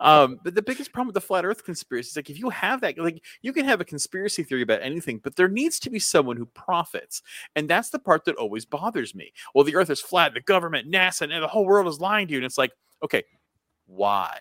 um, 0.00 0.40
but 0.42 0.54
the 0.54 0.62
biggest 0.62 0.92
problem 0.92 1.08
with 1.08 1.14
the 1.14 1.20
flat 1.20 1.44
Earth 1.44 1.64
conspiracy 1.64 2.08
is 2.08 2.16
like 2.16 2.30
if 2.30 2.38
you 2.38 2.48
have 2.50 2.80
that, 2.80 2.98
like 2.98 3.22
you 3.42 3.52
can 3.52 3.64
have 3.64 3.80
a 3.80 3.84
conspiracy 3.84 4.42
theory 4.42 4.62
about 4.62 4.82
anything, 4.82 5.20
but 5.22 5.36
there 5.36 5.48
needs 5.48 5.78
to 5.80 5.90
be 5.90 5.98
someone 5.98 6.36
who 6.36 6.46
profits, 6.46 7.22
and 7.56 7.68
that's 7.68 7.90
the 7.90 7.98
part 7.98 8.24
that 8.24 8.36
always 8.36 8.64
bothers 8.64 9.14
me. 9.14 9.32
Well, 9.54 9.64
the 9.64 9.76
Earth 9.76 9.90
is 9.90 10.00
flat, 10.00 10.34
the 10.34 10.40
government, 10.40 10.90
NASA, 10.90 11.22
and 11.22 11.42
the 11.42 11.48
whole 11.48 11.66
world 11.66 11.86
is 11.86 12.00
lying 12.00 12.26
to 12.28 12.32
you, 12.32 12.38
and 12.38 12.46
it's 12.46 12.58
like, 12.58 12.72
okay, 13.04 13.22
why? 13.86 14.38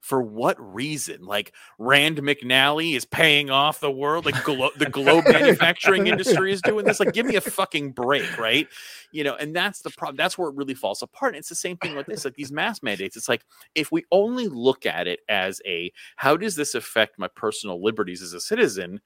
For 0.00 0.22
what 0.22 0.56
reason? 0.58 1.24
Like 1.24 1.52
Rand 1.78 2.18
McNally 2.18 2.96
is 2.96 3.04
paying 3.04 3.50
off 3.50 3.80
the 3.80 3.90
world, 3.90 4.26
like 4.26 4.42
glo- 4.44 4.70
the 4.76 4.88
globe 4.88 5.24
manufacturing 5.26 6.06
industry 6.06 6.52
is 6.52 6.62
doing 6.62 6.84
this. 6.84 7.00
Like, 7.00 7.12
give 7.12 7.26
me 7.26 7.36
a 7.36 7.40
fucking 7.40 7.92
break, 7.92 8.38
right? 8.38 8.68
you 9.12 9.24
know 9.24 9.34
and 9.36 9.54
that's 9.54 9.80
the 9.80 9.90
problem 9.90 10.16
that's 10.16 10.36
where 10.36 10.48
it 10.48 10.56
really 10.56 10.74
falls 10.74 11.02
apart 11.02 11.34
and 11.34 11.38
it's 11.38 11.48
the 11.48 11.54
same 11.54 11.76
thing 11.78 11.96
with 11.96 12.06
this 12.06 12.24
like 12.24 12.34
these 12.34 12.52
mass 12.52 12.82
mandates 12.82 13.16
it's 13.16 13.28
like 13.28 13.44
if 13.74 13.90
we 13.90 14.04
only 14.12 14.48
look 14.48 14.86
at 14.86 15.06
it 15.06 15.20
as 15.28 15.60
a 15.66 15.90
how 16.16 16.36
does 16.36 16.56
this 16.56 16.74
affect 16.74 17.18
my 17.18 17.28
personal 17.28 17.82
liberties 17.82 18.22
as 18.22 18.32
a 18.32 18.40
citizen 18.40 19.00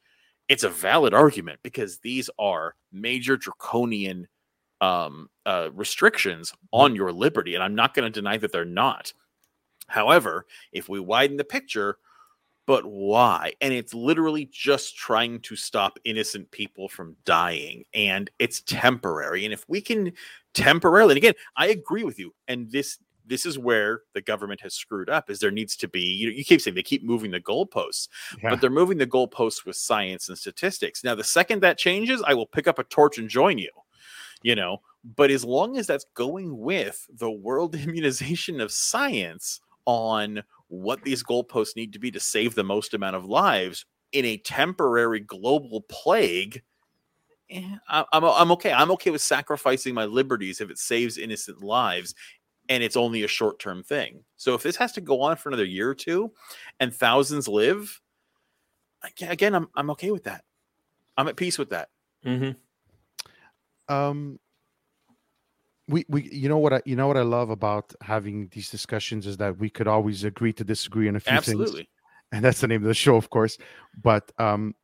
it's 0.49 0.64
a 0.64 0.68
valid 0.68 1.14
argument 1.14 1.59
because 1.62 1.99
these 2.01 2.28
are 2.38 2.74
major 2.93 3.36
draconian 3.36 4.26
um, 4.80 5.28
uh, 5.47 5.68
restrictions 5.72 6.53
on 6.72 6.95
your 6.97 7.12
liberty 7.12 7.55
and 7.55 7.62
i'm 7.62 7.74
not 7.74 7.95
going 7.95 8.11
to 8.11 8.20
deny 8.20 8.36
that 8.36 8.51
they're 8.51 8.64
not 8.64 9.12
however 9.89 10.47
if 10.72 10.89
we 10.89 11.01
widen 11.01 11.37
the 11.37 11.45
picture 11.45 11.99
but 12.64 12.87
why? 12.87 13.55
And 13.61 13.74
it's 13.74 13.93
literally 13.93 14.49
just 14.53 14.97
trying 14.97 15.41
to 15.41 15.57
stop 15.57 15.99
innocent 16.05 16.49
people 16.53 16.89
from 16.89 17.16
dying. 17.24 17.85
And 17.93 18.30
it's 18.39 18.61
temporary. 18.62 19.45
And 19.45 19.53
if 19.53 19.68
we 19.68 19.80
can 19.80 20.12
temporarily, 20.55 21.12
and 21.12 21.16
again, 21.18 21.35
I 21.57 21.66
agree 21.68 22.05
with 22.05 22.20
you. 22.20 22.33
And 22.47 22.70
this 22.70 22.99
this 23.26 23.47
is 23.47 23.59
where 23.59 24.03
the 24.14 24.20
government 24.20 24.61
has 24.61 24.74
screwed 24.74 25.09
up 25.11 25.30
is 25.30 25.39
there 25.39 25.51
needs 25.51 25.76
to 25.76 25.89
be 25.89 26.01
you 26.01 26.26
know 26.26 26.33
you 26.33 26.45
keep 26.45 26.61
saying 26.61 26.74
they 26.74 26.83
keep 26.83 27.05
moving 27.05 27.30
the 27.30 27.41
goalposts 27.41 28.09
Yeah. 28.43 28.51
but 28.51 28.61
they're 28.61 28.68
moving 28.70 28.99
the 28.99 29.07
goalposts 29.07 29.64
with 29.64 29.76
science 29.76 30.28
and 30.28 30.37
statistics 30.37 31.05
now 31.05 31.14
the 31.14 31.22
second 31.22 31.61
that 31.62 31.78
changes 31.78 32.20
i 32.26 32.35
will 32.35 32.47
pick 32.47 32.66
up 32.66 32.80
a 32.80 32.85
torch 32.85 33.18
and 33.18 33.28
join 33.28 33.59
you 33.59 33.70
you 34.43 34.57
know 34.57 34.78
but 35.16 35.30
as 35.30 35.45
long 35.45 35.76
as 35.78 35.87
that's 35.87 36.05
going 36.14 36.59
with 36.59 37.07
the 37.16 37.30
world 37.30 37.74
immunization 37.76 38.61
of 38.61 38.72
science 38.72 39.61
on 39.87 40.43
what 40.68 41.03
these 41.05 41.22
goalposts 41.22 41.76
need 41.76 41.93
to 41.93 41.99
be 41.99 42.11
to 42.11 42.20
save 42.20 42.55
the 42.55 42.64
most 42.64 42.95
amount 42.95 43.16
of 43.16 43.24
lives 43.26 43.85
in 44.12 44.24
a 44.24 44.37
temporary 44.39 45.20
global 45.20 45.83
plague 45.89 46.62
eh, 47.51 47.76
I- 47.89 48.05
I'm, 48.12 48.24
I'm 48.24 48.53
okay 48.53 48.72
i'm 48.72 48.91
okay 48.93 49.11
with 49.11 49.22
sacrificing 49.22 49.95
my 49.95 50.05
liberties 50.05 50.61
if 50.61 50.70
it 50.70 50.78
saves 50.78 51.18
innocent 51.18 51.62
lives 51.62 52.14
and 52.68 52.83
it's 52.83 52.97
only 52.97 53.24
a 53.24 53.28
short 53.28 53.59
term 53.59 53.83
thing. 53.83 54.22
So 54.37 54.55
if 54.55 54.62
this 54.62 54.76
has 54.76 54.93
to 54.93 55.01
go 55.01 55.20
on 55.20 55.37
for 55.37 55.49
another 55.49 55.64
year 55.64 55.91
or 55.91 55.97
two 55.97 56.33
and 56.78 56.95
thousands 56.95 57.49
live, 57.49 58.01
again, 59.20 59.55
I'm 59.57 59.68
I'm 59.74 59.91
okay 59.91 60.12
with 60.12 60.24
that. 60.24 60.45
I'm 61.18 61.26
at 61.28 61.37
peace 61.37 61.59
with 61.59 61.70
that. 61.70 61.89
Mhm. 62.24 62.57
um 63.89 64.39
we 65.89 66.05
we 66.09 66.28
you 66.30 66.49
know 66.49 66.59
what 66.59 66.72
i 66.72 66.83
you 66.85 66.95
know 66.97 67.07
what 67.09 67.16
i 67.16 67.22
love 67.22 67.51
about 67.51 67.93
having 68.01 68.49
these 68.53 68.70
discussions 68.70 69.26
is 69.26 69.37
that 69.37 69.59
we 69.59 69.68
could 69.68 69.89
always 69.89 70.24
agree 70.24 70.53
to 70.53 70.64
disagree 70.64 71.09
on 71.09 71.16
a 71.16 71.20
few 71.20 71.33
things 71.33 71.49
Absolutely. 71.49 71.89
and 72.33 72.45
that's 72.45 72.61
the 72.61 72.68
name 72.68 72.83
of 72.83 72.89
the 72.89 72.95
show 72.95 73.16
of 73.16 73.30
course 73.30 73.59
but 74.03 74.30
um 74.39 74.74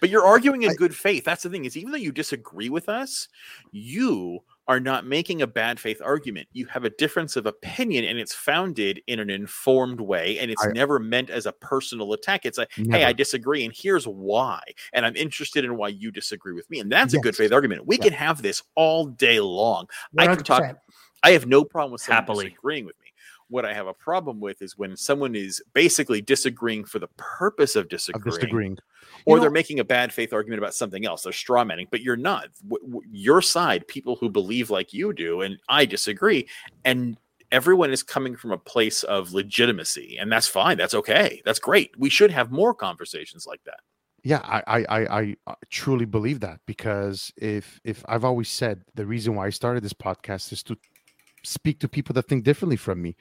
But 0.00 0.10
you're 0.10 0.26
arguing 0.26 0.62
in 0.64 0.70
I- 0.70 0.74
good 0.74 0.94
faith. 0.94 1.24
That's 1.24 1.42
the 1.44 1.48
thing 1.50 1.64
is 1.64 1.76
even 1.76 1.90
though 1.92 1.96
you 1.96 2.12
disagree 2.12 2.68
with 2.68 2.88
us, 2.88 3.28
you 3.72 4.40
are 4.68 4.80
not 4.80 5.06
making 5.06 5.42
a 5.42 5.46
bad 5.46 5.78
faith 5.78 6.00
argument. 6.04 6.48
You 6.52 6.66
have 6.66 6.84
a 6.84 6.90
difference 6.90 7.36
of 7.36 7.46
opinion 7.46 8.04
and 8.04 8.18
it's 8.18 8.34
founded 8.34 9.00
in 9.06 9.20
an 9.20 9.30
informed 9.30 10.00
way 10.00 10.38
and 10.40 10.50
it's 10.50 10.64
I- 10.64 10.72
never 10.72 10.98
meant 10.98 11.30
as 11.30 11.46
a 11.46 11.52
personal 11.52 12.12
attack. 12.12 12.44
It's 12.44 12.58
like, 12.58 12.70
hey. 12.74 13.04
I 13.04 13.12
disagree 13.12 13.64
and 13.64 13.72
here's 13.76 14.06
why. 14.08 14.60
And 14.92 15.06
I'm 15.06 15.14
interested 15.16 15.64
in 15.64 15.76
why 15.76 15.88
you 15.88 16.10
disagree 16.10 16.52
with 16.52 16.68
me. 16.68 16.80
And 16.80 16.90
that's 16.90 17.14
a 17.14 17.18
good 17.18 17.36
faith 17.36 17.52
argument. 17.52 17.86
We 17.86 17.96
Yeah. 17.98 18.04
can 18.04 18.12
have 18.14 18.42
this 18.42 18.62
all 18.74 19.06
day 19.06 19.38
long. 19.40 19.86
I 20.18 20.26
can 20.26 20.42
talk 20.42 20.64
I 21.22 21.30
have 21.30 21.46
no 21.46 21.64
problem 21.64 21.92
with 21.92 22.02
someone 22.02 22.22
Happily. 22.22 22.48
disagreeing 22.50 22.84
with 22.86 22.96
me. 23.02 23.05
What 23.48 23.64
I 23.64 23.72
have 23.74 23.86
a 23.86 23.94
problem 23.94 24.40
with 24.40 24.60
is 24.62 24.76
when 24.76 24.96
someone 24.96 25.34
is 25.34 25.62
basically 25.72 26.20
disagreeing 26.20 26.84
for 26.84 26.98
the 26.98 27.08
purpose 27.16 27.76
of 27.76 27.84
of 27.84 27.88
disagreeing, 27.90 28.24
disagreeing 28.40 28.78
or 29.24 29.36
You 29.36 29.40
they're 29.40 29.50
know- 29.50 29.54
making 29.54 29.80
a 29.80 29.84
bad 29.84 30.12
faith 30.12 30.32
argument 30.32 30.58
about 30.58 30.74
something 30.74 31.06
else. 31.06 31.22
They're 31.22 31.32
straw 31.32 31.64
manning, 31.64 31.86
but 31.90 32.00
you're 32.00 32.16
not. 32.16 32.48
W- 32.68 32.84
w- 32.86 33.08
your 33.10 33.40
side, 33.40 33.86
people 33.86 34.16
who 34.16 34.28
believe 34.28 34.70
like 34.70 34.92
you 34.92 35.12
do, 35.12 35.42
and 35.42 35.58
I 35.68 35.84
disagree, 35.84 36.48
and 36.84 37.16
everyone 37.52 37.92
is 37.92 38.02
coming 38.02 38.34
from 38.34 38.50
a 38.50 38.58
place 38.58 39.04
of 39.04 39.32
legitimacy, 39.32 40.16
and 40.18 40.30
that's 40.32 40.48
fine. 40.48 40.76
That's 40.76 40.94
okay. 40.94 41.40
That's 41.44 41.60
great. 41.60 41.92
We 41.96 42.10
should 42.10 42.32
have 42.32 42.50
more 42.50 42.74
conversations 42.74 43.46
like 43.46 43.62
that. 43.64 43.78
yeah 44.24 44.40
I, 44.42 44.62
I 44.66 44.84
i 44.88 45.20
i 45.20 45.36
uh, 45.46 45.54
truly 45.70 46.04
believe 46.06 46.40
that 46.40 46.58
because 46.66 47.32
if 47.36 47.80
if 47.84 48.02
i've 48.08 48.24
always 48.24 48.48
said 48.48 48.82
the 48.96 49.06
reason 49.06 49.36
why 49.36 49.46
i 49.46 49.50
started 49.50 49.84
this 49.84 49.92
podcast 50.08 50.52
is 50.52 50.62
to 50.64 50.74
speak 51.44 51.78
to 51.80 51.88
people 51.88 52.12
that 52.14 52.26
think 52.26 52.42
differently 52.42 52.76
from 52.76 53.00
me 53.00 53.14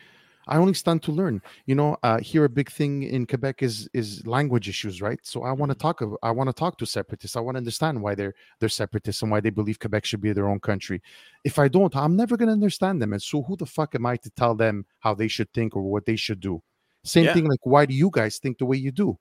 i 0.48 0.58
only 0.58 0.74
stand 0.74 1.02
to 1.04 1.12
learn. 1.12 1.42
You 1.66 1.76
know 1.76 1.98
uh 2.04 2.20
here 2.20 2.46
a 2.46 2.50
big 2.50 2.70
thing 2.72 3.04
in 3.04 3.26
quebec 3.26 3.64
is 3.64 3.90
is 3.94 4.26
language 4.28 4.68
issues 4.70 5.02
right? 5.02 5.20
So 5.24 5.44
i 5.44 5.52
want 5.52 5.72
to 5.72 5.78
talk 5.78 6.02
ab- 6.02 6.18
i 6.24 6.32
want 6.32 6.50
to 6.50 6.54
talk 6.54 6.78
to 6.80 6.86
separatists. 6.86 7.36
I 7.36 7.40
want 7.42 7.56
to 7.56 7.60
understand 7.60 8.02
why 8.02 8.16
they're 8.16 8.34
they're 8.60 8.70
separatists 8.70 9.22
and 9.22 9.32
why 9.32 9.40
they 9.40 9.50
believe 9.50 9.80
quebec 9.80 10.06
should 10.06 10.22
be 10.22 10.34
their 10.34 10.50
own 10.50 10.60
country. 10.60 11.02
If 11.44 11.60
i 11.60 11.68
don't 11.68 11.96
i'm 11.96 12.16
never 12.16 12.38
going 12.38 12.48
to 12.50 12.54
understand 12.54 13.02
them. 13.02 13.14
And 13.14 13.22
so 13.22 13.42
who 13.44 13.56
the 13.56 13.66
fuck 13.66 13.96
am 13.96 14.06
i 14.06 14.16
to 14.18 14.30
tell 14.32 14.56
them 14.56 14.86
how 15.00 15.14
they 15.14 15.28
should 15.28 15.52
think 15.54 15.76
or 15.76 15.82
what 15.82 16.06
they 16.06 16.16
should 16.16 16.40
do? 16.40 16.62
Same 17.04 17.26
Yeah. 17.26 17.34
thing 17.34 17.48
like 17.48 17.60
why 17.64 17.86
do 17.86 17.94
you 17.94 18.10
guys 18.12 18.38
think 18.40 18.58
the 18.58 18.66
way 18.66 18.78
you 18.78 18.92
do? 18.92 19.18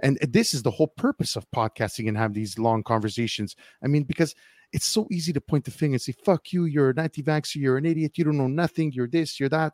And 0.00 0.16
this 0.28 0.54
is 0.54 0.62
the 0.62 0.70
whole 0.70 0.86
purpose 0.86 1.34
of 1.34 1.50
podcasting 1.50 2.08
and 2.08 2.16
have 2.16 2.32
these 2.32 2.56
long 2.58 2.84
conversations. 2.84 3.56
I 3.82 3.88
mean, 3.88 4.04
because 4.04 4.32
it's 4.72 4.86
so 4.86 5.08
easy 5.10 5.32
to 5.32 5.40
point 5.40 5.64
the 5.64 5.70
finger 5.72 5.94
and 5.94 6.00
say, 6.02 6.12
fuck 6.24 6.52
you, 6.52 6.66
you're 6.66 6.90
an 6.90 6.98
anti-vaxxer, 7.00 7.56
you're 7.56 7.78
an 7.78 7.84
idiot, 7.86 8.16
you 8.16 8.24
don't 8.24 8.36
know 8.36 8.46
nothing, 8.46 8.92
you're 8.92 9.08
this, 9.08 9.40
you're 9.40 9.48
that, 9.48 9.72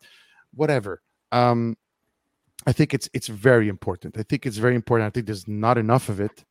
whatever. 0.54 1.02
Um, 1.32 1.76
I 2.66 2.72
think 2.72 2.94
it's 2.94 3.08
it's 3.12 3.28
very 3.28 3.68
important. 3.68 4.16
I 4.18 4.22
think 4.22 4.46
it's 4.46 4.56
very 4.56 4.74
important. 4.74 5.06
I 5.06 5.10
think 5.10 5.26
there's 5.26 5.46
not 5.48 5.78
enough 5.78 6.08
of 6.08 6.20
it. 6.20 6.44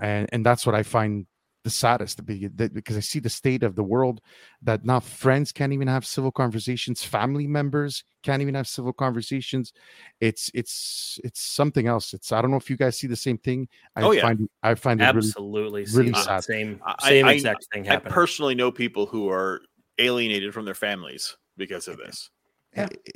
And 0.00 0.28
and 0.32 0.44
that's 0.44 0.66
what 0.66 0.74
I 0.74 0.82
find 0.82 1.26
the 1.64 1.70
saddest 1.70 2.16
to 2.16 2.24
be 2.24 2.48
that 2.48 2.74
because 2.74 2.96
I 2.96 3.00
see 3.00 3.20
the 3.20 3.30
state 3.30 3.62
of 3.62 3.76
the 3.76 3.84
world 3.84 4.20
that 4.62 4.84
now 4.84 4.98
friends 4.98 5.52
can't 5.52 5.72
even 5.72 5.86
have 5.86 6.04
civil 6.04 6.32
conversations, 6.32 7.04
family 7.04 7.46
members 7.46 8.02
can't 8.24 8.42
even 8.42 8.54
have 8.56 8.66
civil 8.66 8.92
conversations. 8.92 9.72
It's 10.20 10.50
it's 10.54 11.20
it's 11.22 11.40
something 11.40 11.86
else. 11.86 12.14
It's 12.14 12.32
I 12.32 12.42
don't 12.42 12.50
know 12.50 12.56
if 12.56 12.68
you 12.68 12.76
guys 12.76 12.98
see 12.98 13.06
the 13.06 13.14
same 13.14 13.38
thing. 13.38 13.68
I 13.94 14.02
Oh, 14.02 14.10
yeah. 14.10 14.22
find 14.22 14.40
it- 14.40 14.50
I 14.64 14.74
find 14.74 15.00
it 15.00 15.04
Absolutely. 15.04 15.82
really 15.92 16.06
see 16.06 16.10
the 16.10 16.18
sad. 16.18 16.42
Same 16.42 16.80
I- 16.84 17.08
same 17.08 17.26
I- 17.26 17.32
exact 17.34 17.66
thing 17.72 17.88
I 17.88 17.98
personally 17.98 18.56
know 18.56 18.72
people 18.72 19.06
who 19.06 19.28
are 19.30 19.60
alienated 19.98 20.52
from 20.52 20.64
their 20.64 20.74
families 20.74 21.36
because 21.56 21.86
of 21.86 21.98
this. 21.98 22.30
Yeah. 22.74 22.88
it, 23.04 23.14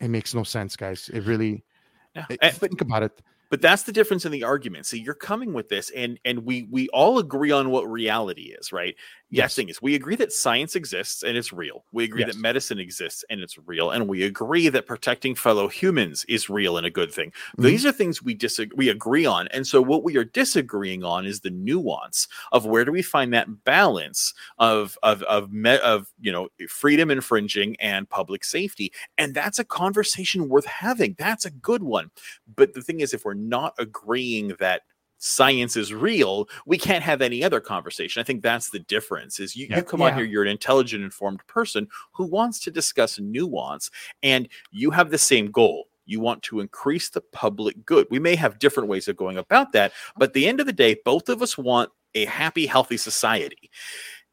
it- 0.00 0.08
makes 0.08 0.34
no 0.34 0.42
sense, 0.44 0.76
guys. 0.76 1.08
It 1.12 1.20
really 1.20 1.64
Yeah. 2.14 2.26
it- 2.30 2.38
And- 2.42 2.54
think 2.56 2.80
about 2.80 3.02
it. 3.02 3.12
but 3.50 3.60
that's 3.62 3.84
the 3.84 3.92
difference 3.92 4.24
in 4.24 4.32
the 4.32 4.42
argument. 4.44 4.86
See, 4.86 4.98
you're 4.98 5.14
coming 5.14 5.52
with 5.52 5.68
this, 5.68 5.90
and 5.90 6.18
and 6.24 6.44
we 6.44 6.64
we 6.70 6.88
all 6.88 7.18
agree 7.18 7.50
on 7.52 7.70
what 7.70 7.90
reality 7.90 8.54
is, 8.58 8.72
right? 8.72 8.96
Yes, 9.30 9.46
Yes. 9.50 9.54
thing 9.56 9.68
is, 9.68 9.82
we 9.82 9.96
agree 9.96 10.14
that 10.16 10.32
science 10.32 10.76
exists 10.76 11.24
and 11.24 11.36
it's 11.36 11.52
real. 11.52 11.84
We 11.90 12.04
agree 12.04 12.20
Yes. 12.20 12.34
that 12.34 12.36
medicine 12.36 12.78
exists 12.78 13.24
and 13.28 13.40
it's 13.40 13.58
real, 13.66 13.90
and 13.90 14.06
we 14.06 14.22
agree 14.22 14.68
that 14.68 14.86
protecting 14.86 15.34
fellow 15.34 15.66
humans 15.66 16.24
is 16.28 16.48
real 16.48 16.76
and 16.78 16.86
a 16.86 16.90
good 16.90 17.12
thing. 17.12 17.32
Mhm. 17.58 17.64
These 17.64 17.84
are 17.84 17.90
things 17.90 18.22
we 18.22 18.34
disagree, 18.34 18.76
we 18.76 18.88
agree 18.88 19.26
on, 19.26 19.48
and 19.48 19.66
so 19.66 19.82
what 19.82 20.04
we 20.04 20.16
are 20.16 20.24
disagreeing 20.24 21.02
on 21.02 21.26
is 21.26 21.40
the 21.40 21.50
nuance 21.50 22.28
of 22.52 22.66
where 22.66 22.84
do 22.84 22.92
we 22.92 23.02
find 23.02 23.34
that 23.34 23.64
balance 23.64 24.32
of 24.58 24.96
of 25.02 25.22
of 25.24 25.52
me, 25.52 25.76
of 25.78 26.06
you 26.20 26.30
know 26.30 26.48
freedom 26.68 27.10
infringing 27.10 27.74
and 27.80 28.08
public 28.08 28.44
safety, 28.44 28.92
and 29.18 29.34
that's 29.34 29.58
a 29.58 29.64
conversation 29.64 30.48
worth 30.48 30.66
having. 30.66 31.16
That's 31.18 31.44
a 31.44 31.50
good 31.50 31.82
one. 31.82 32.10
But 32.54 32.74
the 32.74 32.82
thing 32.82 33.00
is, 33.00 33.12
if 33.12 33.24
we're 33.24 33.34
not 33.34 33.74
agreeing 33.78 34.54
that 34.60 34.82
science 35.18 35.76
is 35.76 35.92
real, 35.94 36.48
we 36.66 36.78
can't 36.78 37.02
have 37.02 37.22
any 37.22 37.42
other 37.42 37.60
conversation. 37.60 38.20
I 38.20 38.24
think 38.24 38.42
that's 38.42 38.70
the 38.70 38.80
difference. 38.80 39.40
Is 39.40 39.56
you, 39.56 39.66
Yeah. 39.70 39.78
you 39.78 39.82
come 39.82 40.02
on 40.02 40.14
here, 40.14 40.24
you're 40.24 40.42
an 40.42 40.48
intelligent, 40.48 41.02
informed 41.04 41.46
person 41.46 41.88
who 42.12 42.26
wants 42.26 42.60
to 42.60 42.70
discuss 42.70 43.18
nuance, 43.18 43.90
and 44.22 44.48
you 44.70 44.90
have 44.90 45.10
the 45.10 45.18
same 45.18 45.50
goal. 45.50 45.88
You 46.04 46.20
want 46.20 46.42
to 46.44 46.60
increase 46.60 47.10
the 47.10 47.20
public 47.20 47.84
good. 47.84 48.06
We 48.10 48.18
may 48.20 48.36
have 48.36 48.58
different 48.58 48.88
ways 48.88 49.08
of 49.08 49.16
going 49.16 49.38
about 49.38 49.72
that, 49.72 49.92
but 50.16 50.28
at 50.30 50.34
the 50.34 50.46
end 50.46 50.60
of 50.60 50.66
the 50.66 50.72
day, 50.72 50.96
both 51.04 51.28
of 51.28 51.42
us 51.42 51.58
want 51.58 51.90
a 52.14 52.24
happy, 52.26 52.66
healthy 52.66 52.96
society. 52.96 53.70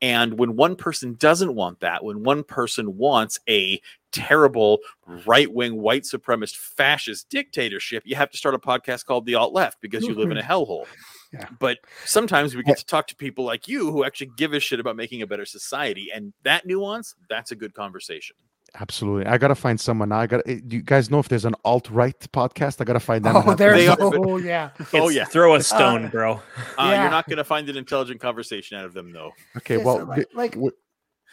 And 0.02 0.38
when 0.38 0.56
one 0.56 0.76
person 0.76 1.16
doesn't 1.16 1.56
want 1.56 1.80
that, 1.80 2.04
when 2.04 2.24
one 2.24 2.44
person 2.44 2.98
wants 2.98 3.40
a 3.50 3.82
terrible 4.14 4.80
right 5.26 5.52
wing 5.52 5.82
white 5.82 6.04
supremacist 6.04 6.56
fascist 6.56 7.30
dictatorship, 7.30 8.04
you 8.06 8.16
have 8.16 8.30
to 8.32 8.38
start 8.38 8.56
a 8.56 8.60
podcast 8.60 9.06
called 9.06 9.26
The 9.26 9.36
Alt 9.36 9.54
Left 9.54 9.82
because 9.82 10.04
you 10.04 10.16
live 10.16 10.32
in 10.32 10.38
a 10.38 10.42
mm-hmm. 10.42 10.52
hellhole. 10.52 10.86
Yeah. 11.34 11.48
But 11.60 11.80
sometimes 12.06 12.56
we 12.56 12.64
get 12.64 12.78
to 12.78 12.86
talk 12.86 13.08
to 13.08 13.16
people 13.16 13.44
like 13.44 13.68
you 13.68 13.92
who 13.92 14.04
actually 14.04 14.32
give 14.38 14.54
a 14.54 14.60
shit 14.60 14.80
about 14.80 14.96
making 14.96 15.24
a 15.24 15.28
better 15.28 15.46
society. 15.46 16.10
And 16.14 16.32
that 16.44 16.66
nuance, 16.66 17.16
that's 17.28 17.52
a 17.52 17.56
good 17.56 17.74
conversation. 17.74 18.36
Absolutely. 18.80 19.28
I 19.28 19.38
gotta 19.38 19.56
find 19.56 19.80
someone. 19.80 20.10
now. 20.10 20.20
I 20.20 20.28
got 20.28 20.44
to 20.46 20.52
eh, 20.52 20.60
do 20.66 20.78
you 20.78 20.82
guys 20.82 21.12
know 21.12 21.20
if 21.20 21.30
there's 21.30 21.46
an 21.46 21.54
alt-right 21.64 22.20
podcast? 22.32 22.82
I 22.82 22.86
gotta 22.86 23.00
find 23.00 23.24
them. 23.24 23.36
Oh, 23.36 23.42
have- 23.42 23.58
there's 23.58 23.78
They 23.78 23.88
are- 23.88 23.98
oh 24.00 24.38
yeah. 24.38 24.72
Oh, 24.94 25.10
yeah. 25.10 25.26
Throw 25.26 25.54
a 25.54 25.58
uh, 25.58 25.62
stone, 25.62 26.10
bro. 26.10 26.34
Uh, 26.34 26.40
Yeah. 26.78 27.02
You're 27.04 27.12
not 27.12 27.28
going 27.28 27.38
to 27.38 27.44
find 27.44 27.70
an 27.70 27.78
intelligent 27.78 28.20
conversation 28.20 28.78
out 28.78 28.86
of 28.86 28.94
them, 28.94 29.12
though. 29.12 29.32
Okay, 29.58 29.78
Yeah, 29.78 29.84
well 29.84 30.06
like, 30.06 30.28
like 30.34 30.56
we, 30.56 30.72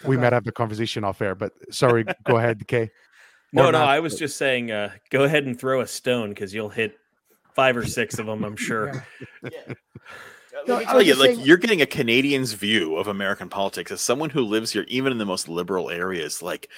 we 0.06 0.16
might 0.16 0.32
have 0.32 0.44
the 0.44 0.52
conversation 0.52 1.04
off 1.04 1.20
air, 1.22 1.34
but 1.34 1.52
sorry, 1.70 2.04
go 2.24 2.36
ahead, 2.36 2.66
Kay. 2.66 2.90
No, 3.52 3.62
Or 3.62 3.72
no, 3.72 3.80
not, 3.80 3.88
I 3.88 3.98
was 3.98 4.14
just 4.16 4.36
saying, 4.38 4.70
uh, 4.70 4.92
go 5.10 5.24
ahead 5.24 5.44
and 5.44 5.58
throw 5.58 5.80
a 5.80 5.86
stone 5.88 6.28
because 6.28 6.54
you'll 6.54 6.68
hit 6.68 6.96
five 7.52 7.76
or 7.76 7.84
six 7.84 8.20
of 8.20 8.26
them, 8.26 8.44
I'm 8.44 8.54
sure. 8.68 9.04
Yeah. 9.42 9.74
Let 10.52 10.68
No, 10.68 10.76
I 10.76 10.84
tell 10.84 11.02
you, 11.02 11.08
just 11.14 11.20
like 11.20 11.34
saying- 11.34 11.40
you're 11.46 11.56
getting 11.56 11.82
a 11.82 11.86
Canadian's 11.86 12.52
view 12.52 12.94
of 12.96 13.08
American 13.08 13.48
politics 13.48 13.90
as 13.90 14.00
someone 14.00 14.30
who 14.30 14.42
lives 14.42 14.70
here, 14.70 14.84
even 14.86 15.10
in 15.10 15.18
the 15.18 15.24
most 15.26 15.48
liberal 15.48 15.90
areas. 15.90 16.42
Like, 16.42 16.68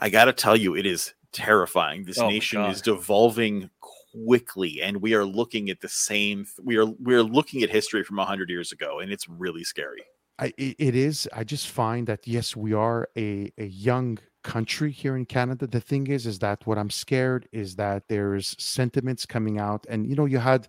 I 0.00 0.08
got 0.08 0.24
to 0.26 0.32
tell 0.32 0.56
you, 0.56 0.74
it 0.76 0.86
is 0.86 1.12
terrifying. 1.32 2.04
This 2.04 2.18
Oh 2.18 2.28
nation 2.28 2.62
is 2.64 2.80
devolving 2.80 3.68
quickly, 3.80 4.80
and 4.80 5.02
we 5.02 5.12
are 5.14 5.24
looking 5.26 5.68
at 5.68 5.80
the 5.82 5.88
same. 5.90 6.46
We 6.62 6.76
are 6.78 6.86
we 6.86 7.14
are 7.14 7.22
looking 7.22 7.62
at 7.62 7.68
history 7.70 8.02
from 8.04 8.16
hundred 8.18 8.48
years 8.48 8.72
ago, 8.72 9.00
and 9.00 9.12
it's 9.12 9.28
really 9.28 9.64
scary. 9.64 10.04
I, 10.38 10.52
it, 10.58 10.96
is. 10.96 11.28
I 11.32 11.44
just 11.44 11.68
find 11.68 12.06
that 12.08 12.26
yes, 12.26 12.56
we 12.56 12.72
are 12.72 13.08
a, 13.16 13.52
a 13.56 13.66
young 13.66 14.18
country 14.42 14.90
here 14.90 15.16
in 15.16 15.26
Canada. 15.26 15.66
The 15.66 15.80
thing 15.80 16.08
is, 16.08 16.26
is 16.26 16.40
that 16.40 16.66
what 16.66 16.76
I'm 16.76 16.90
scared 16.90 17.48
is 17.52 17.76
that 17.76 18.04
there's 18.08 18.56
sentiments 18.58 19.26
coming 19.26 19.58
out, 19.58 19.86
and 19.88 20.06
you 20.06 20.16
know, 20.16 20.24
you 20.24 20.38
had 20.38 20.66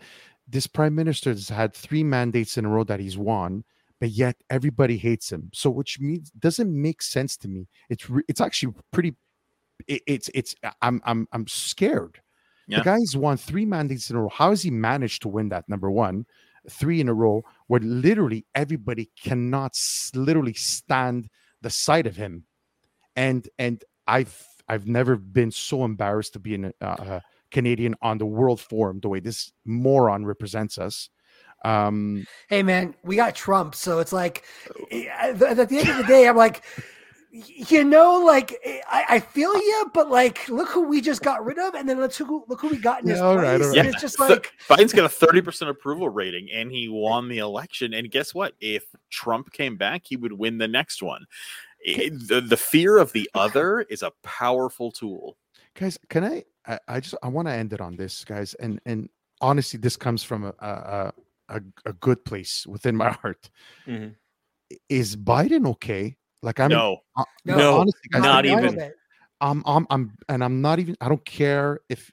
this 0.47 0.67
prime 0.67 0.93
minister 0.93 1.31
has 1.31 1.49
had 1.49 1.73
three 1.73 2.03
mandates 2.03 2.57
in 2.57 2.65
a 2.65 2.69
row 2.69 2.83
that 2.83 2.99
he's 2.99 3.17
won, 3.17 3.63
but 3.99 4.09
yet 4.09 4.35
everybody 4.49 4.97
hates 4.97 5.31
him. 5.31 5.49
So, 5.53 5.69
which 5.71 5.99
means 5.99 6.29
doesn't 6.31 6.71
make 6.71 7.01
sense 7.01 7.35
to 7.37 7.47
me. 7.47 7.67
It's 7.89 8.09
re- 8.09 8.23
it's 8.27 8.41
actually 8.41 8.73
pretty. 8.91 9.15
It, 9.87 10.03
it's 10.05 10.29
it's 10.35 10.55
I'm 10.81 11.01
I'm 11.05 11.27
I'm 11.31 11.47
scared. 11.47 12.21
Yeah. 12.67 12.79
The 12.79 12.83
guy's 12.83 13.15
won 13.15 13.37
three 13.37 13.65
mandates 13.65 14.09
in 14.09 14.15
a 14.15 14.21
row. 14.21 14.29
How 14.29 14.51
has 14.51 14.61
he 14.61 14.71
managed 14.71 15.21
to 15.23 15.27
win 15.27 15.49
that? 15.49 15.67
Number 15.67 15.89
one, 15.89 16.25
three 16.69 17.01
in 17.01 17.09
a 17.09 17.13
row, 17.13 17.43
where 17.67 17.81
literally 17.81 18.45
everybody 18.55 19.11
cannot 19.21 19.71
s- 19.71 20.11
literally 20.13 20.53
stand 20.53 21.29
the 21.61 21.69
sight 21.69 22.07
of 22.07 22.15
him, 22.15 22.45
and 23.15 23.47
and 23.57 23.83
I've 24.07 24.45
I've 24.67 24.87
never 24.87 25.15
been 25.15 25.51
so 25.51 25.83
embarrassed 25.83 26.33
to 26.33 26.39
be 26.39 26.55
in 26.55 26.73
a, 26.81 27.21
Canadian 27.51 27.95
on 28.01 28.17
the 28.17 28.25
World 28.25 28.59
Forum 28.59 28.99
the 28.99 29.09
way 29.09 29.19
this 29.19 29.51
moron 29.65 30.25
represents 30.25 30.77
us. 30.77 31.09
Um, 31.63 32.25
Hey 32.49 32.63
man, 32.63 32.95
we 33.03 33.15
got 33.15 33.33
Trump, 33.35 33.75
so 33.75 33.99
it's 33.99 34.13
like 34.13 34.43
eh, 34.91 35.05
at 35.07 35.39
the 35.39 35.49
end 35.49 35.89
of 35.89 35.97
the 35.97 36.03
day, 36.07 36.27
I'm 36.27 36.35
like, 36.35 36.63
you 37.47 37.83
know, 37.83 38.19
like 38.25 38.55
I, 38.89 39.05
I 39.09 39.19
feel 39.19 39.53
you, 39.53 39.91
but 39.93 40.09
like, 40.09 40.47
look 40.47 40.69
who 40.69 40.87
we 40.87 41.01
just 41.01 41.21
got 41.21 41.43
rid 41.43 41.59
of, 41.59 41.73
and 41.75 41.87
then 41.89 41.99
let's 41.99 42.17
who, 42.17 42.45
look 42.47 42.61
who 42.61 42.69
we 42.69 42.77
got 42.77 43.01
in 43.03 43.09
his 43.09 43.19
Yeah, 43.19 43.25
all 43.25 43.35
right, 43.35 43.59
place. 43.59 43.61
all 43.71 43.77
and 43.77 43.85
right. 43.85 43.93
it's 43.93 44.01
just 44.01 44.17
Th- 44.17 44.29
like, 44.29 44.53
Biden's 44.69 44.93
got 44.93 45.05
a 45.05 45.25
30% 45.27 45.67
approval 45.69 46.09
rating 46.09 46.49
and 46.53 46.71
he 46.71 46.87
won 46.87 47.27
the 47.27 47.39
election. 47.39 47.93
And 47.93 48.09
guess 48.09 48.33
what? 48.33 48.53
If 48.61 48.85
Trump 49.09 49.51
came 49.51 49.75
back, 49.75 50.03
he 50.05 50.15
would 50.15 50.31
win 50.33 50.57
the 50.57 50.67
next 50.67 51.03
one. 51.03 51.25
It- 51.79 52.27
the, 52.27 52.41
the 52.41 52.57
fear 52.57 52.97
of 52.97 53.11
the 53.11 53.29
other 53.33 53.81
is 53.81 54.01
a 54.01 54.11
powerful 54.23 54.91
tool. 54.91 55.37
guys, 55.75 55.97
can 56.09 56.23
I? 56.23 56.43
I, 56.67 56.79
I 56.87 56.99
just 56.99 57.15
I 57.21 57.27
want 57.27 57.47
to 57.47 57.53
end 57.53 57.73
it 57.73 57.81
on 57.81 57.95
this, 57.95 58.23
guys, 58.25 58.53
and 58.55 58.79
and 58.87 59.07
honestly, 59.41 59.77
this 59.79 59.95
comes 59.97 60.23
from 60.23 60.45
a 60.45 60.53
a, 60.59 61.13
a, 61.49 61.61
a 61.85 61.93
good 61.93 62.25
place 62.25 62.65
within 62.65 62.95
my 62.95 63.11
heart. 63.21 63.49
Mhm. 63.85 64.15
Is 64.89 65.15
Biden 65.15 65.67
okay? 65.67 66.17
Like 66.45 66.59
I'm 66.59 66.69
no, 66.69 66.97
uh, 67.17 67.23
No, 67.43 67.79
honestly, 67.79 68.07
guys, 68.11 68.21
not 68.21 68.45
I'm 68.45 68.65
even. 68.65 68.91
I'm, 69.41 69.63
I'm, 69.65 69.87
I'm, 69.89 70.11
and 70.29 70.43
I'm 70.43 70.61
not 70.61 70.79
even. 70.79 70.95
I 71.01 71.09
don't 71.09 71.25
care 71.25 71.81
if 71.89 72.11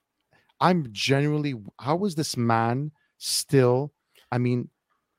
I'm 0.58 0.88
genuinely. 0.90 1.54
How 1.78 2.02
is 2.06 2.14
this 2.14 2.36
man 2.36 2.92
still? 3.18 3.92
I 4.32 4.38
mean, 4.38 4.70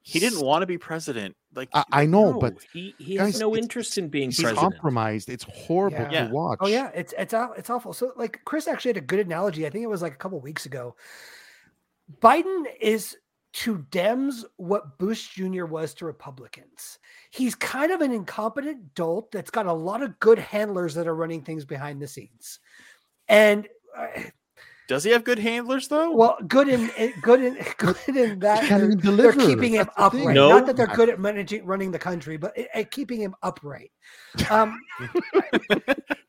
he 0.02 0.19
didn't 0.19 0.41
want 0.41 0.64
to 0.64 0.65
be 0.65 0.80
president. 0.80 1.35
Like, 1.56 1.69
I, 1.73 1.84
I 1.91 2.06
know, 2.07 2.31
No, 2.31 2.40
but 2.40 2.56
he, 2.73 2.95
he 2.98 3.18
guys, 3.18 3.34
has 3.34 3.40
no 3.40 3.56
interest 3.56 3.99
in 3.99 4.10
being 4.10 4.31
he's 4.31 4.41
president. 4.41 4.73
compromised. 4.73 5.30
It's 5.30 5.44
horrible 5.44 6.07
Yeah. 6.11 6.27
to 6.27 6.34
watch. 6.34 6.57
Oh 6.61 6.68
yeah, 6.68 6.90
it's 6.95 7.14
it's 7.15 7.35
aw- 7.35 7.53
it's 7.56 7.69
awful. 7.69 7.94
So 7.94 8.11
like 8.15 8.41
Chris 8.45 8.68
actually 8.68 8.90
had 8.90 8.98
a 8.98 9.02
good 9.02 9.19
analogy. 9.19 9.68
I 9.68 9.69
think 9.69 9.84
it 9.84 9.90
was 9.90 10.02
like 10.02 10.14
a 10.14 10.18
couple 10.18 10.40
weeks 10.41 10.65
ago. 10.65 10.95
Biden 12.19 12.65
is 12.81 13.15
to 13.53 13.85
Dems 13.91 14.43
what 14.57 14.97
Bush 14.97 15.30
Jr. 15.35 15.65
was 15.65 15.93
to 15.95 16.05
Republicans. 16.05 16.99
He's 17.30 17.55
kind 17.55 17.91
of 17.91 18.01
an 18.01 18.11
incompetent 18.11 18.95
dolt 18.95 19.31
that's 19.31 19.51
got 19.51 19.67
a 19.67 19.73
lot 19.73 20.01
of 20.01 20.19
good 20.19 20.39
handlers 20.39 20.95
that 20.95 21.07
are 21.07 21.15
running 21.15 21.41
things 21.41 21.63
behind 21.63 22.01
the 22.01 22.07
scenes. 22.07 22.59
And 23.27 23.67
uh, 23.95 24.07
does 24.88 25.03
he 25.03 25.11
have 25.11 25.23
good 25.23 25.39
handlers 25.39 25.88
though? 25.88 26.11
well, 26.15 26.38
good 26.47 26.68
in 26.68 26.89
in- 26.97 27.14
good 27.22 27.41
in 27.41 27.57
good 27.77 27.97
in 28.07 28.39
that 28.39 28.64
He 28.64 28.68
can't 28.69 29.01
they're, 29.01 29.15
they're 29.15 29.34
keeping 29.34 29.73
him 29.73 29.85
That's 29.85 29.95
upright. 29.97 30.35
No. 30.35 30.49
Not 30.49 30.65
that 30.68 30.76
they're 30.76 30.88
good 30.88 31.10
at 31.10 31.19
managing 31.19 31.65
running 31.65 31.91
the 31.91 31.99
country, 31.99 32.38
but 32.38 32.57
at- 32.57 32.68
at 32.73 32.91
keeping 32.91 33.22
him 33.22 33.35
upright. 33.43 33.91
Um, 34.49 34.80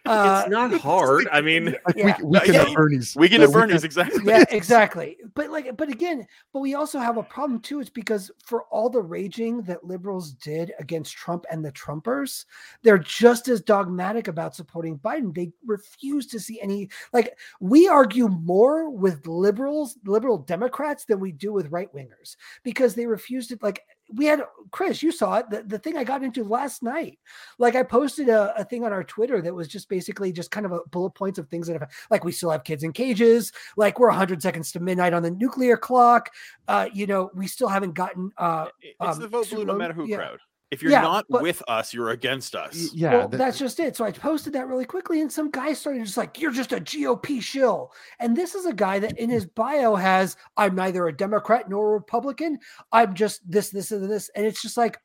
uh, 0.06 0.42
it's 0.44 0.50
not 0.50 0.72
hard. 0.80 1.26
I 1.32 1.40
mean, 1.40 1.74
Yeah. 1.96 2.16
we, 2.22 2.26
we 2.28 2.40
can 2.40 2.54
Yeah. 2.54 2.64
have 2.64 2.74
Bernie's. 2.74 3.16
we 3.16 3.28
can 3.28 3.40
have 3.40 3.52
Bernie's 3.52 3.84
exactly. 3.84 4.20
yeah, 4.24 4.44
exactly. 4.50 5.16
But 5.34 5.50
like, 5.50 5.76
but 5.76 5.88
again, 5.88 6.26
but 6.52 6.60
we 6.60 6.74
also 6.74 6.98
have 6.98 7.16
a 7.16 7.22
problem 7.22 7.60
too. 7.60 7.80
It's 7.80 7.90
because 7.90 8.30
for 8.44 8.64
all 8.64 8.90
the 8.90 9.00
raging 9.02 9.62
that 9.62 9.84
liberals 9.84 10.32
did 10.32 10.72
against 10.78 11.14
Trump 11.16 11.46
and 11.50 11.64
the 11.64 11.72
Trumpers, 11.72 12.44
they're 12.82 12.98
just 12.98 13.48
as 13.48 13.60
dogmatic 13.62 14.28
about 14.28 14.54
supporting 14.54 14.98
Biden. 14.98 15.34
They 15.34 15.52
refuse 15.66 16.26
to 16.28 16.38
see 16.40 16.60
any 16.60 16.88
like 17.12 17.36
we 17.60 17.88
argue 17.88 18.28
more 18.44 18.90
with 18.90 19.26
liberals, 19.26 19.98
liberal 20.04 20.38
Democrats 20.38 21.04
than 21.04 21.20
we 21.20 21.32
do 21.32 21.52
with 21.52 21.72
right 21.72 21.92
wingers 21.94 22.36
because 22.62 22.94
they 22.94 23.06
refuse 23.06 23.48
to 23.48 23.58
like 23.62 23.82
we 24.12 24.26
had 24.26 24.42
Chris, 24.70 25.02
you 25.02 25.10
saw 25.10 25.36
it. 25.36 25.50
The, 25.50 25.62
the 25.62 25.78
thing 25.78 25.96
I 25.96 26.04
got 26.04 26.22
into 26.22 26.44
last 26.44 26.82
night. 26.82 27.18
Like 27.58 27.74
I 27.74 27.82
posted 27.82 28.28
a, 28.28 28.54
a 28.56 28.64
thing 28.64 28.84
on 28.84 28.92
our 28.92 29.04
Twitter 29.04 29.40
that 29.40 29.54
was 29.54 29.66
just 29.66 29.88
basically 29.88 30.32
just 30.32 30.50
kind 30.50 30.66
of 30.66 30.72
a 30.72 30.80
bullet 30.90 31.14
points 31.14 31.38
of 31.38 31.48
things 31.48 31.66
that 31.66 31.80
have 31.80 31.90
like 32.10 32.24
we 32.24 32.32
still 32.32 32.50
have 32.50 32.64
kids 32.64 32.82
in 32.82 32.92
cages, 32.92 33.52
like 33.76 33.98
we're 33.98 34.08
100 34.08 34.42
seconds 34.42 34.72
to 34.72 34.80
midnight 34.80 35.14
on 35.14 35.22
the 35.22 35.30
nuclear 35.30 35.76
clock. 35.76 36.30
Uh, 36.68 36.88
you 36.92 37.06
know, 37.06 37.30
we 37.34 37.46
still 37.46 37.68
haven't 37.68 37.94
gotten 37.94 38.30
uh 38.36 38.66
It's 38.82 38.96
um, 39.00 39.20
the 39.20 39.28
vote 39.28 39.48
blue 39.50 39.64
no 39.64 39.74
matter 39.74 39.94
who 39.94 40.06
yeah. 40.06 40.16
crowd. 40.16 40.38
If 40.74 40.82
you're 40.82 40.90
Yeah, 40.90 41.02
not 41.02 41.26
but- 41.30 41.40
with 41.42 41.62
us, 41.68 41.94
you're 41.94 42.10
against 42.10 42.54
us. 42.56 42.92
Yeah, 42.92 43.14
well, 43.14 43.28
that- 43.28 43.36
that's 43.38 43.58
just 43.58 43.78
it. 43.78 43.96
So 43.96 44.04
I 44.04 44.10
posted 44.10 44.52
that 44.54 44.66
really 44.66 44.84
quickly, 44.84 45.20
and 45.20 45.32
some 45.32 45.50
guy 45.50 45.72
started 45.72 46.04
just 46.04 46.16
like, 46.16 46.40
"You're 46.40 46.50
just 46.50 46.72
a 46.72 46.80
GOP 46.80 47.40
shill." 47.40 47.92
And 48.18 48.36
this 48.36 48.54
is 48.56 48.66
a 48.66 48.72
guy 48.72 48.98
that 48.98 49.16
in 49.18 49.30
his 49.30 49.46
bio 49.46 49.94
has, 49.94 50.36
"I'm 50.56 50.74
neither 50.74 51.06
a 51.06 51.16
Democrat 51.16 51.70
nor 51.70 51.90
a 51.90 51.92
Republican. 51.92 52.58
I'm 52.90 53.14
just 53.14 53.48
this, 53.48 53.70
this, 53.70 53.92
and 53.92 54.10
this." 54.10 54.28
And 54.34 54.44
it's 54.44 54.60
just 54.60 54.76
like, 54.76 54.98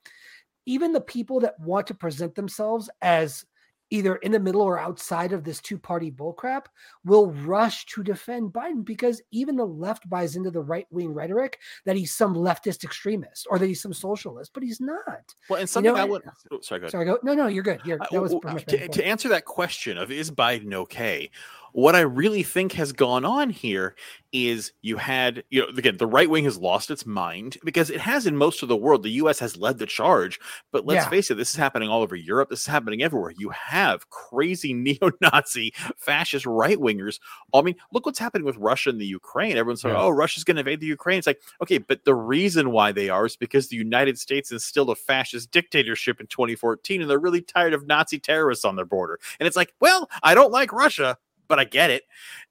even 0.66 0.92
the 0.92 1.02
people 1.02 1.40
that 1.40 1.60
want 1.60 1.88
to 1.88 1.94
present 1.94 2.34
themselves 2.36 2.90
as 3.02 3.46
either 3.90 4.16
in 4.18 4.32
the 4.32 4.40
middle 4.40 4.62
or 4.62 4.80
outside 4.80 5.34
of 5.34 5.44
this 5.44 5.60
two-party 5.60 6.12
bullcrap 6.12 6.66
will 7.06 7.32
rush 7.32 7.86
to 7.86 8.04
defend 8.04 8.54
Biden 8.54 8.86
because 8.86 9.22
even 9.32 9.56
the 9.56 9.66
left 9.66 10.10
buys 10.10 10.36
into 10.36 10.52
the 10.52 10.62
right-wing 10.62 11.14
rhetoric 11.14 11.60
that 11.86 11.96
he's 11.96 12.14
some 12.14 12.36
leftist 12.36 12.84
extremist 12.84 13.48
or 13.50 13.60
that 13.60 13.68
he's 13.68 13.82
some 13.82 13.94
socialist, 13.94 14.52
but 14.54 14.64
he's 14.64 14.80
not. 14.80 15.34
Well, 15.50 15.60
and 15.60 15.70
something 15.70 15.94
know, 15.94 16.00
I 16.00 16.06
would. 16.06 16.24
Oh, 16.52 16.60
sorry, 16.62 16.82
go 16.82 16.84
ahead. 16.86 16.92
Sorry, 16.92 17.06
go. 17.06 17.20
No, 17.24 17.34
no, 17.34 17.48
you're 17.48 17.64
good. 17.64 17.82
You're, 17.86 18.02
Uh, 18.02 18.06
that 18.12 18.22
was 18.22 18.32
well, 18.32 18.42
pretty 18.42 18.66
to, 18.66 18.88
to 18.88 19.06
answer 19.06 19.30
that 19.30 19.46
question 19.46 19.98
of 19.98 20.12
is 20.12 20.32
Biden 20.32 20.74
okay? 20.74 21.30
What 21.74 21.96
I 21.96 22.02
really 22.02 22.44
think 22.44 22.74
has 22.74 22.92
gone 22.92 23.26
on 23.26 23.50
here 23.50 23.96
is 24.32 24.72
you 24.84 24.98
had, 24.98 25.44
you 25.50 25.62
know, 25.62 25.68
again, 25.76 25.98
the 25.98 26.06
right 26.06 26.30
wing 26.30 26.44
has 26.44 26.58
lost 26.58 26.92
its 26.92 27.04
mind 27.06 27.58
because 27.64 27.90
it 27.90 28.00
has 28.00 28.28
in 28.28 28.38
most 28.38 28.62
of 28.62 28.70
the 28.70 28.76
world. 28.78 29.02
The 29.02 29.10
US 29.12 29.40
has 29.40 29.58
led 29.58 29.80
the 29.80 29.88
charge, 29.88 30.40
but 30.72 30.86
let's 30.86 31.06
Yeah. 31.06 31.10
face 31.10 31.32
it, 31.32 31.36
this 31.38 31.50
is 31.50 31.56
happening 31.56 31.90
all 31.90 32.04
over 32.04 32.16
Europe. 32.16 32.50
This 32.50 32.60
is 32.62 32.66
happening 32.68 33.02
everywhere. 33.02 33.34
You 33.40 33.50
have 33.50 34.08
crazy 34.10 34.74
neo 34.86 35.12
Nazi 35.22 35.74
fascist 35.98 36.46
right 36.46 36.78
wingers. 36.78 37.20
I 37.54 37.62
mean, 37.62 37.76
look 37.92 38.06
what's 38.06 38.20
happening 38.20 38.46
with 38.46 38.58
Russia 38.58 38.92
and 38.92 39.02
the 39.02 39.06
Ukraine. 39.08 39.58
Everyone's 39.58 39.82
saying, 39.82 39.96
Yeah. 39.96 40.02
oh, 40.02 40.10
Russia's 40.10 40.44
going 40.44 40.56
to 40.58 40.62
invade 40.62 40.80
the 40.82 40.86
Ukraine. 40.86 41.18
It's 41.18 41.28
like, 41.28 41.42
okay, 41.64 41.80
but 41.80 42.06
the 42.06 42.14
reason 42.16 42.72
why 42.72 42.92
they 42.92 43.10
are 43.10 43.26
is 43.26 43.36
because 43.36 43.68
the 43.70 43.78
United 43.78 44.20
States 44.20 44.52
instilled 44.52 44.92
a 44.92 44.96
fascist 44.96 45.50
dictatorship 45.50 46.20
in 46.22 46.28
2014 46.28 47.02
and 47.02 47.10
they're 47.10 47.18
really 47.20 47.42
tired 47.42 47.74
of 47.74 47.88
Nazi 47.88 48.20
terrorists 48.20 48.64
on 48.66 48.76
their 48.76 48.86
border. 48.86 49.20
And 49.40 49.48
it's 49.48 49.58
like, 49.58 49.74
well, 49.82 50.08
I 50.22 50.36
don't 50.36 50.52
like 50.52 50.72
Russia, 50.72 51.18
but 51.50 51.60
I 51.60 51.66
get 51.66 51.92
it. 51.92 52.04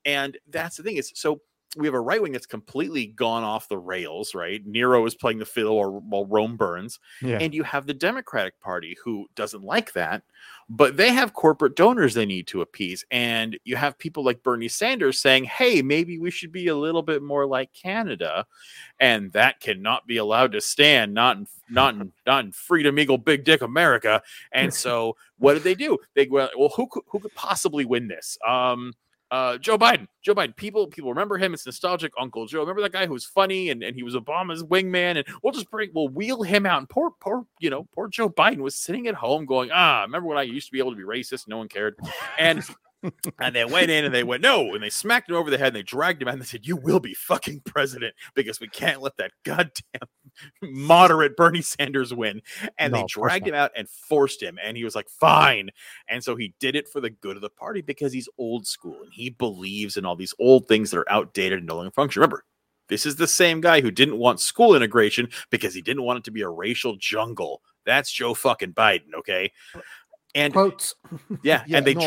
And 0.04 0.38
that's 0.48 0.76
the 0.76 0.82
thing 0.82 0.96
is 0.98 1.12
so 1.14 1.40
we 1.76 1.86
have 1.86 1.94
a 1.94 2.00
right 2.00 2.22
wing 2.22 2.32
that's 2.32 2.46
completely 2.46 3.06
gone 3.06 3.44
off 3.44 3.68
the 3.68 3.76
rails, 3.76 4.34
right? 4.34 4.64
Nero 4.64 5.04
is 5.04 5.14
playing 5.14 5.38
the 5.38 5.44
fiddle 5.44 5.74
or 5.74 5.90
while 5.90 6.24
Rome 6.24 6.56
burns. 6.56 6.98
yeah. 7.20 7.38
And 7.40 7.52
you 7.52 7.62
have 7.62 7.86
the 7.86 7.94
Democratic 7.94 8.58
Party 8.60 8.96
who 9.04 9.26
doesn't 9.34 9.62
like 9.62 9.92
that, 9.92 10.22
but 10.70 10.96
they 10.96 11.12
have 11.12 11.34
corporate 11.34 11.76
donors 11.76 12.14
they 12.14 12.24
need 12.24 12.46
to 12.48 12.62
appease. 12.62 13.04
And 13.10 13.58
you 13.64 13.76
have 13.76 13.98
people 13.98 14.24
like 14.24 14.42
Bernie 14.42 14.68
Sanders 14.68 15.20
saying, 15.20 15.44
hey, 15.44 15.82
maybe 15.82 16.18
we 16.18 16.30
should 16.30 16.52
be 16.52 16.68
a 16.68 16.76
little 16.76 17.02
bit 17.02 17.22
more 17.22 17.46
like 17.46 17.72
Canada. 17.74 18.46
And 18.98 19.30
that 19.32 19.60
cannot 19.60 20.06
be 20.06 20.16
allowed 20.16 20.52
to 20.52 20.62
stand, 20.62 21.12
not 21.12 21.36
in 21.36 21.46
not 21.68 21.94
in 21.94 22.12
not 22.26 22.46
in 22.46 22.52
freedom 22.52 22.98
eagle 22.98 23.18
big 23.18 23.44
dick 23.44 23.60
America. 23.60 24.22
And 24.52 24.72
so 24.84 25.16
what 25.38 25.52
did 25.54 25.64
they 25.64 25.74
do? 25.74 25.98
They 26.14 26.24
go, 26.24 26.48
well, 26.56 26.72
who 26.74 26.86
could 26.86 27.02
who 27.08 27.18
could 27.18 27.34
possibly 27.34 27.84
win 27.84 28.08
this? 28.08 28.38
Um 28.46 28.94
uh, 29.30 29.58
Joe 29.58 29.76
Biden. 29.76 30.06
Joe 30.22 30.34
Biden. 30.34 30.56
People 30.56 30.86
people 30.86 31.10
remember 31.10 31.38
him. 31.38 31.54
It's 31.54 31.66
nostalgic. 31.66 32.12
Uncle 32.18 32.46
Joe. 32.46 32.60
Remember 32.60 32.82
that 32.82 32.92
guy 32.92 33.06
who 33.06 33.12
was 33.12 33.24
funny 33.24 33.70
and, 33.70 33.82
and 33.82 33.94
he 33.94 34.02
was 34.02 34.14
Obama's 34.14 34.62
wingman. 34.62 35.16
And 35.16 35.24
we'll 35.42 35.52
just 35.52 35.70
bring 35.70 35.90
we'll 35.94 36.08
wheel 36.08 36.42
him 36.42 36.66
out. 36.66 36.78
And 36.78 36.88
poor 36.88 37.10
poor 37.20 37.44
you 37.60 37.70
know 37.70 37.86
poor 37.94 38.08
Joe 38.08 38.28
Biden 38.28 38.58
was 38.58 38.74
sitting 38.74 39.06
at 39.06 39.14
home 39.14 39.46
going 39.46 39.70
ah 39.72 40.02
remember 40.02 40.28
when 40.28 40.38
I 40.38 40.42
used 40.42 40.66
to 40.68 40.72
be 40.72 40.78
able 40.78 40.92
to 40.92 40.96
be 40.96 41.04
racist? 41.04 41.48
No 41.48 41.58
one 41.58 41.68
cared. 41.68 41.96
And 42.38 42.62
and 43.40 43.54
they 43.54 43.64
went 43.64 43.90
in 43.90 44.04
and 44.04 44.14
they 44.14 44.24
went 44.24 44.42
no 44.42 44.74
and 44.74 44.82
they 44.82 44.90
smacked 44.90 45.30
him 45.30 45.36
over 45.36 45.50
the 45.50 45.58
head 45.58 45.68
and 45.68 45.76
they 45.76 45.82
dragged 45.82 46.20
him 46.20 46.28
out 46.28 46.34
and 46.34 46.42
they 46.42 46.46
said 46.46 46.66
you 46.66 46.76
will 46.76 47.00
be 47.00 47.14
fucking 47.14 47.60
president 47.64 48.14
because 48.34 48.60
we 48.60 48.68
can't 48.68 49.00
let 49.00 49.16
that 49.16 49.32
goddamn 49.44 50.08
moderate 50.62 51.36
Bernie 51.36 51.62
Sanders 51.62 52.12
win. 52.14 52.42
And 52.78 52.92
No, 52.92 53.00
they 53.00 53.04
dragged 53.08 53.46
him 53.46 53.54
out 53.54 53.70
and 53.76 53.88
forced 53.88 54.42
him. 54.42 54.58
And 54.62 54.76
he 54.76 54.84
was 54.84 54.94
like, 54.94 55.08
fine. 55.08 55.70
And 56.08 56.22
so 56.22 56.36
he 56.36 56.54
did 56.60 56.76
it 56.76 56.88
for 56.88 57.00
the 57.00 57.10
good 57.10 57.36
of 57.36 57.42
the 57.42 57.50
party 57.50 57.80
because 57.80 58.12
he's 58.12 58.28
old 58.38 58.66
school 58.66 59.02
and 59.02 59.12
he 59.12 59.30
believes 59.30 59.96
in 59.96 60.04
all 60.04 60.16
these 60.16 60.34
old 60.38 60.68
things 60.68 60.90
that 60.90 60.98
are 60.98 61.12
outdated 61.12 61.58
and 61.58 61.66
no 61.66 61.76
longer 61.76 61.90
function. 61.90 62.20
Remember, 62.20 62.44
this 62.88 63.04
is 63.04 63.16
the 63.16 63.26
same 63.26 63.60
guy 63.60 63.80
who 63.80 63.90
didn't 63.90 64.18
want 64.18 64.40
school 64.40 64.74
integration 64.74 65.28
because 65.50 65.74
he 65.74 65.82
didn't 65.82 66.04
want 66.04 66.18
it 66.18 66.24
to 66.24 66.30
be 66.30 66.42
a 66.42 66.48
racial 66.48 66.96
jungle. 66.96 67.62
That's 67.84 68.10
Joe 68.10 68.34
fucking 68.34 68.72
Biden, 68.72 69.14
okay? 69.14 69.52
And 70.38 70.52
Quotes. 70.52 70.94
yeah, 71.42 71.62
Yeah, 71.66 71.78
and 71.78 71.86
they 71.86 71.94
no, 71.94 72.00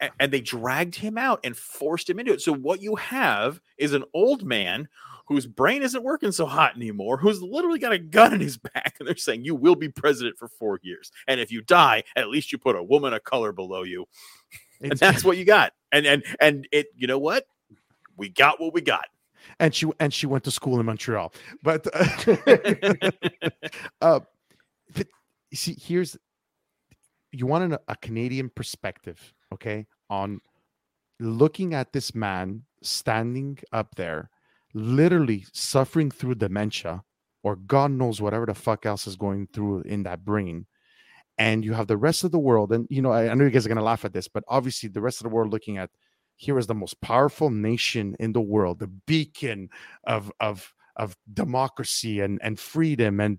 I- 0.00 0.10
and 0.20 0.32
they 0.32 0.40
dragged 0.40 0.94
him 0.94 1.16
out 1.18 1.40
and 1.44 1.56
forced 1.56 2.08
him 2.10 2.18
into 2.18 2.32
it. 2.32 2.40
So 2.40 2.52
what 2.52 2.82
you 2.82 2.96
have 2.96 3.60
is 3.78 3.92
an 3.94 4.04
old 4.14 4.44
man 4.44 4.88
whose 5.28 5.46
brain 5.46 5.82
isn't 5.82 6.02
working 6.02 6.32
so 6.32 6.44
hot 6.46 6.76
anymore, 6.76 7.16
who's 7.16 7.40
literally 7.40 7.78
got 7.78 7.92
a 7.92 7.98
gun 7.98 8.34
in 8.34 8.40
his 8.40 8.58
back, 8.74 8.96
and 8.98 9.08
they're 9.08 9.16
saying 9.16 9.44
you 9.44 9.54
will 9.54 9.76
be 9.76 9.88
president 9.88 10.36
for 10.38 10.48
four 10.48 10.78
years, 10.82 11.10
and 11.28 11.40
if 11.40 11.50
you 11.50 11.62
die, 11.62 12.02
at 12.16 12.28
least 12.28 12.52
you 12.52 12.58
put 12.58 12.76
a 12.76 12.82
woman 12.82 13.12
of 13.14 13.24
color 13.24 13.52
below 13.52 13.82
you, 13.84 14.04
and 14.80 14.92
that's 14.98 15.24
what 15.24 15.36
you 15.38 15.44
got. 15.44 15.72
And 15.92 16.04
and 16.06 16.24
and 16.40 16.68
it, 16.72 16.86
you 16.96 17.06
know 17.06 17.18
what? 17.18 17.46
We 18.16 18.28
got 18.28 18.60
what 18.60 18.74
we 18.74 18.80
got. 18.82 19.06
and 19.58 19.74
she 19.74 19.86
and 20.00 20.12
she 20.12 20.26
went 20.26 20.44
to 20.44 20.50
school 20.50 20.78
in 20.80 20.86
Montreal. 20.86 21.32
But 21.62 21.86
uh, 21.94 23.10
uh, 24.00 24.20
but 24.94 25.06
see, 25.54 25.76
here's 25.80 26.16
you 27.32 27.46
want 27.46 27.72
an, 27.72 27.78
a 27.88 27.96
Canadian 27.96 28.50
perspective, 28.50 29.32
okay, 29.52 29.86
on 30.10 30.40
looking 31.18 31.74
at 31.74 31.92
this 31.92 32.14
man 32.14 32.62
standing 32.82 33.58
up 33.72 33.94
there, 33.96 34.30
literally 34.74 35.46
suffering 35.52 36.10
through 36.10 36.36
dementia, 36.36 37.02
or 37.42 37.56
God 37.56 37.90
knows 37.90 38.20
whatever 38.20 38.46
the 38.46 38.54
fuck 38.54 38.86
else 38.86 39.06
is 39.06 39.16
going 39.16 39.48
through 39.52 39.82
in 39.82 40.02
that 40.04 40.24
brain. 40.24 40.66
And 41.38 41.64
you 41.64 41.72
have 41.72 41.86
the 41.86 41.96
rest 41.96 42.24
of 42.24 42.30
the 42.30 42.38
world, 42.38 42.72
and 42.72 42.86
you 42.90 43.00
know, 43.00 43.10
I, 43.10 43.30
I 43.30 43.34
know 43.34 43.44
you 43.44 43.50
guys 43.50 43.64
are 43.64 43.70
gonna 43.70 43.82
laugh 43.82 44.04
at 44.04 44.12
this, 44.12 44.28
but 44.28 44.44
obviously 44.48 44.90
the 44.90 45.00
rest 45.00 45.20
of 45.20 45.24
the 45.24 45.34
world 45.34 45.50
looking 45.50 45.78
at 45.78 45.90
here 46.36 46.58
is 46.58 46.66
the 46.66 46.74
most 46.74 47.00
powerful 47.00 47.50
nation 47.50 48.16
in 48.20 48.32
the 48.32 48.40
world, 48.40 48.78
the 48.78 48.92
beacon 49.06 49.70
of 50.04 50.30
of 50.40 50.74
of 50.96 51.16
democracy 51.32 52.20
and 52.20 52.38
and 52.42 52.60
freedom, 52.60 53.18
and 53.20 53.38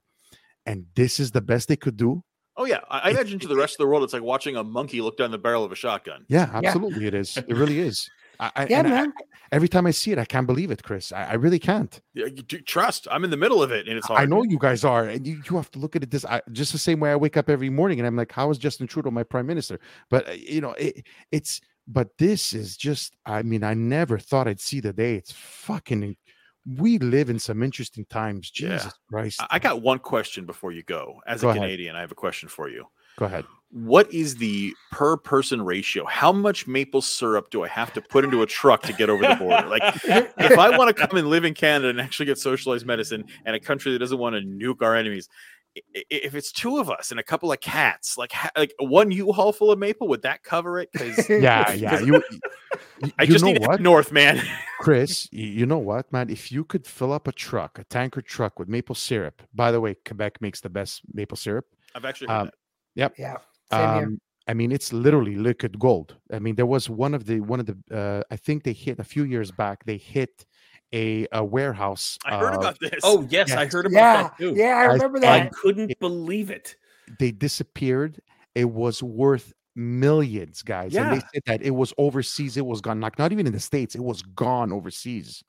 and 0.65 0.88
this 0.95 1.20
is 1.20 1.32
the 1.32 1.41
best 1.41 1.68
they 1.68 1.76
could 1.76 1.98
do. 1.98 2.24
Oh 2.56 2.66
yeah, 2.66 2.80
I, 2.90 3.00
I 3.00 3.10
imagine 3.12 3.40
to 3.40 3.48
the 3.48 3.56
rest 3.56 3.74
of 3.76 3.78
the 3.80 3.88
world, 3.88 4.04
it's 4.04 4.14
like 4.14 4.22
watching 4.24 4.56
a 4.56 4.64
monkey 4.64 5.02
look 5.02 5.18
down 5.18 5.32
the 5.32 5.38
barrel 5.38 5.64
of 5.64 5.72
a 5.72 5.76
shotgun. 5.76 6.26
Yeah, 6.28 6.50
absolutely, 6.54 7.08
it 7.08 7.14
is. 7.14 7.36
It 7.38 7.50
really 7.56 7.80
is. 7.80 8.10
I, 8.40 8.52
I, 8.56 8.68
Yeah, 8.68 8.80
and 8.80 8.88
I- 8.88 8.92
man. 8.92 9.14
every 9.52 9.68
time 9.68 9.86
I 9.88 9.92
see 9.92 10.12
it, 10.12 10.20
I 10.20 10.26
can't 10.26 10.46
believe 10.48 10.70
it, 10.72 10.84
Chris. 10.84 11.12
I, 11.12 11.24
I 11.32 11.34
really 11.34 11.60
can't. 11.60 12.00
Yeah, 12.14 12.26
you 12.26 12.44
do- 12.44 12.62
trust. 12.62 13.08
I'm 13.12 13.24
in 13.24 13.30
the 13.32 13.38
middle 13.38 13.62
of 13.64 13.72
it, 13.72 13.88
and 13.88 13.98
it's 13.98 14.08
hard. 14.08 14.20
I 14.22 14.26
know 14.26 14.44
you 14.44 14.58
guys 14.60 14.84
are, 14.84 15.04
and 15.06 15.26
you, 15.26 15.42
you 15.50 15.56
have 15.58 15.72
to 15.72 15.80
look 15.80 15.96
at 15.96 16.04
it 16.04 16.12
this 16.12 16.26
I, 16.26 16.42
just 16.52 16.72
the 16.72 16.78
same 16.78 17.00
way 17.00 17.12
I 17.12 17.16
wake 17.16 17.38
up 17.38 17.50
every 17.50 17.70
morning, 17.70 18.00
and 18.00 18.08
I'm 18.08 18.16
like, 18.16 18.32
how 18.32 18.50
is 18.52 18.58
Justin 18.58 18.88
Trudeau 18.88 19.12
my 19.12 19.24
prime 19.24 19.48
minister? 19.48 19.80
But 20.10 20.28
uh, 20.30 20.34
you 20.34 20.62
know, 20.62 20.72
it, 20.74 21.06
it's 21.32 21.60
but 21.88 22.18
this 22.18 22.54
is 22.54 22.78
just. 22.78 23.16
I 23.26 23.42
mean, 23.44 23.64
I 23.64 23.74
never 23.74 24.18
thought 24.18 24.48
I'd 24.48 24.62
see 24.62 24.80
the 24.80 24.94
day. 24.94 25.16
It's 25.16 25.32
fucking. 25.32 26.16
We 26.65 26.98
live 26.99 27.30
in 27.30 27.40
some 27.40 27.61
interesting 27.61 28.06
times. 28.06 28.52
Yeah. 28.56 28.69
Jesus 28.77 28.94
Christ! 29.10 29.41
I- 29.49 29.60
got 29.60 29.81
one 29.81 29.99
question 29.99 30.45
before 30.45 30.72
you 30.72 30.84
go. 30.84 31.19
As 31.27 31.41
Go 31.41 31.48
a 31.48 31.52
ahead. 31.52 31.61
Canadian, 31.61 31.95
I 31.95 32.02
have 32.02 32.11
a 32.11 32.15
question 32.15 32.49
for 32.49 32.69
you. 32.69 32.85
Go 33.18 33.26
ahead. 33.26 33.45
What 33.69 34.11
is 34.14 34.35
the 34.35 34.73
per 34.91 35.18
person 35.18 35.61
ratio? 35.64 36.06
How 36.06 36.31
much 36.31 36.68
maple 36.68 37.02
syrup 37.02 37.49
do 37.49 37.64
I 37.64 37.68
have 37.68 37.91
to 37.94 38.02
put 38.02 38.23
into 38.23 38.44
a 38.44 38.45
truck 38.45 38.84
to 38.84 38.94
get 38.94 39.10
over 39.10 39.23
the 39.27 39.35
border? 39.35 39.68
Like, 39.68 39.81
if 40.03 40.57
I 40.60 40.77
want 40.77 40.95
to 40.95 41.07
come 41.07 41.18
and 41.18 41.27
live 41.27 41.44
in 41.44 41.53
Canada 41.56 41.90
and 41.90 41.99
actually 41.99 42.27
get 42.27 42.38
socialized 42.38 42.85
medicine 42.85 43.26
and 43.45 43.56
a 43.56 43.60
country 43.60 43.91
that 43.91 43.99
doesn't 43.99 44.19
want 44.19 44.35
to 44.35 44.41
nuke 44.41 44.84
our 44.84 44.95
enemies, 44.95 45.27
if 45.76 46.36
it's 46.36 46.52
two 46.52 46.78
of 46.78 46.90
us 46.90 47.12
and 47.12 47.20
a 47.20 47.24
couple 47.24 47.52
of 47.52 47.60
cats, 47.60 48.18
like 48.18 48.32
like 48.58 48.74
one 48.80 49.12
U-Haul 49.12 49.52
full 49.54 49.72
of 49.72 49.80
maple, 49.80 50.08
would 50.08 50.22
that 50.24 50.44
cover 50.44 50.80
it? 50.80 50.90
Because 50.91 51.28
Yeah, 51.30 51.72
yeah. 51.74 52.00
You, 52.00 52.24
you, 53.04 53.12
I 53.20 53.24
you 53.24 53.28
just 53.34 53.44
know 53.44 53.52
need 53.52 53.62
to 53.62 53.68
what? 53.68 53.82
north, 53.82 54.12
man. 54.12 54.41
Chris, 54.80 55.28
you 55.32 55.66
know 55.66 55.78
what, 55.80 56.12
man? 56.12 56.30
If 56.30 56.52
you 56.52 56.64
could 56.64 56.86
fill 56.86 57.12
up 57.14 57.28
a 57.28 57.32
truck, 57.32 57.80
a 57.80 57.84
tanker 57.86 58.22
truck 58.22 58.60
with 58.60 58.68
maple 58.68 58.95
syrup. 58.95 59.41
By 59.54 59.72
the 59.72 59.82
way, 59.82 59.95
Quebec 60.06 60.41
makes 60.41 60.62
the 60.62 60.70
best 60.70 61.02
maple 61.14 61.38
syrup. 61.38 61.66
I've 61.95 62.06
actually 62.06 62.28
heard 62.28 62.41
Um, 62.41 62.50
that. 62.95 63.14
yeah. 63.18 63.38
Same 63.72 63.94
here. 63.95 64.04
Um, 64.08 64.22
I 64.48 64.54
mean, 64.54 64.74
it's 64.74 64.91
literally 64.91 65.36
liquid 65.38 65.80
gold. 65.80 66.18
I 66.32 66.40
mean, 66.40 66.56
there 66.56 66.66
was 66.66 66.90
one 66.90 67.14
of 67.14 67.26
the 67.26 67.40
one 67.40 67.62
of 67.62 67.66
the. 67.66 67.78
Uh, 67.90 68.24
I 68.30 68.36
think 68.36 68.64
they 68.64 68.74
hit 68.74 69.00
a 69.00 69.04
few 69.04 69.24
years 69.24 69.52
back. 69.52 69.86
They 69.86 69.95
hit 69.98 70.45
a, 70.94 71.28
a 71.32 71.44
warehouse. 71.44 72.18
I 72.26 72.38
heard 72.38 72.53
uh, 72.56 72.60
about 72.60 72.80
this. 72.80 72.99
Oh 73.03 73.26
yes, 73.30 73.52
I 73.52 73.65
heard 73.65 73.86
about 73.88 73.94
Yeah. 73.94 74.24
that 74.24 74.38
too. 74.38 74.53
Yeah, 74.56 74.78
I 74.78 74.84
I- 74.84 74.94
remember 74.94 75.18
I 75.18 75.22
that. 75.22 75.41
I 75.48 75.49
couldn't 75.49 75.99
believe 75.99 76.49
it. 76.52 76.76
They 77.20 77.32
disappeared. 77.32 78.22
It 78.56 78.65
was 78.65 79.02
worth 79.03 79.52
millions, 79.76 80.61
guys. 80.61 80.94
Yeah. 80.94 81.03
And 81.11 81.18
they 81.18 81.26
said 81.34 81.44
that 81.48 81.61
it 81.64 81.72
was 81.72 81.94
overseas. 81.98 82.56
It 82.57 82.65
was 82.65 82.80
gone. 82.82 83.02
Like 83.02 83.18
not 83.18 83.32
even 83.32 83.48
in 83.48 83.53
the 83.53 83.60
states. 83.60 83.95
It 83.95 84.03
was 84.03 84.22
gone 84.22 84.72
overseas. 84.72 85.44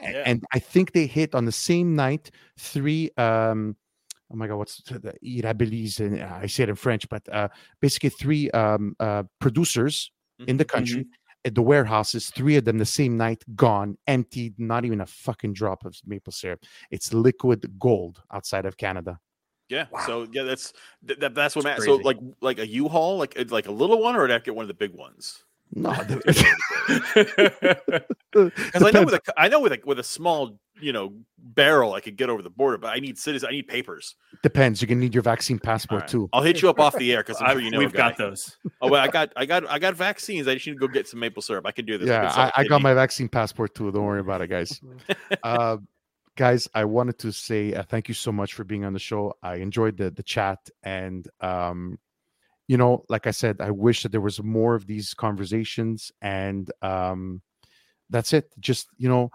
A- 0.00 0.12
Yeah. 0.12 0.22
And 0.26 0.44
I 0.54 0.58
think 0.60 0.92
they 0.92 1.06
hit 1.06 1.34
on 1.34 1.44
the 1.44 1.52
same 1.52 1.94
night 1.96 2.30
three. 2.58 3.10
um 3.16 3.76
Oh 4.30 4.36
my 4.36 4.46
God, 4.46 4.56
what's 4.58 4.82
the 4.82 4.98
the 4.98 5.14
irabilis? 5.24 6.00
And 6.00 6.20
I 6.22 6.46
say 6.46 6.64
it 6.64 6.68
in 6.68 6.74
French, 6.76 7.08
but 7.08 7.26
uh, 7.32 7.48
basically 7.80 8.10
three 8.10 8.50
um, 8.50 8.94
uh, 9.00 9.22
producers 9.40 10.12
in 10.46 10.58
the 10.58 10.66
Mhm. 10.66 10.68
country 10.68 11.06
at 11.48 11.54
the 11.56 11.62
warehouses. 11.62 12.30
Three 12.30 12.56
of 12.56 12.64
them 12.64 12.78
the 12.78 12.86
same 12.86 13.16
night, 13.16 13.42
gone, 13.56 13.98
emptied, 14.06 14.54
not 14.58 14.84
even 14.84 15.00
a 15.00 15.06
fucking 15.06 15.54
drop 15.54 15.84
of 15.84 15.96
maple 16.06 16.32
syrup. 16.32 16.62
It's 16.90 17.12
liquid 17.12 17.78
gold 17.78 18.22
outside 18.32 18.64
of 18.64 18.76
Canada. 18.76 19.18
Yeah. 19.68 19.86
So 20.06 20.26
yeah, 20.32 20.44
that's 20.44 20.72
that, 21.02 21.34
that's 21.34 21.54
what 21.54 21.66
It's 21.66 21.80
Matt. 21.80 21.82
So 21.82 21.96
like 21.96 22.18
like 22.40 22.58
a 22.58 22.66
U-Haul, 22.66 23.18
like 23.18 23.50
like 23.50 23.66
a 23.66 23.72
little 23.72 24.00
one, 24.00 24.16
or 24.16 24.26
did 24.26 24.36
I 24.36 24.38
get 24.38 24.54
one 24.54 24.62
of 24.62 24.68
the 24.68 24.74
big 24.74 24.94
ones? 24.94 25.44
No, 25.74 25.92
Because 28.32 28.82
I 28.82 28.90
know 28.90 29.04
with 29.04 29.14
a 29.14 29.20
I 29.36 29.48
know 29.48 29.60
with 29.60 29.72
a 29.72 29.80
with 29.84 29.98
a 29.98 30.04
small 30.04 30.58
you 30.80 30.92
know 30.92 31.12
barrel 31.38 31.94
I 31.94 32.00
could 32.00 32.16
get 32.16 32.30
over 32.30 32.42
the 32.42 32.50
border, 32.50 32.78
but 32.78 32.88
I 32.88 33.00
need 33.00 33.18
citizen. 33.18 33.48
I 33.48 33.52
need 33.52 33.68
papers. 33.68 34.14
depends. 34.42 34.80
You're 34.80 34.88
gonna 34.88 35.00
need 35.00 35.14
your 35.14 35.22
vaccine 35.22 35.58
passport 35.58 36.02
right. 36.02 36.10
too. 36.10 36.28
I'll 36.32 36.42
hit 36.42 36.62
you 36.62 36.70
up 36.70 36.80
off 36.80 36.96
the 36.96 37.12
air 37.12 37.22
because 37.22 37.36
I'm 37.42 37.52
sure 37.52 37.60
you 37.60 37.70
know. 37.70 37.78
we've 37.78 37.92
got 37.92 38.16
those. 38.16 38.56
Oh, 38.80 38.88
well, 38.88 39.02
I 39.02 39.08
got 39.08 39.32
I 39.36 39.46
got 39.46 39.68
I 39.68 39.78
got 39.78 39.94
vaccines. 39.94 40.48
I 40.48 40.54
just 40.54 40.66
need 40.66 40.74
to 40.74 40.78
go 40.78 40.88
get 40.88 41.08
some 41.08 41.20
maple 41.20 41.42
syrup. 41.42 41.66
I 41.66 41.72
can 41.72 41.84
do 41.84 41.98
this. 41.98 42.08
Yeah, 42.08 42.30
can 42.30 42.52
I, 42.56 42.62
I 42.62 42.64
got 42.64 42.82
my 42.82 42.94
vaccine 42.94 43.28
passport 43.28 43.74
too. 43.74 43.90
Don't 43.92 44.04
worry 44.04 44.20
about 44.20 44.40
it, 44.40 44.48
guys. 44.48 44.80
uh, 45.42 45.76
guys, 46.36 46.68
I 46.74 46.84
wanted 46.84 47.18
to 47.18 47.32
say 47.32 47.74
uh, 47.74 47.82
thank 47.82 48.08
you 48.08 48.14
so 48.14 48.32
much 48.32 48.54
for 48.54 48.64
being 48.64 48.84
on 48.84 48.92
the 48.92 48.98
show. 48.98 49.34
I 49.42 49.56
enjoyed 49.56 49.96
the 49.96 50.10
the 50.10 50.22
chat, 50.22 50.70
and 50.82 51.28
um, 51.40 51.98
you 52.68 52.76
know, 52.76 53.04
like 53.08 53.26
I 53.26 53.30
said, 53.30 53.60
I 53.60 53.70
wish 53.70 54.02
that 54.02 54.12
there 54.12 54.20
was 54.20 54.42
more 54.42 54.74
of 54.74 54.86
these 54.86 55.14
conversations, 55.14 56.12
and 56.20 56.70
um, 56.82 57.40
that's 58.10 58.32
it. 58.34 58.52
Just 58.60 58.88
you 58.98 59.08
know, 59.08 59.30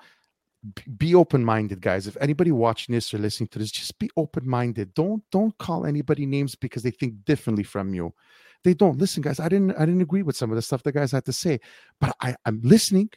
be 0.97 1.15
open 1.15 1.43
minded, 1.43 1.81
guys. 1.81 2.07
If 2.07 2.15
anybody 2.21 2.51
watching 2.51 2.93
this 2.93 3.13
or 3.13 3.17
listening 3.17 3.49
to 3.49 3.59
this, 3.59 3.71
just 3.71 3.97
be 3.97 4.09
open 4.15 4.47
minded. 4.47 4.93
Don't 4.93 5.23
don't 5.31 5.57
call 5.57 5.85
anybody 5.85 6.27
names 6.27 6.55
because 6.55 6.83
they 6.83 6.91
think 6.91 7.25
differently 7.25 7.63
from 7.63 7.93
you. 7.93 8.13
They 8.63 8.75
don't 8.75 8.99
listen, 8.99 9.23
guys. 9.23 9.39
I 9.39 9.49
didn't 9.49 9.71
I 9.75 9.85
didn't 9.85 10.01
agree 10.01 10.21
with 10.21 10.37
some 10.37 10.51
of 10.51 10.55
the 10.55 10.61
stuff 10.61 10.83
the 10.83 10.91
guys 10.91 11.11
had 11.11 11.25
to 11.25 11.33
say, 11.33 11.59
but 11.99 12.15
I 12.21 12.35
I'm 12.45 12.61
listening, 12.63 13.09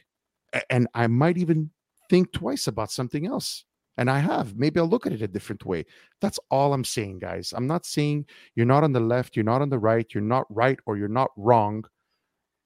and 0.71 0.87
I 0.95 1.05
might 1.05 1.37
even 1.37 1.69
think 2.09 2.31
twice 2.31 2.65
about 2.65 2.91
something 2.91 3.27
else. 3.27 3.65
And 3.97 4.09
I 4.09 4.19
have. 4.19 4.55
Maybe 4.55 4.79
I'll 4.79 4.87
look 4.87 5.07
at 5.07 5.13
it 5.13 5.21
a 5.21 5.27
different 5.27 5.65
way. 5.65 5.85
That's 6.21 6.39
all 6.51 6.73
I'm 6.73 6.83
saying, 6.83 7.19
guys. 7.19 7.53
I'm 7.55 7.67
not 7.67 7.85
saying 7.85 8.25
you're 8.55 8.65
not 8.65 8.83
on 8.83 8.93
the 8.93 8.99
left, 8.99 9.35
you're 9.35 9.45
not 9.45 9.61
on 9.61 9.69
the 9.69 9.79
right, 9.79 10.05
you're 10.13 10.23
not 10.23 10.45
right, 10.49 10.79
or 10.85 10.97
you're 10.97 11.07
not 11.07 11.31
wrong. 11.35 11.83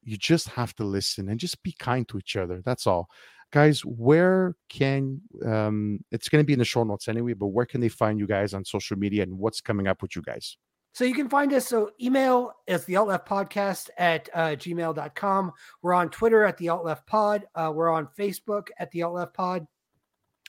You 0.04 0.18
just 0.18 0.50
have 0.50 0.76
to 0.76 0.84
listen 0.84 1.30
and 1.30 1.40
just 1.40 1.62
be 1.64 1.74
kind 1.74 2.08
to 2.10 2.18
each 2.18 2.36
other. 2.36 2.62
That's 2.66 2.88
all. 2.88 3.10
Guys, 3.52 3.82
where 3.82 4.56
can 4.70 5.22
um 5.46 6.00
it's 6.10 6.30
gonna 6.30 6.44
be 6.44 6.54
in 6.54 6.60
the 6.60 6.66
show 6.66 6.84
notes 6.84 7.08
anyway, 7.08 7.34
but 7.34 7.48
where 7.48 7.66
can 7.66 7.82
they 7.82 7.90
find 7.90 8.18
you 8.18 8.26
guys 8.26 8.54
on 8.54 8.64
social 8.64 8.98
media 8.98 9.24
and 9.24 9.38
what's 9.38 9.62
coming 9.62 9.88
up 9.88 10.02
with 10.02 10.16
you 10.16 10.22
guys? 10.22 10.58
So 10.94 11.06
you 11.06 11.14
can 11.14 11.30
find 11.30 11.54
us. 11.54 11.68
So 11.68 11.92
email 12.02 12.54
is 12.68 12.84
the 12.86 12.98
alt 12.98 13.08
left 13.08 13.28
podcast 13.28 13.90
at 13.98 14.30
uh, 14.34 14.50
gmail.com. 14.50 15.52
We're 15.82 15.94
on 15.94 16.10
Twitter 16.10 16.44
at 16.44 16.58
the 16.58 16.70
alt 16.70 16.84
left 16.84 17.08
pod. 17.08 17.46
Uh, 17.56 17.72
we're 17.74 17.90
on 17.90 18.08
Facebook 18.18 18.68
at 18.78 18.92
the 18.92 19.04
alt 19.04 19.14
left 19.14 19.34
pod. 19.34 19.66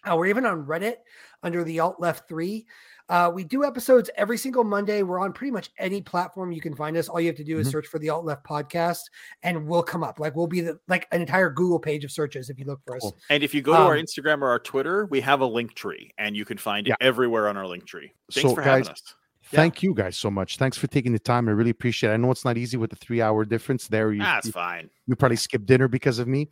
Uh, 0.09 0.17
we're 0.17 0.27
even 0.27 0.45
on 0.47 0.65
Reddit 0.65 0.97
under 1.43 1.65
the 1.65 1.81
alt 1.81 1.97
left 2.01 2.29
three. 2.29 2.67
Uh, 3.09 3.31
we 3.35 3.45
do 3.45 3.65
episodes 3.65 4.09
every 4.17 4.39
single 4.39 4.65
Monday. 4.65 5.03
We're 5.03 5.19
on 5.19 5.33
pretty 5.33 5.51
much 5.51 5.71
any 5.79 6.01
platform 6.01 6.51
you 6.53 6.61
can 6.61 6.75
find 6.75 6.97
us. 6.97 7.09
All 7.09 7.21
you 7.21 7.27
have 7.27 7.37
to 7.37 7.45
do 7.45 7.59
is 7.59 7.69
Mhm. 7.69 7.73
search 7.73 7.87
for 7.89 7.99
the 7.99 8.09
alt 8.09 8.25
left 8.25 8.45
podcast 8.45 9.01
and 9.43 9.67
we'll 9.67 9.83
come 9.83 10.03
up. 10.03 10.19
Like 10.19 10.35
we'll 10.35 10.47
be 10.47 10.61
the, 10.61 10.79
like 10.89 11.09
an 11.13 11.21
entire 11.21 11.51
Google 11.51 11.79
page 11.81 12.05
of 12.05 12.11
searches 12.11 12.49
if 12.49 12.59
you 12.59 12.65
look 12.65 12.81
for 12.87 12.97
us. 12.97 13.03
Cool. 13.03 13.17
And 13.29 13.43
if 13.43 13.55
you 13.55 13.61
go 13.61 13.73
to 13.73 13.79
our 13.79 13.97
Um, 13.97 14.03
Instagram 14.05 14.41
or 14.41 14.49
our 14.49 14.59
Twitter, 14.61 15.07
we 15.07 15.21
have 15.21 15.41
a 15.41 15.47
link 15.47 15.75
tree, 15.75 16.13
and 16.17 16.37
you 16.37 16.45
can 16.45 16.59
find 16.59 16.87
it 16.87 16.91
Yeah. 16.91 16.97
everywhere 17.01 17.49
on 17.49 17.57
our 17.57 17.67
link 17.67 17.87
tree. 17.87 18.13
Thanks 18.33 18.49
So, 18.49 18.55
for 18.55 18.63
guys, 18.63 18.87
having 18.87 18.93
us. 18.93 19.03
Yeah. 19.51 19.57
Thank 19.59 19.83
you 19.83 19.93
guys 19.93 20.17
so 20.17 20.31
much. 20.31 20.57
Thanks 20.57 20.79
for 20.79 20.87
taking 20.87 21.13
the 21.13 21.19
time. 21.19 21.49
I 21.49 21.53
really 21.53 21.71
appreciate 21.71 22.11
it. 22.11 22.15
I 22.15 22.17
know 22.17 22.31
it's 22.31 22.45
not 22.45 22.57
easy 22.57 22.77
with 22.79 22.91
the 22.91 22.97
three 22.97 23.21
hour 23.21 23.45
difference 23.45 23.89
there. 23.89 24.11
You, 24.13 24.21
That's 24.23 24.47
you, 24.47 24.53
fine. 24.53 24.89
you 25.07 25.17
probably 25.17 25.37
skipped 25.37 25.67
dinner 25.67 25.89
because 25.89 26.19
of 26.19 26.29
me. 26.29 26.49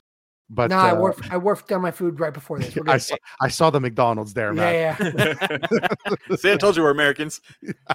But 0.53 0.71
no, 0.71 0.79
I 0.79 0.91
uh, 0.91 0.97
warfed 0.97 1.31
I 1.31 1.39
warfed 1.39 1.69
down 1.69 1.81
my 1.81 1.93
food 1.93 2.19
right 2.19 2.35
before 2.35 2.59
this. 2.59 2.77
I 2.89 2.99
saw, 2.99 3.17
I 3.41 3.49
saw 3.49 3.71
the 3.71 3.79
McDonald's 3.79 4.35
there, 4.35 4.53
man. 4.53 4.97
yeah, 5.01 5.29
yeah, 5.71 6.17
See, 6.37 6.51
I 6.51 6.57
told 6.57 6.77
you 6.77 6.83
we're 6.83 6.91
Americans. 6.91 7.41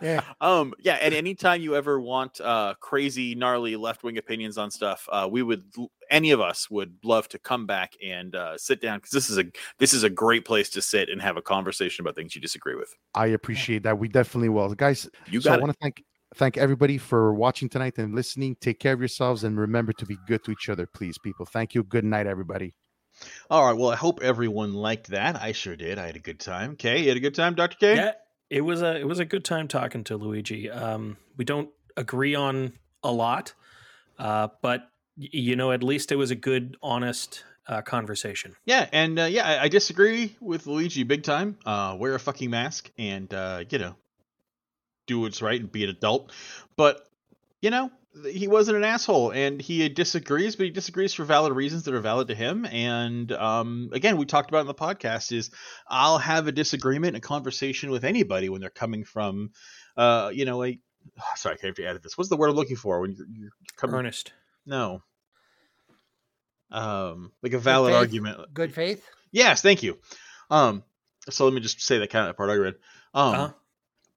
yeah. 0.02 0.22
Um, 0.40 0.74
yeah, 0.80 0.94
and 1.02 1.14
anytime 1.14 1.62
you 1.62 1.76
ever 1.76 2.00
want 2.00 2.40
uh 2.40 2.76
crazy, 2.80 3.36
gnarly 3.36 3.76
left 3.76 4.04
wing 4.04 4.18
opinions 4.18 4.58
on 4.58 4.72
stuff, 4.72 5.08
uh, 5.12 5.28
we 5.30 5.44
would 5.44 5.66
any 6.10 6.32
of 6.32 6.40
us 6.40 6.70
would 6.70 6.96
love 7.04 7.28
to 7.30 7.40
come 7.40 7.66
back 7.66 7.94
and 8.02 8.36
uh, 8.36 8.58
sit 8.58 8.82
down 8.82 9.00
because 9.00 9.12
this 9.12 9.30
is 9.30 9.38
a 9.38 9.46
this 9.80 9.94
is 9.94 10.04
a 10.04 10.10
great 10.10 10.46
place 10.46 10.70
to 10.70 10.82
sit 10.82 11.10
and 11.10 11.22
have 11.22 11.36
a 11.36 11.42
conversation 11.42 12.04
about 12.04 12.16
things 12.16 12.36
you 12.36 12.42
disagree 12.42 12.76
with. 12.76 12.96
I 13.16 13.28
appreciate 13.28 13.84
that. 13.84 14.00
We 14.00 14.08
definitely 14.08 14.50
will, 14.50 14.74
guys. 14.76 15.10
You 15.28 15.42
so 15.42 15.52
I 15.52 15.58
want 15.58 15.74
to 15.74 15.78
thank 15.82 16.04
thank 16.36 16.58
everybody 16.58 16.98
for 16.98 17.34
watching 17.34 17.70
tonight 17.70 17.98
and 17.98 18.14
listening. 18.14 18.56
Take 18.60 18.80
care 18.80 18.94
of 18.94 19.00
yourselves 19.00 19.44
and 19.44 19.60
remember 19.60 19.94
to 19.94 20.06
be 20.06 20.18
good 20.28 20.44
to 20.44 20.52
each 20.52 20.70
other, 20.70 20.86
please, 20.86 21.18
people. 21.18 21.46
Thank 21.46 21.74
you. 21.74 21.84
Good 21.84 22.06
night, 22.06 22.28
everybody. 22.28 22.74
All 23.50 23.66
right. 23.66 23.78
Well, 23.78 23.92
I 23.92 23.96
hope 23.96 24.22
everyone 24.22 24.74
liked 24.74 25.08
that. 25.08 25.42
I 25.42 25.54
sure 25.54 25.76
did. 25.76 25.98
I 25.98 26.06
had 26.08 26.16
a 26.16 26.20
good 26.20 26.40
time. 26.40 26.76
Kay, 26.76 27.04
you 27.04 27.08
had 27.08 27.18
a 27.18 27.22
good 27.22 27.36
time, 27.36 27.56
Doctor 27.56 27.78
K. 27.80 27.96
Yeah, 27.96 28.12
it 28.50 28.62
was 28.62 28.82
a 28.82 28.98
it 28.98 29.08
was 29.08 29.20
a 29.20 29.26
good 29.26 29.46
time 29.46 29.68
talking 29.68 30.04
to 30.06 30.18
Luigi. 30.18 30.70
Um, 30.70 31.18
we 31.38 31.46
don't 31.46 31.70
agree 31.96 32.36
on 32.36 32.74
a 33.04 33.12
lot, 33.12 33.54
uh, 34.20 34.50
but 34.62 34.90
you 35.18 35.56
know, 35.56 35.72
at 35.72 35.82
least 35.82 36.12
it 36.12 36.18
was 36.18 36.32
a 36.32 36.36
good, 36.36 36.76
honest 36.84 37.44
uh, 37.68 37.82
conversation. 37.82 38.56
Yeah, 38.66 38.88
and 38.92 39.18
uh, 39.18 39.24
yeah, 39.24 39.48
I, 39.48 39.64
I, 39.64 39.68
disagree 39.70 40.36
with 40.40 40.68
Luigi 40.68 41.04
big 41.04 41.24
time. 41.24 41.58
Uh, 41.66 41.96
wear 41.98 42.14
a 42.16 42.20
fucking 42.20 42.50
mask 42.50 42.92
and 42.98 43.34
uh, 43.34 43.64
you 43.70 43.80
know, 43.80 43.96
do 45.08 45.22
what's 45.22 45.42
right 45.42 45.60
and 45.60 45.72
be 45.72 45.84
an 45.84 45.90
adult. 45.90 46.32
But 46.76 47.08
you 47.62 47.72
know, 47.72 47.90
he 48.32 48.48
wasn't 48.48 48.78
an 48.78 48.84
asshole 48.84 49.32
and 49.32 49.62
he 49.62 49.88
disagrees 49.90 50.56
but 50.56 50.66
he 50.66 50.70
disagrees 50.70 51.14
for 51.14 51.26
valid 51.26 51.54
reasons 51.54 51.84
that 51.84 51.94
are 51.94 52.00
valid 52.00 52.30
to 52.30 52.36
him. 52.36 52.66
And 52.66 53.32
um, 53.32 53.90
again 53.94 54.18
we 54.18 54.26
talked 54.26 54.50
about 54.50 54.62
in 54.62 54.68
the 54.68 54.74
podcast 54.74 55.32
is 55.32 55.52
i'll 55.88 56.18
have 56.18 56.48
a 56.48 56.52
disagreement 56.52 57.16
a 57.16 57.20
conversation 57.20 57.92
with 57.92 58.04
anybody 58.04 58.50
when 58.50 58.62
they're 58.62 58.70
coming 58.70 59.04
from 59.04 59.52
uh, 59.98 60.32
you 60.34 60.46
know 60.46 60.64
a 60.64 60.80
sorry 61.36 61.58
i 61.62 61.66
have 61.66 61.76
to 61.76 61.86
edit 61.86 62.04
this. 62.04 62.18
What's 62.18 62.30
the 62.30 62.38
word 62.38 62.50
i'm 62.50 62.56
looking 62.56 62.78
for 62.78 63.02
when 63.02 63.12
you're, 63.12 63.28
you're 63.32 63.52
coming 63.76 63.96
earnest. 63.96 64.32
No. 64.66 65.02
Um 66.72 67.32
like 67.42 67.54
a 67.54 67.60
valid 67.60 67.92
good 67.92 67.98
argument. 67.98 68.54
Good 68.54 68.74
faith? 68.74 69.06
Yes 69.32 69.62
thank 69.62 69.84
you. 69.84 70.00
Um 70.50 70.84
so 71.30 71.46
let 71.46 71.54
me 71.54 71.60
just 71.60 71.82
say 71.82 72.00
that 72.00 72.10
kind 72.10 72.30
of 72.30 72.38
part 72.38 72.50
i 72.50 72.56
read. 72.56 72.76
Um 73.14 73.34
uh-huh. 73.34 73.52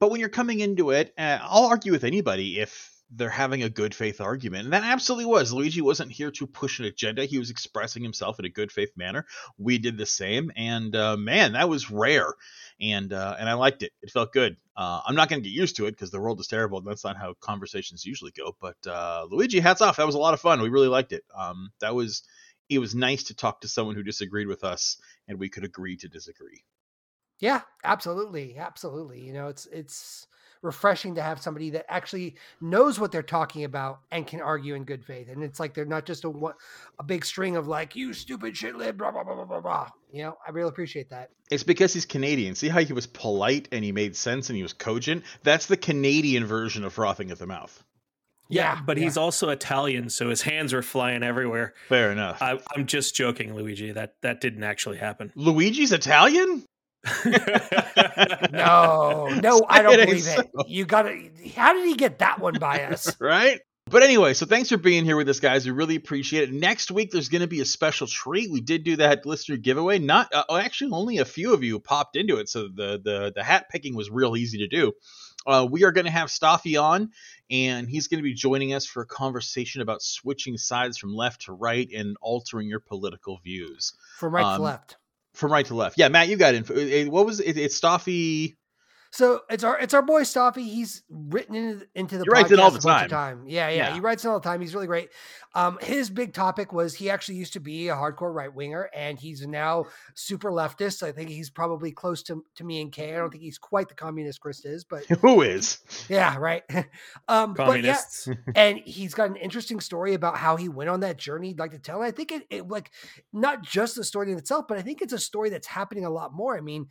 But 0.00 0.10
when 0.10 0.20
you're 0.20 0.28
coming 0.28 0.60
into 0.60 0.90
it 0.90 1.12
uh, 1.18 1.38
i'll 1.42 1.66
argue 1.66 1.92
with 1.92 2.04
anybody 2.04 2.58
if 2.58 2.98
they're 3.10 3.30
having 3.30 3.62
a 3.62 3.70
good 3.70 3.94
faith 3.94 4.20
argument. 4.20 4.64
And 4.64 4.72
that 4.72 4.84
absolutely 4.84 5.26
was. 5.26 5.52
Luigi 5.52 5.80
wasn't 5.80 6.12
here 6.12 6.30
to 6.32 6.46
push 6.46 6.78
an 6.78 6.84
agenda. 6.84 7.24
He 7.24 7.38
was 7.38 7.50
expressing 7.50 8.02
himself 8.02 8.38
in 8.38 8.44
a 8.44 8.50
good 8.50 8.70
faith 8.70 8.92
manner. 8.96 9.26
We 9.56 9.78
did 9.78 9.96
the 9.96 10.06
same. 10.06 10.52
And 10.56 10.94
uh, 10.94 11.16
man, 11.16 11.52
that 11.52 11.68
was 11.68 11.90
rare. 11.90 12.34
And 12.80 13.12
uh, 13.12 13.36
and 13.38 13.48
I 13.48 13.54
liked 13.54 13.82
it. 13.82 13.92
It 14.02 14.10
felt 14.10 14.32
good. 14.32 14.56
Uh, 14.76 15.00
I'm 15.06 15.14
not 15.14 15.28
going 15.28 15.42
to 15.42 15.48
get 15.48 15.56
used 15.56 15.76
to 15.76 15.86
it 15.86 15.92
because 15.92 16.10
the 16.10 16.20
world 16.20 16.40
is 16.40 16.46
terrible. 16.46 16.78
And 16.78 16.86
That's 16.86 17.04
not 17.04 17.16
how 17.16 17.34
conversations 17.40 18.04
usually 18.04 18.32
go. 18.32 18.56
But 18.60 18.76
uh, 18.86 19.26
Luigi, 19.30 19.60
hats 19.60 19.80
off. 19.80 19.96
That 19.96 20.06
was 20.06 20.14
a 20.14 20.20
lot 20.20 20.34
of 20.34 20.40
fun. 20.40 20.60
We 20.60 20.68
really 20.68 20.88
liked 20.88 21.12
it. 21.12 21.24
Um, 21.34 21.70
that 21.80 21.94
was 21.94 22.22
it 22.68 22.78
was 22.78 22.94
nice 22.94 23.24
to 23.24 23.34
talk 23.34 23.62
to 23.62 23.68
someone 23.68 23.96
who 23.96 24.02
disagreed 24.02 24.46
with 24.46 24.62
us 24.62 24.98
and 25.26 25.38
we 25.38 25.48
could 25.48 25.64
agree 25.64 25.96
to 25.96 26.08
disagree. 26.08 26.62
Yeah, 27.38 27.60
absolutely. 27.84 28.56
Absolutely. 28.58 29.20
You 29.20 29.32
know, 29.32 29.48
it's 29.48 29.66
it's 29.66 30.26
refreshing 30.62 31.14
to 31.14 31.22
have 31.22 31.40
somebody 31.40 31.70
that 31.70 31.86
actually 31.88 32.36
knows 32.60 32.98
what 32.98 33.12
they're 33.12 33.22
talking 33.22 33.64
about 33.64 34.00
and 34.10 34.26
can 34.26 34.40
argue 34.40 34.74
in 34.74 34.84
good 34.84 35.04
faith. 35.04 35.28
And 35.28 35.42
it's 35.42 35.60
like 35.60 35.74
they're 35.74 35.84
not 35.84 36.04
just 36.06 36.24
a 36.24 36.32
a 36.98 37.04
big 37.04 37.24
string 37.24 37.56
of 37.56 37.68
like 37.68 37.94
you 37.94 38.12
stupid 38.12 38.56
shit 38.56 38.76
lib 38.76 38.98
blah 38.98 39.10
blah 39.10 39.24
blah 39.24 39.34
blah 39.34 39.44
blah 39.44 39.60
blah. 39.60 39.88
You 40.12 40.24
know, 40.24 40.38
I 40.46 40.50
really 40.50 40.68
appreciate 40.68 41.10
that. 41.10 41.30
It's 41.50 41.62
because 41.62 41.92
he's 41.92 42.06
Canadian. 42.06 42.54
See 42.54 42.68
how 42.68 42.80
he 42.80 42.92
was 42.92 43.06
polite 43.06 43.68
and 43.72 43.84
he 43.84 43.92
made 43.92 44.16
sense 44.16 44.48
and 44.50 44.56
he 44.56 44.62
was 44.62 44.72
cogent. 44.72 45.24
That's 45.42 45.66
the 45.66 45.76
Canadian 45.76 46.44
version 46.44 46.84
of 46.84 46.92
frothing 46.92 47.30
at 47.30 47.38
the 47.38 47.46
mouth. 47.46 47.84
Yeah, 48.48 48.74
yeah 48.74 48.80
but 48.84 48.96
yeah. 48.96 49.04
he's 49.04 49.16
also 49.16 49.50
Italian, 49.50 50.08
so 50.08 50.30
his 50.30 50.42
hands 50.42 50.72
are 50.72 50.82
flying 50.82 51.22
everywhere. 51.22 51.74
Fair 51.88 52.10
enough. 52.10 52.40
I, 52.40 52.58
am 52.74 52.86
just 52.86 53.14
joking, 53.14 53.54
Luigi. 53.54 53.92
That 53.92 54.14
that 54.22 54.40
didn't 54.40 54.64
actually 54.64 54.96
happen. 54.96 55.32
Luigi's 55.36 55.92
Italian? 55.92 56.64
no, 58.52 59.28
no, 59.42 59.66
I 59.68 59.82
don't 59.82 59.96
believe 60.06 60.22
so. 60.22 60.40
it. 60.40 60.68
You 60.68 60.84
got 60.84 61.02
to. 61.02 61.30
How 61.54 61.72
did 61.72 61.86
he 61.86 61.94
get 61.94 62.18
that 62.18 62.40
one 62.40 62.54
by 62.58 62.82
us? 62.84 63.18
right. 63.20 63.60
But 63.90 64.02
anyway, 64.02 64.34
so 64.34 64.44
thanks 64.44 64.68
for 64.68 64.76
being 64.76 65.06
here 65.06 65.16
with 65.16 65.30
us, 65.30 65.40
guys. 65.40 65.64
We 65.64 65.72
really 65.72 65.96
appreciate 65.96 66.50
it. 66.50 66.52
Next 66.52 66.90
week, 66.90 67.10
there's 67.10 67.30
going 67.30 67.40
to 67.40 67.48
be 67.48 67.62
a 67.62 67.64
special 67.64 68.06
treat. 68.06 68.50
We 68.50 68.60
did 68.60 68.84
do 68.84 68.96
that 68.96 69.24
listener 69.24 69.56
giveaway. 69.56 69.98
Not 69.98 70.30
uh, 70.34 70.44
actually, 70.56 70.90
only 70.92 71.18
a 71.18 71.24
few 71.24 71.54
of 71.54 71.64
you 71.64 71.78
popped 71.80 72.14
into 72.14 72.36
it, 72.36 72.50
so 72.50 72.68
the 72.68 73.00
the 73.02 73.32
the 73.34 73.42
hat 73.42 73.66
picking 73.70 73.96
was 73.96 74.10
real 74.10 74.36
easy 74.36 74.58
to 74.58 74.68
do. 74.68 74.92
Uh, 75.46 75.66
we 75.70 75.84
are 75.84 75.92
going 75.92 76.04
to 76.04 76.10
have 76.10 76.30
Staffy 76.30 76.76
on, 76.76 77.12
and 77.50 77.88
he's 77.88 78.08
going 78.08 78.18
to 78.18 78.22
be 78.22 78.34
joining 78.34 78.74
us 78.74 78.84
for 78.84 79.00
a 79.00 79.06
conversation 79.06 79.80
about 79.80 80.02
switching 80.02 80.58
sides 80.58 80.98
from 80.98 81.14
left 81.14 81.42
to 81.42 81.54
right 81.54 81.88
and 81.90 82.18
altering 82.20 82.68
your 82.68 82.80
political 82.80 83.38
views. 83.38 83.94
From 84.18 84.34
right 84.34 84.44
um, 84.44 84.58
to 84.58 84.62
left 84.62 84.97
from 85.38 85.52
right 85.52 85.64
to 85.66 85.74
left. 85.74 85.96
Yeah, 85.96 86.08
Matt, 86.08 86.28
you 86.28 86.36
got 86.36 86.54
info. 86.54 86.74
What 87.10 87.24
was 87.24 87.38
it? 87.38 87.56
It's 87.56 87.76
Staffy. 87.76 88.57
So 89.10 89.42
it's 89.48 89.64
our 89.64 89.78
it's 89.78 89.94
our 89.94 90.02
boy 90.02 90.22
Staffy. 90.22 90.64
He's 90.64 91.02
written 91.08 91.54
in, 91.54 91.82
into 91.94 92.18
the 92.18 92.24
he 92.24 92.30
writes 92.30 92.50
it 92.50 92.60
all 92.60 92.70
the 92.70 92.78
time. 92.78 93.08
time. 93.08 93.44
Yeah, 93.46 93.68
yeah, 93.68 93.76
yeah, 93.88 93.94
He 93.94 94.00
writes 94.00 94.24
it 94.24 94.28
all 94.28 94.38
the 94.38 94.48
time. 94.48 94.60
He's 94.60 94.74
really 94.74 94.86
great. 94.86 95.10
Um, 95.54 95.78
his 95.80 96.10
big 96.10 96.34
topic 96.34 96.72
was 96.72 96.94
he 96.94 97.08
actually 97.08 97.36
used 97.36 97.54
to 97.54 97.60
be 97.60 97.88
a 97.88 97.94
hardcore 97.94 98.32
right 98.32 98.52
winger, 98.52 98.90
and 98.94 99.18
he's 99.18 99.46
now 99.46 99.86
super 100.14 100.50
leftist. 100.50 101.02
I 101.02 101.10
think 101.10 101.30
he's 101.30 101.48
probably 101.48 101.90
close 101.90 102.22
to, 102.24 102.44
to 102.56 102.64
me 102.64 102.82
and 102.82 102.92
Kay. 102.92 103.14
I 103.14 103.16
don't 103.16 103.30
think 103.30 103.42
he's 103.42 103.58
quite 103.58 103.88
the 103.88 103.94
communist 103.94 104.40
Chris 104.40 104.64
is, 104.64 104.84
but 104.84 105.04
who 105.20 105.42
is? 105.42 105.78
Yeah, 106.08 106.36
right. 106.38 106.62
um, 107.28 107.54
Communists. 107.54 108.26
But 108.26 108.36
yeah, 108.46 108.52
and 108.56 108.78
he's 108.84 109.14
got 109.14 109.30
an 109.30 109.36
interesting 109.36 109.80
story 109.80 110.14
about 110.14 110.36
how 110.36 110.56
he 110.56 110.68
went 110.68 110.90
on 110.90 111.00
that 111.00 111.16
journey. 111.16 111.48
He'd 111.48 111.58
like 111.58 111.72
to 111.72 111.78
tell. 111.78 112.02
And 112.02 112.06
I 112.06 112.10
think 112.10 112.30
it, 112.30 112.46
it 112.50 112.68
like 112.68 112.90
not 113.32 113.62
just 113.62 113.96
the 113.96 114.04
story 114.04 114.30
in 114.30 114.38
itself, 114.38 114.66
but 114.68 114.78
I 114.78 114.82
think 114.82 115.00
it's 115.00 115.14
a 115.14 115.18
story 115.18 115.48
that's 115.48 115.66
happening 115.66 116.04
a 116.04 116.10
lot 116.10 116.34
more. 116.34 116.56
I 116.56 116.60
mean, 116.60 116.88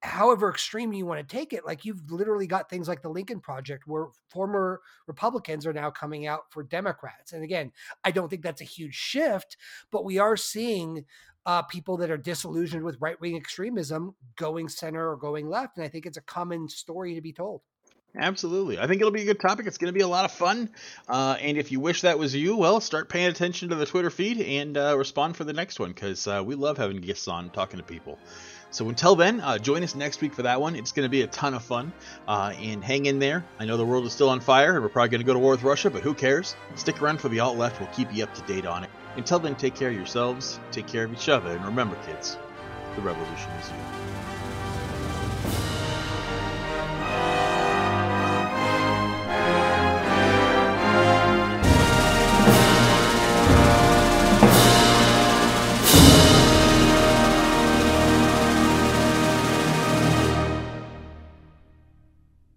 however 0.00 0.50
extreme 0.50 0.92
you 0.92 1.06
want 1.06 1.26
to 1.26 1.36
take 1.36 1.52
it, 1.52 1.66
like 1.66 1.84
you've 1.84 2.10
literally 2.10 2.46
got 2.46 2.70
things 2.70 2.88
like 2.88 3.02
the 3.02 3.08
Lincoln 3.08 3.40
Project, 3.40 3.84
where 3.86 4.08
former 4.30 4.80
Republicans 5.06 5.66
are 5.66 5.72
now 5.72 5.90
coming 5.90 6.26
out 6.26 6.42
for 6.50 6.62
Democrats. 6.62 7.32
And 7.32 7.42
again, 7.42 7.72
I 8.04 8.10
don't 8.10 8.28
think 8.28 8.42
that's 8.42 8.60
a 8.60 8.64
huge 8.64 8.94
shift, 8.94 9.56
but 9.90 10.04
we 10.04 10.18
are 10.18 10.36
seeing 10.36 11.04
uh, 11.46 11.62
people 11.62 11.96
that 11.96 12.10
are 12.10 12.18
disillusioned 12.18 12.84
with 12.84 13.00
right 13.00 13.20
wing 13.20 13.36
extremism 13.36 14.14
going 14.36 14.68
center 14.68 15.10
or 15.10 15.16
going 15.16 15.48
left. 15.48 15.76
And 15.76 15.84
I 15.84 15.88
think 15.88 16.06
it's 16.06 16.18
a 16.18 16.22
common 16.22 16.68
story 16.68 17.14
to 17.14 17.20
be 17.20 17.32
told. 17.32 17.62
Absolutely. 18.16 18.78
I 18.78 18.86
think 18.86 19.00
it'll 19.00 19.12
be 19.12 19.22
a 19.22 19.26
good 19.26 19.40
topic. 19.40 19.66
It's 19.66 19.78
going 19.78 19.92
to 19.92 19.96
be 19.96 20.02
a 20.02 20.08
lot 20.08 20.24
of 20.24 20.32
fun. 20.32 20.70
Uh, 21.08 21.36
and 21.40 21.56
if 21.56 21.70
you 21.70 21.78
wish 21.78 22.00
that 22.02 22.18
was 22.18 22.34
you, 22.34 22.56
well, 22.56 22.80
start 22.80 23.08
paying 23.08 23.28
attention 23.28 23.68
to 23.68 23.74
the 23.74 23.86
Twitter 23.86 24.10
feed 24.10 24.40
and 24.40 24.76
uh, 24.76 24.96
respond 24.96 25.36
for 25.36 25.44
the 25.44 25.52
next 25.52 25.78
one 25.78 25.90
because 25.90 26.26
uh, 26.26 26.42
we 26.44 26.54
love 26.54 26.78
having 26.78 27.00
guests 27.00 27.28
on 27.28 27.50
talking 27.50 27.78
to 27.78 27.84
people. 27.84 28.18
So 28.70 28.88
until 28.88 29.16
then, 29.16 29.40
uh, 29.40 29.58
join 29.58 29.82
us 29.82 29.94
next 29.94 30.20
week 30.20 30.34
for 30.34 30.42
that 30.42 30.60
one. 30.60 30.76
It's 30.76 30.92
going 30.92 31.04
to 31.04 31.10
be 31.10 31.22
a 31.22 31.26
ton 31.26 31.54
of 31.54 31.62
fun. 31.62 31.92
Uh, 32.26 32.52
and 32.60 32.84
hang 32.84 33.06
in 33.06 33.18
there. 33.18 33.44
I 33.58 33.64
know 33.64 33.76
the 33.76 33.86
world 33.86 34.04
is 34.04 34.12
still 34.12 34.28
on 34.28 34.40
fire, 34.40 34.74
and 34.74 34.82
we're 34.82 34.90
probably 34.90 35.08
going 35.08 35.20
to 35.20 35.26
go 35.26 35.32
to 35.32 35.38
war 35.38 35.52
with 35.52 35.62
Russia, 35.62 35.90
but 35.90 36.02
who 36.02 36.14
cares? 36.14 36.54
Stick 36.74 37.00
around 37.00 37.20
for 37.20 37.28
the 37.28 37.40
alt 37.40 37.56
left. 37.56 37.80
We'll 37.80 37.90
keep 37.90 38.14
you 38.14 38.24
up 38.24 38.34
to 38.34 38.42
date 38.42 38.66
on 38.66 38.84
it. 38.84 38.90
Until 39.16 39.38
then, 39.38 39.54
take 39.56 39.74
care 39.74 39.88
of 39.88 39.94
yourselves, 39.94 40.60
take 40.70 40.86
care 40.86 41.04
of 41.04 41.12
each 41.12 41.28
other, 41.28 41.50
and 41.50 41.64
remember, 41.64 41.96
kids, 42.06 42.36
the 42.94 43.02
revolution 43.02 43.50
is 43.52 43.70
you. 43.70 44.37